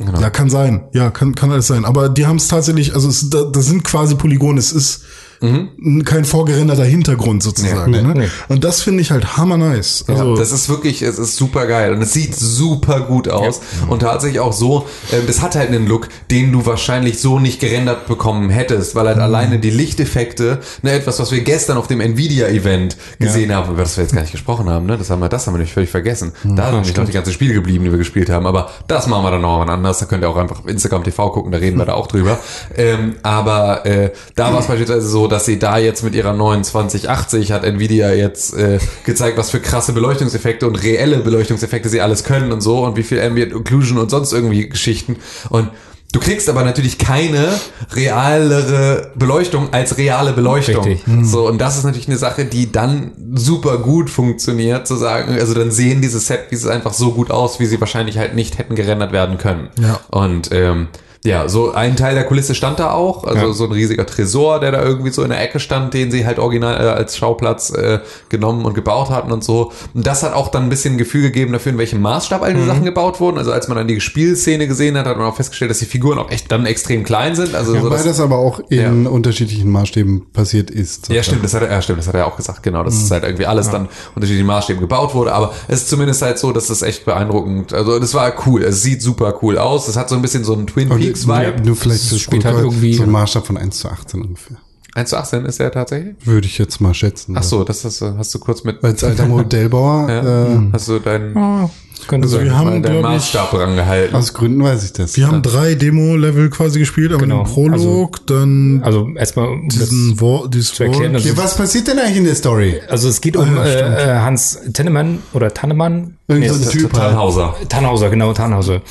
Ja, 0.00 0.30
kann 0.30 0.48
sein. 0.50 0.84
Ja, 0.92 1.10
kann, 1.10 1.34
kann 1.34 1.50
alles 1.50 1.66
sein. 1.66 1.84
Aber 1.84 2.08
die 2.08 2.26
haben 2.26 2.36
es 2.36 2.46
tatsächlich, 2.48 2.94
also 2.94 3.08
es, 3.08 3.30
da, 3.30 3.44
das 3.44 3.66
sind 3.66 3.82
quasi 3.82 4.14
Polygone. 4.14 4.58
Es 4.58 4.72
ist 4.72 5.04
Mhm. 5.40 6.04
kein 6.04 6.24
vorgerenderter 6.24 6.84
Hintergrund 6.84 7.42
sozusagen. 7.42 7.90
Nee, 7.92 8.02
ne? 8.02 8.14
nee. 8.16 8.28
Und 8.48 8.64
das 8.64 8.82
finde 8.82 9.02
ich 9.02 9.10
halt 9.10 9.36
hammer 9.36 9.56
nice. 9.56 10.04
Ja, 10.08 10.14
Also, 10.14 10.36
das 10.36 10.50
ist 10.52 10.68
wirklich, 10.68 11.02
es 11.02 11.18
ist 11.18 11.36
super 11.36 11.66
geil 11.66 11.92
und 11.92 12.02
es 12.02 12.12
sieht 12.12 12.34
super 12.34 13.00
gut 13.02 13.28
aus 13.28 13.60
und 13.88 14.00
tatsächlich 14.00 14.40
auch 14.40 14.52
so, 14.52 14.86
ähm, 15.12 15.22
das 15.26 15.40
hat 15.42 15.54
halt 15.54 15.68
einen 15.68 15.86
Look, 15.86 16.08
den 16.30 16.50
du 16.52 16.66
wahrscheinlich 16.66 17.20
so 17.20 17.38
nicht 17.38 17.60
gerendert 17.60 18.06
bekommen 18.08 18.50
hättest, 18.50 18.94
weil 18.94 19.04
Mhm. 19.04 19.08
halt 19.08 19.18
alleine 19.20 19.58
die 19.60 19.70
Lichteffekte, 19.70 20.58
ne, 20.82 20.92
etwas, 20.92 21.18
was 21.20 21.30
wir 21.30 21.40
gestern 21.42 21.76
auf 21.76 21.86
dem 21.86 22.00
Nvidia-Event 22.00 22.96
gesehen 23.20 23.54
haben, 23.54 23.70
über 23.72 23.82
das 23.82 23.96
wir 23.96 24.02
jetzt 24.04 24.14
gar 24.14 24.22
nicht 24.22 24.32
gesprochen 24.32 24.68
haben, 24.68 24.86
ne, 24.86 24.98
das 24.98 25.08
haben 25.10 25.20
wir, 25.20 25.28
das 25.28 25.46
haben 25.46 25.54
wir 25.54 25.58
nämlich 25.58 25.72
völlig 25.74 25.90
vergessen. 25.90 26.32
Mhm. 26.42 26.56
Da 26.56 26.64
sind 26.64 26.74
nämlich 26.74 26.96
noch 26.96 27.06
die 27.06 27.12
ganzen 27.12 27.32
Spiele 27.32 27.54
geblieben, 27.54 27.84
die 27.84 27.90
wir 27.90 27.98
gespielt 27.98 28.28
haben, 28.30 28.46
aber 28.46 28.70
das 28.88 29.06
machen 29.06 29.24
wir 29.24 29.30
dann 29.30 29.42
noch 29.42 29.64
mal 29.64 29.70
anders, 29.72 29.98
da 29.98 30.06
könnt 30.06 30.24
ihr 30.24 30.30
auch 30.30 30.36
einfach 30.36 30.60
auf 30.60 30.66
Instagram 30.66 31.04
TV 31.04 31.30
gucken, 31.30 31.52
da 31.52 31.58
reden 31.58 31.78
wir 31.78 31.84
da 31.86 31.94
auch 31.94 32.06
drüber. 32.08 32.38
Ähm, 32.76 33.14
aber 33.22 33.86
äh, 33.86 34.10
da 34.34 34.52
war 34.52 34.60
es 34.60 34.66
beispielsweise 34.66 35.06
so, 35.06 35.27
dass 35.28 35.44
sie 35.44 35.58
da 35.58 35.78
jetzt 35.78 36.02
mit 36.02 36.14
ihrer 36.14 36.32
neuen 36.32 36.64
2080 36.64 37.52
hat 37.52 37.64
Nvidia 37.64 38.12
jetzt 38.12 38.54
äh, 38.54 38.78
gezeigt, 39.04 39.38
was 39.38 39.50
für 39.50 39.60
krasse 39.60 39.92
Beleuchtungseffekte 39.92 40.66
und 40.66 40.82
reelle 40.82 41.18
Beleuchtungseffekte 41.18 41.88
sie 41.88 42.00
alles 42.00 42.24
können 42.24 42.52
und 42.52 42.60
so 42.60 42.84
und 42.84 42.96
wie 42.96 43.02
viel 43.02 43.20
Ambient 43.20 43.54
Occlusion 43.54 43.98
und 43.98 44.10
sonst 44.10 44.32
irgendwie 44.32 44.68
Geschichten 44.68 45.16
und 45.50 45.70
Du 46.10 46.20
kriegst 46.20 46.48
aber 46.48 46.64
natürlich 46.64 46.96
keine 46.96 47.48
realere 47.92 49.12
Beleuchtung 49.14 49.74
als 49.74 49.98
reale 49.98 50.32
Beleuchtung. 50.32 50.82
Richtig. 50.82 51.04
So, 51.22 51.46
und 51.46 51.58
das 51.58 51.76
ist 51.76 51.84
natürlich 51.84 52.08
eine 52.08 52.16
Sache, 52.16 52.46
die 52.46 52.72
dann 52.72 53.12
super 53.34 53.76
gut 53.76 54.08
funktioniert, 54.08 54.86
zu 54.86 54.96
sagen, 54.96 55.34
also 55.38 55.52
dann 55.52 55.70
sehen 55.70 56.00
diese 56.00 56.18
Set-Pieces 56.18 56.66
einfach 56.66 56.94
so 56.94 57.12
gut 57.12 57.30
aus, 57.30 57.60
wie 57.60 57.66
sie 57.66 57.78
wahrscheinlich 57.78 58.16
halt 58.16 58.34
nicht 58.34 58.56
hätten 58.56 58.74
gerendert 58.74 59.12
werden 59.12 59.36
können. 59.36 59.68
Ja. 59.78 60.00
Und 60.08 60.48
ähm, 60.50 60.88
ja, 61.24 61.48
so 61.48 61.72
ein 61.72 61.96
Teil 61.96 62.14
der 62.14 62.24
Kulisse 62.24 62.54
stand 62.54 62.78
da 62.78 62.92
auch, 62.92 63.24
also 63.24 63.46
Ja. 63.48 63.52
so 63.52 63.64
ein 63.64 63.72
riesiger 63.72 64.06
Tresor, 64.06 64.60
der 64.60 64.72
da 64.72 64.82
irgendwie 64.82 65.10
so 65.10 65.22
in 65.22 65.30
der 65.30 65.40
Ecke 65.42 65.58
stand, 65.60 65.92
den 65.94 66.10
sie 66.10 66.24
halt 66.26 66.38
original 66.38 66.74
äh, 66.76 66.88
als 66.90 67.16
Schauplatz 67.16 67.70
äh, 67.70 67.98
genommen 68.28 68.64
und 68.64 68.74
gebaut 68.74 69.10
hatten 69.10 69.32
und 69.32 69.42
so. 69.42 69.72
Und 69.94 70.06
das 70.06 70.22
hat 70.22 70.32
auch 70.32 70.48
dann 70.48 70.64
ein 70.64 70.68
bisschen 70.68 70.94
ein 70.94 70.98
Gefühl 70.98 71.22
gegeben 71.22 71.52
dafür, 71.52 71.72
in 71.72 71.78
welchem 71.78 72.00
Maßstab 72.00 72.42
all 72.42 72.54
die 72.54 72.64
Sachen 72.64 72.84
gebaut 72.84 73.20
wurden. 73.20 73.36
Also 73.38 73.52
als 73.52 73.68
man 73.68 73.76
dann 73.78 73.88
die 73.88 74.00
Spielszene 74.00 74.66
gesehen 74.68 74.96
hat, 74.96 75.06
hat 75.06 75.16
man 75.18 75.26
auch 75.26 75.36
festgestellt, 75.36 75.70
dass 75.70 75.78
die 75.80 75.86
Figuren 75.86 76.18
auch 76.18 76.30
echt 76.30 76.50
dann 76.52 76.66
extrem 76.66 77.02
klein 77.04 77.34
sind. 77.34 77.54
Also 77.54 77.72
so, 77.74 77.82
Wobei 77.82 77.96
dass- 77.96 78.04
das 78.04 78.20
aber 78.20 78.38
auch 78.38 78.60
in 78.70 79.06
unterschiedlichen 79.06 79.70
Maßstäben 79.70 80.30
passiert 80.32 80.70
ist. 80.70 81.08
ja, 81.08 81.22
stimmt, 81.22 81.42
das 81.44 81.52
hat 81.54 81.62
er, 81.62 81.70
ja, 81.72 81.82
stimmt, 81.82 81.98
das 81.98 82.06
hat 82.08 82.14
er 82.14 82.26
auch 82.26 82.36
gesagt, 82.36 82.62
genau, 82.62 82.84
dass 82.84 82.94
es 82.94 83.10
halt 83.10 83.24
irgendwie 83.24 83.46
alles 83.46 83.70
dann 83.70 83.88
unter 84.14 84.28
den 84.28 84.46
Maßstäben 84.46 84.80
gebaut 84.80 85.14
wurde, 85.14 85.32
aber 85.32 85.52
es 85.66 85.80
ist 85.82 85.88
zumindest 85.90 86.22
halt 86.22 86.38
so, 86.38 86.52
dass 86.52 86.68
das 86.68 86.82
echt 86.82 87.04
beeindruckend, 87.04 87.72
also 87.72 87.98
das 87.98 88.14
war 88.14 88.32
cool, 88.46 88.62
es 88.62 88.82
sieht 88.82 89.02
super 89.02 89.34
cool 89.42 89.58
aus, 89.58 89.88
es 89.88 89.96
hat 89.96 90.08
so 90.08 90.14
ein 90.14 90.22
bisschen 90.22 90.44
so 90.44 90.52
einen 90.54 90.66
Twin 90.66 90.90
Und 90.90 90.98
Peaks 91.08 91.26
nur, 91.26 91.36
Vibe. 91.38 91.62
nur 91.62 91.76
vielleicht 91.76 92.02
Das 92.02 92.08
zu 92.10 92.18
spielt 92.18 92.44
halt 92.44 92.56
irgendwie- 92.58 92.94
so 92.94 93.02
ein 93.02 93.10
Maßstab 93.10 93.46
von 93.46 93.56
1 93.56 93.78
zu 93.78 93.88
18 93.88 94.22
ungefähr. 94.22 94.56
1 94.94 95.10
zu 95.10 95.16
18 95.18 95.44
ist 95.44 95.60
er 95.60 95.70
tatsächlich? 95.70 96.16
Würde 96.24 96.46
ich 96.46 96.58
jetzt 96.58 96.80
mal 96.80 96.94
schätzen. 96.94 97.36
Ach 97.38 97.42
so, 97.42 97.62
das 97.64 97.84
ist, 97.84 98.00
hast 98.00 98.34
du 98.34 98.38
kurz 98.38 98.64
mit, 98.64 98.82
Als 98.82 99.04
alter 99.04 99.26
Modellbauer, 99.28 100.08
ja, 100.08 100.46
äh, 100.54 100.60
hast 100.72 100.88
du 100.88 100.98
deinen, 100.98 101.36
Ah, 101.36 101.70
könnte 102.06 102.26
Also 102.26 102.36
sein. 102.36 102.46
wir 102.46 102.56
haben, 102.56 102.84
ich, 102.84 103.02
Maßstab 103.02 103.52
rangehalten. 103.54 104.14
aus 104.14 104.32
Gründen 104.34 104.62
weiß 104.62 104.84
ich 104.84 104.92
das. 104.92 105.16
wir 105.16 105.26
haben 105.26 105.42
drei 105.42 105.74
Demo-Level 105.74 106.50
quasi 106.50 106.78
gespielt, 106.78 107.12
aber 107.12 107.22
Genau. 107.22 107.42
den 107.44 107.52
Prolog, 107.52 108.26
dann 108.26 108.82
also 108.84 109.08
erstmal 109.16 109.48
um 109.48 109.68
das 109.68 109.78
diesen 109.78 110.16
dieses 110.50 110.74
zu 110.74 110.84
erklären, 110.84 111.16
Okay, 111.16 111.32
was 111.34 111.56
passiert 111.56 111.88
denn 111.88 111.98
eigentlich 111.98 112.18
in 112.18 112.24
der 112.24 112.34
Story? 112.34 112.80
Also 112.88 113.08
es 113.08 113.20
geht 113.20 113.36
um 113.36 113.56
äh, 113.56 113.80
äh, 113.80 114.18
Hans 114.20 114.58
Tennemann 114.72 115.18
oder 115.32 115.52
Tannemann. 115.52 116.16
Irgend 116.28 116.44
Nee, 116.46 116.48
so 116.52 116.62
ein 116.62 116.70
Typ. 116.70 116.92
Tannhauser. 116.92 117.54
Tannhauser, 117.68 118.10
genau, 118.10 118.32
Tannhauser. 118.34 118.82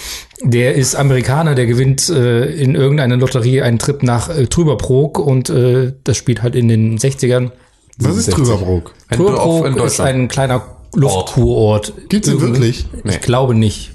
Der 0.43 0.75
ist 0.75 0.95
Amerikaner, 0.95 1.55
der 1.55 1.65
gewinnt 1.67 2.09
äh, 2.09 2.45
in 2.45 2.75
irgendeiner 2.75 3.17
Lotterie 3.17 3.61
einen 3.61 3.79
Trip 3.79 4.03
nach 4.03 4.29
äh, 4.29 4.47
Trüberbrook 4.47 5.19
und 5.19 5.49
äh, 5.49 5.93
das 6.03 6.17
spielt 6.17 6.41
halt 6.43 6.55
in 6.55 6.67
den 6.67 6.97
60ern. 6.97 7.51
Was 7.99 8.15
ist 8.17 8.25
67. 8.25 8.33
Trüberbrook? 8.35 8.93
Ein 9.09 9.17
Trüberbrook 9.17 9.65
in 9.65 9.73
ist 9.73 9.79
Deutschland. 9.79 10.09
ein 10.15 10.27
kleiner 10.27 10.61
Luftkurort. 10.95 11.93
Gibt's 12.09 12.27
Irgendwie- 12.27 12.47
wirklich? 12.47 12.85
Nee. 13.03 13.11
Ich 13.11 13.21
glaube 13.21 13.53
nicht. 13.55 13.91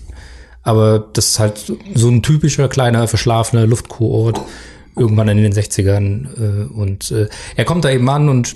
Aber 0.63 1.09
das 1.13 1.29
ist 1.31 1.39
halt 1.39 1.73
so 1.95 2.09
ein 2.09 2.23
typischer 2.23 2.69
kleiner 2.69 3.09
verschlafener 3.09 3.67
Luftkurort 3.67 4.41
irgendwann 4.97 5.29
in 5.29 5.39
den 5.39 5.53
60ern. 5.53 6.27
Äh, 6.37 6.73
und 6.73 7.11
äh, 7.11 7.29
er 7.57 7.65
kommt 7.65 7.85
da 7.85 7.91
eben 7.91 8.09
an 8.09 8.29
und 8.29 8.55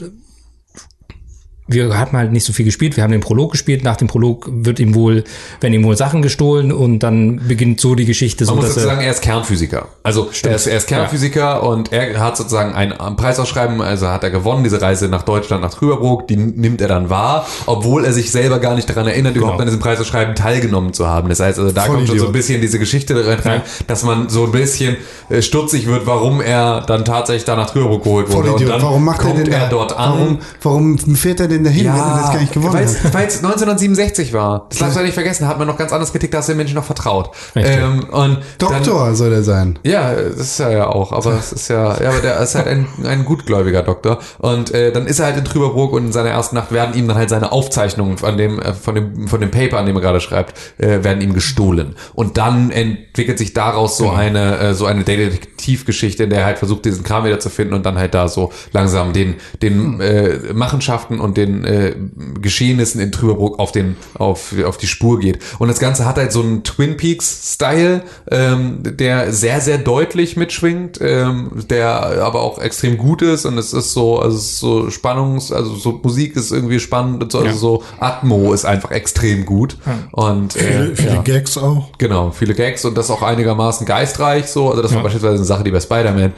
wir 1.69 1.99
hatten 1.99 2.17
halt 2.17 2.33
nicht 2.33 2.45
so 2.45 2.53
viel 2.53 2.65
gespielt. 2.65 2.97
Wir 2.97 3.03
haben 3.03 3.11
den 3.11 3.21
Prolog 3.21 3.53
gespielt. 3.53 3.83
Nach 3.83 3.97
dem 3.97 4.07
Prolog 4.09 4.49
wird 4.51 4.79
ihm 4.79 4.95
wohl, 4.95 5.25
werden 5.61 5.75
ihm 5.75 5.85
wohl 5.85 5.97
Sachen 5.97 6.23
gestohlen 6.23 6.73
und 6.73 7.01
dann 7.01 7.41
beginnt 7.49 7.81
so 7.81 7.95
die 7.95 8.05
Geschichte, 8.05 8.45
so 8.45 8.53
Man 8.53 8.65
muss 8.65 8.75
dass 8.75 8.85
dazu 8.85 8.89
er 8.89 9.03
er 9.03 9.11
ist 9.11 9.23
Kernphysiker. 9.23 9.89
Also 10.03 10.31
er 10.45 10.55
ist, 10.55 10.67
er 10.67 10.77
ist 10.77 10.87
Kernphysiker 10.87 11.63
und 11.63 11.93
er 11.93 12.19
hat 12.21 12.37
sozusagen 12.37 12.73
ein 12.75 13.17
Preisausschreiben, 13.17 13.81
also 13.81 14.09
hat 14.09 14.23
er 14.23 14.31
gewonnen, 14.31 14.63
diese 14.63 14.81
Reise 14.81 15.09
nach 15.09 15.23
Deutschland, 15.23 15.63
nach 15.63 15.75
Trüberbrook, 15.75 16.29
die 16.29 16.37
nimmt 16.37 16.81
er 16.81 16.89
dann 16.89 17.11
wahr, 17.11 17.47
obwohl 17.67 18.05
er 18.05 18.13
sich 18.13 18.31
selber 18.31 18.59
gar 18.59 18.75
nicht 18.75 18.89
daran 18.89 19.07
erinnert, 19.07 19.37
überhaupt 19.37 19.61
an 19.61 19.67
diesem 19.67 19.81
Preisausschreiben 19.81 20.35
teilgenommen 20.35 20.93
zu 20.93 21.07
haben. 21.07 21.29
Das 21.29 21.41
heißt, 21.41 21.59
also 21.59 21.73
da 21.73 21.87
kommt 21.87 22.07
schon 22.07 22.19
so 22.19 22.27
ein 22.27 22.33
bisschen 22.33 22.61
diese 22.61 22.79
Geschichte 22.79 23.15
rein, 23.27 23.39
rein 23.41 23.63
dass 23.87 24.05
man 24.05 24.29
so 24.29 24.45
ein 24.45 24.53
bisschen 24.53 24.97
äh, 25.29 25.43
stutzig 25.43 25.87
wird, 25.87 26.07
warum 26.07 26.41
er 26.41 26.83
dann 26.83 27.05
tatsächlich 27.05 27.45
da 27.45 27.57
nach 27.57 27.71
Trüberbrook 27.71 28.05
geholt 28.05 28.33
wurde. 28.33 28.53
Und 28.53 28.69
dann 28.69 28.83
Warum 28.83 29.05
macht 29.05 29.21
er 29.21 29.25
kommt 29.25 29.39
denn 29.39 29.51
da, 29.51 29.59
er 29.59 29.69
dort 29.69 29.99
an. 29.99 30.11
Warum, 30.11 30.39
warum 30.63 31.17
fährt 31.17 31.41
er 31.41 31.49
denn 31.49 31.56
dahin, 31.65 31.87
wenn 31.87 31.95
er 31.95 32.19
das 32.23 32.33
gar 32.33 32.41
nicht 32.41 32.53
gewonnen 32.53 32.75
weil 32.75 32.85
es 32.85 33.05
weil 33.13 33.27
es 33.27 33.37
1967 33.39 34.33
war. 34.33 34.67
Das 34.69 34.79
darfst 34.79 34.97
du 34.97 35.01
ja 35.01 35.07
nicht 35.07 35.15
vergessen, 35.15 35.45
da 35.45 35.49
hat 35.49 35.59
man 35.59 35.67
noch 35.67 35.77
ganz 35.77 35.93
anders 35.93 36.13
getickt, 36.13 36.35
da 36.35 36.39
hast 36.39 36.49
du 36.49 36.53
den 36.53 36.59
Menschen 36.59 36.75
noch 36.75 36.85
vertraut. 36.85 37.31
Richtig. 37.55 37.77
Ähm, 37.77 38.05
und 38.11 38.39
dann, 38.59 38.69
Doktor 38.71 39.15
soll 39.15 39.33
er 39.33 39.43
sein. 39.43 39.79
ja, 39.83 40.15
das 40.15 40.41
ist 40.41 40.61
er 40.61 40.73
ja 40.73 40.87
auch, 40.89 41.13
aber 41.13 41.35
es 41.39 41.53
ist 41.53 41.69
ja, 41.69 42.01
ja, 42.01 42.11
aber 42.11 42.21
der 42.21 42.41
ist 42.41 42.55
halt 42.55 42.67
ein, 42.67 42.87
ein 43.05 43.25
gutgläubiger 43.25 43.83
Doktor. 43.83 44.19
Und 44.39 44.73
äh, 44.75 44.93
dann 44.93 45.07
ist 45.07 45.19
er 45.19 45.27
halt 45.27 45.37
in 45.37 45.45
Trüberbrook 45.45 45.93
und 45.93 46.07
in 46.07 46.13
seiner 46.13 46.31
ersten 46.31 46.57
Nacht 46.57 46.73
werden 46.73 46.95
ihm 46.97 47.09
dann 47.09 47.17
halt 47.17 47.31
seine 47.31 47.53
Aufzeichnungen 47.53 48.19
von 48.19 48.37
dem, 48.37 48.61
äh, 48.61 48.73
von 48.73 48.95
dem, 48.95 49.29
von 49.29 49.41
dem 49.41 49.51
Paper, 49.51 49.79
an 49.79 49.87
dem 49.87 49.97
er 49.97 50.03
gerade 50.03 50.21
schreibt, 50.21 50.59
äh, 50.79 51.05
werden 51.05 51.21
ihm 51.21 51.35
gestohlen. 51.35 51.97
Und 52.15 52.37
dann 52.39 52.71
entwickelt 52.71 53.39
sich 53.39 53.55
daraus 53.55 53.97
so 53.97 54.11
eine, 54.11 54.59
äh, 54.59 54.75
so 54.75 54.87
eine 54.87 55.05
Detektivgeschichte, 55.05 56.25
in 56.25 56.31
der 56.31 56.41
er 56.41 56.47
halt 56.47 56.59
versucht, 56.59 56.85
diesen 56.85 57.05
Kram 57.05 57.25
wieder 57.25 57.41
zu 57.41 57.51
finden 57.51 57.75
und 57.75 57.87
dann 57.87 57.97
halt 57.99 58.15
da 58.15 58.29
so 58.29 58.53
langsam 58.73 59.13
den, 59.13 59.37
den 59.63 60.01
äh, 60.01 60.39
Machenschaften 60.53 61.21
und 61.21 61.37
den 61.37 61.46
äh, 61.65 61.95
Geschehnissen 62.41 63.01
in 63.01 63.13
Trüberbrook 63.13 63.59
auf 63.59 63.73
den, 63.73 63.97
auf, 64.15 64.55
auf 64.65 64.77
die 64.79 64.87
Spur 64.87 65.19
geht. 65.19 65.39
Und 65.59 65.69
das 65.69 65.79
Ganze 65.79 66.05
hat 66.07 66.17
halt 66.17 66.33
so 66.33 66.43
einen 66.43 66.63
Twin 66.65 66.97
Peaks-Style, 66.97 68.03
ähm, 68.31 68.79
der 68.83 69.33
sehr, 69.33 69.61
sehr 69.61 69.79
deutlich 69.79 70.37
mitschwingt, 70.37 70.99
ähm, 71.01 71.51
der 71.71 72.23
aber 72.25 72.43
auch 72.43 72.59
extrem 72.59 72.97
gut 72.99 73.23
ist 73.23 73.45
und 73.47 73.59
es 73.59 73.73
ist 73.73 73.93
so, 73.93 74.19
also 74.19 74.37
es 74.37 74.45
ist 74.45 74.59
so 74.61 74.91
Spannungs, 74.91 75.53
also 75.53 75.75
so 75.75 76.01
Musik 76.03 76.37
ist 76.37 76.53
irgendwie 76.53 76.81
spannend 76.81 77.23
und 77.23 77.33
so, 77.33 77.39
also 77.39 77.49
Ja. 77.51 77.55
so 77.55 77.83
Atmo 78.01 78.53
ist 78.53 78.65
einfach 78.65 78.91
extrem 78.91 79.47
gut. 79.47 79.77
Und 80.13 80.57
äh, 80.57 80.59
Viele, 80.61 80.97
viele 80.97 81.15
ja. 81.15 81.23
Gags 81.23 81.57
auch. 81.59 81.89
Genau, 81.99 82.31
viele 82.31 82.55
Gags 82.55 82.85
und 82.85 82.97
das 82.97 83.11
auch 83.11 83.23
einigermaßen 83.23 83.87
geistreich 83.87 84.47
so. 84.47 84.71
Also 84.71 84.83
das 84.83 84.95
war 84.95 85.03
beispielsweise 85.03 85.37
eine 85.37 85.45
Sache, 85.45 85.65
die 85.65 85.71
bei 85.71 85.81
Spider-Man 85.81 86.33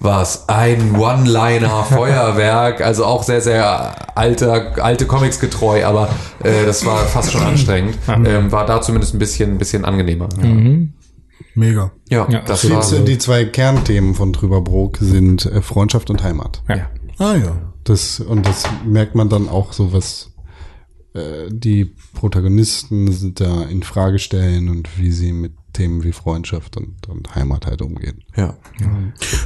war 0.00 0.22
es 0.22 0.44
ein 0.48 0.96
One-Liner 0.96 1.84
Feuerwerk, 1.84 2.80
also 2.80 3.04
auch 3.04 3.22
sehr, 3.22 3.40
sehr 3.40 4.16
alter, 4.16 4.53
alte 4.54 5.06
Comics 5.06 5.40
getreu, 5.40 5.84
aber 5.84 6.08
äh, 6.42 6.64
das 6.66 6.84
war 6.86 6.98
fast 7.06 7.32
schon 7.32 7.42
anstrengend. 7.42 7.96
Ähm, 8.08 8.50
war 8.52 8.66
da 8.66 8.80
zumindest 8.80 9.14
ein 9.14 9.18
bisschen, 9.18 9.52
ein 9.52 9.58
bisschen 9.58 9.84
angenehmer. 9.84 10.28
Mega. 11.54 11.92
Ja, 12.08 12.28
Ja, 12.30 12.40
das 12.40 12.62
Die, 12.62 12.70
war 12.70 12.82
so. 12.82 12.98
die 13.04 13.18
zwei 13.18 13.44
Kernthemen 13.44 14.14
von 14.14 14.32
Trüberbrook 14.32 14.98
sind 14.98 15.46
äh, 15.46 15.62
Freundschaft 15.62 16.10
und 16.10 16.22
Heimat. 16.22 16.62
ja. 16.68 16.90
Ah 17.18 17.36
ja. 17.36 17.72
Das, 17.84 18.18
und 18.18 18.44
das 18.44 18.64
merkt 18.84 19.14
man 19.14 19.28
dann 19.28 19.48
auch 19.48 19.72
so, 19.72 19.92
was 19.92 20.32
äh, 21.14 21.48
die 21.48 21.94
Protagonisten 22.14 23.34
da 23.34 23.62
in 23.64 23.82
Frage 23.84 24.18
stellen 24.18 24.68
und 24.68 24.98
wie 24.98 25.12
sie 25.12 25.32
mit 25.32 25.52
Themen 25.74 26.02
wie 26.02 26.10
Freundschaft 26.12 26.76
und, 26.76 27.08
und 27.08 27.34
Heimat 27.36 27.66
halt 27.66 27.82
umgehen. 27.82 28.24
Ja. 28.36 28.56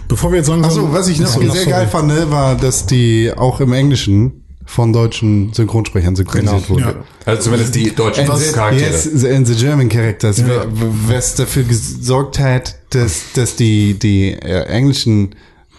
Bevor 0.09 0.31
wir 0.31 0.39
jetzt 0.39 0.49
langsam... 0.49 0.71
Achso, 0.71 0.93
was 0.93 1.09
ich 1.09 1.21
noch 1.21 1.29
Achso, 1.37 1.51
sehr 1.51 1.67
geil 1.67 1.89
fand, 1.89 2.09
ne, 2.09 2.31
war, 2.31 2.55
dass 2.55 2.87
die 2.87 3.33
auch 3.37 3.61
im 3.61 3.73
Englischen 3.73 4.45
von 4.69 4.93
deutschen 4.93 5.51
Synchronsprechern 5.55 6.15
synchronisiert 6.15 6.67
Genau. 6.67 6.69
wurde. 6.69 6.85
Ja. 6.99 7.05
Also 7.25 7.43
zumindest 7.45 7.75
die 7.75 7.95
deutschen 7.95 8.29
Was, 8.29 8.53
Charaktere. 8.53 8.91
yes, 8.91 9.07
in 9.07 9.47
the 9.47 9.55
German 9.55 9.89
characters. 9.89 10.39
Ja. 10.39 10.65
Was 11.07 11.35
dafür 11.35 11.63
gesorgt 11.63 12.39
hat, 12.39 12.77
dass, 12.91 13.33
dass 13.35 13.57
die, 13.57 13.95
die 13.95 14.33
äh, 14.35 14.65
englischen 14.67 15.31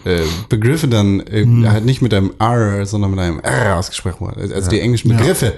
äh, 0.04 0.22
Begriffe 0.48 0.88
dann 0.88 1.20
äh, 1.20 1.44
Hm. 1.44 1.70
halt 1.70 1.84
nicht 1.84 2.02
mit 2.02 2.12
einem 2.12 2.32
R, 2.40 2.84
sondern 2.84 3.12
mit 3.12 3.20
einem 3.20 3.38
R 3.38 3.76
ausgesprochen 3.76 4.26
wurden. 4.26 4.52
Also 4.52 4.68
die 4.70 4.80
englischen 4.80 5.08
Begriffe. 5.16 5.52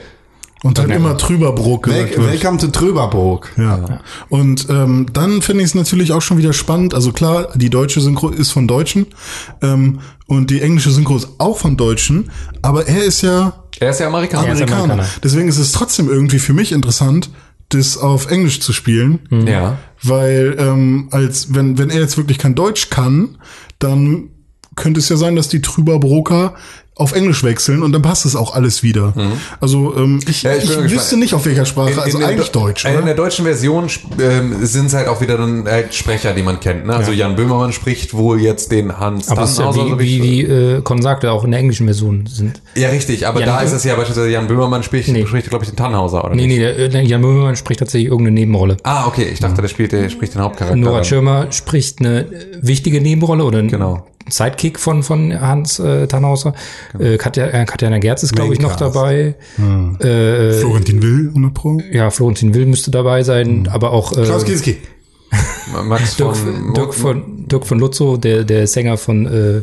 Und 0.62 0.78
dann 0.78 0.90
immer 0.90 1.16
Trüberbrook 1.16 1.84
gesagt 1.84 2.16
Wel. 2.16 2.32
Welcome 2.32 2.58
to 2.58 2.68
Tröberburg. 2.68 3.52
Ja. 3.56 4.00
Und 4.28 4.68
ähm, 4.70 5.06
dann 5.12 5.42
finde 5.42 5.64
ich 5.64 5.70
es 5.70 5.74
natürlich 5.74 6.12
auch 6.12 6.22
schon 6.22 6.38
wieder 6.38 6.52
spannend. 6.52 6.94
Also 6.94 7.12
klar, 7.12 7.48
die 7.56 7.68
deutsche 7.68 8.00
Synchro 8.00 8.28
ist 8.28 8.52
von 8.52 8.68
Deutschen 8.68 9.06
ähm, 9.60 10.00
und 10.26 10.50
die 10.50 10.60
englische 10.60 10.90
Synchro 10.90 11.16
ist 11.16 11.28
auch 11.38 11.58
von 11.58 11.76
Deutschen, 11.76 12.30
aber 12.62 12.86
er 12.86 13.02
ist 13.02 13.22
ja 13.22 13.54
er 13.80 13.90
ist 13.90 13.98
ja 13.98 14.06
Amerikaner. 14.06 14.52
ist 14.52 14.62
Amerikaner. 14.62 14.82
Amerikaner. 14.84 15.08
Deswegen 15.24 15.48
ist 15.48 15.58
es 15.58 15.72
trotzdem 15.72 16.08
irgendwie 16.08 16.38
für 16.38 16.52
mich 16.52 16.70
interessant, 16.70 17.30
das 17.70 17.98
auf 17.98 18.30
Englisch 18.30 18.60
zu 18.60 18.72
spielen. 18.72 19.20
Ja. 19.46 19.78
Weil 20.02 20.56
ähm, 20.58 21.08
als 21.10 21.54
wenn, 21.54 21.78
wenn 21.78 21.90
er 21.90 22.00
jetzt 22.00 22.16
wirklich 22.16 22.38
kein 22.38 22.54
Deutsch 22.54 22.90
kann, 22.90 23.38
dann 23.78 24.28
könnte 24.76 25.00
es 25.00 25.08
ja 25.08 25.16
sein, 25.16 25.36
dass 25.36 25.48
die 25.48 25.62
Trüberbroker 25.62 26.54
auf 26.94 27.12
Englisch 27.14 27.42
wechseln 27.42 27.82
und 27.82 27.92
dann 27.92 28.02
passt 28.02 28.26
es 28.26 28.36
auch 28.36 28.54
alles 28.54 28.82
wieder. 28.82 29.14
Also 29.60 29.96
ähm, 29.96 30.20
ich, 30.28 30.44
Mhm. 30.44 30.50
Ja, 30.50 30.56
ich 30.56 30.64
ich, 30.70 30.90
wüsste 30.92 31.16
nicht 31.16 31.32
auf 31.32 31.46
welcher 31.46 31.64
Sprache, 31.64 32.00
also 32.02 32.18
der 32.18 32.28
eigentlich 32.28 32.50
Do- 32.50 32.60
Deutsch, 32.60 32.84
äh, 32.84 32.90
In 32.90 32.96
oder? 32.96 33.06
der 33.06 33.14
deutschen 33.14 33.44
Version 33.46 33.86
ähm, 34.20 34.56
sind 34.66 34.86
es 34.86 34.94
halt 34.94 35.08
auch 35.08 35.20
wieder 35.22 35.38
dann 35.38 35.64
halt 35.66 35.94
Sprecher, 35.94 36.34
die 36.34 36.42
man 36.42 36.60
kennt. 36.60 36.86
Ne? 36.86 36.94
Also 36.94 37.12
Jan 37.12 37.34
Böhmermann 37.34 37.72
spricht 37.72 38.12
wohl 38.14 38.40
jetzt 38.40 38.70
den 38.72 38.98
Hans 38.98 39.28
Aber 39.30 39.42
es 39.44 39.52
ist 39.52 39.58
ja 39.58 39.74
wie, 39.74 39.98
wie, 39.98 40.22
wie 40.22 40.42
äh, 40.42 40.82
Con 40.82 41.00
sagte, 41.00 41.32
auch 41.32 41.44
in 41.44 41.50
der 41.52 41.60
englischen 41.60 41.86
Version 41.86 42.26
sind. 42.26 42.60
Ja, 42.74 42.90
richtig, 42.90 43.26
aber 43.26 43.40
Jan 43.40 43.48
da 43.48 43.56
Böhm- 43.58 43.64
ist 43.66 43.72
es 43.72 43.84
ja 43.84 43.94
beispielsweise 43.94 44.28
Jan 44.30 44.46
Böhmermann 44.46 44.82
spricht, 44.82 45.08
Nee. 45.08 45.24
spricht 45.26 45.48
glaube 45.48 45.64
ich, 45.64 45.70
den 45.70 45.76
Tannhauser, 45.76 46.22
oder 46.24 46.34
Nee, 46.34 46.46
nicht? 46.46 46.58
nee, 46.58 46.74
der, 46.74 46.88
der 46.88 47.02
Jan 47.02 47.22
Böhmermann 47.22 47.56
spricht 47.56 47.80
tatsächlich 47.80 48.10
irgendeine 48.10 48.34
Nebenrolle. 48.38 48.76
Ah, 48.82 49.06
okay, 49.06 49.28
ich 49.32 49.40
dachte, 49.40 49.62
der 49.62 49.68
spielt, 49.68 49.92
der 49.92 50.10
spricht 50.10 50.34
den 50.34 50.42
Hauptcharakter. 50.42 50.76
Nora. 50.76 51.02
Schirmer 51.04 51.46
spricht 51.52 52.00
eine 52.00 52.20
äh, 52.26 52.26
wichtige 52.60 53.00
Nebenrolle 53.00 53.44
oder 53.44 53.62
Genau. 53.62 54.06
Sidekick 54.28 54.78
von, 54.78 55.02
von 55.02 55.38
Hans 55.40 55.78
äh, 55.78 56.06
Tannhauser. 56.06 56.54
Äh, 56.98 57.16
Katja, 57.18 57.46
äh, 57.48 57.64
Katjana 57.64 57.98
Gerz 57.98 58.22
ist, 58.22 58.34
glaube 58.34 58.54
ich, 58.54 58.60
noch 58.60 58.76
dabei. 58.76 59.34
Äh, 60.00 60.52
Florentin 60.52 61.02
Will, 61.02 61.28
100 61.28 61.54
Pro. 61.54 61.80
ja, 61.90 62.10
Florentin 62.10 62.54
Will 62.54 62.66
müsste 62.66 62.90
dabei 62.90 63.22
sein, 63.22 63.68
aber 63.72 63.90
auch 63.92 64.12
äh, 64.16 64.24
Klaus 64.24 64.44
Kinski. 64.44 64.78
Max 65.84 66.16
Dirk, 66.18 66.36
von, 66.36 66.74
Dirk, 66.74 66.94
von, 66.94 67.46
Dirk 67.48 67.66
von 67.66 67.78
Lutzow, 67.78 68.18
der, 68.18 68.44
der 68.44 68.66
Sänger 68.66 68.96
von 68.98 69.26
äh, 69.26 69.62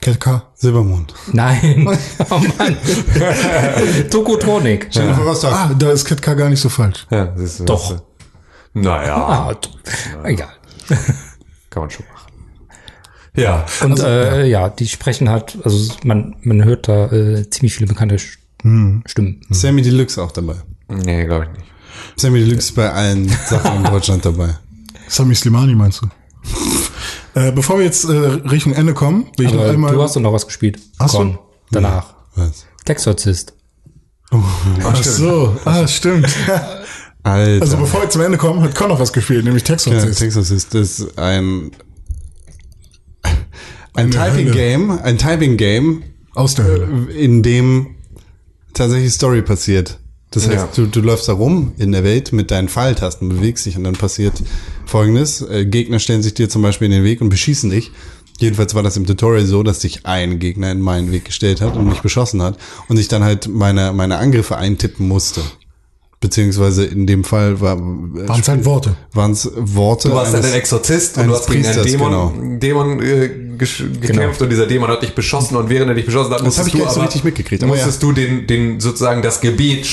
KK. 0.00 0.42
Silbermond. 0.54 1.14
Nein, 1.32 1.86
oh 2.30 2.40
Mann. 2.58 2.76
Jennifer 4.90 5.22
Rostock. 5.22 5.52
Ah, 5.52 5.70
da 5.78 5.90
ist 5.92 6.04
KK 6.04 6.34
gar 6.34 6.48
nicht 6.50 6.60
so 6.60 6.68
falsch. 6.68 7.06
Ja, 7.10 7.32
siehst 7.36 7.60
du, 7.60 7.64
Doch. 7.64 7.90
weißt 7.90 8.00
du. 8.74 8.80
Naja, 8.80 9.16
Ah, 9.16 9.54
egal. 10.24 10.48
kann 11.70 11.82
man 11.84 11.90
schon 11.90 12.04
machen. 12.12 12.15
Ja, 13.36 13.66
Und 13.82 14.00
äh, 14.00 14.46
ja. 14.46 14.68
die 14.70 14.88
sprechen 14.88 15.28
halt, 15.28 15.58
also 15.64 15.94
man, 16.04 16.36
man 16.42 16.64
hört 16.64 16.88
da 16.88 17.06
äh, 17.12 17.48
ziemlich 17.50 17.74
viele 17.74 17.86
bekannte 17.86 18.16
Sch- 18.16 18.38
Stimmen. 19.06 19.42
Sammy 19.50 19.82
Deluxe 19.82 20.20
auch 20.22 20.32
dabei. 20.32 20.54
nee, 20.88 21.24
glaube 21.26 21.44
ich 21.44 21.50
nicht. 21.58 21.70
Sammy 22.16 22.40
Deluxe 22.40 22.58
ist 22.70 22.74
bei 22.74 22.90
allen 22.90 23.28
Sachen 23.28 23.76
in 23.76 23.84
Deutschland 23.84 24.24
dabei. 24.24 24.56
Sami 25.08 25.34
Slimani 25.34 25.74
meinst 25.74 26.00
du? 26.02 26.08
äh, 27.40 27.52
bevor 27.52 27.78
wir 27.78 27.84
jetzt 27.84 28.04
äh, 28.04 28.12
Richtung 28.12 28.72
Ende 28.72 28.94
kommen, 28.94 29.26
will 29.36 29.46
ich 29.46 29.52
noch 29.52 29.60
Aber 29.62 29.70
einmal. 29.70 29.92
du 29.94 30.02
hast 30.02 30.16
doch 30.16 30.20
noch 30.20 30.32
was 30.32 30.46
gespielt. 30.46 30.78
Con, 30.98 31.38
danach. 31.70 32.14
Was? 32.34 32.66
Texorzist. 32.84 33.52
Ach 34.30 34.94
so, 35.04 35.56
ah, 35.64 35.86
stimmt. 35.86 36.26
Alter. 37.22 37.62
Also 37.62 37.76
bevor 37.76 38.02
wir 38.02 38.10
zum 38.10 38.22
Ende 38.22 38.38
kommen, 38.38 38.62
hat 38.62 38.74
Con 38.74 38.88
noch 38.88 39.00
was 39.00 39.12
gespielt, 39.12 39.44
nämlich 39.44 39.64
Texas. 39.64 39.92
ja, 40.04 40.10
Texas 40.10 40.50
ist 40.50 40.74
das 40.74 41.06
ein 41.16 41.70
ein 43.96 44.10
Typing 44.10 44.46
Hölle. 44.46 44.50
Game, 44.50 44.90
ein 45.02 45.18
Typing 45.18 45.56
Game, 45.56 46.02
Aus 46.34 46.54
der 46.54 46.64
Hölle. 46.66 46.88
in 47.16 47.42
dem 47.42 47.88
tatsächlich 48.74 49.12
Story 49.12 49.42
passiert. 49.42 49.98
Das 50.32 50.46
heißt, 50.48 50.56
Ja. 50.56 50.68
du, 50.74 50.86
du 50.86 51.00
läufst 51.00 51.28
da 51.28 51.32
rum 51.32 51.72
in 51.78 51.92
der 51.92 52.04
Welt 52.04 52.32
mit 52.32 52.50
deinen 52.50 52.68
Pfeiltasten, 52.68 53.28
bewegst 53.28 53.64
dich 53.64 53.76
und 53.76 53.84
dann 53.84 53.94
passiert 53.94 54.42
folgendes. 54.84 55.40
Äh, 55.40 55.64
Gegner 55.66 55.98
stellen 55.98 56.22
sich 56.22 56.34
dir 56.34 56.48
zum 56.48 56.62
Beispiel 56.62 56.86
in 56.86 56.92
den 56.92 57.04
Weg 57.04 57.20
und 57.20 57.28
beschießen 57.30 57.70
dich. 57.70 57.92
Jedenfalls 58.38 58.74
war 58.74 58.82
das 58.82 58.96
im 58.98 59.06
Tutorial 59.06 59.46
so, 59.46 59.62
dass 59.62 59.80
sich 59.80 60.04
ein 60.04 60.38
Gegner 60.38 60.70
in 60.72 60.80
meinen 60.80 61.10
Weg 61.10 61.24
gestellt 61.24 61.62
hat 61.62 61.74
und 61.76 61.88
mich 61.88 62.00
beschossen 62.02 62.42
hat 62.42 62.58
und 62.88 62.98
ich 62.98 63.08
dann 63.08 63.24
halt 63.24 63.48
meine, 63.48 63.94
meine 63.94 64.18
Angriffe 64.18 64.56
eintippen 64.58 65.08
musste. 65.08 65.40
Beziehungsweise 66.20 66.84
in 66.84 67.06
dem 67.06 67.24
Fall 67.24 67.60
war, 67.60 67.78
Waren 67.78 68.40
es 68.40 68.48
halt 68.48 68.64
Worte. 68.64 68.96
waren 69.12 69.32
es 69.32 69.50
Worte. 69.54 70.08
Du 70.08 70.14
warst 70.14 70.34
eines- 70.34 70.46
ein 70.46 70.54
Exorzist 70.58 71.18
und 71.18 71.28
du 71.28 71.34
hast 71.34 71.46
gegen 71.46 71.64
einen 71.64 71.74
Priesters, 71.76 71.92
Dämon, 71.92 72.58
Dämon 72.60 73.02
äh, 73.02 73.30
gekämpft 73.56 74.40
und 74.42 74.50
dieser 74.50 74.66
Dämon 74.66 74.88
hat 74.88 75.02
dich 75.02 75.14
beschossen 75.14 75.56
und 75.56 75.68
während 75.68 75.88
er 75.88 75.94
dich 75.94 76.06
beschossen 76.06 76.32
hat, 76.32 76.42
musstest 76.42 76.72
du 76.72 76.78
nicht 76.78 76.88
so 76.90 76.94
aber, 76.96 77.04
richtig 77.04 77.24
mitgekriegt, 77.24 77.62
aber 77.62 77.72
musstest 77.72 78.02
du 78.02 78.12
den, 78.12 78.46
den 78.46 78.80
sozusagen 78.80 79.22
das 79.22 79.40
Gebet 79.40 79.86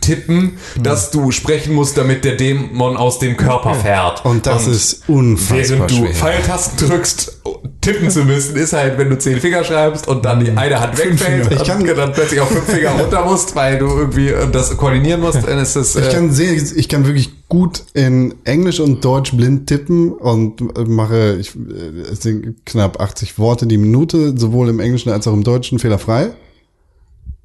tippen, 0.00 0.58
dass 0.80 1.10
du 1.10 1.30
sprechen 1.30 1.74
musst, 1.74 1.96
damit 1.96 2.24
der 2.24 2.36
Dämon 2.36 2.96
aus 2.96 3.18
dem 3.18 3.36
Körper 3.36 3.74
fährt. 3.74 4.24
Und 4.24 4.46
das 4.46 4.66
ist 4.66 5.08
unfassbar 5.08 5.58
Während 5.58 5.90
du 5.90 5.94
schwer. 5.96 6.14
Pfeiltasten 6.14 6.88
drückst, 6.88 7.42
tippen 7.82 8.10
zu 8.10 8.24
müssen, 8.24 8.56
ist 8.56 8.72
halt, 8.72 8.96
wenn 8.96 9.10
du 9.10 9.18
zehn 9.18 9.40
Finger 9.40 9.64
schreibst 9.64 10.08
und 10.08 10.24
dann 10.24 10.40
die 10.40 10.50
eine 10.52 10.80
Hand 10.80 10.96
wegfällt. 10.96 11.52
Ich 11.52 11.64
kann- 11.64 11.82
und 11.82 11.98
dann 11.98 12.12
plötzlich 12.12 12.40
auf 12.40 12.48
fünf 12.48 12.64
Finger 12.64 12.90
runter 12.90 13.24
musst, 13.24 13.54
weil 13.54 13.78
du 13.78 13.86
irgendwie 13.86 14.28
äh, 14.28 14.48
das 14.50 14.76
koordinieren 14.76 15.20
musst, 15.20 15.46
dann 15.46 15.58
ist. 15.58 15.76
Ich 15.76 15.96
äh, 15.96 16.12
kann 16.12 16.30
sehr, 16.30 16.52
ich 16.52 16.88
kann 16.88 17.04
wirklich 17.04 17.48
gut 17.48 17.82
in 17.92 18.34
Englisch 18.44 18.80
und 18.80 19.04
Deutsch 19.04 19.32
blind 19.36 19.66
tippen 19.66 20.12
und 20.12 20.88
mache, 20.88 21.36
ich, 21.40 21.54
äh, 21.56 22.12
es 22.12 22.22
sind 22.22 22.64
knapp 22.64 23.00
80 23.00 23.38
Worte 23.38 23.66
die 23.66 23.78
Minute, 23.78 24.38
sowohl 24.38 24.68
im 24.68 24.80
Englischen 24.80 25.10
als 25.10 25.26
auch 25.26 25.34
im 25.34 25.42
Deutschen 25.42 25.78
fehlerfrei. 25.80 26.30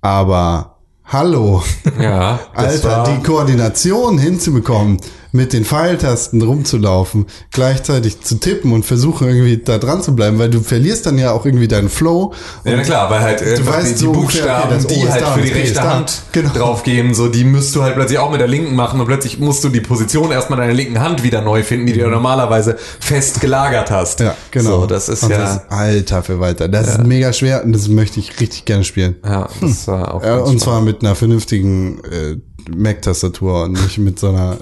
Aber 0.01 0.77
hallo, 1.03 1.63
ja, 1.99 2.39
das 2.55 2.85
Alter, 2.85 3.11
die 3.11 3.23
Koordination 3.23 4.19
hinzubekommen, 4.19 4.99
mit 5.31 5.53
den 5.53 5.65
Pfeiltasten 5.65 6.41
rumzulaufen, 6.41 7.25
gleichzeitig 7.51 8.21
zu 8.21 8.35
tippen 8.39 8.71
und 8.71 8.85
versuchen 8.85 9.27
irgendwie 9.27 9.57
da 9.57 9.77
dran 9.77 10.01
zu 10.01 10.15
bleiben, 10.15 10.39
weil 10.39 10.49
du 10.49 10.61
verlierst 10.61 11.05
dann 11.05 11.17
ja 11.17 11.31
auch 11.31 11.45
irgendwie 11.45 11.67
deinen 11.67 11.89
Flow. 11.89 12.33
Ja, 12.63 12.73
na 12.75 12.83
klar, 12.83 13.09
weil 13.09 13.21
halt 13.21 13.41
einfach 13.43 13.77
weißt 13.77 13.89
die, 13.89 13.93
die 13.95 13.99
so 13.99 14.11
Buchstaben, 14.11 14.75
okay, 14.83 14.93
die 14.95 15.01
ist 15.01 15.11
halt 15.11 15.21
da, 15.21 15.31
für 15.33 15.41
die 15.41 15.47
ist 15.49 15.55
rechte 15.55 15.73
da. 15.75 15.93
Hand 15.95 16.21
Genau. 16.31 16.53
draufgehen, 16.53 17.13
so 17.13 17.27
die 17.27 17.43
müsst 17.43 17.75
du 17.75 17.83
halt 17.83 17.95
plötzlich 17.95 18.19
auch 18.19 18.31
mit 18.31 18.39
der 18.39 18.47
linken 18.47 18.75
machen 18.75 18.99
und 18.99 19.05
plötzlich 19.07 19.39
musst 19.39 19.63
du 19.63 19.69
die 19.69 19.81
Position 19.81 20.31
erstmal 20.31 20.59
deiner 20.59 20.73
linken 20.73 20.99
Hand 20.99 21.23
wieder 21.23 21.41
neu 21.41 21.63
finden, 21.63 21.87
die 21.87 21.93
du 21.93 21.99
ja 21.99 22.07
normalerweise 22.07 22.77
fest 22.99 23.41
gelagert 23.41 23.91
hast. 23.91 24.19
Mhm. 24.19 24.25
Ja, 24.27 24.35
genau. 24.51 24.81
So, 24.81 24.85
das 24.87 25.09
ist 25.09 25.23
und 25.23 25.31
ja, 25.31 25.37
Das, 25.39 25.69
alter 25.69 26.23
Verwalter. 26.23 26.67
Das 26.67 26.87
ist 26.87 27.03
mega 27.03 27.33
schwer 27.33 27.63
und 27.63 27.73
das 27.73 27.87
möchte 27.87 28.19
ich 28.19 28.39
richtig 28.39 28.65
gerne 28.65 28.83
spielen. 28.83 29.15
ja, 29.25 29.47
das 29.61 29.87
war 29.87 30.13
auch 30.13 30.23
Ja, 30.23 30.37
ganz 30.37 30.49
und 30.49 30.59
zwar 30.59 30.81
mit 30.81 31.01
einer 31.01 31.15
vernünftigen 31.15 31.99
äh, 32.05 32.37
Mac-Tastatur 32.75 33.63
und 33.65 33.73
nicht 33.73 33.97
mit 33.97 34.19
so 34.19 34.29
einer 34.29 34.57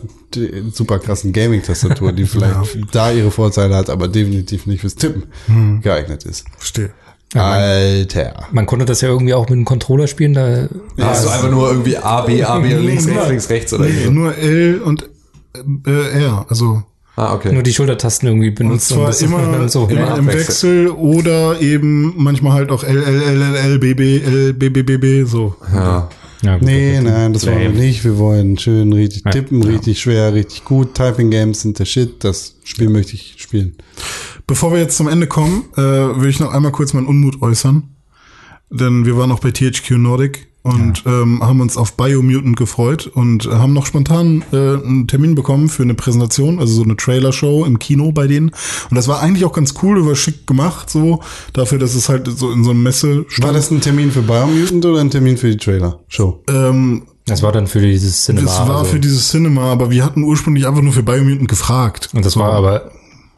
super 0.73 0.99
krassen 0.99 1.31
Gaming-Tastatur, 1.33 2.11
die 2.11 2.25
vielleicht 2.25 2.77
da 2.91 3.11
ihre 3.11 3.31
Vorteile 3.31 3.75
hat, 3.75 3.89
aber 3.89 4.07
definitiv 4.07 4.65
nicht 4.65 4.81
fürs 4.81 4.95
Tippen 4.95 5.23
geeignet 5.81 6.23
ist. 6.25 6.45
Verstehe. 6.57 6.91
Alter. 7.33 8.45
Man 8.51 8.65
konnte 8.65 8.85
das 8.85 9.01
ja 9.01 9.09
irgendwie 9.09 9.33
auch 9.33 9.43
mit 9.43 9.53
einem 9.53 9.65
Controller 9.65 10.07
spielen, 10.07 10.33
da 10.33 10.63
Ja, 10.97 11.09
hast 11.09 11.25
du 11.25 11.29
einfach 11.29 11.51
nur 11.51 11.69
irgendwie 11.69 11.97
A, 11.97 12.21
B, 12.21 12.43
A, 12.43 12.59
B, 12.59 12.73
links, 12.73 13.07
rechts, 13.07 13.27
links, 13.29 13.49
rechts 13.49 13.73
oder 13.73 13.85
Nee, 13.85 14.05
so. 14.05 14.11
nur 14.11 14.37
L 14.37 14.81
und 14.81 15.09
äh, 15.85 16.19
R. 16.23 16.45
Also 16.49 16.83
Ah, 17.17 17.33
okay. 17.33 17.53
nur 17.53 17.63
die 17.63 17.73
Schultertasten 17.73 18.27
irgendwie 18.27 18.49
und 18.49 18.55
benutzt. 18.55 18.89
zwar 18.89 19.07
das 19.07 19.21
immer, 19.21 19.67
so. 19.69 19.87
immer 19.87 20.01
Ja, 20.01 20.15
im 20.17 20.27
Wechsel. 20.27 20.39
Wechsel 20.39 20.87
oder 20.89 21.61
eben 21.61 22.13
manchmal 22.17 22.53
halt 22.53 22.71
auch 22.71 22.83
L, 22.83 22.97
L, 23.03 23.21
L, 23.21 23.41
L, 23.41 23.55
L, 23.55 23.79
B, 23.79 23.93
B, 23.93 24.19
L, 24.19 24.53
B, 24.53 24.69
B, 24.69 24.83
B, 24.83 24.97
B, 24.97 25.23
so. 25.23 25.55
Ja. 25.73 26.09
Ja, 26.45 26.57
gut, 26.57 26.67
Nee, 26.67 27.01
nein, 27.01 27.33
das 27.33 27.45
wollen 27.45 27.59
wir 27.59 27.69
nicht. 27.69 28.03
Wir 28.03 28.17
wollen 28.17 28.57
schön 28.57 28.93
richtig 28.93 29.23
Ja. 29.25 29.31
tippen, 29.31 29.63
richtig 29.63 29.99
schwer, 29.99 30.33
richtig 30.33 30.63
gut. 30.63 30.93
Typing 30.95 31.31
Games 31.31 31.61
sind 31.61 31.79
der 31.79 31.85
Shit. 31.85 32.23
Das 32.23 32.55
Spiel 32.63 32.89
möchte 32.89 33.13
ich 33.15 33.35
spielen. 33.37 33.75
Bevor 34.47 34.71
wir 34.71 34.79
jetzt 34.79 34.97
zum 34.97 35.07
Ende 35.07 35.27
kommen, 35.27 35.63
äh, 35.75 35.81
will 35.81 36.29
ich 36.29 36.39
noch 36.39 36.53
einmal 36.53 36.71
kurz 36.71 36.93
meinen 36.93 37.07
Unmut 37.07 37.41
äußern. 37.41 37.83
Denn 38.69 39.05
wir 39.05 39.17
waren 39.17 39.29
noch 39.29 39.39
bei 39.39 39.51
THQ 39.51 39.91
Nordic 39.97 40.47
und 40.65 41.03
ähm, 41.05 41.43
haben 41.43 41.61
uns 41.61 41.77
auf 41.77 41.93
Biomutant 41.95 42.57
gefreut 42.57 43.05
und 43.13 43.45
haben 43.45 43.73
noch 43.73 43.85
spontan 43.85 44.43
äh, 44.51 44.55
einen 44.55 45.07
Termin 45.07 45.35
bekommen 45.35 45.69
für 45.69 45.83
eine 45.83 45.93
Präsentation, 45.93 46.59
also 46.59 46.73
so 46.73 46.83
eine 46.83 46.95
Trailer-Show 46.95 47.65
im 47.65 47.77
Kino 47.77 48.11
bei 48.11 48.25
denen. 48.25 48.49
Und 48.89 48.95
das 48.95 49.07
war 49.07 49.21
eigentlich 49.21 49.45
auch 49.45 49.53
ganz 49.53 49.75
cool, 49.83 50.03
war 50.07 50.15
schick 50.15 50.47
gemacht, 50.47 50.89
so 50.89 51.19
dafür, 51.53 51.77
dass 51.77 51.93
es 51.93 52.09
halt 52.09 52.27
so 52.35 52.51
in 52.51 52.63
so 52.63 52.71
einem 52.71 52.81
Messe 52.81 53.17
War 53.19 53.25
stand. 53.29 53.55
das 53.55 53.69
ein 53.69 53.79
Termin 53.81 54.11
für 54.11 54.23
Biomutant 54.23 54.83
oder 54.87 55.01
ein 55.01 55.11
Termin 55.11 55.37
für 55.37 55.51
die 55.51 55.57
Trailer-Show? 55.57 56.41
Ähm, 56.49 57.03
Das 57.27 57.43
war 57.43 57.51
dann 57.51 57.67
für 57.67 57.81
dieses 57.81 58.23
Cinema. 58.25 58.47
das 58.47 58.67
war 58.67 58.79
also. 58.79 58.91
für 58.91 58.99
dieses 58.99 59.29
Cinema, 59.29 59.71
aber 59.71 59.91
wir 59.91 60.03
hatten 60.03 60.23
ursprünglich 60.23 60.65
einfach 60.67 60.81
nur 60.81 60.93
für 60.93 61.03
Biomutant 61.03 61.47
gefragt. 61.47 62.09
Und 62.13 62.25
das 62.25 62.33
so. 62.33 62.39
war 62.39 62.53
aber 62.53 62.89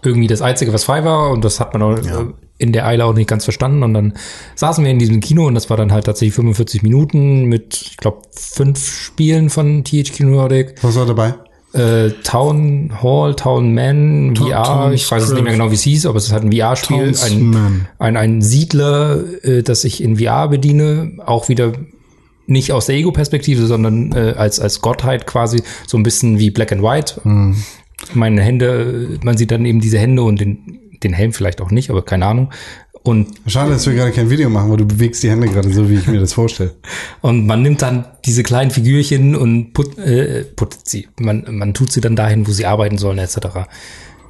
irgendwie 0.02 0.28
das 0.28 0.42
Einzige, 0.42 0.72
was 0.72 0.86
frei 0.86 1.04
war 1.04 1.32
und 1.32 1.44
das 1.44 1.60
hat 1.60 1.74
man 1.74 1.82
auch 1.82 1.98
äh, 1.98 2.26
in 2.58 2.72
der 2.72 2.86
Eile 2.86 3.06
auch 3.06 3.14
nicht 3.14 3.30
ganz 3.30 3.44
verstanden 3.44 3.84
und 3.84 3.94
dann 3.94 4.14
saßen 4.56 4.84
wir 4.84 4.92
in 4.92 5.00
diesem 5.00 5.20
Kino 5.20 5.46
und 5.46 5.54
das 5.54 5.70
war 5.70 5.78
dann 5.78 5.92
halt 5.92 6.06
tatsächlich 6.06 6.36
45 6.36 6.84
Minuten 6.84 7.46
mit, 7.46 7.76
ich 7.92 7.98
glaube, 7.98 8.22
fünf 8.32 8.86
Spielen 8.86 9.50
von 9.50 9.84
THQ 9.84 10.22
Nordic. 10.22 10.76
Was 10.82 10.96
war 10.96 11.06
dabei? 11.06 11.36
Äh, 11.74 12.12
Town 12.24 12.92
Hall, 13.04 13.36
Town 13.36 13.74
Man, 13.76 14.36
VR, 14.36 14.64
Town 14.64 14.94
ich 14.94 15.10
weiß 15.10 15.24
es 15.24 15.34
nicht 15.34 15.44
mehr 15.44 15.54
genau, 15.54 15.70
wie 15.70 15.76
es 15.76 15.84
hieß, 15.84 16.06
aber 16.06 16.18
es 16.18 16.26
ist 16.26 16.32
halt 16.32 16.44
ein 16.44 16.52
VR-Spiel, 16.52 17.14
ein, 17.24 17.88
ein, 18.00 18.18
ein 18.18 18.42
Siedler, 18.42 19.24
äh, 19.44 19.64
das 19.64 19.84
ich 19.84 20.02
in 20.02 20.18
VR 20.18 20.48
bediene, 20.48 21.18
auch 21.26 21.50
wieder 21.50 21.74
nicht 22.48 22.72
aus 22.72 22.86
der 22.86 22.96
Ego-Perspektive, 22.96 23.68
sondern 23.68 24.14
äh, 24.14 24.34
als, 24.38 24.60
als 24.60 24.82
Gottheit 24.82 25.28
quasi, 25.28 25.62
so 25.86 25.98
ein 25.98 26.04
bisschen 26.04 26.40
wie 26.40 26.50
Black 26.50 26.72
and 26.72 26.82
White. 26.82 27.22
Meine 28.14 28.42
Hände, 28.42 29.20
man 29.24 29.38
sieht 29.38 29.52
dann 29.52 29.66
eben 29.66 29.82
diese 29.82 30.00
Hände 30.00 30.24
und 30.24 30.40
den, 30.40 30.80
den 31.04 31.14
Helm 31.14 31.34
vielleicht 31.34 31.62
auch 31.62 31.72
nicht, 31.72 31.90
aber 31.90 32.04
keine 32.04 32.26
Ahnung. 32.26 32.52
Und 33.04 33.36
Schade, 33.48 33.72
dass 33.72 33.88
wir 33.88 33.94
gerade 33.94 34.12
kein 34.12 34.30
Video 34.30 34.50
machen, 34.50 34.70
weil 34.70 34.78
du 34.78 34.86
bewegst 34.86 35.24
die 35.24 35.30
Hände 35.30 35.48
gerade 35.48 35.72
so, 35.72 35.90
wie 35.90 35.96
ich 35.96 36.08
mir 36.08 36.20
das 36.20 36.34
vorstelle. 36.34 36.76
Und 37.22 37.48
man 37.48 37.62
nimmt 37.62 37.82
dann 37.82 38.06
diese 38.26 38.44
kleinen 38.44 38.70
Figürchen 38.70 39.34
und 39.34 39.72
put, 39.72 39.98
äh, 39.98 40.44
putzt 40.44 40.90
sie. 40.90 41.08
Man, 41.18 41.46
man 41.50 41.74
tut 41.74 41.94
sie 41.94 42.02
dann 42.02 42.18
dahin, 42.18 42.46
wo 42.46 42.52
sie 42.52 42.66
arbeiten 42.66 42.98
sollen, 42.98 43.20
etc. 43.20 43.38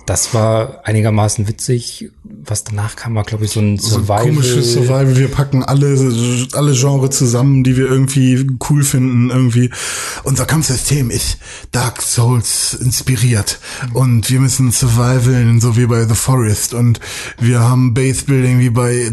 Das 0.07 0.33
war 0.33 0.79
einigermaßen 0.85 1.49
witzig. 1.49 2.09
Was 2.23 2.63
danach 2.63 2.95
kam, 2.95 3.13
war, 3.15 3.23
glaube 3.25 3.43
ich, 3.43 3.51
so 3.51 3.59
ein 3.59 3.77
So 3.77 3.97
Survival. 3.97 4.23
komisches 4.23 4.71
Survival. 4.71 5.17
Wir 5.17 5.27
packen 5.27 5.63
alle, 5.63 5.97
alle 6.53 6.73
Genre 6.73 7.09
zusammen, 7.09 7.65
die 7.65 7.75
wir 7.75 7.87
irgendwie 7.87 8.47
cool 8.69 8.83
finden, 8.83 9.29
irgendwie. 9.29 9.69
Unser 10.23 10.45
Kampfsystem 10.45 11.09
ist 11.11 11.39
Dark 11.73 12.01
Souls 12.01 12.73
inspiriert. 12.73 13.59
Und 13.93 14.29
wir 14.29 14.39
müssen 14.39 14.71
survivalen, 14.71 15.59
so 15.59 15.75
wie 15.75 15.87
bei 15.87 16.05
The 16.05 16.15
Forest. 16.15 16.73
Und 16.73 17.01
wir 17.37 17.59
haben 17.59 17.93
Base 17.93 18.23
Building 18.23 18.59
wie 18.59 18.69
bei, 18.69 19.11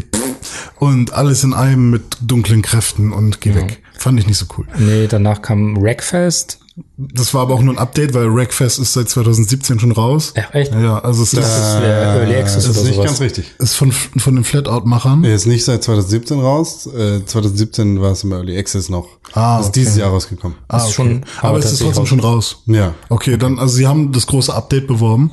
und 0.79 1.13
alles 1.13 1.45
in 1.45 1.55
einem 1.55 1.91
mit 1.91 2.03
dunklen 2.21 2.63
Kräften 2.63 3.13
und 3.13 3.41
geh 3.41 3.55
weg. 3.55 3.83
Fand 3.99 4.19
ich 4.21 4.27
nicht 4.27 4.39
so 4.39 4.47
cool. 4.59 4.67
Nee, 4.79 5.07
danach 5.09 5.41
kam 5.43 5.81
Wreckfest. 5.81 6.59
Das 6.99 7.33
war 7.35 7.43
aber 7.43 7.55
auch 7.55 7.63
nur 7.63 7.75
ein 7.75 7.79
Update, 7.79 8.15
weil 8.15 8.35
Wreckfest 8.35 8.81
ist 8.81 8.95
seit 8.95 9.09
2017 9.09 9.79
schon 9.79 9.93
raus. 9.93 10.35
Ja, 10.37 10.43
echt? 10.59 10.73
Ja, 10.75 10.99
also 10.99 11.23
es 11.23 11.31
Das 11.31 11.47
ist, 11.47 11.57
ist 11.69 11.81
der 11.81 12.03
Early 12.03 12.35
Access 12.35 12.65
Das 12.65 12.67
ist 12.67 12.77
oder 12.79 12.87
nicht 12.89 12.95
sowas. 12.97 13.07
ganz 13.07 13.21
richtig. 13.21 13.55
ist 13.61 13.75
von, 13.75 13.93
von 13.93 14.35
den 14.35 14.43
Flatout-Machern. 14.43 15.23
Er 15.23 15.37
ist 15.37 15.47
nicht 15.47 15.65
seit 15.65 15.85
2017 15.85 16.41
raus. 16.41 16.87
Äh, 16.89 17.25
2017 17.25 18.01
war 18.03 18.11
es 18.11 18.25
im 18.25 18.33
Early 18.33 18.59
Access 18.59 18.89
noch. 18.89 19.07
Ah, 19.35 19.61
ist 19.61 19.67
okay. 19.69 19.73
dieses 19.81 19.97
Jahr 19.99 20.11
rausgekommen. 20.11 20.57
Ah, 20.67 20.79
ist 20.79 20.93
schon- 20.95 21.25
aber, 21.39 21.51
aber 21.51 21.59
es 21.61 21.67
ist 21.73 21.79
trotzdem 21.81 22.01
raus. 22.01 22.09
schon 22.09 22.21
raus. 22.21 22.63
Ja. 22.67 22.95
Okay, 23.09 23.37
dann, 23.37 23.61
also 23.61 23.77
sie 23.77 23.87
haben 23.87 24.11
das 24.11 24.27
große 24.27 24.53
Update 24.53 24.89
beworben 24.89 25.31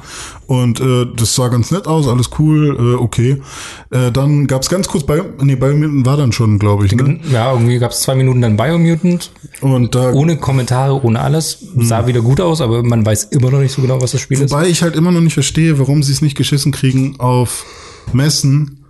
und 0.52 0.82
äh, 0.82 1.06
das 1.16 1.34
sah 1.34 1.48
ganz 1.48 1.72
nett 1.72 1.88
aus, 1.88 2.10
alles 2.10 2.30
cool, 2.38 2.76
äh, 2.78 3.02
okay. 3.02 3.42
Äh, 3.90 4.12
dann 4.12 4.48
gab's 4.48 4.68
ganz 4.68 4.90
kurz 4.90 5.06
bei, 5.06 5.24
nee, 5.42 5.56
Biomutant 5.56 6.06
war 6.06 6.18
dann 6.18 6.34
schon, 6.34 6.60
glaube 6.60 6.86
ich, 6.86 6.92
ne? 6.94 7.22
Ja, 7.32 7.54
irgendwie 7.54 7.80
gab 7.80 7.92
es 7.92 8.02
zwei 8.02 8.16
Minuten 8.16 8.42
dann 8.42 8.58
Biomutant. 8.58 9.32
Und 9.62 9.96
da, 9.96 10.12
Ohne 10.12 10.36
Kommentare, 10.36 11.02
ohne 11.06 11.22
alles. 11.22 11.68
Sah 11.78 12.06
wieder 12.06 12.20
gut 12.20 12.42
aus, 12.42 12.60
aber 12.60 12.84
man 12.84 13.06
weiß 13.06 13.30
immer 13.32 13.50
noch 13.50 13.62
nicht 13.62 13.72
so 13.72 13.82
genau, 13.82 14.02
was 14.02 14.12
das 14.12 14.20
Spiel 14.20 14.42
ist. 14.42 14.52
wobei 14.52 14.68
ich 14.68 14.82
halt 14.82 14.98
immer 14.98 15.14
noch 15.14 15.22
nicht 15.22 15.36
verstehe, 15.36 15.80
warum 15.80 16.04
sie 16.04 16.12
es 16.12 16.22
nicht 16.22 16.36
geschissen 16.36 16.74
kriegen, 16.74 17.18
auf 17.18 17.66
Messen 18.12 18.84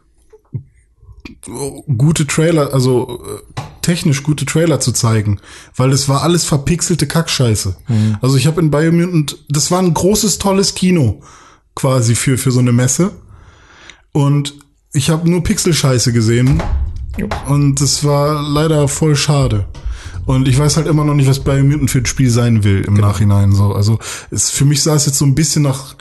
gute 1.95 2.25
Trailer, 2.25 2.73
also 2.73 3.21
äh, 3.23 3.61
technisch 3.83 4.23
gute 4.23 4.47
Trailer 4.47 4.79
zu 4.79 4.93
zeigen, 4.93 5.39
weil 5.75 5.91
das 5.91 6.09
war 6.09 6.23
alles 6.23 6.43
verpixelte 6.43 7.05
Kackscheiße. 7.05 7.75
Also 8.19 8.35
ich 8.35 8.47
habe 8.47 8.61
in 8.61 8.71
Biomutant, 8.71 9.37
das 9.47 9.69
war 9.69 9.79
ein 9.79 9.93
großes 9.93 10.39
tolles 10.39 10.73
Kino 10.73 11.21
quasi 11.75 12.15
für 12.15 12.37
für 12.37 12.51
so 12.51 12.59
eine 12.59 12.71
Messe 12.71 13.11
und 14.11 14.55
ich 14.93 15.09
habe 15.09 15.29
nur 15.29 15.43
Pixelscheiße 15.43 16.11
gesehen 16.11 16.61
und 17.47 17.81
das 17.81 18.03
war 18.03 18.41
leider 18.41 18.87
voll 18.87 19.15
schade. 19.15 19.67
Und 20.25 20.47
ich 20.47 20.57
weiß 20.57 20.77
halt 20.77 20.87
immer 20.87 21.03
noch 21.03 21.15
nicht, 21.15 21.27
was 21.27 21.39
Biomutant 21.39 21.89
für 21.89 21.99
ein 21.99 22.05
Spiel 22.05 22.29
sein 22.29 22.63
will 22.63 22.83
im 22.85 22.93
Nachhinein 22.93 23.53
so. 23.53 23.73
Also 23.73 23.99
es, 24.29 24.49
für 24.49 24.65
mich 24.65 24.83
sah 24.83 24.95
es 24.95 25.05
jetzt 25.05 25.17
so 25.17 25.25
ein 25.25 25.35
bisschen 25.35 25.63
nach 25.63 25.95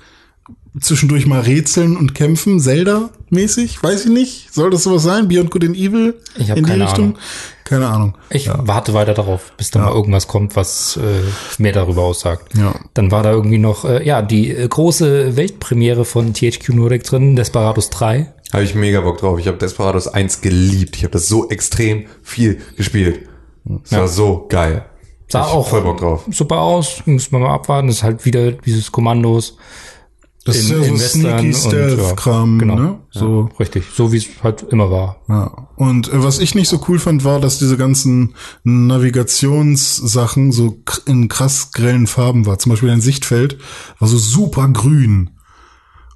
zwischendurch 0.79 1.27
mal 1.27 1.41
Rätseln 1.41 1.97
und 1.97 2.15
Kämpfen, 2.15 2.61
Zelda-mäßig, 2.61 3.83
weiß 3.83 4.05
ich 4.05 4.11
nicht. 4.11 4.55
Soll 4.55 4.71
das 4.71 4.85
sowas 4.85 5.03
sein? 5.03 5.29
Beyond 5.29 5.51
Good 5.51 5.65
and 5.65 5.77
Evil? 5.77 6.15
Ich 6.37 6.51
hab 6.51 6.59
in 6.59 6.65
die 6.65 6.71
keine 6.71 6.85
Richtung? 6.85 7.05
Ahnung. 7.05 7.19
Keine 7.65 7.89
Ahnung. 7.89 8.15
Ich 8.31 8.49
warte 8.53 8.95
weiter 8.95 9.15
darauf, 9.15 9.53
bis 9.57 9.71
da 9.71 9.81
mal 9.81 9.93
irgendwas 9.93 10.27
kommt, 10.27 10.57
was 10.57 10.97
äh, 10.97 11.61
mehr 11.63 11.73
darüber 11.73 12.03
aussagt. 12.03 12.57
Ja. 12.57 12.75
Dann 12.95 13.11
war 13.11 13.23
da 13.23 13.31
irgendwie 13.33 13.59
noch, 13.59 13.85
äh, 13.85 14.05
ja, 14.05 14.23
die 14.23 14.51
äh, 14.51 14.67
große 14.67 15.37
Weltpremiere 15.37 16.05
von 16.05 16.35
THQ 16.35 16.71
Nordic 16.71 17.05
drin, 17.05 17.37
Desperados 17.37 17.91
3. 17.91 18.33
Habe 18.53 18.65
ich 18.65 18.75
mega 18.75 19.01
Bock 19.01 19.19
drauf. 19.19 19.39
Ich 19.39 19.47
habe 19.47 19.57
Desperados 19.59 20.09
1 20.09 20.41
geliebt. 20.41 20.97
Ich 20.97 21.05
habe 21.05 21.13
das 21.13 21.29
so 21.29 21.49
extrem 21.49 22.07
viel 22.23 22.61
gespielt. 22.77 23.29
Es 23.85 23.93
war 23.93 24.09
so 24.09 24.47
geil. 24.49 24.85
Sah 25.29 25.43
ich 25.43 25.53
auch 25.53 25.69
voll 25.69 25.83
Bock 25.83 25.99
drauf. 25.99 26.25
super 26.31 26.59
aus, 26.59 27.03
muss 27.07 27.31
man 27.31 27.43
mal 27.43 27.55
abwarten. 27.55 27.87
Das 27.87 27.99
ist 27.99 28.03
halt 28.03 28.25
wieder 28.25 28.51
dieses 28.51 28.91
Kommandos. 28.91 29.57
Das 30.45 30.57
in- 30.57 30.63
ist 30.63 30.71
ja 30.71 30.77
in 30.79 30.85
so 30.85 30.95
Western 30.95 31.21
sneaky 31.21 31.55
Stealth-Kram, 31.55 32.55
ja, 32.55 32.59
genau. 32.61 32.75
ne? 32.77 32.99
So. 33.11 33.51
Richtig, 33.59 33.85
so 33.95 34.11
wie 34.13 34.17
es 34.17 34.27
halt 34.43 34.63
immer 34.71 34.91
war. 34.91 35.17
Ja. 35.29 35.69
Und 35.77 36.09
äh, 36.13 36.23
was 36.23 36.39
ich 36.39 36.55
nicht 36.55 36.69
so 36.69 36.81
cool 36.89 36.99
fand, 36.99 37.25
war, 37.25 37.41
dass 37.41 37.59
diese 37.59 37.77
ganzen 37.77 38.35
Navigationssachen 38.65 40.53
so 40.53 40.83
in 41.07 41.29
krass 41.29 41.73
grellen 41.73 42.07
Farben 42.07 42.47
war. 42.47 42.59
Zum 42.59 42.71
Beispiel 42.71 42.91
ein 42.91 43.01
Sichtfeld 43.01 43.59
war 43.99 44.09
so 44.09 44.19
super 44.19 44.69
grün. 44.69 45.31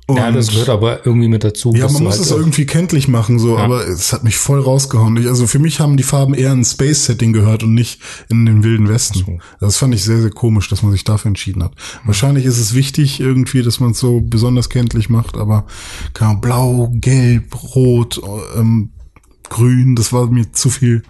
Und 0.07 0.19
ja, 0.19 0.31
das 0.31 0.49
gehört 0.49 0.69
aber 0.69 1.07
irgendwie 1.07 1.29
mit 1.29 1.45
dazu. 1.45 1.73
Ja, 1.75 1.89
man 1.89 2.03
muss 2.03 2.17
halt 2.17 2.27
es 2.27 2.31
irgendwie 2.31 2.67
kenntlich 2.67 3.09
machen, 3.09 3.39
so, 3.39 3.57
aber 3.57 3.89
es 3.89 4.13
hat 4.13 4.23
mich 4.23 4.37
voll 4.37 4.61
rausgehauen. 4.61 5.17
Ich, 5.17 5.27
also 5.27 5.47
für 5.47 5.59
mich 5.59 5.81
haben 5.81 5.97
die 5.97 6.03
Farben 6.03 6.35
eher 6.35 6.53
ein 6.53 6.63
Space-Setting 6.63 7.33
gehört 7.33 7.63
und 7.63 7.73
nicht 7.73 8.03
in 8.29 8.45
den 8.45 8.63
wilden 8.65 8.87
Westen. 8.91 9.41
Das 9.61 9.79
fand 9.79 9.95
ich 9.95 10.05
sehr, 10.05 10.21
sehr 10.21 10.31
komisch, 10.31 10.69
dass 10.69 10.83
man 10.83 10.93
sich 10.93 11.05
dafür 11.05 11.31
entschieden 11.31 11.65
hat. 11.65 11.73
Wahrscheinlich 12.05 12.45
ist 12.45 12.59
es 12.59 12.75
wichtig 12.75 13.19
irgendwie, 13.19 13.63
dass 13.63 13.81
man 13.81 13.93
es 13.93 13.99
so 13.99 14.21
besonders 14.21 14.69
kenntlich 14.69 15.09
macht, 15.09 15.39
aber 15.39 15.65
Ahnung, 16.35 16.41
blau, 16.41 16.93
gelb, 16.95 17.75
rot, 17.75 18.21
ähm, 18.57 18.91
grün, 19.49 19.95
das 19.97 20.13
war 20.13 20.27
mir 20.27 20.53
zu 20.53 20.71
viel 20.71 21.03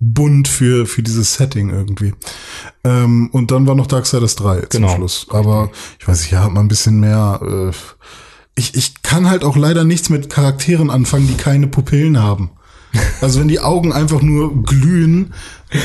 bunt 0.00 0.48
für, 0.48 0.86
für 0.86 1.02
dieses 1.02 1.34
Setting 1.34 1.70
irgendwie. 1.70 2.12
Ähm, 2.82 3.30
und 3.32 3.50
dann 3.50 3.66
war 3.66 3.74
noch 3.74 3.86
Darksiders 3.86 4.36
3 4.36 4.66
Genau. 4.68 4.88
zum 4.88 4.96
Schluss. 4.96 5.26
Aber 5.30 5.70
ich 5.98 6.06
weiß 6.06 6.20
nicht, 6.20 6.32
ja, 6.32 6.44
hat 6.44 6.52
man 6.52 6.66
ein 6.66 6.68
bisschen 6.68 7.00
mehr, 7.00 7.40
äh, 7.42 7.72
ich, 8.56 8.74
ich 8.74 9.02
kann 9.02 9.28
halt 9.28 9.44
auch 9.44 9.56
leider 9.56 9.84
nichts 9.84 10.10
mit 10.10 10.30
Charakteren 10.30 10.90
anfangen, 10.90 11.26
die 11.26 11.34
keine 11.34 11.66
Pupillen 11.66 12.22
haben. 12.22 12.50
Also 13.20 13.40
wenn 13.40 13.48
die 13.48 13.58
Augen 13.58 13.92
einfach 13.92 14.22
nur 14.22 14.62
glühen 14.62 15.34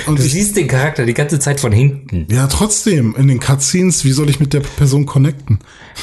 und 0.06 0.20
Du 0.20 0.24
ich, 0.24 0.32
siehst 0.34 0.56
den 0.56 0.68
Charakter 0.68 1.08
die 1.08 1.16
ganze 1.16 1.40
Zeit 1.40 1.60
von 1.60 1.72
hinten. 1.72 2.28
ja 2.32 2.46
trotzdem 2.46 3.16
in 3.18 3.28
den 3.28 3.40
Cutscenes, 3.40 4.06
wie 4.06 4.12
soll 4.12 4.30
ich 4.30 4.40
mit 4.40 4.54
der 4.54 4.60
Person 4.60 5.08
connecten? 5.08 5.58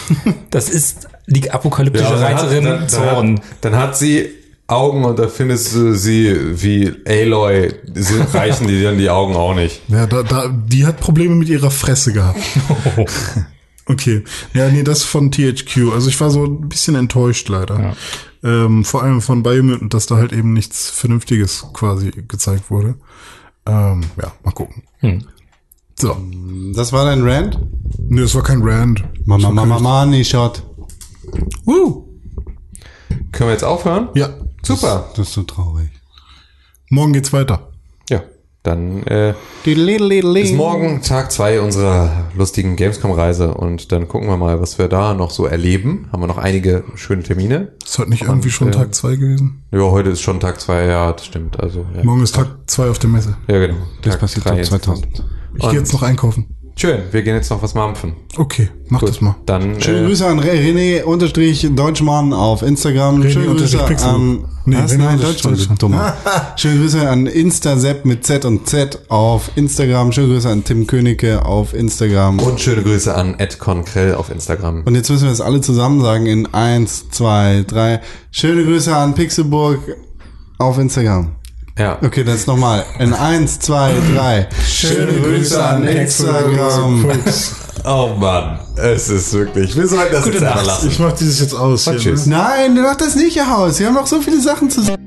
Das 0.50 0.68
ist 0.68 1.06
die 1.28 1.48
apokalyptische 1.52 2.04
Ja, 2.04 2.10
dann 2.18 2.22
hat- 2.24 2.42
Reiterin 2.42 2.64
dann, 2.64 2.78
dann, 2.80 2.88
Zorn. 2.88 3.36
hat, 3.38 3.44
dann 3.60 3.76
hat 3.76 3.96
sie 3.96 4.30
Augen 4.66 5.04
und 5.04 5.16
da 5.20 5.28
findest 5.28 5.72
du 5.76 5.94
sie 5.94 6.34
wie 6.60 6.92
Aloy, 7.06 7.72
sind, 7.94 8.26
reichen 8.34 8.66
die 8.66 8.82
dann 8.82 8.98
die 8.98 9.08
Augen 9.08 9.36
auch 9.36 9.54
nicht. 9.54 9.82
Ja, 9.86 10.06
da, 10.08 10.24
da, 10.24 10.48
die 10.48 10.84
hat 10.86 10.98
Probleme 10.98 11.36
mit 11.36 11.48
ihrer 11.48 11.70
Fresse 11.70 12.12
gehabt. 12.12 12.40
Okay. 13.88 14.24
Ja, 14.52 14.68
nee, 14.68 14.82
das 14.82 15.04
von 15.04 15.30
THQ. 15.30 15.92
Also 15.92 16.08
ich 16.08 16.20
war 16.20 16.30
so 16.30 16.44
ein 16.44 16.68
bisschen 16.68 16.96
enttäuscht 16.96 17.48
leider. 17.48 17.94
Ähm, 18.42 18.84
vor 18.84 19.02
allem 19.02 19.20
von 19.20 19.42
Biomutant, 19.42 19.94
dass 19.94 20.06
da 20.06 20.16
halt 20.16 20.32
eben 20.32 20.52
nichts 20.52 20.90
Vernünftiges 20.90 21.66
quasi 21.72 22.10
gezeigt 22.10 22.70
wurde. 22.70 22.96
Ähm, 23.64 24.02
ja, 24.20 24.32
mal 24.44 24.50
gucken. 24.52 24.82
So. 25.98 26.16
Das 26.74 26.92
war 26.92 27.04
dein 27.04 27.22
Rant? 27.26 27.58
Nee, 27.98 28.20
das 28.20 28.34
war 28.34 28.42
kein 28.42 28.62
Rand. 28.62 29.04
Mama, 29.24 29.50
Mama, 29.50 29.78
Money 29.78 30.24
Shot. 30.24 30.62
Woo. 31.64 32.08
Können 33.32 33.48
wir 33.48 33.52
jetzt 33.52 33.64
aufhören? 33.64 34.08
Ja. 34.14 34.30
Super. 34.62 35.10
Das 35.16 35.28
ist 35.28 35.34
so 35.34 35.42
traurig. 35.44 35.90
Morgen 36.90 37.12
geht's 37.12 37.32
weiter. 37.32 37.72
Dann 38.66 39.04
äh, 39.04 39.32
ist 39.64 40.54
morgen 40.54 41.00
Tag 41.00 41.30
zwei 41.30 41.60
unserer 41.60 42.24
lustigen 42.34 42.74
Gamescom-Reise 42.74 43.54
und 43.54 43.92
dann 43.92 44.08
gucken 44.08 44.28
wir 44.28 44.36
mal, 44.36 44.60
was 44.60 44.76
wir 44.78 44.88
da 44.88 45.14
noch 45.14 45.30
so 45.30 45.46
erleben. 45.46 46.08
Haben 46.10 46.22
wir 46.22 46.26
noch 46.26 46.38
einige 46.38 46.82
schöne 46.96 47.22
Termine. 47.22 47.72
Ist 47.84 47.96
heute 48.00 48.10
nicht 48.10 48.22
irgendwie 48.22 48.50
schon 48.50 48.68
äh, 48.68 48.72
Tag 48.72 48.92
zwei 48.92 49.14
gewesen? 49.14 49.62
Ja, 49.70 49.82
heute 49.82 50.10
ist 50.10 50.20
schon 50.20 50.40
Tag 50.40 50.60
zwei, 50.60 50.84
ja, 50.86 51.12
das 51.12 51.26
stimmt. 51.26 51.60
Also, 51.60 51.86
ja, 51.96 52.02
Morgen 52.02 52.24
ist 52.24 52.34
Tag 52.34 52.48
zwei 52.66 52.90
auf 52.90 52.98
der 52.98 53.08
Messe. 53.10 53.36
ja 53.46 53.58
genau. 53.58 53.76
Das 54.02 54.14
Tag 54.14 54.20
passiert 54.22 54.46
ab 54.48 54.58
insgesamt. 54.58 54.84
2000. 54.84 55.24
Ich 55.58 55.62
gehe 55.62 55.78
jetzt 55.78 55.92
noch 55.92 56.02
einkaufen. 56.02 56.55
Schön, 56.78 57.00
wir 57.10 57.22
gehen 57.22 57.34
jetzt 57.34 57.48
noch 57.48 57.62
was 57.62 57.72
mampfen. 57.74 58.12
Okay, 58.36 58.68
mach 58.90 59.00
das 59.00 59.22
mal. 59.22 59.34
Dann 59.46 59.80
Schöne 59.80 60.00
äh, 60.00 60.06
Grüße 60.08 60.26
an 60.26 60.38
Re- 60.38 60.50
René 60.50 61.04
unterstrich 61.04 61.66
Deutschmann 61.74 62.34
auf 62.34 62.60
Instagram. 62.60 63.22
René 63.22 63.30
Schöne 63.30 63.46
Grüße 63.46 63.78
unterstrich 63.78 63.86
Pixelbook. 63.86 64.14
an 64.20 64.44
Nee, 64.66 64.76
was? 64.76 64.92
René 64.92 64.98
Nein, 64.98 65.14
unterstrich 65.14 65.42
Deutschmann, 65.42 65.54
Deutschmann. 65.54 65.78
dummer. 65.78 66.16
Schöne 66.56 66.80
Grüße 66.80 67.08
an 67.08 67.26
Instasepp 67.26 68.04
mit 68.04 68.26
Z 68.26 68.44
und 68.44 68.66
Z 68.68 68.98
auf 69.08 69.50
Instagram. 69.56 70.12
Schöne 70.12 70.28
Grüße 70.34 70.50
an 70.50 70.64
Tim 70.64 70.86
Königke 70.86 71.46
auf 71.46 71.72
Instagram. 71.72 72.40
und 72.40 72.60
schöne 72.60 72.82
Grüße 72.82 73.14
an 73.14 73.36
Ed 73.38 73.58
Konkrell 73.58 74.14
auf 74.14 74.30
Instagram. 74.30 74.82
Und 74.84 74.94
jetzt 74.96 75.08
müssen 75.08 75.22
wir 75.24 75.30
das 75.30 75.40
alle 75.40 75.62
zusammen 75.62 76.02
sagen 76.02 76.26
in 76.26 76.52
eins, 76.52 77.08
zwei, 77.08 77.64
drei. 77.66 78.02
Schöne 78.32 78.64
Grüße 78.64 78.94
an 78.94 79.14
Pixelburg 79.14 79.80
auf 80.58 80.76
Instagram. 80.78 81.36
Ja. 81.78 81.98
Okay, 82.02 82.24
das 82.24 82.46
nochmal. 82.46 82.84
In 82.98 83.12
eins, 83.12 83.58
zwei, 83.58 83.92
drei. 84.14 84.48
Schöne 84.66 85.12
Grüße 85.12 85.62
an 85.62 85.86
Instagram. 85.86 87.06
Oh 87.88 88.16
Mann, 88.18 88.58
es 88.74 89.08
ist 89.10 89.32
wirklich. 89.32 89.76
Wir 89.76 89.86
sollten 89.86 90.12
das 90.12 90.26
jetzt 90.26 90.42
einfach 90.42 90.64
lassen. 90.66 90.88
Ich 90.88 90.98
mach 90.98 91.12
dieses 91.12 91.38
jetzt 91.38 91.54
aus. 91.54 91.84
Hier, 91.84 91.96
Tschüss. 91.98 92.26
ne? 92.26 92.36
Nein, 92.36 92.74
du 92.74 92.82
mach 92.82 92.96
das 92.96 93.14
nicht 93.14 93.40
aus. 93.40 93.78
Wir 93.78 93.86
haben 93.86 93.94
noch 93.94 94.08
so 94.08 94.20
viele 94.20 94.40
Sachen 94.40 94.68
zu 94.70 94.82
sagen. 94.82 95.04